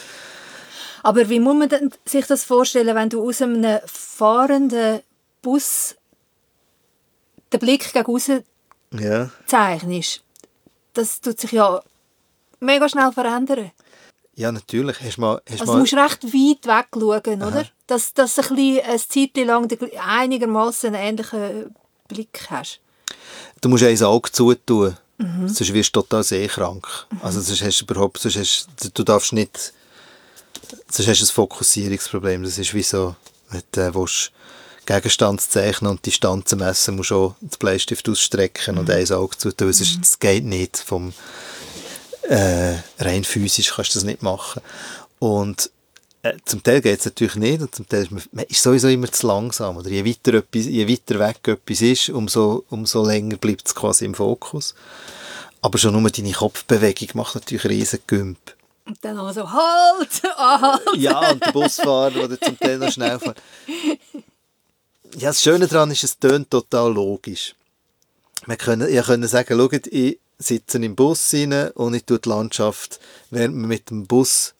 aber 1.02 1.28
wie 1.28 1.40
muss 1.40 1.56
man 1.56 1.90
sich 2.04 2.26
das 2.26 2.44
vorstellen, 2.44 2.94
wenn 2.94 3.08
du 3.08 3.26
aus 3.26 3.40
einem 3.40 3.80
fahrenden 3.86 5.00
Bus 5.42 5.94
den 7.52 7.60
Blick 7.60 7.92
gegen 7.92 8.04
raus 8.04 8.30
ja. 8.92 9.30
zeichnest? 9.46 10.22
Das 10.94 11.20
tut 11.20 11.40
sich 11.40 11.52
ja 11.52 11.80
mega 12.60 12.88
schnell 12.88 13.12
verändern. 13.12 13.70
Ja, 14.34 14.52
natürlich. 14.52 15.00
Hast 15.00 15.18
mal, 15.18 15.42
hast 15.50 15.60
also 15.62 15.72
du 15.72 15.78
musst 15.80 15.94
recht 15.94 16.24
weit 16.24 16.66
weg 16.66 16.86
schauen, 16.94 17.42
oder? 17.42 17.66
Dass, 17.88 18.14
dass 18.14 18.36
du 18.36 18.42
ein 18.42 18.54
bisschen 18.54 18.84
eine 18.84 18.98
Zeit 18.98 19.36
lang 19.36 19.68
einigermaßen 20.06 20.94
einen 20.94 21.18
ähnlichen 21.18 21.74
Blick 22.06 22.46
hast. 22.48 22.80
Du 23.60 23.68
musst 23.68 23.82
ein 23.82 24.02
Auge 24.02 24.30
zutun. 24.30 24.96
Mhm. 25.18 25.48
Sonst 25.48 25.74
wirst 25.74 25.94
du 25.96 26.00
total 26.00 26.22
seekrank. 26.22 26.86
Mhm. 27.10 27.18
Also 27.22 27.40
sonst 27.40 27.62
hast 27.62 27.80
du 27.80 27.84
überhaupt, 27.84 28.18
sonst 28.18 28.36
hast, 28.36 28.68
du 28.94 29.02
darfst 29.02 29.32
nicht, 29.32 29.72
sonst 30.88 31.08
hast 31.08 31.20
du 31.20 31.24
ein 31.24 31.34
Fokussierungsproblem. 31.34 32.44
Das 32.44 32.58
ist 32.58 32.74
wie 32.74 32.84
so, 32.84 33.16
wenn 33.50 33.62
du 33.72 33.94
willst, 33.94 34.30
Gegenstand 34.86 35.42
zeichnen 35.42 35.90
und 35.90 36.06
Distanzen 36.06 36.60
messen, 36.60 36.96
musst 36.96 37.10
du 37.10 37.16
auch 37.16 37.34
den 37.40 37.50
Bleistift 37.58 38.08
ausstrecken 38.08 38.76
mhm. 38.76 38.80
und 38.80 38.90
ein 38.90 39.10
Auge 39.10 39.36
zutun. 39.36 39.68
Das, 39.68 39.80
mhm. 39.80 40.00
das 40.00 40.18
geht 40.18 40.44
nicht. 40.44 40.78
Vom, 40.78 41.12
äh, 42.28 42.74
rein 42.98 43.24
physisch 43.24 43.72
kannst 43.74 43.94
du 43.94 43.98
das 43.98 44.04
nicht 44.04 44.22
machen. 44.22 44.62
Und 45.18 45.70
äh, 46.22 46.34
zum 46.44 46.62
Teil 46.62 46.80
geht 46.80 46.98
es 46.98 47.04
natürlich 47.04 47.36
nicht 47.36 47.60
und 47.60 47.74
zum 47.74 47.88
Teil 47.88 48.02
ist 48.02 48.10
man, 48.10 48.22
man 48.32 48.44
ist 48.44 48.62
sowieso 48.62 48.88
immer 48.88 49.10
zu 49.10 49.26
langsam. 49.26 49.76
Oder 49.76 49.90
je 49.90 50.04
weiter, 50.04 50.34
etwas, 50.34 50.66
je 50.66 50.88
weiter 50.88 51.18
weg 51.18 51.48
etwas 51.48 51.80
ist, 51.80 52.10
umso, 52.10 52.64
umso 52.70 53.04
länger 53.04 53.36
bleibt 53.36 53.66
es 53.66 53.74
quasi 53.74 54.04
im 54.04 54.14
Fokus. 54.14 54.74
Aber 55.60 55.78
schon 55.78 56.00
nur 56.00 56.10
deine 56.10 56.32
Kopfbewegung 56.32 57.08
macht 57.14 57.34
natürlich 57.34 57.64
riesen 57.64 58.00
Gümp. 58.06 58.38
Und 58.84 58.98
dann 59.02 59.18
auch 59.18 59.32
so, 59.32 59.50
halt, 59.50 60.22
halt. 60.36 60.96
Ja, 60.96 61.30
und 61.30 61.44
der 61.44 61.52
Busfahrer, 61.52 62.28
der 62.28 62.40
zum 62.40 62.58
Teil 62.58 62.78
noch 62.78 62.90
schnell 62.90 63.18
fährt. 63.18 63.40
Ja, 65.16 65.28
das 65.28 65.42
Schöne 65.42 65.66
daran 65.66 65.90
ist, 65.90 66.04
es 66.04 66.18
tönt 66.18 66.50
total 66.50 66.92
logisch. 66.92 67.54
Wir 68.46 68.56
können, 68.56 68.88
ich 68.88 69.04
können 69.04 69.28
sagen, 69.28 69.58
schaut, 69.58 69.86
ich 69.88 70.18
sitze 70.38 70.78
im 70.78 70.94
Bus 70.94 71.32
rein 71.34 71.70
und 71.72 71.94
ich 71.94 72.04
tue 72.04 72.18
die 72.18 72.28
Landschaft, 72.28 73.00
während 73.30 73.56
wir 73.56 73.66
mit 73.66 73.90
dem 73.90 74.06
Bus 74.06 74.54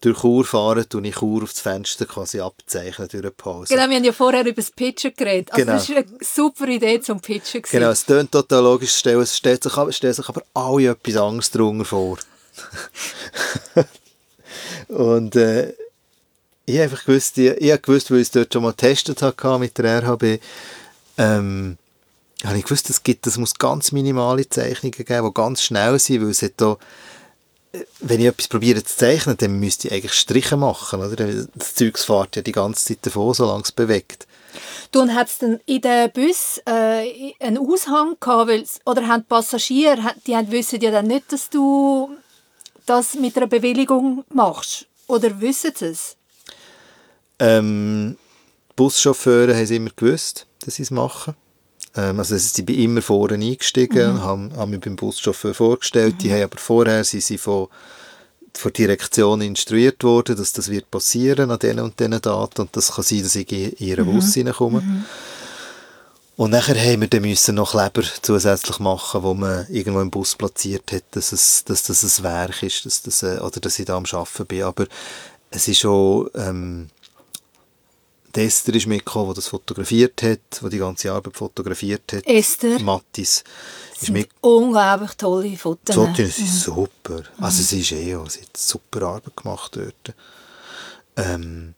durch 0.00 0.20
Chur 0.20 0.44
fahren, 0.44 0.84
tue 0.88 1.06
ich 1.06 1.14
Chur 1.16 1.42
auf 1.44 1.52
das 1.52 1.60
Fenster 1.60 2.06
quasi 2.06 2.40
abzeichnen 2.40 3.08
durch 3.08 3.22
eine 3.22 3.30
Pause. 3.30 3.74
Genau, 3.74 3.88
wir 3.88 3.96
haben 3.96 4.04
ja 4.04 4.12
vorher 4.12 4.40
über 4.40 4.52
das 4.52 4.70
Pitchen 4.70 5.12
geredet. 5.16 5.52
Also 5.52 5.64
genau. 5.64 5.74
das 5.74 5.88
ist 5.88 5.96
eine 5.96 6.06
super 6.20 6.66
Idee 6.66 7.00
zum 7.00 7.20
Pitchen. 7.20 7.62
Gewesen. 7.62 7.78
Genau, 7.78 7.90
es 7.90 8.04
klingt 8.04 8.32
total 8.32 8.62
logisch, 8.62 9.04
es 9.04 9.36
stellt 9.36 9.62
sich, 9.62 9.76
aber, 9.76 9.92
stellt 9.92 10.16
sich 10.16 10.28
aber 10.28 10.42
alle 10.54 10.90
etwas 10.90 11.16
anderes 11.16 11.50
drunter 11.50 11.84
vor. 11.84 12.18
Und 14.88 15.36
äh, 15.36 15.74
ich 16.66 16.74
habe 16.74 16.84
einfach 16.84 17.04
gewusst, 17.04 17.38
ich, 17.38 17.50
ich 17.50 17.70
habe 17.70 17.80
gewusst, 17.80 18.10
weil 18.10 18.18
ich 18.18 18.28
es 18.28 18.30
dort 18.32 18.52
schon 18.52 18.62
mal 18.62 18.70
getestet 18.70 19.22
habe 19.22 19.58
mit 19.58 19.78
der 19.78 20.02
RHB, 20.02 20.40
ähm, 21.18 21.78
habe 22.44 22.58
ich 22.58 22.64
gewusst, 22.64 22.90
es 22.90 23.02
gibt, 23.02 23.26
es 23.26 23.38
muss 23.38 23.54
ganz 23.54 23.92
minimale 23.92 24.48
Zeichnungen 24.48 24.92
geben, 24.92 25.26
die 25.26 25.34
ganz 25.34 25.62
schnell 25.62 25.98
sind, 25.98 26.22
weil 26.22 26.30
es 26.30 26.42
hat 26.42 26.52
da 26.56 26.76
wenn 28.00 28.20
ich 28.20 28.26
etwas 28.26 28.48
probiere 28.48 28.82
zu 28.84 28.96
zeichnen, 28.96 29.36
dann 29.38 29.58
müsste 29.58 29.88
ich 29.88 29.94
eigentlich 29.94 30.12
Striche 30.12 30.56
machen, 30.56 31.00
oder? 31.00 31.46
Das 31.54 31.74
Zeug 31.74 31.98
fährt 31.98 32.36
ja 32.36 32.42
die 32.42 32.52
ganze 32.52 32.84
Zeit 32.84 32.98
davon, 33.02 33.32
solange 33.32 33.62
es 33.62 33.72
bewegt. 33.72 34.26
Du, 34.90 35.00
und 35.00 35.14
hat 35.14 35.28
es 35.28 35.38
dann 35.38 35.58
in 35.64 35.80
den 35.80 36.12
Bus 36.12 36.60
äh, 36.66 37.32
einen 37.40 37.56
Aushang 37.56 38.16
gehabt, 38.20 38.48
weil's, 38.48 38.80
oder 38.84 39.06
haben 39.08 39.22
die 39.22 39.28
Passagiere, 39.28 40.14
die 40.26 40.36
haben, 40.36 40.50
wissen 40.50 40.80
ja 40.80 40.90
dann 40.90 41.06
nicht, 41.06 41.32
dass 41.32 41.48
du 41.48 42.10
das 42.84 43.14
mit 43.14 43.36
einer 43.36 43.46
Bewilligung 43.46 44.24
machst? 44.28 44.86
Oder 45.06 45.40
wissen 45.40 45.72
sie 45.74 45.86
es? 45.86 46.16
Ähm, 47.38 48.18
die 48.70 48.74
Buschauffeure 48.76 49.54
haben 49.54 49.62
es 49.62 49.70
immer 49.70 49.90
gewusst, 49.96 50.46
dass 50.60 50.74
sie 50.74 50.82
es 50.82 50.90
machen. 50.90 51.34
Ähm, 51.96 52.18
also 52.18 52.36
sie 52.36 52.62
bin 52.62 52.78
immer 52.78 53.02
vorne 53.02 53.34
eingestiegen, 53.34 54.14
mhm. 54.14 54.22
haben, 54.22 54.56
haben 54.56 54.70
mich 54.70 54.80
beim 54.80 54.96
Buschauffeur 54.96 55.54
vorgestellt. 55.54 56.14
Mhm. 56.14 56.18
Die 56.18 56.32
haben 56.32 56.42
aber 56.44 56.58
vorher 56.58 57.04
sie, 57.04 57.38
von 57.38 57.68
von 58.54 58.72
der 58.72 58.86
Direktion 58.86 59.40
instruiert 59.40 60.04
worden, 60.04 60.36
dass 60.36 60.52
das 60.52 60.70
wird 60.70 60.90
passieren 60.90 61.50
an 61.50 61.58
diesen 61.58 61.80
und 61.80 61.98
diesen 61.98 62.20
Daten 62.20 62.60
und 62.60 62.76
das 62.76 62.92
kann 62.92 63.04
sein, 63.04 63.22
dass 63.22 63.34
ich 63.34 63.50
in 63.50 63.72
ihren 63.78 64.06
mhm. 64.06 64.14
Bus 64.14 64.36
reinkomme. 64.36 64.80
Mhm. 64.80 65.04
Und 66.36 66.50
nachher 66.50 66.78
haben 66.78 67.02
wir 67.02 67.08
dann 67.08 67.22
müssen 67.22 67.54
noch 67.54 67.72
Kleber 67.72 68.02
zusätzlich 68.22 68.78
machen, 68.78 69.22
wo 69.22 69.34
man 69.34 69.66
irgendwo 69.68 70.00
im 70.00 70.10
Bus 70.10 70.34
platziert 70.34 70.92
hat, 70.92 71.04
dass, 71.12 71.32
es, 71.32 71.64
dass 71.64 71.84
das 71.84 72.02
ein 72.18 72.24
Werk 72.24 72.62
ist, 72.62 72.84
dass 72.86 73.02
das, 73.02 73.22
äh, 73.22 73.38
oder 73.38 73.60
dass 73.60 73.78
ich 73.78 73.84
da 73.84 73.96
am 73.96 74.04
Arbeiten 74.04 74.46
bin. 74.46 74.62
Aber 74.62 74.86
es 75.50 75.68
ist 75.68 75.80
schon... 75.80 76.28
Ähm, 76.34 76.88
Esther 78.36 78.74
ist 78.74 78.86
mitgekommen, 78.86 79.30
die 79.30 79.36
das 79.36 79.48
fotografiert 79.48 80.22
hat, 80.22 80.60
die 80.62 80.68
die 80.68 80.78
ganze 80.78 81.12
Arbeit 81.12 81.36
fotografiert 81.36 82.12
hat. 82.12 82.26
Esther? 82.26 82.78
Mattis. 82.80 83.44
Ist 84.00 84.10
mit 84.10 84.28
unglaublich 84.40 85.12
tolle 85.14 85.56
Fotos. 85.56 85.94
Fotos 85.94 86.36
sind 86.36 86.46
mhm. 86.46 86.58
super. 86.58 87.22
Also 87.38 87.62
sie 87.62 87.80
ist 87.80 87.92
eh 87.92 88.16
sie 88.28 88.40
hat 88.40 88.56
super 88.56 89.02
Arbeit 89.02 89.36
gemacht 89.36 89.76
dort. 89.76 90.14
Ähm, 91.16 91.74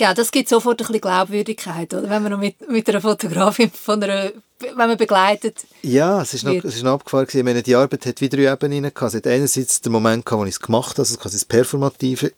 ja, 0.00 0.14
das 0.14 0.30
gibt 0.30 0.48
sofort 0.48 0.80
ein 0.80 0.86
bisschen 0.86 1.00
Glaubwürdigkeit, 1.00 1.92
oder? 1.92 2.08
wenn 2.08 2.22
man 2.22 2.32
noch 2.32 2.38
mit, 2.38 2.68
mit 2.70 2.88
einer 2.88 3.00
Fotografin 3.00 3.70
von 3.70 4.00
einer, 4.02 4.30
wenn 4.60 4.76
man 4.76 4.96
begleitet 4.96 5.66
Ja, 5.82 6.22
es 6.22 6.34
ist 6.34 6.44
noch, 6.44 6.52
es 6.52 6.76
ist 6.76 6.84
noch 6.84 6.92
abgefahren 6.92 7.26
gewesen. 7.26 7.38
Ich 7.38 7.44
meine, 7.44 7.62
die 7.62 7.74
Arbeit 7.74 8.06
hat 8.06 8.20
wieder 8.20 8.36
drei 8.36 8.52
Ebenen 8.52 8.94
gehabt. 8.94 9.14
Es 9.14 9.14
hat 9.14 9.26
einerseits 9.26 9.80
den 9.80 9.90
Moment 9.90 10.24
gehabt, 10.24 10.40
wo 10.40 10.44
ich 10.44 10.54
es 10.54 10.60
gemacht 10.60 10.90
habe, 10.90 11.00
also 11.00 11.16
quasi 11.16 11.36
das 11.36 11.44
Performative. 11.44 12.32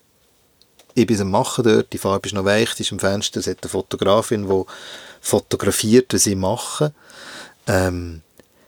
Ich 0.95 1.07
bin 1.07 1.21
am 1.21 1.31
Machen 1.31 1.65
dort, 1.65 1.93
die 1.93 1.99
Farbe 1.99 2.27
ist 2.27 2.35
noch 2.35 2.45
weich, 2.45 2.75
die 2.75 2.83
ist 2.83 2.93
im 2.93 2.99
Fenster, 2.99 3.41
es 3.41 3.47
hat 3.47 3.59
eine 3.63 3.71
Fotografin, 3.71 4.49
die 4.49 4.65
fotografiert, 5.21 6.13
was 6.13 6.27
ich 6.27 6.37
mache. 6.37 6.93
Ähm, 7.67 8.23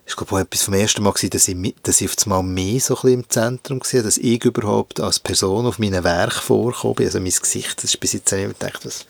ich 0.06 0.16
glaube, 0.16 0.40
etwas 0.40 0.62
vom 0.62 0.74
ersten 0.74 1.02
Mal, 1.02 1.12
dass 1.12 1.48
ich, 1.48 1.74
dass 1.82 2.00
ich 2.00 2.10
auf 2.10 2.16
einmal 2.24 2.42
mehr 2.42 2.80
so 2.80 2.96
ein 3.02 3.12
im 3.12 3.30
Zentrum 3.30 3.80
war, 3.80 4.02
dass 4.02 4.18
ich 4.18 4.44
überhaupt 4.44 5.00
als 5.00 5.20
Person 5.20 5.66
auf 5.66 5.78
meinem 5.78 6.04
Werk 6.04 6.34
vorkomme. 6.34 7.06
Also 7.06 7.18
mein 7.20 7.32
Gesicht, 7.32 7.78
das 7.78 7.84
ist 7.84 8.00
bis 8.00 8.12
jetzt 8.12 8.32
nicht 8.32 8.58
gedacht, 8.58 8.84
das, 8.84 9.06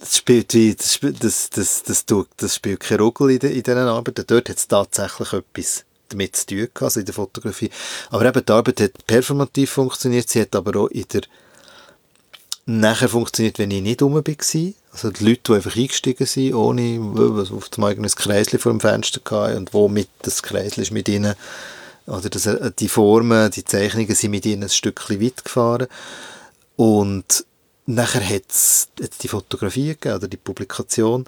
das 0.00 0.16
spielt 0.16 0.54
wie, 0.54 0.74
das, 0.74 0.98
das, 1.00 1.50
das, 1.50 1.82
das, 1.82 2.06
das, 2.06 2.26
das 2.36 2.54
spielt 2.54 2.80
keine 2.80 3.02
Rolle 3.02 3.34
in, 3.34 3.38
de, 3.40 3.50
in 3.50 3.62
diesen 3.62 3.78
Arbeiten. 3.78 4.24
Dort 4.26 4.48
hat 4.48 4.56
es 4.56 4.68
tatsächlich 4.68 5.32
etwas 5.32 5.84
damit 6.08 6.36
zu 6.36 6.46
tun 6.46 6.58
gehabt, 6.58 6.82
also 6.82 7.00
in 7.00 7.06
der 7.06 7.14
Fotografie. 7.14 7.70
Aber 8.10 8.24
eben, 8.24 8.44
die 8.44 8.52
Arbeit 8.52 8.80
hat 8.80 9.06
performativ 9.06 9.70
funktioniert, 9.70 10.28
sie 10.28 10.40
hat 10.42 10.54
aber 10.54 10.80
auch 10.80 10.88
in 10.88 11.06
der 11.12 11.22
nachher 12.66 13.08
funktioniert, 13.08 13.58
wenn 13.58 13.70
ich 13.70 13.82
nicht 13.82 14.02
rum 14.02 14.14
war. 14.14 14.22
Also 14.92 15.10
die 15.10 15.24
Leute, 15.24 15.40
die 15.46 15.52
einfach 15.52 15.76
eingestiegen 15.76 16.26
sind, 16.26 16.54
ohne 16.54 17.00
auf 17.52 17.68
dem 17.68 17.84
eigenen 17.84 18.10
Kreisli 18.10 18.58
vor 18.58 18.72
dem 18.72 18.80
Fenster 18.80 19.20
hatten 19.30 19.58
und 19.58 19.74
wo 19.74 19.88
mit 19.88 20.08
das 20.22 20.42
Kreisli 20.42 20.82
ist 20.82 20.92
mit 20.92 21.08
ihnen, 21.08 21.34
oder 22.06 22.28
das, 22.28 22.46
äh, 22.46 22.70
die 22.78 22.88
Formen, 22.88 23.50
die 23.50 23.64
Zeichnungen 23.64 24.14
sind 24.14 24.30
mit 24.30 24.46
ihnen 24.46 24.64
ein 24.64 24.68
Stückchen 24.68 25.20
weit 25.20 25.44
gefahren. 25.44 25.86
Und 26.76 27.44
nachher 27.86 28.28
hat 28.28 28.50
es 28.50 28.88
die 29.22 29.28
Fotografie 29.28 29.88
gegeben, 29.88 30.16
oder 30.16 30.28
die 30.28 30.36
Publikation, 30.36 31.24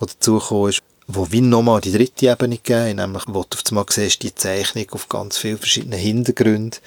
die 0.00 0.06
dazu 0.06 0.38
kam, 0.38 0.68
ist, 0.68 0.82
wo 1.08 1.30
wie 1.30 1.40
nochmal 1.40 1.80
die 1.80 1.92
dritte 1.92 2.26
Ebene 2.26 2.56
gegeben 2.56 2.96
nämlich 2.96 3.22
wo 3.28 3.44
du 3.44 3.56
auf 3.56 3.62
einmal 3.70 3.86
siehst, 3.88 4.24
die 4.24 4.34
Zeichnung 4.34 4.86
auf 4.90 5.08
ganz 5.08 5.38
vielen 5.38 5.58
verschiedenen 5.58 6.00
Hintergründen. 6.00 6.80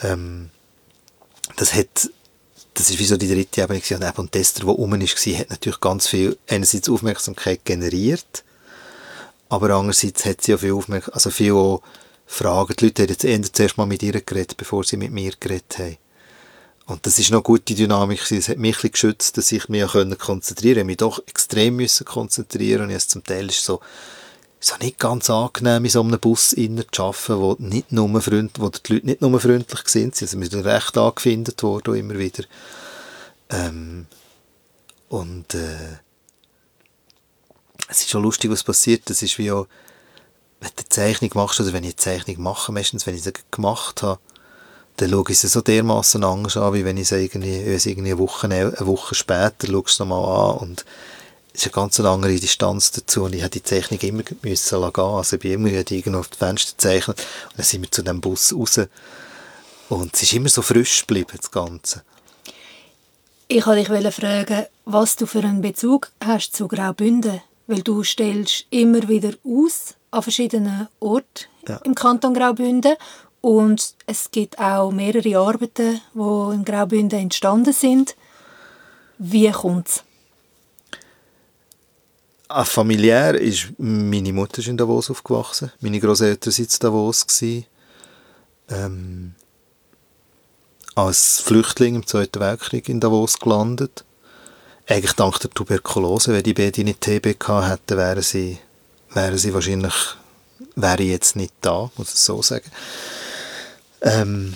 Ähm, 0.00 0.50
das 1.56 1.74
hat 1.74 2.10
das 2.78 2.90
ist 2.90 2.98
wie 3.00 3.04
so 3.04 3.16
die 3.16 3.26
dritte 3.26 3.60
Ebene 3.60 3.80
gewesen. 3.80 4.02
Und 4.02 4.08
eben 4.08 4.30
Tester, 4.30 4.60
der 4.60 4.68
rum 4.70 4.92
war, 4.92 4.98
hat 5.00 5.50
natürlich 5.50 5.80
ganz 5.80 6.06
viel 6.06 6.38
einerseits 6.46 6.88
Aufmerksamkeit 6.88 7.64
generiert, 7.64 8.44
aber 9.48 9.70
andererseits 9.70 10.24
hat 10.24 10.42
sie 10.42 10.54
auch 10.54 10.60
viel 10.60 10.72
Aufmerksamkeit, 10.72 11.14
also 11.14 11.30
viel 11.30 11.78
Fragen. 12.26 12.74
Die 12.78 12.84
Leute 12.84 13.02
haben 13.02 13.08
jetzt 13.08 13.24
eher 13.24 13.42
zuerst 13.42 13.78
mal 13.78 13.86
mit 13.86 14.02
ihr 14.04 14.20
geredet, 14.20 14.56
bevor 14.56 14.84
sie 14.84 14.96
mit 14.96 15.10
mir 15.10 15.32
geredet 15.40 15.78
haben. 15.78 15.96
Und 16.86 17.04
das 17.04 17.18
ist 17.18 17.30
noch 17.30 17.42
gute 17.42 17.74
Dynamik. 17.74 18.30
Es 18.30 18.48
hat 18.48 18.58
mich 18.58 18.82
ein 18.84 18.92
geschützt, 18.92 19.36
dass 19.36 19.50
ich 19.50 19.68
mich 19.68 19.86
konzentrieren 19.90 20.16
konnte. 20.18 20.80
Ich 20.80 20.84
mich 20.84 20.96
doch 20.98 21.18
extrem 21.26 21.84
konzentrieren 22.04 22.84
und 22.84 22.90
jetzt 22.90 23.10
zum 23.10 23.24
Teil 23.24 23.48
ist 23.48 23.64
so, 23.64 23.80
so 24.60 24.74
nicht 24.80 24.98
ganz 24.98 25.30
angenehm, 25.30 25.84
in 25.84 25.90
so 25.90 26.00
einem 26.00 26.18
Bus 26.18 26.52
innen 26.52 26.84
zu 26.90 27.04
arbeiten, 27.04 27.38
wo, 27.38 27.56
nicht 27.58 27.92
nur 27.92 28.20
freund, 28.20 28.58
wo 28.58 28.68
die 28.68 28.92
Leute 28.92 29.06
nicht 29.06 29.20
nur 29.20 29.40
freundlich 29.40 29.80
sind, 29.86 30.20
wir 30.20 30.50
sind 30.50 30.64
recht 30.64 30.98
angefindet 30.98 31.62
worden 31.62 31.94
immer 31.94 32.18
wieder. 32.18 32.44
Ähm, 33.50 34.06
und 35.08 35.54
äh, 35.54 35.98
es 37.88 38.00
ist 38.00 38.10
schon 38.10 38.22
lustig, 38.22 38.50
was 38.50 38.64
passiert. 38.64 39.08
Das 39.08 39.22
ist 39.22 39.38
wie 39.38 39.50
auch, 39.50 39.66
wenn 40.60 40.70
du 40.70 40.82
eine 40.82 40.88
Zeichnung 40.88 41.30
machst, 41.34 41.60
oder 41.60 41.72
wenn 41.72 41.84
ich 41.84 41.90
eine 41.90 41.96
Zeichnung 41.96 42.42
mache, 42.42 42.72
meistens, 42.72 43.06
wenn 43.06 43.14
ich 43.14 43.22
sie 43.22 43.32
gemacht 43.50 44.02
habe, 44.02 44.20
dann 44.96 45.10
schaue 45.10 45.30
ich 45.30 45.38
sie 45.38 45.48
so 45.48 45.60
dermaßen 45.60 46.24
anders 46.24 46.56
an, 46.56 46.74
wie 46.74 46.84
wenn 46.84 46.96
ich 46.96 47.08
sie 47.08 47.22
irgendwie, 47.22 47.60
irgendwie 47.60 48.10
eine, 48.10 48.18
Woche, 48.18 48.48
eine 48.48 48.86
Woche 48.86 49.14
später 49.14 49.68
schaue 49.68 49.84
nochmal 50.00 50.50
an 50.50 50.58
und 50.58 50.84
ist 51.52 51.64
eine 51.64 51.72
ganz 51.72 51.98
andere 52.00 52.34
Distanz 52.36 52.90
dazu 52.92 53.24
und 53.24 53.34
ich 53.34 53.42
habe 53.42 53.50
die 53.50 53.62
Zeichnung 53.62 54.00
immer 54.00 54.22
müssen 54.42 54.80
lassen 54.80 55.00
Also 55.00 55.36
ich 55.36 55.42
bin 55.42 55.52
immer 55.52 55.68
irgendwo 55.70 56.18
auf 56.18 56.28
das 56.28 56.38
Fenster 56.38 56.72
gezeichnet 56.72 57.18
und 57.50 57.58
dann 57.58 57.64
sind 57.64 57.82
wir 57.82 57.90
zu 57.90 58.02
dem 58.02 58.20
Bus 58.20 58.54
raus 58.54 58.80
und 59.88 60.14
es 60.14 60.22
ist 60.22 60.32
immer 60.34 60.48
so 60.48 60.62
frisch 60.62 61.00
geblieben, 61.00 61.32
das 61.36 61.50
Ganze. 61.50 62.02
Ich 63.48 63.66
wollte 63.66 63.90
dich 63.90 64.14
fragen, 64.14 64.66
was 64.84 65.16
du 65.16 65.24
für 65.26 65.38
einen 65.38 65.62
Bezug 65.62 66.10
hast 66.22 66.54
zu 66.54 66.68
Graubünden, 66.68 67.40
weil 67.66 67.82
du 67.82 68.04
stellst 68.04 68.66
immer 68.70 69.08
wieder 69.08 69.32
aus 69.44 69.94
an 70.10 70.22
verschiedenen 70.22 70.88
Orten 71.00 71.46
ja. 71.66 71.76
im 71.84 71.94
Kanton 71.94 72.34
Graubünden 72.34 72.96
und 73.40 73.94
es 74.06 74.30
gibt 74.30 74.58
auch 74.58 74.90
mehrere 74.90 75.38
Arbeiten, 75.38 76.00
die 76.14 76.54
in 76.54 76.64
Graubünden 76.64 77.18
entstanden 77.18 77.72
sind. 77.72 78.16
Wie 79.18 79.50
kommt 79.50 79.88
es? 79.88 80.04
Ah, 82.50 82.64
familiär 82.64 83.34
ist 83.34 83.68
meine 83.76 84.32
Mutter 84.32 84.60
ist 84.60 84.68
in 84.68 84.78
Davos 84.78 85.10
aufgewachsen. 85.10 85.70
Meine 85.80 86.00
Großeltern 86.00 86.50
waren 86.50 86.64
in 86.64 86.78
Davos. 86.80 87.26
Ähm, 88.70 89.34
als 90.94 91.40
Flüchtling 91.40 91.96
im 91.96 92.06
Zweiten 92.06 92.40
Weltkrieg 92.40 92.88
in 92.88 93.00
Davos 93.00 93.38
gelandet. 93.38 94.04
Eigentlich 94.86 95.12
dank 95.12 95.38
der 95.40 95.50
Tuberkulose. 95.50 96.32
Wenn 96.32 96.42
die 96.42 96.54
beiden 96.54 96.86
nicht 96.86 97.02
TB 97.02 97.38
gehabt 97.38 97.70
hätten, 97.70 97.98
wären 97.98 98.22
sie, 98.22 98.58
wären 99.12 99.36
sie 99.36 99.52
wahrscheinlich, 99.52 99.94
wäre 100.74 101.02
jetzt 101.02 101.36
nicht 101.36 101.52
da, 101.60 101.90
muss 101.96 102.14
ich 102.14 102.20
so 102.20 102.40
sagen. 102.40 102.70
Ähm, 104.00 104.54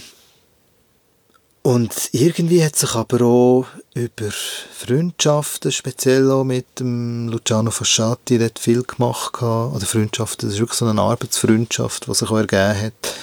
und 1.63 2.09
irgendwie 2.11 2.65
hat 2.65 2.75
sich 2.75 2.95
aber 2.95 3.23
auch 3.23 3.67
über 3.95 4.31
Freundschaften, 4.31 5.71
speziell 5.71 6.31
auch 6.31 6.43
mit 6.43 6.81
dem 6.81 7.29
Luciano 7.29 7.71
Fasciati, 7.71 8.39
dort 8.39 8.59
viel 8.59 8.83
gemacht 8.83 9.35
gehabt. 9.35 9.77
Oder 9.77 9.87
Freundschaften, 9.87 10.49
das 10.49 10.55
ist 10.55 10.61
wirklich 10.61 10.79
so 10.79 10.87
eine 10.87 11.01
Arbeitsfreundschaft, 11.01 12.09
die 12.09 12.15
sich 12.15 12.31
auch 12.31 12.37
ergeben 12.37 12.83
hat. 12.83 13.15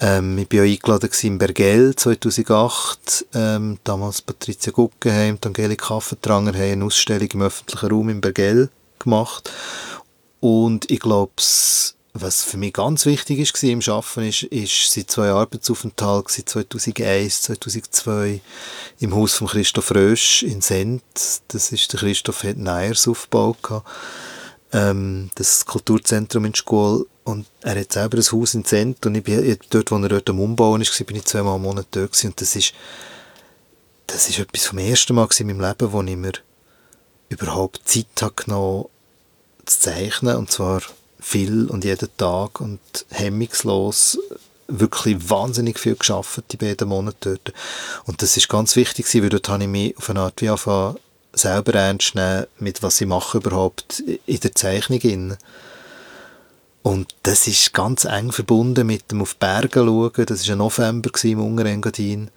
Ähm, 0.00 0.38
ich 0.38 0.52
war 0.52 0.60
auch 0.60 0.64
eingeladen 0.64 1.10
in 1.22 1.38
Bergell 1.38 1.94
2008. 1.94 3.26
Ähm, 3.34 3.78
damals 3.84 4.22
Patricia 4.22 4.72
Guggenheim, 4.72 5.38
Angelika 5.44 5.86
Kaffentranger 5.86 6.54
haben 6.54 6.72
eine 6.72 6.84
Ausstellung 6.84 7.28
im 7.32 7.42
öffentlichen 7.42 7.90
Raum 7.90 8.08
in 8.08 8.20
Bergell 8.20 8.70
gemacht. 8.98 9.50
Und 10.40 10.90
ich 10.90 11.00
glaube, 11.00 11.32
was 12.20 12.42
für 12.42 12.56
mich 12.56 12.72
ganz 12.72 13.06
wichtig 13.06 13.38
war 13.38 13.70
im 13.70 13.80
Arbeiten, 13.80 14.28
ist, 14.28 14.42
ist 14.44 14.92
seit 14.92 15.10
zwei 15.10 15.30
Arbeitsaufenthalten, 15.30 16.46
2001, 16.46 17.42
2002, 17.42 18.40
im 19.00 19.14
Haus 19.14 19.34
von 19.34 19.48
Christoph 19.48 19.90
Rösch 19.92 20.42
in 20.42 20.60
Sent. 20.60 21.02
Das 21.48 21.72
ist 21.72 21.92
der 21.92 22.00
Christoph 22.00 22.44
Neiers 22.44 23.08
aufgebaut, 23.08 23.58
ähm, 24.72 25.30
das 25.34 25.66
Kulturzentrum 25.66 26.44
in 26.44 26.54
Schule. 26.54 27.06
Und 27.24 27.46
er 27.62 27.78
hat 27.78 27.92
selber 27.92 28.18
ein 28.18 28.32
Haus 28.32 28.54
in 28.54 28.64
Sent 28.64 29.04
und 29.04 29.14
ich 29.14 29.24
bin 29.24 29.58
dort, 29.70 29.90
wo 29.90 29.96
er 29.96 30.08
dort 30.08 30.30
am 30.30 30.40
Umbauen 30.40 30.80
ist, 30.80 31.06
bin 31.06 31.16
ich 31.16 31.24
zweimal 31.24 31.56
im 31.56 31.62
Monat 31.62 31.86
dort 31.90 32.24
und 32.24 32.40
das 32.40 32.56
ist, 32.56 32.72
das 34.06 34.28
ist 34.30 34.38
etwas 34.38 34.66
vom 34.66 34.78
ersten 34.78 35.14
Mal 35.14 35.28
in 35.38 35.46
meinem 35.48 35.60
Leben, 35.60 35.92
wo 35.92 36.02
ich 36.02 36.16
mir 36.16 36.32
überhaupt 37.28 37.82
Zeit 37.84 38.06
habe 38.22 38.32
genommen 38.34 38.86
zu 39.66 39.80
zeichnen 39.80 40.36
und 40.36 40.50
zwar 40.50 40.80
viel 41.20 41.66
und 41.66 41.84
jeden 41.84 42.08
Tag 42.16 42.60
und 42.60 42.80
hemmungslos 43.10 44.18
wirklich 44.68 45.30
wahnsinnig 45.30 45.78
viel 45.78 45.96
geschafft, 45.96 46.44
die 46.52 46.56
beiden 46.58 46.88
Monate 46.88 47.38
dort. 47.44 47.54
Und 48.04 48.22
das 48.22 48.36
ist 48.36 48.48
ganz 48.48 48.76
wichtig 48.76 49.06
weil 49.14 49.30
dort 49.30 49.48
habe 49.48 49.64
ich 49.64 49.68
mich 49.68 49.96
auf 49.96 50.10
eine 50.10 50.20
Art 50.20 50.40
wie 50.42 50.48
angefangen, 50.48 50.96
selber 51.32 51.74
ernst 51.74 52.14
nehmen, 52.14 52.46
mit 52.58 52.82
was 52.82 53.00
ich 53.00 53.06
mache 53.06 53.38
überhaupt 53.38 54.00
in 54.26 54.40
der 54.40 54.54
Zeichnung. 54.54 55.00
In. 55.00 55.36
Und 56.82 57.14
das 57.22 57.46
ist 57.46 57.72
ganz 57.72 58.04
eng 58.04 58.32
verbunden 58.32 58.86
mit 58.86 59.10
dem 59.10 59.22
auf 59.22 59.36
Berge 59.36 59.80
schauen. 59.80 60.26
Das 60.26 60.46
war 60.46 60.52
im 60.52 60.58
November 60.58 61.10
im 61.22 61.40
Ungarengadin. 61.40 62.30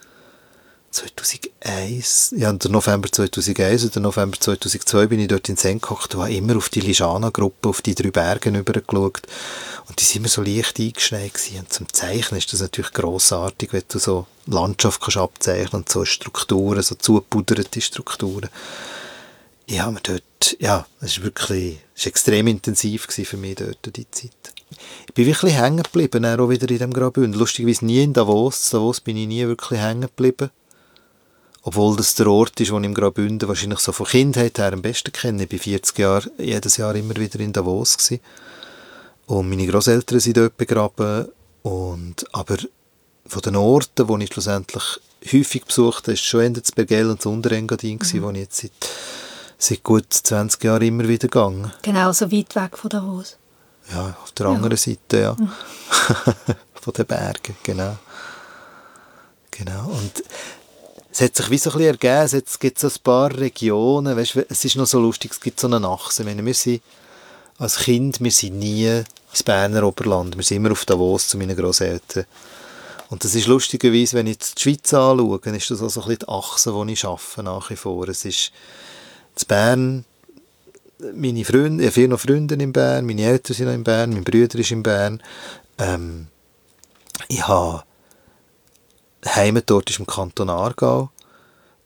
2001, 0.91 2.33
ja, 2.37 2.51
der 2.51 2.69
November 2.69 3.09
2001 3.09 3.85
oder 3.85 4.01
November 4.01 4.37
2002 4.37 5.07
bin 5.07 5.21
ich 5.21 5.29
dort 5.29 5.47
in 5.47 5.55
Sen 5.55 5.79
gehockt 5.79 6.13
und 6.15 6.21
habe 6.21 6.33
immer 6.33 6.57
auf 6.57 6.67
die 6.67 6.81
Lijana-Gruppe, 6.81 7.69
auf 7.69 7.81
die 7.81 7.95
drei 7.95 8.11
Berge 8.11 8.51
geschaut. 8.51 9.21
Und 9.87 9.99
die 9.99 10.03
sind 10.03 10.17
immer 10.17 10.27
so 10.27 10.41
leicht 10.41 10.79
eingeschneit. 10.79 11.31
Und 11.57 11.71
zum 11.71 11.91
Zeichnen 11.93 12.37
ist 12.37 12.51
das 12.51 12.59
natürlich 12.59 12.91
grossartig, 12.91 13.71
wenn 13.71 13.83
du 13.87 13.99
so 13.99 14.27
Landschaft 14.47 15.01
kannst 15.01 15.17
abzeichnen 15.17 15.81
und 15.81 15.89
so 15.89 16.03
Strukturen, 16.03 16.83
so 16.83 16.95
zupuderte 16.95 17.79
Strukturen. 17.79 18.49
Ja, 19.67 19.87
aber 19.87 20.01
dort, 20.03 20.57
ja, 20.59 20.85
es 20.99 21.17
war 21.17 21.25
wirklich, 21.25 21.79
es 21.95 22.05
extrem 22.05 22.47
intensiv 22.47 23.05
für 23.05 23.37
mich 23.37 23.55
dort, 23.55 23.95
die 23.95 24.11
Zeit. 24.11 24.31
Ich 25.07 25.13
bin 25.13 25.25
wirklich 25.25 25.53
hängen 25.53 25.83
geblieben, 25.83 26.25
auch 26.25 26.49
wieder 26.49 26.63
in 26.63 26.67
diesem 26.67 26.93
Graubünden. 26.93 27.39
Lustigerweise 27.39 27.85
nie 27.85 28.03
in 28.03 28.13
Davos. 28.13 28.69
Davos 28.69 28.99
bin 28.99 29.15
ich 29.17 29.27
nie 29.27 29.45
wirklich 29.45 29.79
hängen 29.79 30.01
geblieben. 30.01 30.49
Obwohl 31.63 31.95
das 31.95 32.15
der 32.15 32.27
Ort 32.27 32.59
ist, 32.59 32.71
wo 32.71 32.79
ich 32.79 32.85
im 32.85 32.93
Graubünden 32.93 33.47
wahrscheinlich 33.47 33.79
so 33.79 33.91
von 33.91 34.07
Kindheit 34.07 34.57
her 34.57 34.73
am 34.73 34.81
besten 34.81 35.11
kenne. 35.11 35.43
Ich 35.43 35.51
war 35.51 35.59
40 35.59 35.97
Jahre, 35.99 36.31
jedes 36.37 36.77
Jahr 36.77 36.95
immer 36.95 37.15
wieder 37.15 37.39
in 37.39 37.53
Davos. 37.53 37.97
Gewesen. 37.97 38.21
Und 39.27 39.49
meine 39.49 39.67
Großeltern 39.67 40.19
sind 40.19 40.37
dort 40.37 40.57
begraben. 40.57 41.27
Und, 41.61 42.25
aber 42.33 42.57
von 43.27 43.41
den 43.43 43.55
Orten, 43.55 44.07
die 44.07 44.23
ich 44.23 44.33
schlussendlich 44.33 44.83
häufig 45.31 45.65
besucht 45.65 46.03
habe, 46.03 46.13
ist 46.13 46.23
schon 46.23 46.41
Ende 46.41 46.63
zu 46.63 46.73
Bergell 46.73 47.09
und 47.09 47.21
zu 47.21 47.29
Unterengadin, 47.29 47.99
mhm. 48.01 48.23
wo 48.23 48.31
ich 48.31 48.37
jetzt 48.37 48.57
seit, 48.57 48.71
seit 49.57 49.83
gut 49.83 50.11
20 50.11 50.63
Jahren 50.63 50.81
immer 50.81 51.07
wieder 51.07 51.27
gegangen 51.27 51.71
Genau, 51.83 52.11
so 52.11 52.31
weit 52.31 52.55
weg 52.55 52.77
von 52.77 52.89
Davos. 52.89 53.37
Ja, 53.91 54.17
auf 54.23 54.31
der 54.31 54.47
ja. 54.47 54.51
anderen 54.53 54.77
Seite, 54.77 55.19
ja. 55.19 55.35
Mhm. 55.37 55.51
von 56.73 56.93
den 56.93 57.05
Bergen, 57.05 57.55
genau. 57.63 57.97
Genau. 59.51 59.89
Und 59.89 60.23
es 61.11 61.19
hat 61.19 61.35
sich 61.35 61.49
wie 61.49 61.57
so 61.57 61.71
ein 61.71 61.77
bisschen 61.77 61.99
ergeben, 62.01 62.43
es 62.47 62.59
gibt 62.59 62.79
so 62.79 62.87
ein 62.87 62.93
paar 63.03 63.37
Regionen, 63.37 64.15
weißt, 64.15 64.37
es 64.49 64.65
ist 64.65 64.77
noch 64.77 64.85
so 64.85 64.99
lustig, 64.99 65.31
es 65.31 65.41
gibt 65.41 65.59
so 65.59 65.67
eine 65.67 65.85
Achse. 65.85 66.23
Meine, 66.23 66.45
wir 66.45 66.53
sind 66.53 66.81
als 67.57 67.79
Kind, 67.79 68.21
wir 68.21 68.31
sind 68.31 68.59
nie 68.59 68.87
ins 69.31 69.43
Berner 69.43 69.83
Oberland, 69.83 70.37
wir 70.37 70.43
sind 70.43 70.57
immer 70.57 70.71
auf 70.71 70.85
Davos 70.85 71.27
zu 71.27 71.37
meinen 71.37 71.55
Großeltern. 71.55 72.25
Und 73.09 73.25
das 73.25 73.35
ist 73.35 73.47
lustigerweise, 73.47 74.15
wenn 74.15 74.27
ich 74.27 74.37
die 74.37 74.61
Schweiz 74.61 74.93
anschaue, 74.93 75.39
ist 75.43 75.69
das 75.69 75.81
auch 75.81 75.89
so 75.89 76.01
ein 76.01 76.07
bisschen 76.07 76.19
die 76.19 76.29
Achse, 76.29 76.85
die 76.85 76.93
ich 76.93 77.05
arbeite 77.05 77.43
nach 77.43 77.69
wie 77.69 77.75
vor. 77.75 78.07
Es 78.07 78.23
ist 78.23 78.53
in 79.37 79.47
Bern, 79.49 80.05
meine 81.13 81.43
Freunde, 81.43 81.83
ich 81.83 81.95
habe 81.97 82.07
noch 82.07 82.21
Freunde 82.21 82.55
in 82.55 82.71
Bern, 82.71 83.05
meine 83.05 83.23
Eltern 83.23 83.53
sind 83.53 83.65
noch 83.65 83.73
in 83.73 83.83
Bern, 83.83 84.13
mein 84.13 84.23
Bruder 84.23 84.57
ist 84.57 84.71
in 84.71 84.81
Bern. 84.81 85.21
Ähm, 85.77 86.27
ich 87.27 87.45
habe 87.45 87.83
Heimatort 89.25 89.89
ist 89.89 89.99
im 89.99 90.07
Kanton 90.07 90.49
Aargau. 90.49 91.09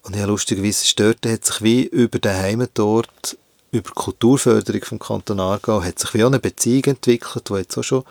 Und 0.04 0.16
ja, 0.16 0.26
lustigerweise 0.26 0.86
dort 0.96 1.26
hat 1.26 1.46
sich 1.46 1.62
wie 1.62 1.84
über 1.84 2.20
den 2.20 2.36
Heimatort, 2.36 3.38
über 3.72 3.90
die 3.90 3.96
Kulturförderung 3.96 4.84
vom 4.84 5.00
Kanton 5.00 5.40
Aargau, 5.40 5.84
hat 5.84 6.00
sich 6.00 6.14
wie 6.14 6.24
auch 6.24 6.28
eine 6.28 6.40
Beziehung 6.40 6.84
entwickelt, 6.86 7.50
die 7.50 7.54
jetzt 7.56 7.78
auch 7.78 7.84
schon 7.84 8.04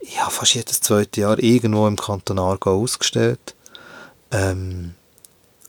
ja, 0.00 0.28
fast 0.28 0.54
jedes 0.54 0.80
zweite 0.80 1.20
Jahr 1.20 1.38
irgendwo 1.38 1.86
im 1.86 1.96
Kanton 1.96 2.38
Aargau 2.38 2.82
ausgestellt. 2.82 3.54
Ähm, 4.30 4.94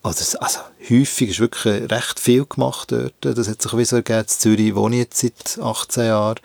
also, 0.02 0.40
also 0.40 0.60
häufig 0.90 1.30
ist 1.30 1.40
wirklich 1.40 1.92
recht 1.92 2.20
viel 2.20 2.46
gemacht 2.46 2.92
dort. 2.92 3.14
Das 3.22 3.48
hat 3.48 3.62
sich 3.62 3.76
wie 3.76 3.86
so 3.86 3.98
ergeben. 3.98 4.22
In 4.22 4.28
Zürich 4.28 4.76
wohne 4.76 4.96
ich 4.96 5.02
jetzt 5.02 5.20
seit 5.20 5.64
18 5.64 6.06
Jahren. 6.06 6.40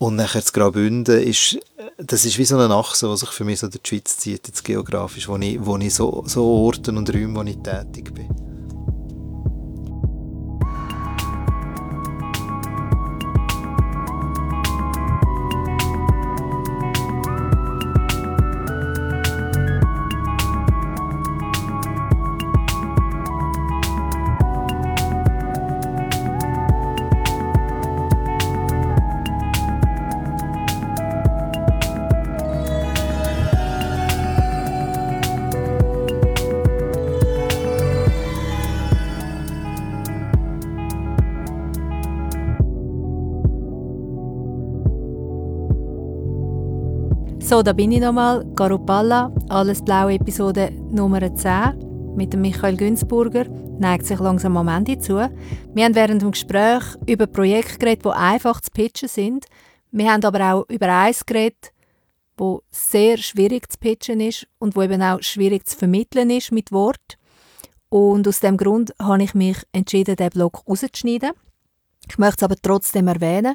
Und 0.00 0.16
nachher 0.16 0.40
das 0.40 0.54
Graubünden 0.54 1.22
ist, 1.22 1.58
das 1.98 2.24
ist 2.24 2.38
wie 2.38 2.46
so 2.46 2.56
eine 2.56 2.74
Achse, 2.74 3.06
die 3.06 3.16
sich 3.18 3.28
für 3.28 3.44
mich 3.44 3.60
so 3.60 3.68
die 3.68 3.80
Schweiz 3.86 4.16
zieht, 4.16 4.48
jetzt 4.48 4.64
geografisch, 4.64 5.28
wo 5.28 5.36
ich, 5.36 5.58
wo 5.62 5.76
ich 5.76 5.92
so, 5.92 6.24
so 6.26 6.42
Orten 6.42 6.96
und 6.96 7.12
Räume, 7.12 7.38
wo 7.38 7.42
ich 7.42 7.58
tätig 7.58 8.14
bin. 8.14 8.49
Da 47.70 47.74
bin 47.74 47.92
ich 47.92 48.00
nochmal. 48.00 48.44
Garupalla, 48.56 49.32
alles 49.48 49.80
blau 49.84 50.08
Episode 50.08 50.72
Nummer 50.90 51.32
10 51.32 52.16
mit 52.16 52.34
Michael 52.34 52.76
Günzburger 52.76 53.44
neigt 53.78 54.06
sich 54.06 54.18
langsam 54.18 54.56
am 54.56 54.66
Ende 54.66 54.98
zu. 54.98 55.18
Wir 55.72 55.84
haben 55.84 55.94
während 55.94 56.20
dem 56.20 56.32
Gespräch 56.32 56.82
über 57.06 57.28
Projekte 57.28 57.78
geredet, 57.78 58.04
die 58.04 58.08
einfach 58.08 58.60
zu 58.60 58.72
pitchen 58.72 59.08
sind. 59.08 59.46
Wir 59.92 60.10
haben 60.10 60.24
aber 60.24 60.52
auch 60.52 60.68
über 60.68 60.88
eins 60.88 61.24
geredet, 61.24 61.70
wo 62.36 62.62
sehr 62.72 63.18
schwierig 63.18 63.70
zu 63.70 63.78
pitchen 63.78 64.18
ist 64.18 64.48
und 64.58 64.74
wo 64.74 64.82
eben 64.82 65.00
auch 65.00 65.22
schwierig 65.22 65.68
zu 65.68 65.76
vermitteln 65.76 66.30
ist 66.30 66.50
mit 66.50 66.72
Wort. 66.72 67.18
Und 67.88 68.26
aus 68.26 68.40
dem 68.40 68.56
Grund 68.56 68.92
habe 69.00 69.22
ich 69.22 69.34
mich 69.34 69.58
entschieden, 69.70 70.16
diesen 70.16 70.30
Blog 70.30 70.64
rauszuschneiden. 70.68 71.30
Ich 72.08 72.18
möchte 72.18 72.38
es 72.38 72.42
aber 72.42 72.56
trotzdem 72.60 73.06
erwähnen. 73.06 73.54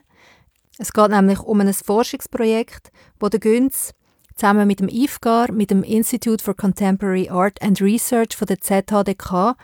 Es 0.77 0.93
geht 0.93 1.09
nämlich 1.09 1.41
um 1.41 1.59
ein 1.59 1.73
Forschungsprojekt, 1.73 2.93
wo 3.19 3.27
der 3.27 3.41
Günz 3.41 3.91
zusammen 4.36 4.68
mit 4.68 4.80
dem 4.80 4.90
IFGAR, 4.90 5.52
mit 5.52 5.72
dem 5.72 5.84
Institute 5.84 6.44
for 6.44 6.56
Contemporary 6.56 7.30
Art 7.30 7.62
and 7.62 7.82
Research 7.82 8.36
von 8.36 8.48
der 8.48 8.60
ZHDK 8.60 9.56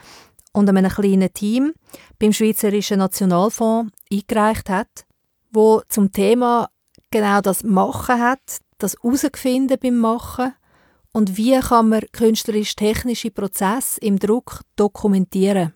und 0.54 0.70
einem 0.70 0.90
kleinen 0.90 1.34
Team 1.34 1.74
beim 2.20 2.34
Schweizerischen 2.34 3.00
Nationalfonds 3.00 3.92
eingereicht 4.12 4.70
hat, 4.70 5.06
wo 5.52 5.82
zum 5.90 6.12
Thema 6.12 6.70
genau 7.12 7.42
das 7.42 7.64
Machen 7.64 8.20
hat, 8.20 8.60
das 8.78 8.96
Herausfinden 9.02 9.78
beim 9.82 9.98
Machen 9.98 10.54
und 11.12 11.38
wie 11.38 11.60
kann 11.60 11.90
man 11.90 12.04
künstlerisch-technische 12.12 13.32
Prozesse 13.32 14.00
im 14.00 14.18
Druck 14.18 14.62
dokumentieren. 14.76 15.74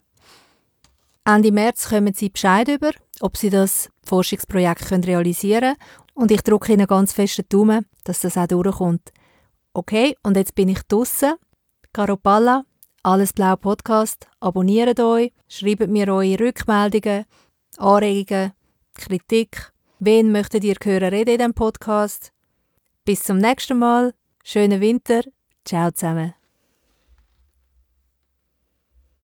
Ende 1.26 1.52
März 1.52 1.90
kommen 1.90 2.14
Sie 2.14 2.30
Bescheid 2.30 2.68
über, 2.68 2.92
ob 3.20 3.36
Sie 3.36 3.50
das 3.50 3.90
Forschungsprojekt 4.06 4.92
realisieren 4.92 5.76
können. 5.76 5.78
Und 6.14 6.32
ich 6.32 6.42
drücke 6.44 6.72
Ihnen 6.72 6.88
ganz 6.88 7.14
fest 7.14 7.40
den 7.40 7.46
Daumen, 7.50 7.86
dass 8.06 8.22
das 8.22 8.38
auch 8.38 8.48
durchkommt. 8.48 9.12
Okay, 9.74 10.16
und 10.24 10.38
jetzt 10.38 10.56
bin 10.56 10.70
ich 10.70 10.82
draußen. 10.84 11.34
Caropalla, 11.92 12.64
Alles 13.04 13.34
Blau 13.34 13.56
Podcast. 13.58 14.28
Abonniert 14.40 15.00
euch, 15.00 15.32
schreibt 15.50 15.90
mir 15.90 16.08
eure 16.08 16.40
Rückmeldungen, 16.40 17.26
Anregungen, 17.78 18.54
Kritik. 18.94 19.74
Wen 20.00 20.32
möchtet 20.32 20.64
ihr 20.64 20.76
hören 20.82 21.14
reden 21.14 21.32
in 21.32 21.38
diesem 21.38 21.54
Podcast? 21.54 22.32
Bis 23.04 23.24
zum 23.24 23.38
nächsten 23.38 23.78
Mal. 23.78 24.14
Schönen 24.44 24.82
Winter. 24.82 25.22
Ciao 25.66 25.92
zusammen. 25.92 26.45